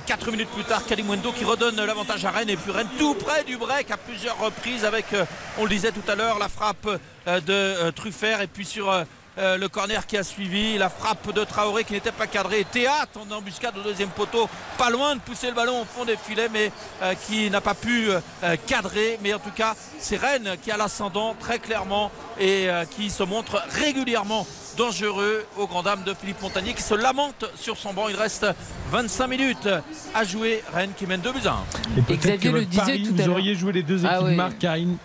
[0.07, 2.49] 4 minutes plus tard, Kalimwendo qui redonne l'avantage à Rennes.
[2.49, 5.25] Et puis Rennes tout près du break à plusieurs reprises avec, euh,
[5.59, 8.41] on le disait tout à l'heure, la frappe euh, de euh, Truffert.
[8.41, 8.93] Et puis sur...
[9.39, 13.35] le corner qui a suivi, la frappe de Traoré qui n'était pas cadrée, Théâtre en
[13.35, 16.71] embuscade au deuxième poteau, pas loin de pousser le ballon au fond des filets, mais
[17.27, 18.11] qui n'a pas pu
[18.67, 19.19] cadrer.
[19.23, 23.63] Mais en tout cas, c'est Rennes qui a l'ascendant très clairement et qui se montre
[23.71, 28.09] régulièrement dangereux aux grand dames de Philippe Montagnier qui se lamente sur son banc.
[28.09, 28.47] Il reste
[28.91, 29.69] 25 minutes
[30.15, 30.63] à jouer.
[30.73, 31.53] Rennes qui mène 2 buts à
[31.99, 32.13] 1.
[32.13, 34.23] Et Xavier que le disait pari, tout à vous auriez joué les deux équipes Ah
[34.23, 34.35] oui.
[34.35, 34.97] marques, Karine.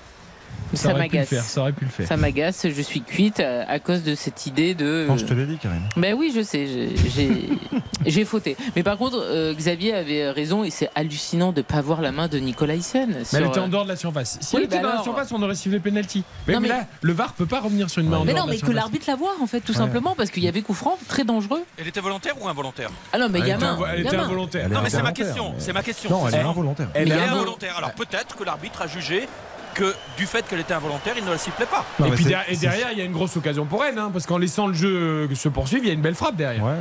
[0.73, 1.29] Ça m'agace.
[1.29, 2.07] ça aurait pu le faire.
[2.07, 5.05] Ça m'agace, je suis cuite à, à cause de cette idée de.
[5.07, 5.81] Non, je te l'ai dit, Karine.
[5.95, 6.67] Ben oui, je sais,
[8.05, 8.57] j'ai- fauté.
[8.75, 12.11] Mais par contre, euh, Xavier avait raison et c'est hallucinant de ne pas voir la
[12.11, 13.13] main de Nicolas Hyssen.
[13.19, 14.37] Mais sur, elle était en euh, dehors de la surface.
[14.41, 15.03] Si Oui, elle était bah dans la alors.
[15.05, 16.23] surface, on aurait sifflé penalty.
[16.47, 18.33] Mais, Non, mais mais- là, le VAR peut pas revenir sur une main en Mais
[18.33, 19.77] non, de la mais que l'arbitre la voit en fait, tout Ouais.
[19.77, 21.63] simplement, parce qu'il y avait coup franc très dangereux.
[21.77, 22.89] Elle était volontaire ou involontaire?
[23.13, 23.75] Ah non, mais Elle était gamin.
[23.77, 24.69] invo- elle était involontaire.
[24.69, 25.51] Non, mais c'est ma question.
[25.53, 26.09] mais- C'est ma question.
[26.09, 26.87] Non, elle est involontaire.
[26.93, 27.75] Elle est est invol- involontaire.
[27.77, 29.27] Alors peut-être que l'arbitre a jugé
[29.77, 31.85] que du fait qu'elle était involontaire, il ne la sifflait pas.
[31.99, 34.39] Non, et puis derrière, il y a une grosse occasion pour Rennes, hein, parce qu'en
[34.39, 36.63] laissant le jeu se poursuivre, il y a une belle frappe derrière.
[36.63, 36.77] Ouais.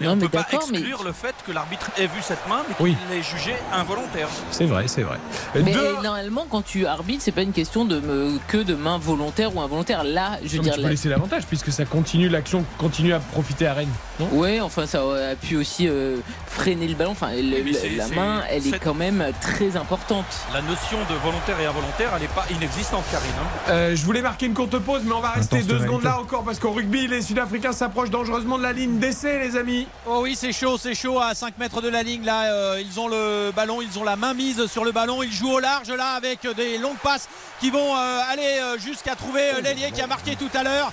[0.00, 2.46] Mais Non, on ne peut pas mais- exclure le fait que l'arbitre ait vu cette
[2.48, 2.96] main, mais qu'il Oui.
[3.10, 4.28] l'ait jugée involontaire.
[4.50, 5.18] C'est vrai, c'est vrai.
[5.54, 8.98] Mais Deux- normalement, quand tu arbitres, c'est pas une question de me- que de main
[8.98, 10.04] volontaire ou involontaire.
[10.04, 10.74] Là, je veux dire.
[10.74, 13.88] tu peux la- laisser l'avantage puisque ça continue, l'action continue à profiter à Rennes.
[14.32, 16.16] Ouais, enfin, ça a pu aussi euh,
[16.46, 17.10] freiner le ballon.
[17.12, 20.26] Enfin, le- la main, elle est quand même très importante.
[20.54, 23.28] La notion de volontaire et involontaire, elle n'est pas inexistante, Karine.
[23.40, 23.70] hein.
[23.70, 26.20] Euh, je voulais marquer une courte pause, mais on va rester Intense deux secondes là
[26.20, 29.86] encore parce qu'au rugby, les Sud-Africains s'approchent dangereusement de la ligne d'essai, les amis.
[30.06, 32.24] Oh oui, c'est chaud, c'est chaud à 5 mètres de la ligne.
[32.24, 35.22] Là, euh, ils ont le ballon, ils ont la main mise sur le ballon.
[35.22, 37.28] Ils jouent au large là avec des longues passes
[37.60, 40.92] qui vont euh, aller euh, jusqu'à trouver l'ailier qui a marqué tout à l'heure,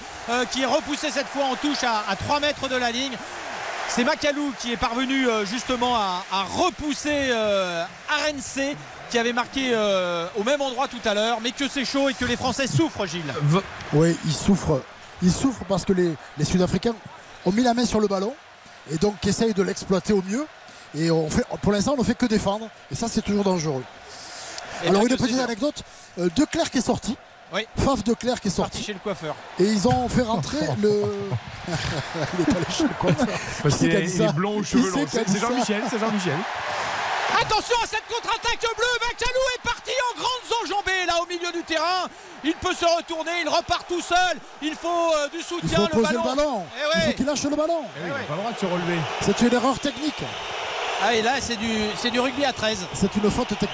[0.52, 3.16] qui est repoussé cette fois en touche à, à 3 mètres de la ligne.
[3.88, 6.24] C'est Macalou qui est parvenu justement à,
[6.58, 7.32] repousser
[8.10, 8.76] RNC
[9.12, 9.76] qui avait marqué
[10.36, 13.06] au même endroit tout à l'heure, mais que c'est chaud et que les Français souffrent,
[13.06, 13.34] Gilles.
[13.94, 14.82] Oui, ils souffrent.
[15.22, 16.96] Ils souffrent parce que les Sud-Africains
[17.46, 18.34] ont mis la main sur le ballon
[18.92, 20.46] et donc essayent de l'exploiter au mieux.
[20.98, 22.70] Et on fait, pour l'instant, on ne fait que défendre.
[22.92, 23.84] Et ça, c'est toujours dangereux.
[24.84, 25.84] Et Alors une petite anecdote,
[26.20, 27.18] euh, De Clerc qui est sorti.
[27.54, 27.66] Oui.
[27.78, 28.84] Faf De Clerc qui est Parti sorti.
[28.84, 29.36] chez le coiffeur.
[29.60, 31.04] Et ils ont fait rentrer le.
[31.68, 33.28] il est allé chez le coiffeur.
[33.64, 35.26] Parce Qui qu'il qui est, est blond aux Qui cheveux c'est longs.
[35.26, 36.38] qui Jean-Michel, c'est Jean-Michel.
[37.42, 39.00] Attention à cette contre-attaque bleue.
[39.02, 42.08] Macalou est parti en grandes enjambées là au milieu du terrain.
[42.44, 44.38] Il peut se retourner, il repart tout seul.
[44.62, 45.78] Il faut euh, du Il soutien.
[45.78, 46.66] faut poser le ballon.
[46.78, 47.86] Eh Il faut qu'il lâche le ballon.
[47.98, 49.00] Eh oui, il n'a pas le droit de se relever.
[49.22, 50.24] C'est une erreur technique.
[51.04, 51.68] Ah et là c'est du
[51.98, 52.88] c'est du rugby à 13.
[52.94, 53.70] C'est une faute technique.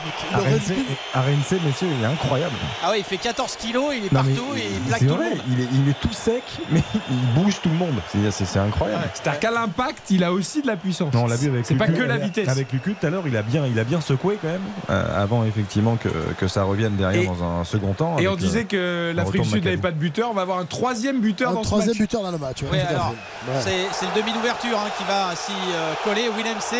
[1.13, 2.55] Arense, messieurs, il est incroyable.
[2.83, 4.99] Ah oui, il fait 14 kilos, il est Non, mais partout et il c'est plaque
[4.99, 5.39] tout le vrai, monde.
[5.49, 7.95] il est, il est tout sec, mais il bouge tout le monde.
[8.31, 9.03] C'est- incroyable.
[9.13, 11.13] C'est-à-dire qu'à l'impact, il a aussi de la puissance.
[11.13, 12.49] Non, on l'a vu avec C'est pas que la vitesse.
[12.49, 15.23] Avec Lucu tout à l'heure, il a bien, il a bien secoué quand même, euh,
[15.23, 18.17] avant effectivement que, que ça revienne derrière Et- dans un second temps.
[18.19, 20.29] Et on disait le- que le l'Afrique du Sud n'avait pas de buteur.
[20.31, 21.97] On va avoir un troisième buteur Un dans ce troisième match.
[21.99, 22.61] buteur dans le match.
[22.63, 22.69] ouais.
[22.71, 23.87] Ouais.
[23.93, 26.29] c'est le demi d'ouverture hein, qui va s'y euh, coller.
[26.37, 26.75] Willem C.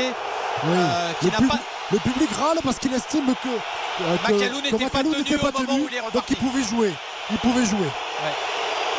[0.64, 0.70] Oui.
[0.76, 1.60] euh, qui le, n'a pub- pas.
[1.92, 5.36] le public râle parce qu'il estime que, euh, que- Macalou que n'était pas tenu n'était
[5.36, 6.94] au pas moment tenu, où il est donc il pouvait jouer.
[7.32, 7.88] Il pouvait jouer.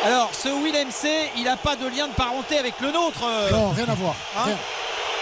[0.05, 3.21] Alors, ce Willem C, il n'a pas de lien de parenté avec le nôtre.
[3.25, 4.15] euh, Non, rien à voir.
[4.37, 4.41] hein.
[4.45, 4.57] rien.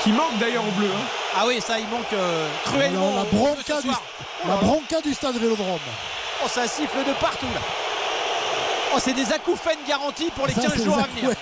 [0.02, 0.88] Qui manque d'ailleurs au bleu.
[0.92, 1.06] hein.
[1.38, 3.10] Ah oui, ça, il manque euh, cruellement.
[3.12, 4.02] Alors, la jeu bronca du- soir.
[4.48, 5.78] La bronca du stade Vélodrome.
[6.44, 7.62] Oh, ça siffle de partout là.
[8.96, 11.30] Oh, c'est des acouphènes garantis pour les Ça, 15 c'est jours à venir.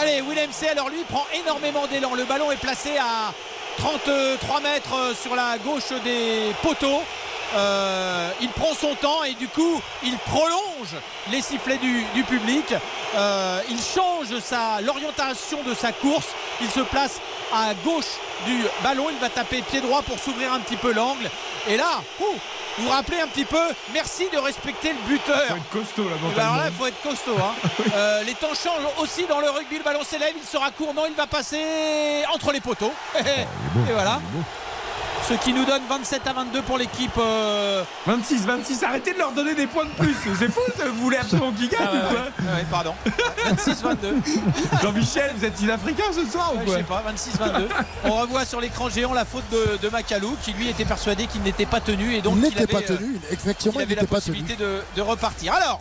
[0.00, 2.14] Allez, Willem C, alors lui, prend énormément d'élan.
[2.14, 3.34] Le ballon est placé à
[3.76, 7.02] 33 mètres euh, sur la gauche des poteaux.
[7.54, 10.94] Euh, il prend son temps et du coup il prolonge
[11.30, 12.74] les sifflets du, public.
[13.14, 14.28] Euh, il change
[14.82, 16.28] l'orientation de sa course.
[16.62, 17.20] Il se place
[17.52, 19.08] à gauche du ballon.
[19.10, 21.28] Il va taper pied droit pour s'ouvrir un petit peu l'angle.
[21.68, 22.34] Et là, ouh,
[22.80, 23.60] vous rappelez un petit peu,
[23.92, 25.40] merci de respecter le buteur.
[25.48, 27.36] Faut être costaud là, Eh ben alors là, il faut être costaud.
[27.38, 27.54] hein.
[27.94, 29.78] Euh, les temps changent aussi dans le rugby.
[29.78, 30.94] Le ballon s'élève, il sera court.
[30.94, 32.92] Non, il va passer entre les poteaux.
[33.18, 34.20] Et voilà.
[35.28, 37.12] Ce qui nous donne 27 à 22 pour l'équipe.
[37.18, 38.82] euh, 26, 26.
[38.82, 40.16] Arrêtez de leur donner des points de plus.
[40.38, 40.60] C'est fou.
[40.92, 42.94] Vous voulez absolument qu'ils gagnent Ah ouais, ou quoi ouais, ouais, pardon.
[43.48, 44.82] 26-22.
[44.82, 47.04] Jean-Michel, vous êtes sud-africain ce soir Ouais, ou je quoi sais pas,
[47.58, 47.68] 26-22.
[48.04, 51.42] On revoit sur l'écran géant la faute de, de Macalou qui lui était persuadé qu'il
[51.42, 53.20] n'était pas tenu et donc Il qu'il n'était avait, pas euh, tenu.
[53.30, 54.34] Effectivement, il il avait la n'était pas tenu.
[54.36, 55.54] possibilité de, de repartir.
[55.54, 55.80] Alors,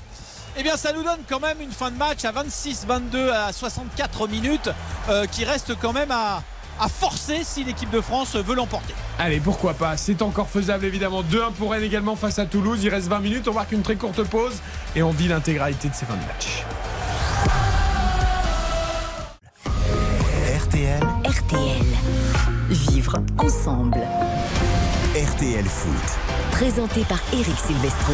[0.57, 4.27] eh bien, ça nous donne quand même une fin de match à 26-22 à 64
[4.27, 4.69] minutes
[5.09, 6.43] euh, qui reste quand même à,
[6.79, 8.93] à forcer si l'équipe de France veut l'emporter.
[9.17, 9.97] Allez, pourquoi pas?
[9.97, 11.23] C'est encore faisable évidemment.
[11.23, 12.79] 2-1 pour Rennes également face à Toulouse.
[12.83, 13.47] Il reste 20 minutes.
[13.47, 14.55] On marque une très courte pause
[14.95, 16.63] et on vit l'intégralité de ces fins de match.
[20.57, 21.85] RTL, RTL.
[22.69, 23.99] Vivre ensemble.
[25.15, 26.19] RTL Foot.
[26.51, 28.13] Présenté par Eric Silvestro.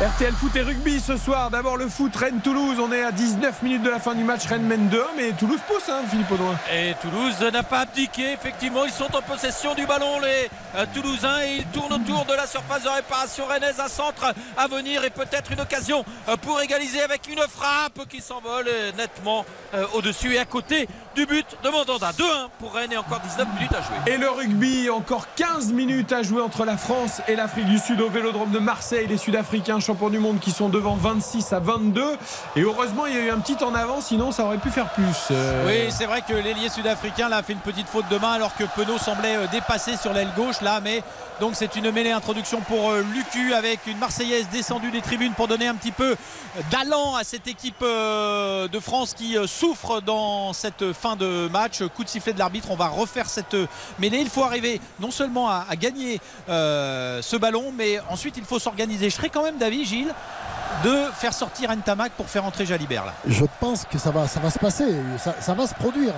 [0.00, 1.50] RTL Foot et rugby ce soir.
[1.50, 2.78] D'abord le foot Rennes-Toulouse.
[2.78, 4.46] On est à 19 minutes de la fin du match.
[4.46, 6.56] Rennes mène 2 mais Toulouse pousse, hein, Philippe Audouin.
[6.72, 11.42] Et Toulouse n'a pas abdiqué, effectivement, ils sont en possession du ballon, les euh, Toulousains,
[11.42, 15.10] et ils tournent autour de la surface de réparation rennaise, un centre à venir et
[15.10, 19.44] peut-être une occasion euh, pour égaliser avec une frappe qui s'envole euh, nettement
[19.94, 20.88] au-dessus et à côté
[21.18, 22.12] du but de Mandanda.
[22.12, 22.22] 2-1
[22.60, 23.96] pour Rennes et encore 19 minutes à jouer.
[24.06, 28.00] Et le rugby, encore 15 minutes à jouer entre la France et l'Afrique du Sud
[28.00, 29.08] au Vélodrome de Marseille.
[29.08, 32.04] Les Sud-Africains champions du monde qui sont devant 26 à 22.
[32.54, 34.90] Et heureusement, il y a eu un petit en avant, sinon ça aurait pu faire
[34.90, 35.16] plus.
[35.32, 38.34] Euh, Oui, c'est vrai que l'ailier sud-africain là, a fait une petite faute de main
[38.34, 40.80] alors que Penaud semblait euh, dépasser sur l'aile gauche là.
[40.80, 41.02] Mais
[41.40, 45.46] donc c'est une mêlée introduction pour euh, Lucu avec une Marseillaise descendue des tribunes pour
[45.46, 46.16] donner un petit peu
[46.70, 51.82] d'allant à cette équipe euh, de France qui euh, souffre dans cette fin de match.
[51.94, 53.56] Coup de sifflet de l'arbitre, on va refaire cette
[53.98, 54.18] mêlée.
[54.18, 58.58] Il faut arriver non seulement à, à gagner euh, ce ballon, mais ensuite il faut
[58.58, 59.10] s'organiser.
[59.10, 60.14] Je serais quand même d'avis, Gilles,
[60.84, 63.14] de faire sortir Ntamak pour faire entrer Jalibert là.
[63.26, 64.86] Je pense que ça va, ça va se passer.
[65.22, 66.12] Ça, ça va se produire.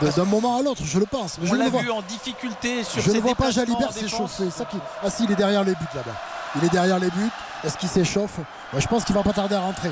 [0.00, 1.38] D'un moment à l'autre, je le pense.
[1.40, 4.48] Mais On l'a vu en difficulté sur je ne vois pas Jalibert s'échauffer.
[4.50, 4.76] Ça qui...
[5.02, 6.14] Ah si, il est derrière les buts là-bas.
[6.54, 7.30] Il est derrière les buts.
[7.64, 8.38] Est-ce qu'il s'échauffe?
[8.76, 9.90] Je pense qu'il va pas tarder à rentrer.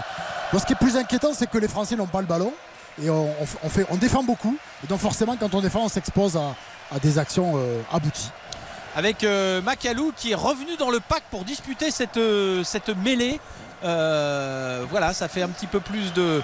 [0.56, 2.52] Ce qui est plus inquiétant, c'est que les Français n'ont pas le ballon.
[3.02, 3.28] Et on,
[3.68, 4.56] fait, on défend beaucoup.
[4.84, 8.30] Et donc forcément, quand on défend, on s'expose à, des actions euh, abouties.
[8.94, 13.40] avec euh, Macalou qui est revenu dans le pack pour disputer cette, euh, cette mêlée.
[13.82, 16.42] Voilà, ça fait un petit peu plus de,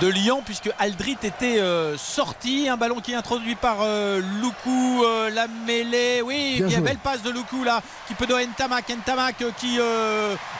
[0.00, 2.68] de liant puisque Aldrit était euh, sorti.
[2.68, 6.22] Un ballon qui est introduit par euh, Loukou, euh, la mêlée.
[6.22, 6.86] Oui, Bien bien joué.
[6.86, 8.88] belle passe de Loukou là qui peut donner Ntamak.
[8.88, 9.78] Ntamak euh, qui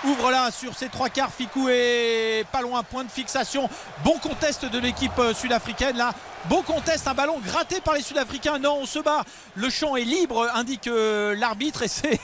[0.08, 1.30] ouvre là sur ses trois quarts.
[1.32, 3.68] Ficou est pas loin, point de fixation.
[4.04, 6.12] Bon contest de l'équipe sud-africaine là.
[6.48, 8.58] Beau contest, un ballon gratté par les Sud-Africains.
[8.58, 9.24] Non, on se bat.
[9.56, 12.20] Le champ est libre, indique euh, l'arbitre, et c'est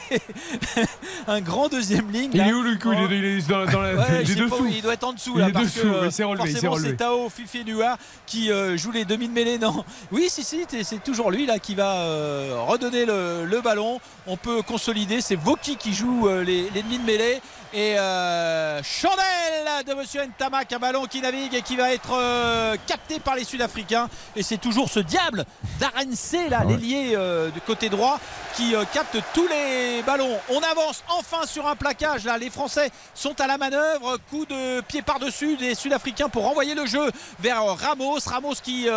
[1.27, 2.31] un grand deuxième ligne.
[2.33, 2.93] Il est où le coup?
[2.93, 4.67] Il est, il est dans, dans la, Ouais, il est pas dessous.
[4.71, 6.77] il doit être en dessous Il là est parce dessous, que oui, c'est relevé, forcément
[6.77, 11.03] c'est Tao Fifenua qui euh, joue les demi de mêlée non oui si si c'est
[11.03, 15.77] toujours lui là qui va euh, redonner le, le ballon on peut consolider c'est Voki
[15.77, 17.41] qui joue euh, les, les demi de mêlée
[17.73, 22.77] et euh, chandelle de Monsieur Ntamak un ballon qui navigue et qui va être euh,
[22.87, 24.09] capté par les Sud-Africains.
[24.37, 25.45] Et c'est toujours ce diable
[25.81, 26.75] d'Arense là Ah ouais.
[26.75, 28.21] l'ailier euh, du côté droit
[28.55, 30.39] qui capte tous les ballons.
[30.51, 32.37] On avance enfin sur un plaquage là.
[32.37, 34.19] Les Français sont à la manœuvre.
[34.31, 37.11] Coup de pied par-dessus des Sud-Africains pour renvoyer le jeu
[37.41, 38.19] vers Ramos.
[38.27, 38.89] Ramos qui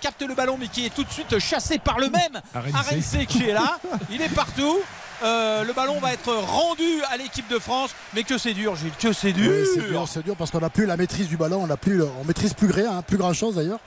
[0.00, 2.40] capte le ballon mais qui est tout de suite chassé par le même.
[2.54, 3.78] Arense qui est là.
[4.10, 4.78] Il est partout
[5.22, 8.92] Euh, le ballon va être rendu à l'équipe de France mais que c'est dur Gilles
[8.98, 9.66] que c'est dur
[10.06, 12.54] c'est dur, parce qu'on n'a plus la maîtrise du ballon, on n'a plus, on maîtrise
[12.54, 13.80] plus rien, hein, plus grand chose d'ailleurs.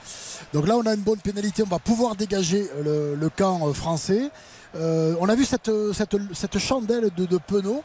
[0.52, 4.30] Donc là, on a une bonne pénalité, on va pouvoir dégager le, camp euh, français.
[4.76, 7.82] Euh, on a vu cette chandelle de, de Penaud,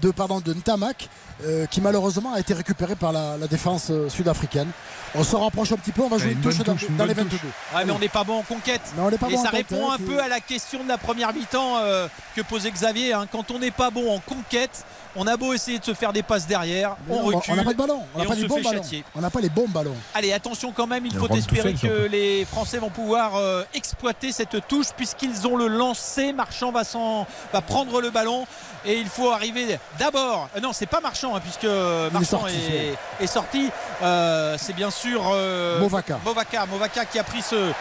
[0.00, 1.08] de pardon de Ntamak,
[1.44, 4.68] euh, qui malheureusement a été récupérée par la, la défense euh, sud-africaine.
[5.14, 6.96] On se rapproche un petit peu, on va jouer une une touche, dans, touche, une
[6.96, 7.38] dans les bonne 22.
[7.38, 7.50] touche.
[7.74, 8.80] Ouais, mais on n'est pas bon en conquête.
[8.96, 10.88] On pas et bon en ça conquête, répond un et- peu à la question de
[10.88, 12.06] la première mi-temps euh,
[12.36, 13.12] que posait Xavier.
[13.12, 13.26] hein.
[13.30, 14.84] Quand on n'est pas bon en conquête,
[15.16, 17.52] on a beau essayer de se faire des passes derrière, Mais on non, recule.
[17.52, 18.82] on n'a pas de ballon, on n'a pas on les bons ballons.
[18.82, 19.04] châtier.
[19.16, 19.96] On n'a pas les bons ballons.
[20.14, 22.08] Allez, attention quand même, il faut espérer que surtout.
[22.12, 26.32] les Français vont pouvoir euh, exploiter cette touche puisqu'ils ont le lancer.
[26.32, 28.46] Marchand va, s'en- va prendre le ballon
[28.84, 30.48] et il faut arriver d'abord.
[30.56, 31.64] euh, non, c'est pas Marchand hein, puisque
[32.12, 33.70] Marchand sorti, est, est sorti.
[34.02, 36.18] Euh, c'est bien sûr euh, Movaca.
[36.24, 36.66] Movaca.
[36.66, 37.72] Movaca qui a pris ce,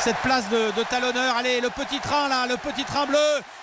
[0.00, 1.36] cette place de, de talonneur.
[1.36, 3.18] Allez, le petit train là, le petit train bleu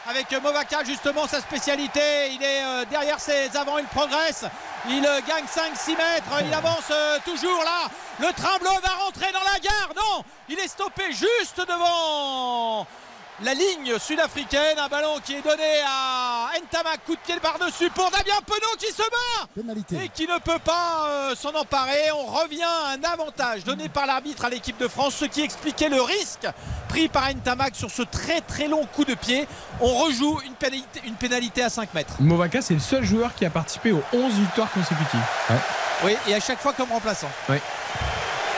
[0.09, 1.99] avec Movaca justement sa spécialité.
[2.32, 4.45] Il est euh, derrière ses avants, il progresse.
[4.88, 6.91] Il gagne 5-6 mètres, il avance
[7.25, 7.90] toujours là.
[8.19, 9.90] Le train bleu va rentrer dans la gare.
[9.95, 12.85] Non, il est stoppé juste devant
[13.43, 14.77] la ligne sud-africaine.
[14.80, 17.03] Un ballon qui est donné à Ntamak.
[17.05, 19.97] Coup de pied par-dessus pour Damien Penaud qui se bat Pénalité.
[20.05, 22.11] et qui ne peut pas euh, s'en emparer.
[22.14, 25.89] On revient à un avantage donné par l'arbitre à l'équipe de France, ce qui expliquait
[25.89, 26.47] le risque
[26.89, 29.47] pris par Ntamak sur ce très très long coup de pied.
[29.81, 32.14] On rejoue une pénalité, une pénalité à 5 mètres.
[32.19, 35.19] Movaka, c'est le seul joueur qui a participé aux 11 victoires consécutives.
[36.03, 37.30] Oui, et à chaque fois comme remplaçant.
[37.49, 37.57] Oui.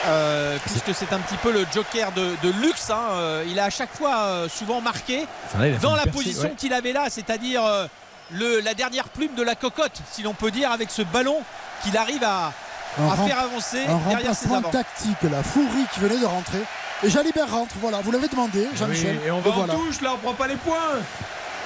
[0.08, 2.88] Euh, puisque c'est un petit peu le joker de, de luxe.
[2.90, 2.98] hein.
[3.12, 6.54] Euh, il a à chaque fois euh, souvent marqué Enfin, là, dans la position ouais.
[6.56, 7.86] qu'il avait là, c'est-à-dire euh,
[8.30, 11.36] le- la dernière plume de la cocotte, si l'on peut dire, avec ce ballon
[11.82, 12.52] qu'il arrive à,
[12.98, 16.62] Un à rem- faire avancer Un derrière ses tactique, la Fourie qui venait de rentrer.
[17.02, 19.18] Et Jalibert rentre, voilà, vous l'avez demandé, Jean-Michel.
[19.22, 19.74] Oui, et on va Et voilà.
[19.74, 20.74] en touche là, on prend pas les points.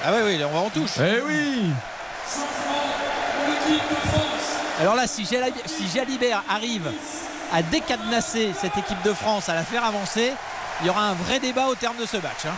[0.05, 0.91] Ah oui, oui, on va en touche.
[0.99, 1.71] Eh oui
[4.81, 5.25] Alors là, si
[5.93, 6.91] Jalibert arrive
[7.53, 10.33] à décadenasser cette équipe de France, à la faire avancer,
[10.81, 12.45] il y aura un vrai débat au terme de ce match.
[12.47, 12.53] hein.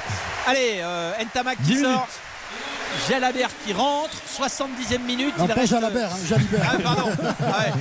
[0.47, 2.07] Allez, euh, Ntamak qui 10 sort.
[3.09, 5.37] Jalabert qui rentre, 70e minute.
[5.37, 5.67] Non, il pas reste...
[5.73, 6.61] Jalabert, hein, Jalibert.
[6.65, 7.11] Ah, pardon.
[7.41, 7.73] Ah ouais.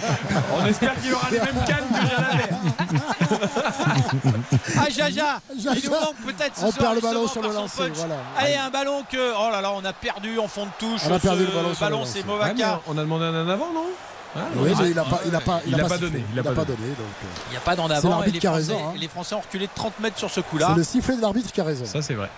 [0.61, 2.49] On espère qu'il aura les mêmes cannes que Jalabert.
[4.77, 7.89] Ah Jaja, il nous manque peut-être ce On soir, perd le ballon sur le lancer,
[7.95, 8.17] voilà.
[8.39, 11.03] Allez, un ballon que oh là là, on a perdu en fond de touche.
[11.09, 12.81] On a perdu Ce le ballon c'est Ouais, mais Movaca.
[12.87, 13.87] on a demandé un en avant, non?
[14.37, 15.99] Ah, Oui, non, mais il n'a pas, il a pas, Il a pas sifflé.
[16.11, 16.67] donné, Il n'a pas donné.
[16.67, 18.73] donc, euh, Il n'y a pas d'en C'est avant et l'arbitre les qui a Français,
[18.75, 18.93] raison, hein.
[18.97, 20.69] les Français ont reculé de 30 mètres sur ce coup-là.
[20.71, 21.85] C'est le sifflet de l'arbitre qui a raison.
[21.87, 22.29] Ça, c'est vrai.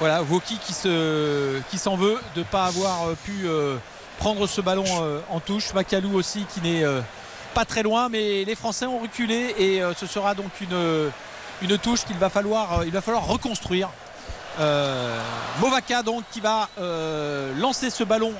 [0.00, 3.76] Voilà, Voki qui se qui s'en veut de ne pas avoir euh, pu euh,
[4.18, 5.72] prendre ce ballon euh, en touche.
[5.74, 7.00] Macalou aussi qui n'est euh,
[7.54, 11.10] pas très loin, mais les Français ont reculé et euh, ce sera donc une,
[11.62, 13.88] une touche qu'il va falloir, euh, il va falloir reconstruire.
[14.60, 15.18] Euh,
[15.60, 18.32] Movaca donc qui va euh, lancer ce ballon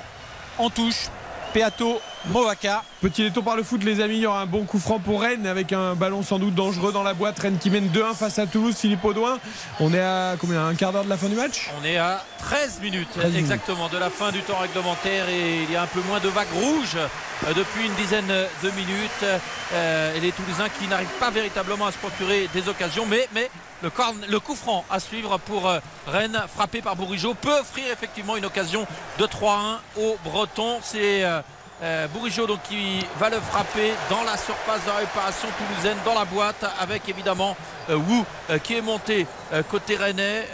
[0.59, 1.07] en touche.
[1.53, 2.83] Peato Movaca.
[3.01, 4.15] Petit détour par le foot, les amis.
[4.15, 6.91] Il y aura un bon coup franc pour Rennes avec un ballon sans doute dangereux
[6.91, 7.39] dans la boîte.
[7.39, 8.75] Rennes qui mène 2-1 face à Toulouse.
[8.77, 9.39] Philippe Audouin.
[9.79, 11.69] On est à combien Un quart d'heure de la fin du match?
[11.81, 13.39] On est à 13 minutes 13 minutes.
[13.39, 16.29] exactement de la fin du temps réglementaire et il y a un peu moins de
[16.29, 19.41] vagues rouges euh, depuis une dizaine de minutes.
[19.73, 23.49] Euh, et les Toulousains qui n'arrivent pas véritablement à se procurer des occasions, mais, mais
[23.83, 28.45] le, coup franc à suivre pour euh, Rennes, frappé par Bourigeau, peut offrir effectivement une
[28.45, 28.85] occasion
[29.19, 30.79] de 3-1 aux Bretons.
[30.81, 31.41] C'est euh,
[31.83, 32.07] euh,
[32.47, 37.07] donc qui va le frapper dans la surface de réparation toulousaine dans la boîte avec
[37.07, 37.55] évidemment
[37.89, 38.23] euh, Wu
[38.63, 39.27] qui est monté
[39.69, 40.47] côté rennais.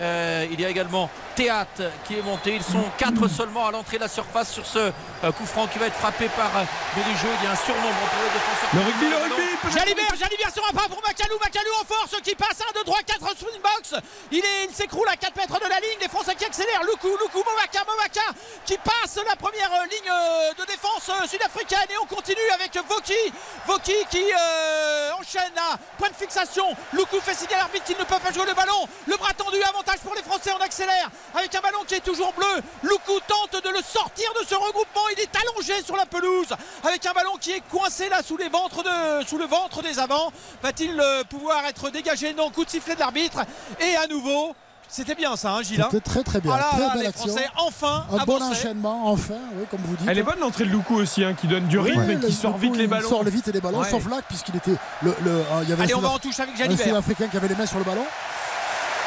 [0.51, 2.55] Il y a également Théâtre qui est monté.
[2.55, 5.79] Ils sont quatre seulement à l'entrée de la surface sur ce euh, coup franc qui
[5.79, 6.63] va être frappé par euh,
[6.95, 7.33] Berigeux.
[7.41, 8.69] Il y a un surnombre pour les défenseurs.
[8.73, 12.35] Le rugby, le rugby Jalibert, Jalibert sur un pas pour Macalou, Macalou en force qui
[12.35, 13.95] passe 1, 2, 3, 4 swing box.
[14.31, 15.97] Il est, il s'écroule à 4 mètres de la ligne.
[16.01, 16.83] Les Français qui accélèrent.
[16.83, 18.27] Loukou, Loukou, Movaka, Movaka
[18.65, 20.13] qui passe la première euh, ligne
[20.59, 23.33] de défense sud-africaine et on continue avec Voki.
[23.65, 26.65] Voki qui euh, enchaîne à point de fixation.
[26.93, 28.87] Loukou fait signer à l'arbitre qu'il ne peut pas jouer le ballon.
[29.07, 30.51] Le bras tendu, avantage pour les Français.
[30.57, 32.61] On accélère avec un ballon qui est toujours bleu.
[32.83, 35.01] Loukou tente de le sortir de ce regroupement.
[35.15, 36.47] Il est allongé sur la pelouse
[36.83, 39.99] avec un ballon qui est coincé là sous les ventres de, sous le ventre des
[39.99, 40.31] avants.
[40.61, 42.33] Va-t-il euh, pouvoir être dégagé?
[42.33, 43.39] Non, coup de sifflet de l'arbitre.
[43.79, 44.55] Et à nouveau,
[44.89, 45.87] c'était bien ça, hein, Gilles hein?
[45.89, 46.51] C'était très très bien.
[46.53, 47.27] Ah là, très là, belle les action.
[47.27, 50.07] Français enfin Un bon enchaînement, enfin, oui, comme vous dites.
[50.07, 52.25] Elle est bonne l'entrée de Loukou aussi, hein, qui donne du rythme Ouais, et qui
[52.27, 53.09] le- sort vite les il ballons.
[53.09, 53.89] sort vite les ballons, Ouais.
[53.89, 54.75] sauf là, puisqu'il était.
[55.01, 56.85] Le, le- euh, il y avait Allez, un on va en touche avec un Jalibert.
[56.85, 58.05] Sud-Africain qui avait les mains sur le ballon.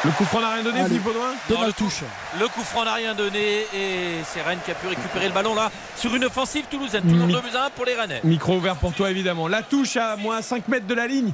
[0.05, 0.89] Le coup franc n'a rien donné, Allez.
[0.89, 2.01] Philippe Audouin Deux balles touche.
[2.39, 5.55] Le coup franc n'a rien donné et c'est Rennes qui a pu récupérer le ballon
[5.55, 7.03] là sur une offensive toulousaine.
[7.03, 8.21] Toujours Mi- 2 buts à 1 pour les Rennais.
[8.23, 9.47] Micro ouvert pour toi évidemment.
[9.47, 11.31] La touche à moins 5 mètres de la ligne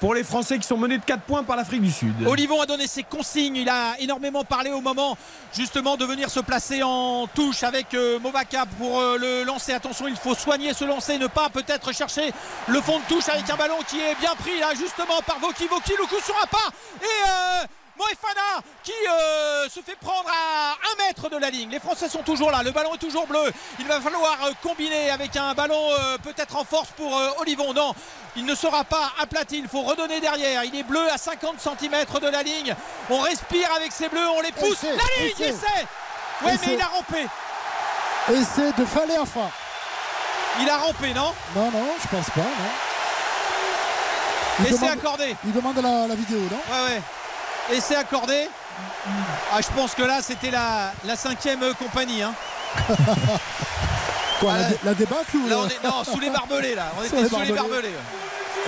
[0.00, 2.14] pour les Français qui sont menés de 4 points par l'Afrique du Sud.
[2.26, 5.16] Olivon a donné ses consignes, il a énormément parlé au moment
[5.52, 9.72] justement de venir se placer en touche avec euh, Movaka pour euh, le lancer.
[9.72, 12.32] Attention, il faut soigner ce lancer, ne pas peut-être chercher
[12.68, 15.66] le fond de touche avec un ballon qui est bien pris là justement par Voki.
[15.68, 16.68] Voki, le coup sur un pas
[17.02, 21.70] et euh, Moefana qui euh, se fait prendre à un mètre de la ligne.
[21.70, 23.52] Les Français sont toujours là, le ballon est toujours bleu.
[23.78, 27.72] Il va falloir euh, combiner avec un ballon euh, peut-être en force pour Olivon.
[27.72, 27.94] Non,
[28.36, 30.64] il ne sera pas aplati, il faut redonner derrière.
[30.64, 32.74] Il est bleu à 50 cm de la ligne.
[33.10, 34.82] On respire avec ces bleus, on les pousse.
[34.82, 35.48] Essai, la ligne, essai.
[35.50, 35.86] essai
[36.44, 36.66] Ouais, Essai.
[36.66, 37.26] mais il a rampé.
[38.54, 39.50] C'est de Faléafa.
[40.60, 41.32] Il a rampé, non?
[41.54, 42.40] Non, non, je pense pas.
[42.40, 42.70] Non.
[44.60, 45.36] Il Essai demande- accordé.
[45.44, 46.60] Il demande la, la vidéo, non?
[46.74, 47.02] Ouais, ouais.
[47.72, 48.48] Essai accordé.
[49.52, 52.22] Ah, je pense que là, c'était la, la cinquième compagnie.
[52.22, 52.34] Hein.
[54.40, 56.74] Quoi, Ah, la, dé- la débâcle ou Là, le- on est non, sous les barbelés,
[56.74, 56.92] là.
[56.98, 57.88] On Sous était les sous les barbelés.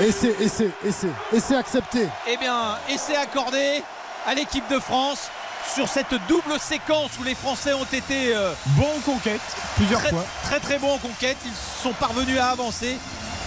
[0.01, 0.07] ouais.
[0.09, 1.09] Essai, essai, essai.
[1.33, 2.09] Essai accepté.
[2.29, 3.83] Eh bien, essai accordé
[4.27, 5.29] à l'équipe de France
[5.75, 9.41] sur cette double séquence où les Français ont été euh, Bon conquête,
[9.77, 10.25] plusieurs très, fois.
[10.45, 11.37] très très bons en conquête.
[11.45, 12.97] Ils sont parvenus à avancer.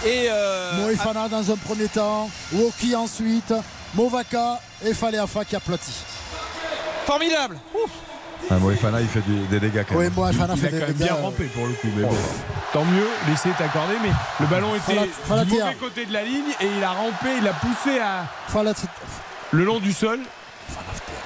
[0.04, 3.52] Et euh, Moefana dans un premier temps, Woki ensuite,
[3.94, 5.92] Movaka et Faléafa qui aplatit.
[7.06, 7.58] formidable.
[8.50, 10.12] Ah, Moefana, il fait des, des dégâts quand Oui, même.
[10.32, 11.06] Il fait a des quand même dégâts.
[11.06, 12.16] bien rampé pour le coup, mais bon.
[12.72, 14.10] Tant mieux, l'essai est accordé, mais
[14.40, 14.92] le ballon était
[15.28, 18.24] Falat- du mauvais côté de la ligne et il a rampé, il a poussé à,
[18.48, 18.74] Falat-
[19.52, 20.20] le long du sol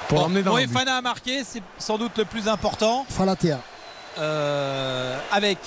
[0.07, 0.73] pour l'emmener dans le but.
[0.73, 3.05] Moefana a marqué, c'est sans doute le plus important.
[3.09, 3.59] Falatea.
[4.19, 5.57] Euh, avec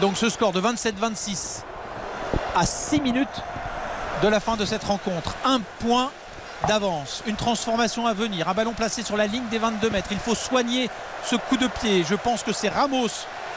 [0.00, 1.62] donc ce score de 27-26
[2.56, 3.28] à 6 minutes
[4.22, 5.34] de la fin de cette rencontre.
[5.44, 6.10] Un point
[6.66, 10.08] d'avance, une transformation à venir, un ballon placé sur la ligne des 22 mètres.
[10.10, 10.90] Il faut soigner
[11.24, 12.04] ce coup de pied.
[12.08, 13.08] Je pense que c'est Ramos,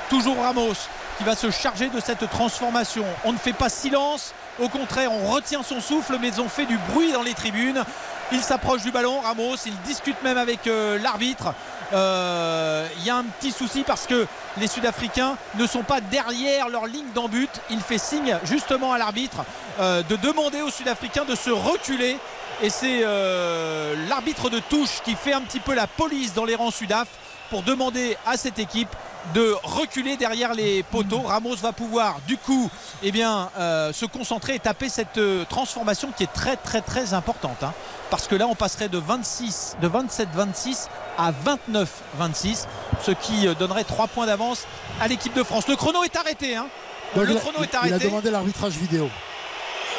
[0.09, 0.73] toujours Ramos,
[1.17, 3.06] qui va se charger de cette transformation.
[3.23, 6.77] On ne fait pas silence, au contraire, on retient son souffle, mais on fait du
[6.91, 7.83] bruit dans les tribunes.
[8.32, 11.53] Il s'approche du ballon, Ramos, il discute même avec euh, l'arbitre.
[11.93, 14.25] Euh, Il y a un petit souci parce que
[14.57, 17.30] les Sud-Africains ne sont pas derrière leur ligne d'en.
[17.69, 19.43] Il fait signe justement à l'arbitre
[19.80, 22.17] euh, de demander aux Sud-Africains de se reculer.
[22.64, 26.56] Et c'est euh, l'arbitre de touche qui fait un petit peu la police dans les
[26.56, 27.08] rangs Sudaf
[27.50, 28.88] pour demander à cette équipe
[29.33, 31.19] de reculer derrière les poteaux.
[31.22, 32.69] Ramos va pouvoir du coup
[33.03, 37.14] eh bien, euh, se concentrer et taper cette euh, transformation qui est très très très
[37.14, 37.61] importante.
[37.64, 37.74] hein.
[38.09, 42.66] parce que là on passerait de 26, de 27-26 à 29-26,
[43.06, 44.64] ce qui euh, donnerait 3 points d'avance
[45.01, 45.67] à l'équipe de France.
[45.67, 46.56] Le chrono est arrêté.
[46.56, 46.67] hein.
[47.16, 48.06] Donc, Le il a- chrono est il a arrêté.
[48.06, 49.09] demandé l'arbitrage vidéo.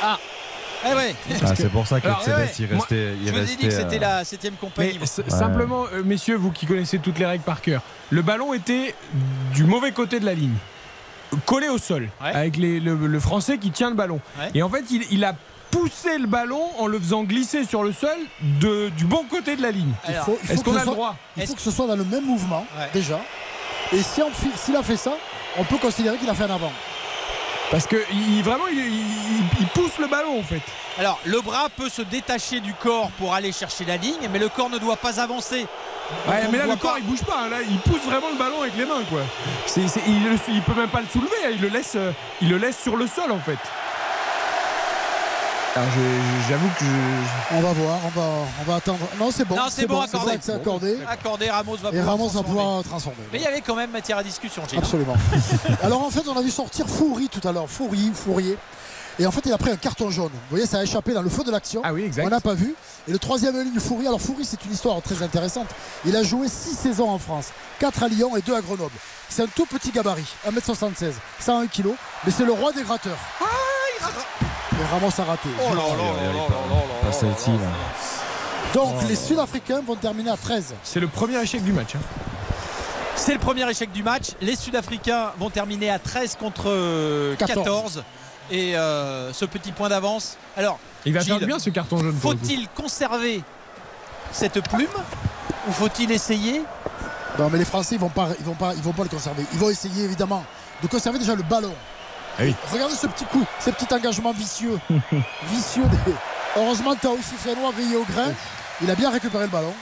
[0.02, 0.18] Ah,
[0.91, 1.15] eh ouais.
[1.45, 3.13] Ah, c'est pour ça que Alors, Céleste, ouais, il moi, restait.
[3.21, 4.99] il Je vous ai dit que c'était euh, la 7ème compagnie.
[5.01, 8.95] Mais simplement, euh, messieurs, vous qui connaissez toutes les règles par cœur, le ballon était
[9.55, 10.55] du mauvais côté de la ligne,
[11.47, 14.21] collé au sol, avec les- le, le Français qui tient le ballon.
[14.39, 14.51] Ouais.
[14.55, 15.35] Et en fait, il, il a
[15.71, 19.63] poussé le ballon en le faisant glisser sur le sol de- du bon côté de
[19.63, 19.93] la ligne.
[20.49, 23.21] Est-ce qu'on a le droit Il faut que ce soit dans le même mouvement, déjà.
[23.93, 24.21] Et si
[24.57, 25.13] s'il a fait ça,
[25.59, 26.73] on peut considérer qu'il a fait un avant.
[27.71, 30.61] Parce que il, vraiment, il, il- il pousse le ballon en fait.
[30.99, 34.49] Alors, le bras peut se détacher du corps pour aller chercher la ligne, mais le
[34.49, 35.67] corps ne doit pas avancer.
[36.29, 37.45] Ouais, mais là, le corps pas- il bouge pas.
[37.45, 37.49] hein.
[37.49, 39.21] Là, il pousse vraiment le ballon avec les mains, quoi.
[39.77, 39.85] Il,
[40.55, 41.31] il peut même pas le soulever.
[41.47, 41.51] hein.
[41.53, 43.59] Il le laisse, euh, il le laisse sur le sol, en fait.
[46.49, 48.27] J'avoue que je- On va voir, on va,
[48.61, 49.01] on va attendre.
[49.19, 49.57] Non, c'est bon.
[49.71, 50.39] C'est bon, accordé.
[50.41, 50.99] C'est accordé.
[51.09, 52.49] Accordé, Ramos va Et pouvoir Ramos va transformer.
[52.61, 53.19] pouvoir transformer.
[53.33, 54.79] Mais il y avait quand même matière à discussion, Gilles.
[54.79, 55.17] Absolument.
[55.83, 57.69] Alors en fait, on a vu sortir Foury tout à l'heure.
[57.69, 58.57] Foury, Fourier.
[59.18, 60.31] Et en fait, il a pris un carton jaune.
[60.33, 61.83] Vous voyez, ça a échappé dans le feu de l'action.
[61.84, 62.25] Ah oui, exact.
[62.26, 62.75] On n'a pas vu.
[63.07, 64.07] Et le troisième ligne, Foury.
[64.09, 65.68] Alors, Foury, c'est une histoire très intéressante.
[66.05, 67.47] Il a joué 6 saisons en France
[67.78, 68.94] 4 à Lyon et 2 à Grenoble.
[69.28, 71.89] C'est un tout petit gabarit, 1m76, 101 kg.
[72.25, 73.17] Mais c'est le roi des gratteurs.
[73.41, 73.44] Ah,
[74.01, 74.26] il rate.
[74.81, 75.49] Et Ramos a raté.
[75.60, 77.68] Oh là là là là là Pas celle-ci, là.
[78.75, 79.05] Donc, Oh.
[79.09, 80.75] les Sud-Africains vont terminer à 13.
[80.83, 81.94] C'est le premier échec du match.
[81.94, 82.01] hein.
[83.17, 84.31] C'est le premier échec du match.
[84.41, 87.65] Les Sud-Africains vont terminer à 13 contre euh, 14.
[87.65, 88.02] 14.
[88.51, 90.37] Et euh, ce petit point d'avance.
[90.57, 92.17] Alors, Il va Gilles, bien ce carton jaune.
[92.21, 93.43] faut-il conserver
[94.33, 94.89] cette plume
[95.69, 96.63] ou faut-il essayer?
[97.39, 99.45] Non, mais les Français, ils vont pas, ils vont pas, ils vont pas le conserver.
[99.53, 100.45] Ils vont essayer évidemment
[100.83, 101.75] de conserver déjà le ballon.
[102.39, 102.55] Ah oui.
[102.73, 104.79] Regardez ce petit coup, ce petit engagement vicieux,
[105.51, 105.85] vicieux.
[106.07, 106.13] Des...
[106.57, 108.33] Heureusement, Taoufik Fenois veillé au grain.
[108.83, 109.73] Il a bien récupéré le ballon.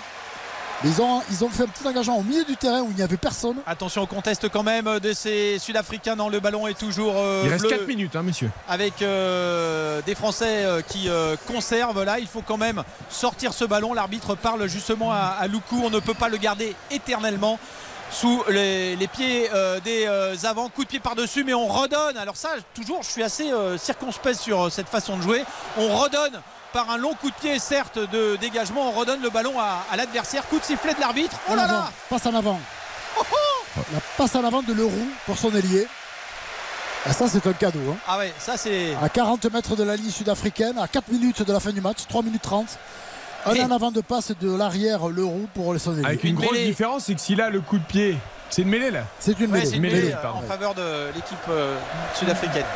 [0.85, 2.97] Mais Ils ont, ils ont fait un petit engagement au milieu du terrain où il
[2.97, 3.57] n'y avait personne.
[3.67, 6.17] Attention au conteste quand même de ces Sud-Africains.
[6.17, 7.77] dans le ballon est toujours euh, Il reste bleu.
[7.79, 8.51] 4 minutes, hein, monsieur.
[8.69, 12.03] avec euh, des Français euh, qui euh, conservent.
[12.05, 13.95] Là, il faut quand même sortir ce ballon.
[13.95, 15.81] L'arbitre parle justement à, à Loukou.
[15.85, 17.59] On ne peut pas le garder éternellement
[18.11, 20.69] sous les, les pieds euh, des euh, avants.
[20.69, 22.17] Coup de pied par-dessus, mais on redonne.
[22.19, 25.45] Alors ça, toujours, je suis assez euh, circonspect sur euh, cette façon de jouer.
[25.79, 26.41] On redonne
[26.73, 28.89] par un long coup de pied, certes, de dégagement.
[28.89, 30.47] On redonne le ballon à, à l'adversaire.
[30.49, 31.37] Coup de sifflet de l'arbitre.
[31.51, 32.59] Oh là là passe en avant.
[33.93, 35.87] La passe en avant de Leroux pour son ailier.
[37.07, 37.81] Ah, ça, c'est un cadeau.
[37.91, 37.97] hein.
[38.07, 38.95] Ah ouais, ça c'est...
[39.03, 41.99] À 40 mètres de la ligne sud-africaine, à 4 minutes de la fin du match,
[42.09, 42.67] 3 minutes 30.
[43.47, 46.05] Un Et- en avant de passe de l'arrière Leroux pour son ailier.
[46.07, 46.67] Avec une, Une grosse mêlée.
[46.67, 48.17] différence, c'est que s'il a le coup de pied,
[48.51, 49.01] c'est une mêlée là.
[49.19, 49.67] C'est une Ouais, mêlée.
[49.67, 50.39] c'est une mêlée, mêlée, euh, pardon.
[50.39, 51.77] en faveur de l'équipe euh,
[52.15, 52.67] sud-africaine.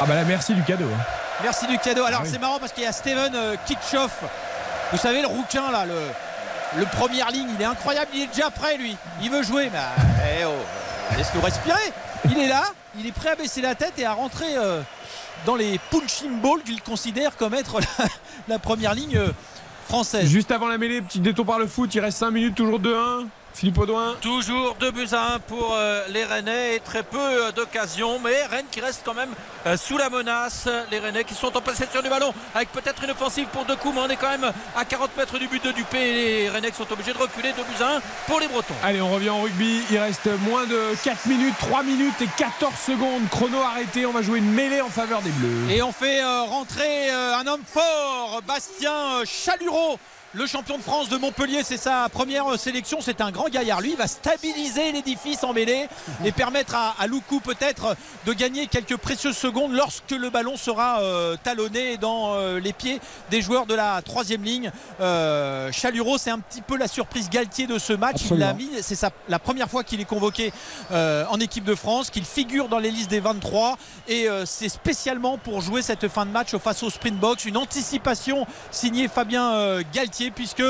[0.00, 0.84] Ah bah là, merci du cadeau.
[0.84, 1.02] hein.
[1.42, 2.04] Merci du cadeau.
[2.04, 2.28] Alors oui.
[2.30, 4.22] c'est marrant parce qu'il y a Steven euh, Kitchoff.
[4.92, 5.94] Vous savez le rouquin là, le,
[6.78, 8.96] le première ligne, il est incroyable, il est déjà prêt lui.
[9.22, 9.78] Il veut jouer, mais
[10.38, 11.92] eh oh, euh, laisse-le respirer.
[12.30, 12.62] Il est là,
[12.98, 14.80] il est prêt à baisser la tête et à rentrer euh,
[15.46, 18.04] dans les punching balls qu'il considère comme être la,
[18.48, 19.32] la première ligne euh,
[19.88, 20.28] française.
[20.28, 23.26] Juste avant la mêlée, petit détour par le foot, il reste 5 minutes, toujours 2-1.
[23.54, 24.14] Philippe Audouin.
[24.20, 28.18] Toujours 2 buts à 1 pour euh, les Rennais et très peu euh, d'occasions.
[28.18, 29.30] Mais Rennes qui reste quand même
[29.66, 30.68] euh, sous la menace.
[30.90, 33.94] Les Rennais qui sont en possession du ballon avec peut-être une offensive pour deux coups.
[33.94, 35.98] Mais on est quand même à 40 mètres du but de Dupé.
[35.98, 38.74] Et les Rennais qui sont obligés de reculer 2 buts à 1 pour les Bretons.
[38.82, 39.82] Allez, on revient en rugby.
[39.90, 43.28] Il reste moins de 4 minutes, 3 minutes et 14 secondes.
[43.30, 44.06] Chrono arrêté.
[44.06, 45.70] On va jouer une mêlée en faveur des Bleus.
[45.70, 49.98] Et on fait rentrer un homme fort, Bastien Chalureau.
[50.34, 53.00] Le champion de France de Montpellier, c'est sa première euh, sélection.
[53.02, 53.82] C'est un grand gaillard.
[53.82, 55.88] Lui, il va stabiliser l'édifice en mêlée
[56.24, 57.94] et permettre à, à Loukou peut-être
[58.24, 62.98] de gagner quelques précieuses secondes lorsque le ballon sera euh, talonné dans euh, les pieds
[63.30, 64.72] des joueurs de la troisième ligne.
[65.02, 68.22] Euh, Chalureau, c'est un petit peu la surprise Galtier de ce match.
[68.30, 70.50] Il l'a mis, c'est la première fois qu'il est convoqué
[70.90, 73.76] en équipe de France, qu'il figure dans les listes des 23
[74.08, 79.08] et c'est spécialement pour jouer cette fin de match face au Springboks, une anticipation signée
[79.08, 79.82] Fabien euh,
[80.22, 80.62] Galtier puisque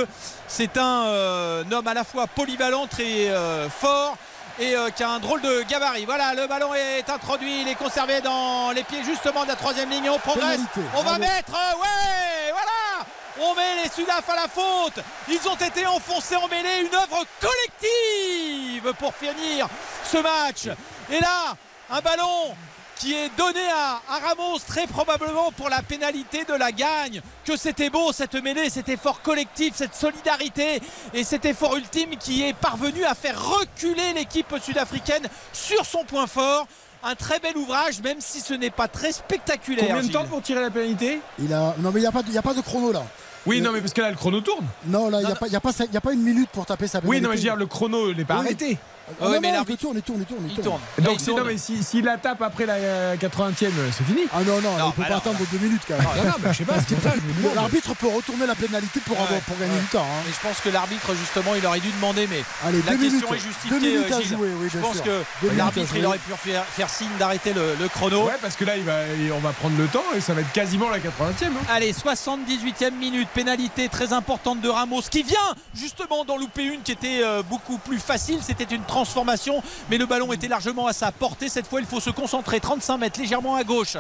[0.49, 4.17] c'est un, euh, homme à la fois polyvalent très euh, fort
[4.59, 6.05] et euh, qui a un drôle de gabarit.
[6.05, 9.91] Voilà, le ballon est introduit, il est conservé dans les pieds justement de la troisième
[9.91, 10.61] ligne on progresse.
[10.75, 10.81] Pénalité.
[10.97, 13.07] On va mettre, ouais, voilà
[13.41, 15.03] on met les Sudaf à la faute.
[15.27, 16.83] Ils ont été enfoncés en mêlée.
[16.83, 19.67] Une œuvre collective pour finir
[20.05, 20.67] ce match.
[21.11, 21.57] Et là,
[21.91, 22.55] un ballon
[23.03, 27.21] qui est donné à, à Ramos très probablement pour la pénalité de la gagne.
[27.45, 30.81] Que c'était beau cette mêlée, cet effort collectif, cette solidarité
[31.13, 36.29] et cet effort ultime qui est parvenu à faire reculer l'équipe sud-africaine sur son point
[36.29, 36.69] fort.
[37.03, 39.89] Un très bel ouvrage, même si ce n'est pas très spectaculaire.
[39.89, 41.21] Combien de temps pour tirer la pénalité?
[41.41, 41.75] Il a...
[41.79, 43.03] Non, mais il n'y a, pas de- il y a pas de chrono là.
[43.45, 44.65] Oui, Le- non, mais parce que là, le chrono tourne.
[44.87, 47.23] Non, là, il n'y a, pas- a, a une minute pour taper sa Oui, pénalité.
[47.25, 48.47] non, mais je veux dire, le chrono n'est pas Oui.
[48.47, 48.79] arrêté.
[49.21, 50.45] Ah, Ouais, non, mais non, l'arbitre- il tourne, il tourne, il tourne.
[50.49, 50.81] Il tourne.
[50.99, 51.31] Donc, Il si,
[51.77, 54.23] non, s'il la tape après la euh, 80e, c'est fini.
[54.33, 56.07] Ah non, non, il ne peut bah pas non, attendre deux minutes quand même.
[56.17, 57.55] Non, non, mais je sais pas, c'est ça, je me demande.
[57.55, 59.81] L'arbitre peut retourner la pénalité pour, avoir- Ouais, pour gagner ouais.
[59.81, 60.03] du temps.
[60.07, 60.23] hein.
[60.27, 63.31] Mais je pense que l'arbitre, justement, il aurait dû demander, mais Allez, la deux question
[63.31, 63.33] minutes.
[63.33, 63.71] est justifiée.
[63.71, 65.05] Deux minutes euh, à jouer, oui, je pense sûr.
[65.05, 68.25] que l'arbitre, il aurait pu faire, faire signe d'arrêter le, le chrono.
[68.27, 70.41] Ouais, parce que là, il va, il- on va prendre le temps et ça va
[70.41, 71.47] être quasiment la 80e.
[71.49, 71.67] hein.
[71.71, 75.39] Allez, 78e minute, pénalité très importante de Ramos qui vient
[75.75, 78.39] justement d'en louper une qui était euh, beaucoup plus facile.
[78.43, 81.49] C'était une transformation, mais le ballon était largement à sa portée.
[81.49, 82.61] Cette fois, il faut se concentrer.
[82.61, 83.97] 35 mètres, légèrement à gauche.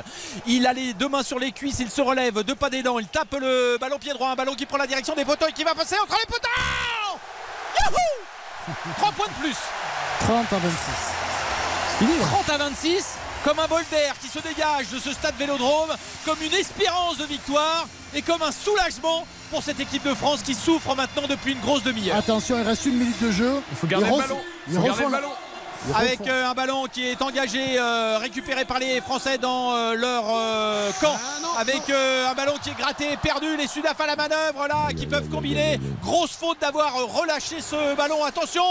[0.47, 2.99] Il a les deux mains sur les cuisses, il se relève, deux pas des dents.
[2.99, 5.53] Il tape le ballon pied droit, un ballon qui prend la direction des poteaux et
[5.53, 6.49] qui va passer entre les poteaux.
[7.81, 7.97] Yahoo
[8.99, 9.57] 3 points de plus.
[10.21, 10.77] 30 à 26.
[12.27, 13.05] 30 à 26
[13.45, 15.91] comme un bol d'air qui se dégage de ce stade Vélodrome,
[16.25, 20.55] comme une espérance de victoire et comme un soulagement pour cette équipe de France qui
[20.55, 22.17] souffre maintenant depuis une grosse demi-heure.
[22.17, 23.61] Attention, il reste une minute de jeu.
[23.71, 24.41] Il faut garder le ballon.
[24.69, 25.31] Il faut garder le ballon.
[25.94, 30.25] Avec euh, un ballon qui est engagé, euh, récupéré par les Français dans euh, leur
[30.31, 31.17] euh, camp.
[31.59, 33.57] avec euh, un ballon qui est gratté, perdu.
[33.57, 35.81] Les Sudaf à la manœuvre là, qui peuvent combiner.
[36.02, 38.23] Grosse faute d'avoir relâché ce ballon.
[38.25, 38.62] Attention,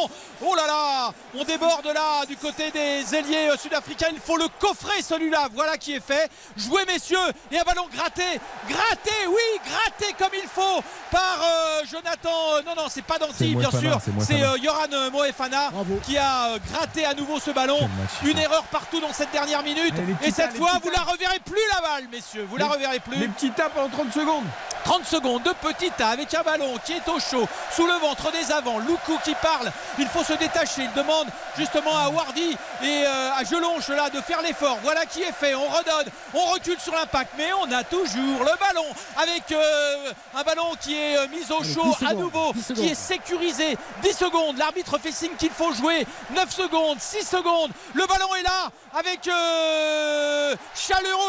[0.41, 4.07] oh là là, on déborde là du côté des ailiers euh, sud-africains.
[4.13, 5.49] Il faut le coffrer celui-là.
[5.53, 6.29] Voilà qui est fait.
[6.55, 7.17] Jouez messieurs
[7.51, 8.23] et un ballon gratté,
[8.69, 10.81] gratté, oui, gratté comme il faut
[11.11, 12.29] par euh, Jonathan.
[12.55, 13.99] euh, non non, c'est pas Danti bien sûr.
[14.21, 15.71] c'est euh, Yoran Moefana
[16.05, 16.59] qui a euh,
[17.05, 17.79] à nouveau ce ballon.
[18.23, 19.93] Une erreur partout dans cette dernière minute.
[19.97, 22.45] Allez, Et cette tas, fois, vous la reverrez plus la balle, messieurs.
[22.49, 23.17] Vous la reverrez plus.
[23.17, 24.43] Les petits tas pendant 30 secondes.
[24.83, 28.31] 30 secondes de petit tas avec un ballon qui est au chaud sous le ventre
[28.31, 28.79] des avants.
[28.79, 29.71] Loukou qui parle.
[29.99, 30.83] Il faut se détacher.
[30.83, 34.79] Il demande justement à Wardy et euh, à Gelonche là de faire l'effort.
[34.83, 35.53] Voilà qui est fait.
[35.53, 36.11] On redonne.
[36.33, 37.31] On recule sur l'impact.
[37.37, 38.85] Mais on a toujours le ballon
[39.17, 42.53] avec euh, un ballon qui est euh, mis au chaud 10 à secondes, nouveau.
[42.53, 43.77] 10 Qui est sécurisé.
[44.01, 44.57] 10 secondes.
[44.57, 46.07] L'arbitre fait signe qu'il faut jouer.
[46.35, 46.90] 9 secondes.
[46.99, 47.71] 6 secondes.
[47.93, 50.55] Le ballon est là avec euh,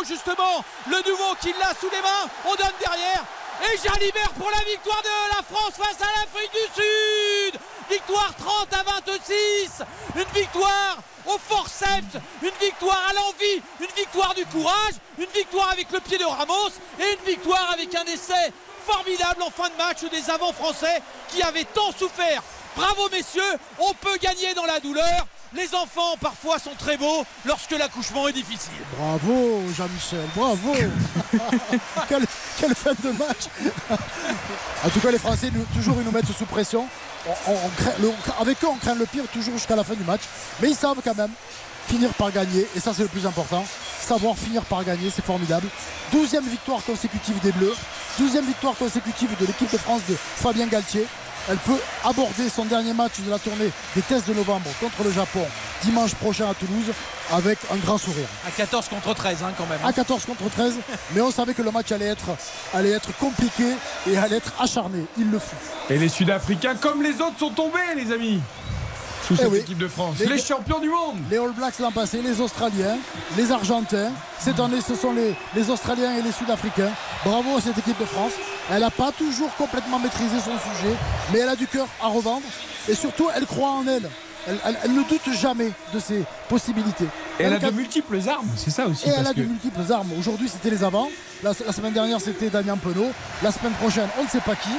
[0.05, 0.65] justement.
[0.89, 2.29] Le nouveau qui l'a sous les mains.
[2.47, 3.25] On donne derrière.
[3.63, 7.61] Et Jalibert pour la victoire de la France face à l'Afrique du Sud.
[7.91, 9.83] Victoire 30 à 26.
[10.17, 15.91] Une victoire au forceps, une victoire à l'envie, une victoire du courage, une victoire avec
[15.93, 18.53] le pied de Ramos et une victoire avec un essai
[18.85, 22.43] formidable en fin de match des avants français qui avaient tant souffert.
[22.75, 25.27] Bravo messieurs, on peut gagner dans la douleur.
[25.55, 28.73] Les enfants parfois sont très beaux lorsque l'accouchement est difficile.
[28.99, 30.73] Bravo Jean-Michel, bravo
[32.09, 32.25] quelle,
[32.59, 33.49] quelle fin de match
[34.85, 36.87] En tout cas les Français nous- toujours ils nous mettent sous pression.
[37.27, 39.95] On- on- on craint- le- avec eux on craint le pire toujours jusqu'à la fin
[39.95, 40.23] du match.
[40.61, 41.31] Mais ils savent quand même
[41.89, 43.65] finir par gagner et ça c'est le plus important.
[44.01, 45.67] Savoir finir par gagner, c'est formidable.
[46.13, 47.75] 12e victoire consécutive des Bleus,
[48.19, 51.07] 12e victoire consécutive de l'équipe de France de Fabien Galtier.
[51.51, 55.11] Elle peut aborder son dernier match de la tournée des tests de novembre contre le
[55.13, 55.45] Japon
[55.83, 56.93] dimanche prochain à Toulouse
[57.33, 59.79] avec un grand sourire À 14 contre 13 hein, quand même.
[59.83, 59.89] hein.
[59.89, 60.75] à 14 contre 13,
[61.15, 62.27] mais on savait que le match allait être,
[62.73, 63.65] allait être compliqué
[64.09, 65.05] et allait être acharné.
[65.19, 65.57] Il le fut.
[65.91, 68.41] Et les Sud-Africains, comme les autres, sont tombés, les amis.
[69.27, 69.59] Sous Eh cette oui.
[69.59, 70.17] équipe de France.
[70.19, 71.17] Les- Les, champions du monde.
[71.31, 72.97] Les All Blacks l'an passé, les Australiens,
[73.37, 74.11] les Argentins.
[74.39, 76.91] Cette année, ce sont les, les Australiens et les Sud-Africains.
[77.25, 78.33] Bravo à cette équipe de France.
[78.71, 80.95] Elle n'a pas toujours complètement maîtrisé son sujet,
[81.33, 82.43] mais elle a du cœur à revendre.
[82.89, 84.09] Et surtout, elle croit en elle.
[84.49, 87.07] Elle, elle- elle ne doute jamais de ses possibilités.
[87.39, 89.09] Et elle a de multiples armes, c'est ça aussi.
[89.09, 90.11] Et elle a que- de multiples armes.
[90.19, 91.09] Aujourd'hui, c'était les avants.
[91.45, 93.13] La, la semaine dernière, c'était Damien Penaud.
[93.43, 94.71] La semaine prochaine, on ne sait pas qui.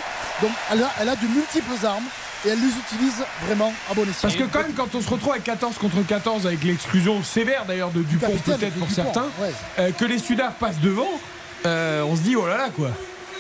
[0.42, 2.04] Donc, elle a, elle a de multiples armes
[2.46, 4.22] et elle les utilise vraiment à bon escient.
[4.22, 7.66] Parce que quand même, quand on se retrouve avec 14 contre 14, avec l'exclusion sévère
[7.66, 9.52] d'ailleurs de Dupont peut-être pour Dupont, certains, ouais.
[9.80, 11.10] euh, que les Sudaf passent devant,
[11.66, 12.90] euh, on se dit oh là là quoi.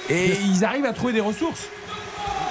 [0.09, 1.61] Et ils arrivent à trouver des ressources.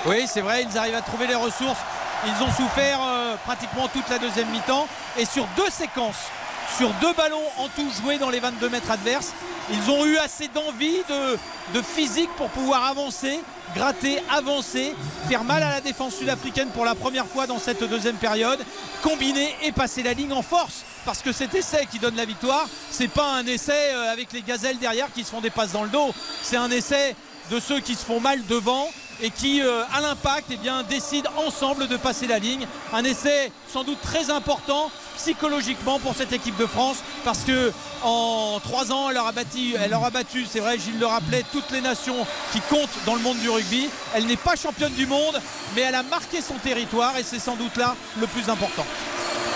[0.07, 1.79] Oui, c'est vrai, ils arrivent à trouver les ressources.
[2.27, 4.87] Ils ont souffert euh, pratiquement toute la deuxième mi-temps.
[5.19, 6.29] Et sur deux séquences,
[6.77, 9.33] sur deux ballons en tout joués dans les 22 mètres adverses,
[9.71, 11.39] ils ont eu assez d'envie, de,
[11.79, 13.41] de physique pour pouvoir avancer,
[13.75, 14.95] gratter, avancer,
[15.29, 18.59] faire mal à la défense sud-africaine pour la première fois dans cette deuxième période,
[19.03, 20.85] combiner et passer la ligne en force.
[21.05, 24.43] Parce que cet essai qui donne la victoire, c'est pas un essai euh, avec les
[24.43, 26.15] gazelles derrière qui se font des passes dans le dos.
[26.43, 27.17] C'est un essai
[27.51, 28.89] de ceux qui se font mal devant
[29.23, 32.67] et qui, euh, à l'impact, eh décident ensemble de passer la ligne.
[32.93, 38.59] Un essai sans doute très important psychologiquement pour cette équipe de France parce que en
[38.61, 39.77] trois ans, elle aura battu,
[40.13, 43.49] battu, c'est vrai, Gilles le rappelait, toutes les nations qui comptent dans le monde du
[43.49, 43.89] rugby.
[44.15, 45.41] Elle n'est pas championne du monde,
[45.77, 48.85] mais elle a marqué son territoire et c'est sans doute là le plus important.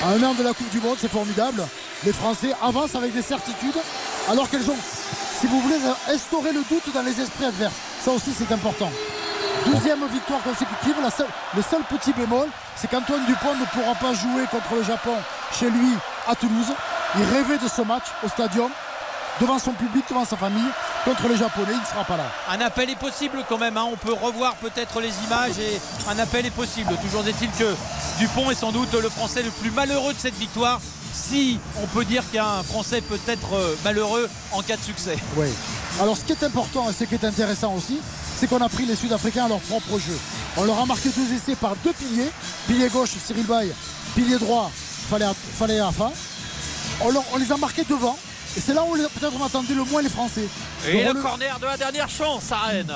[0.05, 1.67] À un de la Coupe du Monde, c'est formidable.
[2.05, 3.77] Les Français avancent avec des certitudes
[4.28, 4.77] alors qu'elles ont,
[5.41, 5.78] si vous voulez,
[6.09, 7.75] instauré le doute dans les esprits adverses.
[8.05, 8.91] Ça aussi, c'est important.
[9.67, 10.95] Douzième victoire consécutive.
[11.03, 14.85] La seule- le seul petit bémol, c'est qu'Antoine Dupont ne pourra pas jouer contre le
[14.85, 15.15] Japon
[15.59, 15.93] chez lui
[16.28, 16.73] à Toulouse.
[17.19, 18.70] Il rêvait de ce match au stadium,
[19.41, 20.70] devant son public, devant sa famille,
[21.05, 21.73] contre les Japonais.
[21.73, 22.27] Il ne sera pas là.
[22.51, 23.86] Un appel est possible quand même, hein.
[23.93, 26.93] on peut revoir peut-être les images et un appel est possible.
[27.03, 27.75] Toujours est-il que
[28.19, 30.81] Dupont est sans doute le Français le plus malheureux de cette victoire.
[31.12, 35.17] Si on peut dire qu'un Français peut être euh, malheureux en cas de succès.
[35.36, 35.47] Oui.
[36.01, 38.01] Alors ce qui est important et ce qui est intéressant aussi,
[38.36, 40.16] c'est qu'on a pris les Sud-Africains à leur propre jeu.
[40.56, 42.31] On leur a marqué deux essais par deux piliers.
[42.66, 43.70] Pilier gauche, Cyril Bay.
[44.15, 44.70] Pilier droit,
[45.10, 45.26] Fallait
[45.58, 46.10] Fallait Afa.
[47.00, 48.16] On, leur- on les a marqués devant.
[48.56, 50.48] Et c'est là où peut-être on attendait le moins les Français.
[50.89, 52.92] Et Donc, le corner de la dernière chance à Rennes.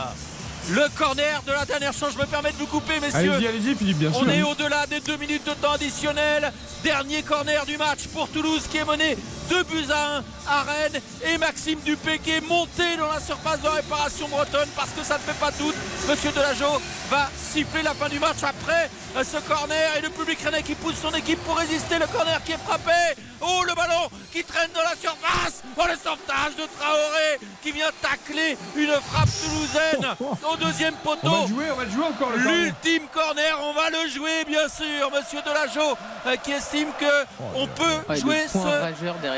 [0.71, 3.33] Le corner de la dernière chance, je me permets de vous couper, messieurs.
[3.33, 4.23] Allez-y, allez-y, Philippe, bien sûr.
[4.25, 6.53] On est au-delà des deux minutes de temps additionnel.
[6.85, 9.17] Dernier corner du match pour Toulouse qui est mené
[9.51, 13.61] 2 buts à 1 à Rennes et Maxime Dupé qui est monté dans la surface
[13.61, 15.75] de réparation bretonne parce que ça ne fait pas de doute.
[16.09, 16.81] Monsieur Delageau
[17.11, 18.89] va siffler la fin du match après
[19.25, 21.99] ce corner et le public rennais qui pousse son équipe pour résister.
[21.99, 23.21] Le corner qui est frappé.
[23.41, 25.63] Oh le ballon qui traîne dans la surface.
[25.77, 30.15] Oh le sauvetage de Traoré qui vient tacler une frappe toulousaine
[30.53, 31.21] au deuxième poteau.
[31.25, 32.31] On va le jouer, on va le jouer encore.
[32.37, 35.97] L'ultime corner, on va le jouer bien sûr, Monsieur Delageau
[36.27, 38.59] euh, qui estime que on peut jouer ce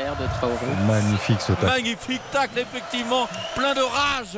[0.03, 0.65] derrière de Traoré.
[0.87, 1.65] Magnifique ce tacle.
[1.65, 4.37] Magnifique tacle, effectivement, plein de rage.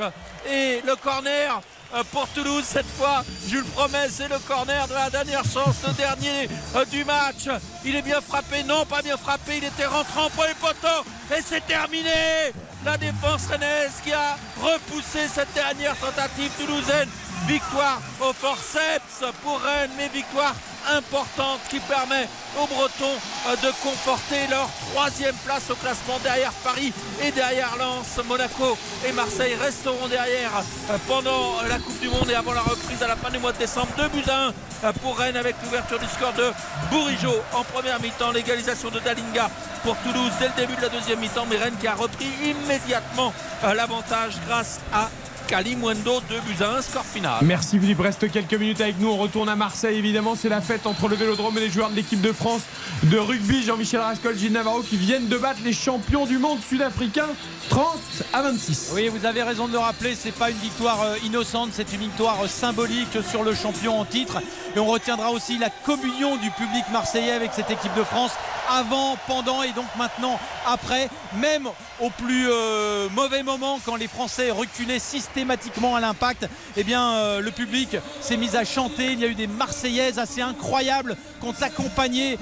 [0.50, 1.62] Et le corner
[1.96, 5.78] euh, pour Toulouse cette fois, je le promets, c'est le corner de la dernière chance,
[5.88, 7.48] le dernier euh, du match.
[7.84, 11.04] Il est bien frappé, non pas bien frappé, il était rentrant pour les poteaux
[11.36, 12.54] et c'est terminé.
[12.84, 17.10] La défense rennaise qui a repoussé cette dernière tentative toulousaine.
[17.48, 20.56] Victoire au forceps pour Rennes, mais victoire
[20.94, 22.28] importante qui permet
[22.62, 28.20] aux Bretons euh, de conforter leur troisième place au classement derrière Paris et derrière Lens.
[28.28, 30.52] Monaco et Marseille resteront derrière
[30.90, 33.52] euh, pendant la Coupe du Monde et avant la reprise à la fin du mois
[33.52, 33.90] de décembre.
[33.98, 34.54] 2 buts à 1
[34.86, 36.52] euh, pour Rennes avec l'ouverture du score de
[36.92, 38.32] Bourigeau en première mi-temps.
[38.32, 39.50] L'égalisation de Dalinga
[39.84, 41.46] pour Toulouse dès le début de la deuxième mi-temps.
[41.50, 43.34] Mais Rennes qui a repris immédiatement
[43.64, 45.10] euh, l'avantage grâce à
[45.48, 47.36] Kalimwendo 2 buts à 1 score final.
[47.42, 49.10] Merci Philippe, reste quelques minutes avec nous.
[49.10, 50.36] On retourne à Marseille évidemment.
[50.36, 52.62] C'est la fête entre le Vélodrome et les joueurs de l'équipe de France
[53.04, 53.64] de rugby.
[53.64, 57.30] Jean-Michel Rascol, Gilles Navarro qui viennent de battre les champions du monde sud-africains
[57.70, 58.00] 30
[58.34, 58.92] à 26.
[58.94, 62.02] Oui, vous avez raison de le rappeler, c'est pas une victoire euh, innocente, c'est une
[62.02, 64.40] victoire euh, symbolique sur le champion en titre.
[64.76, 68.32] Et on retiendra aussi la communion du public marseillais avec cette équipe de France
[68.70, 71.68] avant, pendant et donc maintenant après, même
[72.02, 77.52] au plus euh, mauvais moment quand les Français reculaient systématiquement à l'impact, eh bien le
[77.52, 79.12] public s'est mis à chanter.
[79.14, 82.38] Il y a eu des Marseillaises assez incroyables qui ont accompagné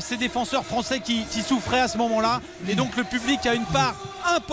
[0.00, 2.40] ces défenseurs français qui, qui souffraient à ce moment-là.
[2.68, 3.94] Et donc le public a une part
[4.26, 4.43] importante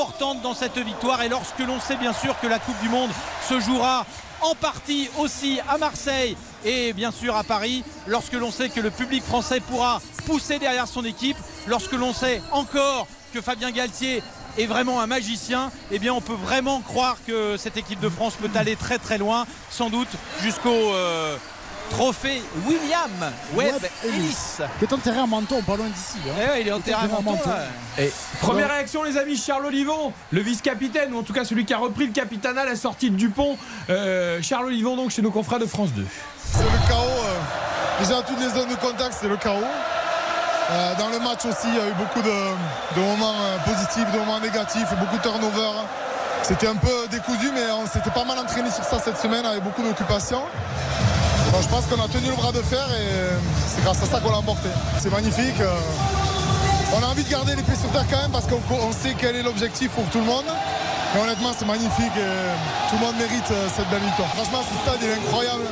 [0.41, 1.21] dans cette victoire.
[1.21, 3.09] Et lorsque l'on sait bien sûr que la Coupe du Monde
[3.47, 4.05] se jouera
[4.41, 8.89] en partie aussi à Marseille et bien sûr à Paris, lorsque l'on sait que le
[8.89, 11.37] public français pourra pousser derrière son équipe,
[11.67, 14.23] lorsque l'on sait encore que Fabien Galtier
[14.57, 18.35] est vraiment un magicien, eh bien on peut vraiment croire que cette équipe de France
[18.35, 20.09] peut aller très très loin, sans doute
[20.41, 21.37] jusqu'au euh,
[21.91, 23.09] trophée William
[23.53, 24.35] Webb Ellis.
[24.79, 26.17] Qui est enterré en menton, pas loin d'ici.
[26.27, 26.33] hein.
[26.41, 27.49] Eh ouais, il est enterré à Menton.
[27.97, 28.11] Et
[28.41, 31.77] première réaction les amis, Charles Olivon, le vice-capitaine, ou en tout cas celui qui a
[31.77, 33.57] repris le capitanat à la sortie de Dupont.
[33.89, 36.05] Euh, Charles Olivon donc chez nos confrères de France 2.
[36.43, 37.03] C'est le chaos.
[37.03, 39.55] euh, déjà, toutes les zones de contact, c'est le chaos.
[40.71, 44.09] Euh, dans le match aussi, il y a eu beaucoup de, de moments euh, positifs,
[44.11, 45.71] de moments négatifs, beaucoup de turnover.
[46.43, 49.61] C'était un peu décousu, mais on s'était pas mal entraîné sur ça cette semaine avec
[49.63, 50.41] beaucoup d'occupation.
[51.51, 54.05] Bon, je pense qu'on a tenu le bras de fer et euh, c'est grâce à
[54.05, 54.69] ça qu'on l'a emporté.
[54.99, 55.59] C'est magnifique.
[55.59, 55.73] euh,
[56.97, 59.15] on a envie de garder les pieds sur terre quand même parce qu'on on sait
[59.17, 60.45] quel est l'objectif pour tout le monde.
[61.13, 64.29] Mais honnêtement, c'est magnifique et tout le monde mérite euh, cette belle victoire.
[64.29, 65.63] Franchement, ce stade est incroyable.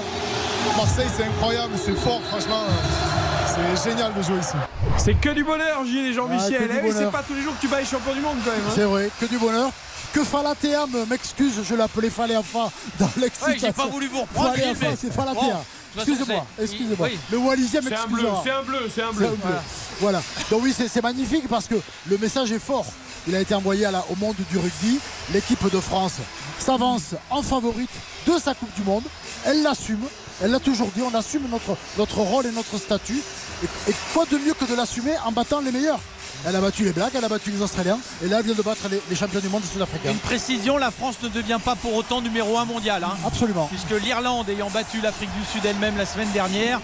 [0.75, 2.63] Marseille, c'est incroyable, c'est fort, franchement.
[2.67, 4.55] euh, C'est génial de jouer ici.
[4.97, 6.69] C'est que du bonheur, Gilles et Jean-Michel.
[6.71, 8.37] Ah, Eh oui, c'est pas tous les jours que tu bats les champions du monde
[8.43, 8.59] quand même.
[8.67, 8.71] hein.
[8.75, 9.69] C'est vrai, que du bonheur.
[10.13, 13.51] Que Falatea me- m'excuse, je l'appelais Faleafa dans l'excitation.
[13.51, 15.39] Ouais, j'ai pas voulu vous reprendre, Faleafa, c'est Falatea.
[15.41, 15.63] Bon,
[15.97, 17.07] Excusez-moi, excusez-moi.
[17.11, 17.19] oui.
[17.31, 18.41] Le Wallisien C'est un bleu, m'excusera.
[18.43, 19.29] c'est un bleu, c'est un bleu.
[19.41, 19.63] Voilà.
[19.99, 20.21] Voilà.
[20.51, 21.75] Donc oui, c'est c'est magnifique parce que
[22.07, 22.85] le message est fort.
[23.27, 24.99] Il a été envoyé à la- au monde du rugby.
[25.33, 26.13] L'équipe de France
[26.59, 27.89] s'avance en favorite
[28.27, 29.03] de sa Coupe du Monde.
[29.45, 30.03] Elle l'assume.
[30.41, 31.01] Elle l'a toujours dit.
[31.01, 33.21] On assume notre, notre rôle et notre statut.
[33.63, 35.99] Et, et quoi de mieux que de l'assumer en battant les meilleurs?
[36.45, 37.99] Elle a battu les Blacks, elle a battu les Australiens.
[38.23, 40.11] Et là, elle vient de battre les, les champions du monde sud-africains.
[40.11, 43.03] Une précision, la France ne devient pas pour autant numéro 1 mondial.
[43.03, 43.17] hein.
[43.25, 43.67] Absolument.
[43.67, 46.79] Puisque l'Irlande, ayant battu l'Afrique du Sud elle-même la semaine dernière,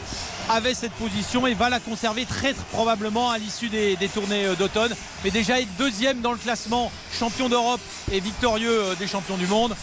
[0.49, 4.45] avait cette position et va la conserver très, très probablement à l'issue des, des tournées
[4.45, 4.93] euh, d'automne.
[5.23, 7.79] Mais déjà être deuxième dans le classement champion d'Europe
[8.11, 9.73] et victorieux euh, des champions du monde,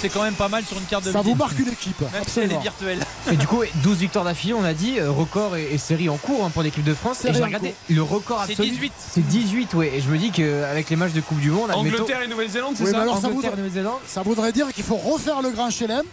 [0.00, 2.00] c'est quand même pas mal sur une carte de Ça vous marque une équipe.
[2.00, 2.60] Même si elle est Absolument.
[2.60, 2.98] virtuelle.
[3.32, 6.16] Et du coup, 12 victoires d'affilée, on a dit, euh, record et, et série en
[6.16, 7.24] cours hein, pour l'équipe de France.
[7.24, 8.70] Et j'ai regardé le record C'est absolu.
[8.70, 8.92] 18.
[8.96, 9.92] C'est 18, ouais.
[9.96, 12.74] Et je me dis qu'avec les matchs de Coupe du Monde, admettons- Angleterre et Nouvelle-Zélande,
[12.76, 13.98] c'est Oui, ça alors ça Angleterre, voudrait, Nouvelle-Zélande.
[14.06, 16.04] ça voudrait dire qu'il faut refaire le Grand Chelem.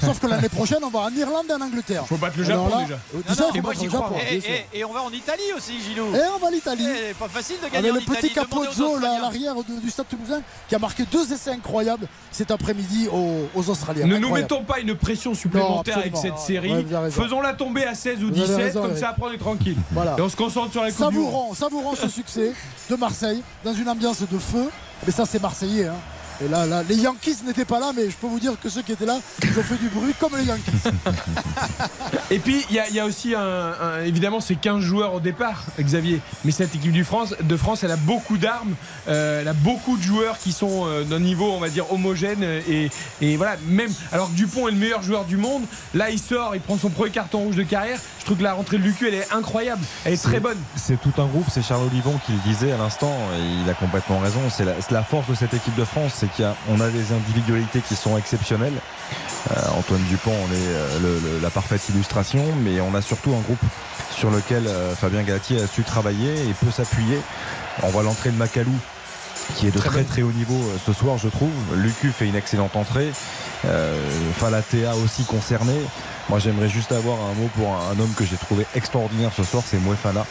[0.00, 2.04] sauf que l'année prochaine, on va en Irlande et en Angleterre.
[2.06, 2.94] Faut battre le Japon là, déjà.
[2.94, 3.90] euh, Non, déjà, non, il et faut moi, le.
[3.90, 4.50] Japon, Et, bien sûr.
[4.72, 6.14] et- on va en Italie aussi, Gilou.
[6.14, 6.86] Et on va en Italie.
[7.10, 10.06] Eh, pas facile de gagner Avec en le petit Capozzo, là, à l'arrière du Stade
[10.08, 13.08] Toulousain, qui a marqué deux essais incroyables cet après-midi
[13.54, 14.06] aux, aux Australiens.
[14.06, 16.72] Ne nous mettons pas une pression supplémentaire Non, avec cette série.
[16.72, 17.22] Ouais, vous.
[17.22, 19.00] Faisons-la tomber à 16 ou Vous avez 17, raison, comme Eric.
[19.02, 19.76] ça après on est tranquille.
[19.92, 20.14] Voilà.
[20.18, 21.24] Et on se concentre sur la Coupe du Monde.
[21.24, 22.52] Savourons, savourons ce succès
[22.90, 24.68] de Marseille dans une ambiance de feu.
[25.06, 25.86] Mais ça, c'est marseillais.
[25.86, 25.94] hein.
[26.44, 28.82] Et là, là, les Yankees n'étaient pas là, mais je peux vous dire que ceux
[28.82, 30.72] qui étaient là, ils ont fait du bruit comme les Yankees.
[32.30, 35.14] Et puis, il y, a- il y a aussi, un, un- évidemment, c'est 15 joueurs
[35.14, 36.20] au départ, Xavier.
[36.44, 38.74] Mais cette équipe du France, de France, elle a beaucoup d'armes.
[39.08, 42.42] euh, elle a beaucoup de joueurs qui sont euh, d'un niveau, on va dire, homogène.
[42.68, 42.90] Et,
[43.20, 43.90] et voilà, même.
[44.12, 45.62] Alors que Dupont est le meilleur joueur du monde.
[45.94, 47.98] Là, il sort, il prend son premier carton rouge de carrière.
[48.20, 49.82] Je trouve que la rentrée de Lucu, elle est incroyable.
[50.04, 50.58] Elle est très bonne.
[50.76, 53.74] C'est tout un groupe, c'est Charles Olivon qui le disait à l'instant, et il a
[53.74, 54.40] complètement raison.
[54.48, 58.16] C'est la, force de cette équipe de France, c'est qu'on a, des individualités qui sont
[58.18, 58.72] exceptionnelles.
[59.50, 63.34] Euh, Antoine Dupont on est euh, le- le- la parfaite illustration, mais on a surtout
[63.34, 63.62] un groupe
[64.16, 67.18] sur lequel euh, Fabien Galtier a su travailler et peut s'appuyer.
[67.82, 68.74] On voit l'entrée de Macalou
[69.56, 71.50] qui est de très très, haut niveau ce soir je trouve.
[71.74, 73.10] Lucu fait une excellente entrée.
[74.38, 75.74] Falatea aussi concerné.
[76.28, 79.42] Moi j'aimerais juste avoir un mot pour un, un homme que j'ai trouvé extraordinaire ce
[79.42, 80.24] soir, c'est Mouefana.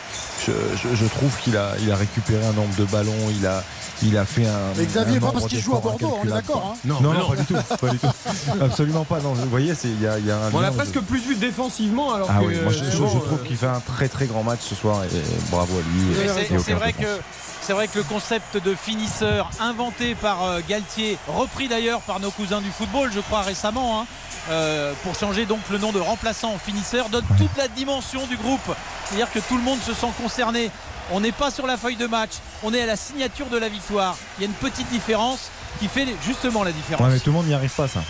[0.47, 3.63] Je, je- je trouve qu'il a, il a récupéré un nombre de ballons, il a,
[4.03, 4.51] il a fait un.
[4.77, 7.13] Mais Xavier, un pas parce qu'il joue à Bordeaux, on est d'accord, hein non, Non,
[7.13, 8.07] non, pas du tout, pas du tout.
[8.61, 9.19] Absolument pas.
[9.19, 10.51] Non, vous voyez, il y a, y a un.
[10.53, 12.13] On lien a de- presque plus vu défensivement.
[12.13, 14.07] Alors Ah que, oui, moi je, je- je souvent, trouve euh, qu'il fait un très
[14.09, 15.07] très grand match ce soir et,
[15.51, 16.15] bravo à lui.
[16.15, 17.19] C'est- et au C'est 15 vrai que
[17.61, 22.31] c'est vrai que le concept de finisseur inventé par euh, Galtier, repris d'ailleurs par nos
[22.31, 24.05] cousins du football, je crois récemment, hein,
[24.49, 28.35] euh, pour changer donc le nom de remplaçant en finisseur, donne toute la dimension du
[28.35, 28.59] groupe.
[29.05, 30.71] C'est-à-dire que tout le monde se sent concerné.
[31.11, 32.31] On n'est pas sur la feuille de match,
[32.63, 34.17] on est à la signature de la victoire.
[34.37, 35.49] Il y a une petite différence
[35.79, 37.05] qui fait justement la différence.
[37.05, 38.01] Ouais, mais tout le monde n'y arrive pas, ça.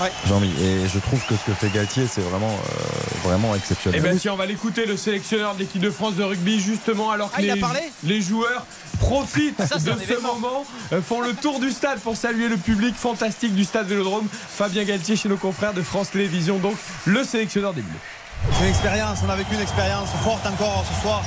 [0.00, 0.10] Ouais.
[0.26, 0.48] Jean-Mi.
[0.62, 4.02] Et je trouve que ce que fait Galtier, c'est vraiment, euh, vraiment Eh exceptionnel.
[4.02, 7.30] ben tiens, on va l'écouter, le sélectionneur de l'équipe de France de rugby, justement, alors
[7.30, 8.66] que Ah, il a les, parlé les joueurs
[8.98, 12.94] profitent Ça, de ce moment, euh, font le tour du stade pour saluer le public
[12.94, 14.26] fantastique du stade Vélodrome.
[14.30, 17.98] Fabien Galtier chez nos confrères de France Télévisions, donc le sélectionneur des Bleus.
[18.48, 21.22] C'est une expérience, on a vécu une expérience forte encore ce soir.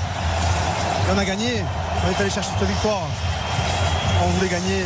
[1.07, 1.63] Et on a gagné.
[2.05, 3.07] On est allé chercher cette victoire.
[4.23, 4.83] On voulait gagner.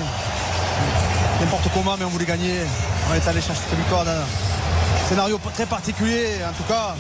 [1.40, 2.62] N'importe comment, mais on voulait gagner.
[3.10, 4.02] On est allé chercher cette victoire.
[4.02, 6.40] un scénario très particulier.
[6.48, 6.96] En tout cas,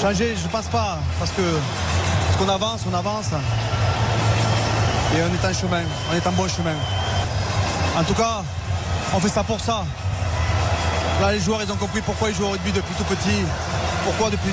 [0.00, 0.98] changer, je ne pense pas.
[1.18, 1.42] Parce que
[2.38, 3.30] qu'on avance, on avance.
[5.14, 5.82] Et on est en chemin.
[6.10, 6.74] On est en bon chemin.
[7.96, 8.42] En tout cas,
[9.14, 9.84] on fait ça pour ça.
[11.20, 13.44] Là, les joueurs, ils ont compris pourquoi ils jouent au rugby depuis tout petit.
[14.04, 14.52] Pourquoi depuis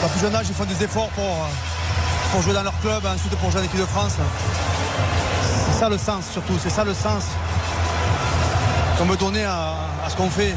[0.00, 3.04] leur plus jeune âge, ils font des efforts pour, euh, pour jouer dans leur club,
[3.06, 4.14] ensuite pour jouer en équipe de France?
[5.66, 6.54] C'est ça le sens, surtout.
[6.62, 7.24] C'est ça le sens
[8.98, 9.74] qu'on veut donner à,
[10.08, 10.54] ce qu'on fait.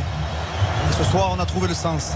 [0.98, 2.14] Ce soir, on a trouvé le sens.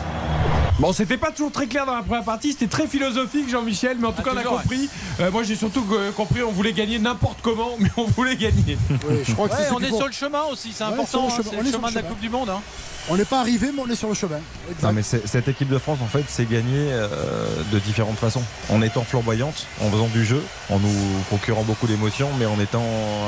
[0.77, 4.07] Bon, c'était pas toujours très clair dans la première partie, c'était très philosophique, Jean-Michel, mais
[4.07, 4.89] en tout Ah, cas, on a toujours, compris.
[5.21, 5.85] Euh, moi, j'ai surtout
[6.17, 8.77] compris, on voulait gagner n'importe comment, mais on voulait gagner.
[8.89, 11.05] Oui, je crois que Ouais, on est sur le chemin aussi, c'est Ouais, important.
[11.07, 11.49] sur le hein, chemin.
[11.51, 12.09] C'est On le est sur chemin le de la chemin.
[12.13, 12.49] Coupe du Monde.
[12.49, 12.61] hein.
[13.07, 14.39] On n'est pas arrivé, mais on est sur le chemin.
[14.69, 14.83] Exact.
[14.83, 17.07] Non mais cette équipe de France en fait c'est gagné euh,
[17.71, 18.41] de différentes façons.
[18.69, 20.89] En étant flamboyante, en faisant du jeu, en nous
[21.29, 22.81] procurant beaucoup d'émotions, mais en étant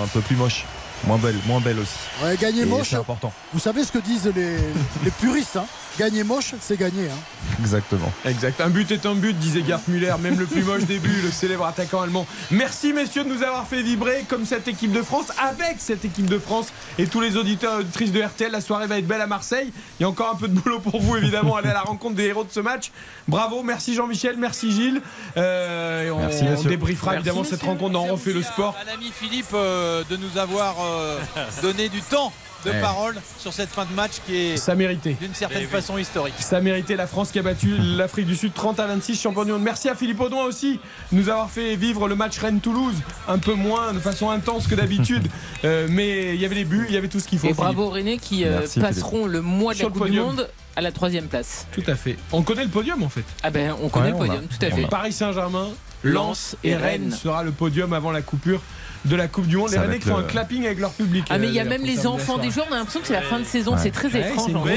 [0.03, 0.65] un peu plus moche,
[1.05, 1.91] moins belle, moins belle aussi.
[2.23, 3.31] Ouais, gagner Et moche, c'est important.
[3.53, 4.57] vous savez ce que disent les,
[5.05, 5.57] les puristes.
[5.57, 5.65] hein.
[5.97, 7.07] Gagner moche, c'est gagner.
[7.09, 7.57] hein.
[7.59, 8.11] Exactement.
[8.25, 8.61] Exact.
[8.61, 11.31] Un but est un but, disait Gerd Müller, même le plus moche des buts, le
[11.31, 12.27] célèbre attaquant allemand.
[12.51, 16.27] Merci messieurs de nous avoir fait vibrer comme cette équipe de France, avec cette équipe
[16.27, 16.67] de France
[16.99, 18.51] et tous les auditeurs et auditrices de RTL.
[18.51, 19.71] La soirée va être belle à Marseille.
[19.99, 22.15] Il y a encore un peu de boulot pour vous, évidemment, aller à la rencontre
[22.15, 22.91] des héros de ce match.
[23.27, 25.01] Bravo, merci Jean-Michel, merci Gilles.
[25.37, 26.69] Euh, et on, Merci, on messieurs.
[26.69, 28.75] débriefera Merci, évidemment cette rencontre dans On refait le à- sport.
[28.79, 31.19] À, l'ami Philippe euh, de nous avoir euh,
[31.63, 32.31] donné du temps
[32.65, 32.81] de Ouais.
[32.81, 35.15] parole sur cette fin de match qui est Ça méritait.
[35.21, 36.33] d'une certaine façon historique.
[36.39, 39.51] Ça méritait la France qui a battu l'Afrique du Sud 30 à 26 champion du
[39.51, 39.61] monde.
[39.61, 40.79] Merci à Philippe Audouin aussi
[41.11, 42.95] de nous avoir fait vivre le match Rennes-Toulouse
[43.27, 45.27] un peu moins de façon intense que d'habitude.
[45.63, 47.47] Euh, mais il y avait les buts, il y avait tout ce qu'il faut.
[47.47, 47.63] Et Philippe.
[47.63, 50.19] bravo René qui euh, Merci, passeront le mois de Sur la Coupe du.
[50.19, 51.65] Monde à la troisième place.
[51.71, 52.15] Tout à fait.
[52.31, 53.23] On connaît le podium en fait.
[53.41, 54.87] Ah ben on connaît Ouais, le podium, a- tout à fait.
[54.87, 55.69] Paris Saint-Germain,
[56.03, 57.11] Lens et et Rennes Rennes.
[57.11, 58.61] sera le podium avant la coupure
[59.05, 59.69] de la Coupe du Monde.
[59.69, 61.25] Ça les Rennais être qui font le- un clapping avec leur public.
[61.29, 62.99] Ah mais euh, il y a d'ailleurs, même les enfants des joueurs, on a l'impression
[62.99, 63.77] que c'est la fin de saison, Ouais.
[63.81, 64.45] c'est très Ouais, étrange.
[64.45, 64.61] c'est une hein.
[64.65, 64.71] oui.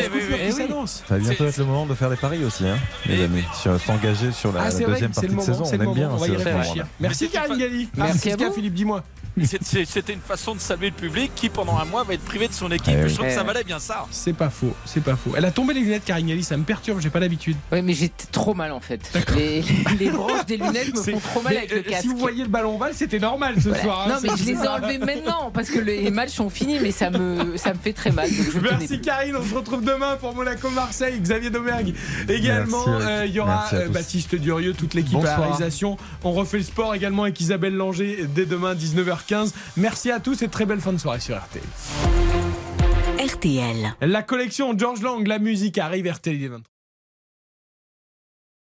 [0.51, 1.03] qui.
[1.09, 2.77] Ça va bientôt être le moment de faire des paris aussi, hein,
[3.09, 3.43] Et- les amis.
[3.61, 5.65] Sur- S'engager sur la, Ah, la vrai, deuxième partie de moment, saison.
[5.67, 6.15] On aime bien moment.
[6.15, 6.69] On va ce- y ce réfléchir.
[6.75, 6.85] moment-là.
[7.01, 7.89] Merci Karine Galli.
[7.97, 8.53] Merci à.
[8.53, 9.03] Philippe, dis-moi.
[9.43, 12.53] C'était une façon de saluer le public qui, pendant un mois, va être privé de
[12.53, 12.95] son équipe.
[12.97, 13.09] Eh oui.
[13.11, 13.47] Je trouve que ça Eh.
[13.47, 14.07] valait bien ça.
[14.11, 15.33] C'est pas faux, c'est pas faux.
[15.37, 17.57] Elle a tombé les lunettes, Karine Galli, ça me perturbe, j'ai pas l'habitude.
[17.73, 19.01] Ouais, mais j'étais trop mal en fait.
[19.37, 19.63] Les,
[19.99, 22.03] les branches des lunettes me font trop mal Mais, avec le euh, casque.
[22.03, 23.83] Si vous voyez le ballon ovale, c'était normal ce Voilà.
[23.83, 24.07] soir.
[24.07, 26.91] hein, non mais je les ai enlevés maintenant parce que les matchs sont finis mais
[26.91, 28.29] ça me ça me fait très mal.
[28.29, 29.01] donc je tenais Merci.
[29.01, 31.19] Karine, on se retrouve demain pour Monaco-Marseille.
[31.21, 31.95] Xavier Domergue
[32.29, 32.85] également.
[32.89, 33.89] Euh, Il y aura euh.
[33.89, 35.97] Baptiste Durieux, toute l'équipe à la réalisation.
[36.25, 38.75] On refait le sport également avec Isabelle Langer dès demain
[39.29, 39.53] 19h15.
[39.77, 41.63] Merci à tous et très belle fin de soirée sur RTL.
[43.19, 43.95] RTL.
[44.01, 46.70] La collection George Lang, la musique arrive RTL il est 23.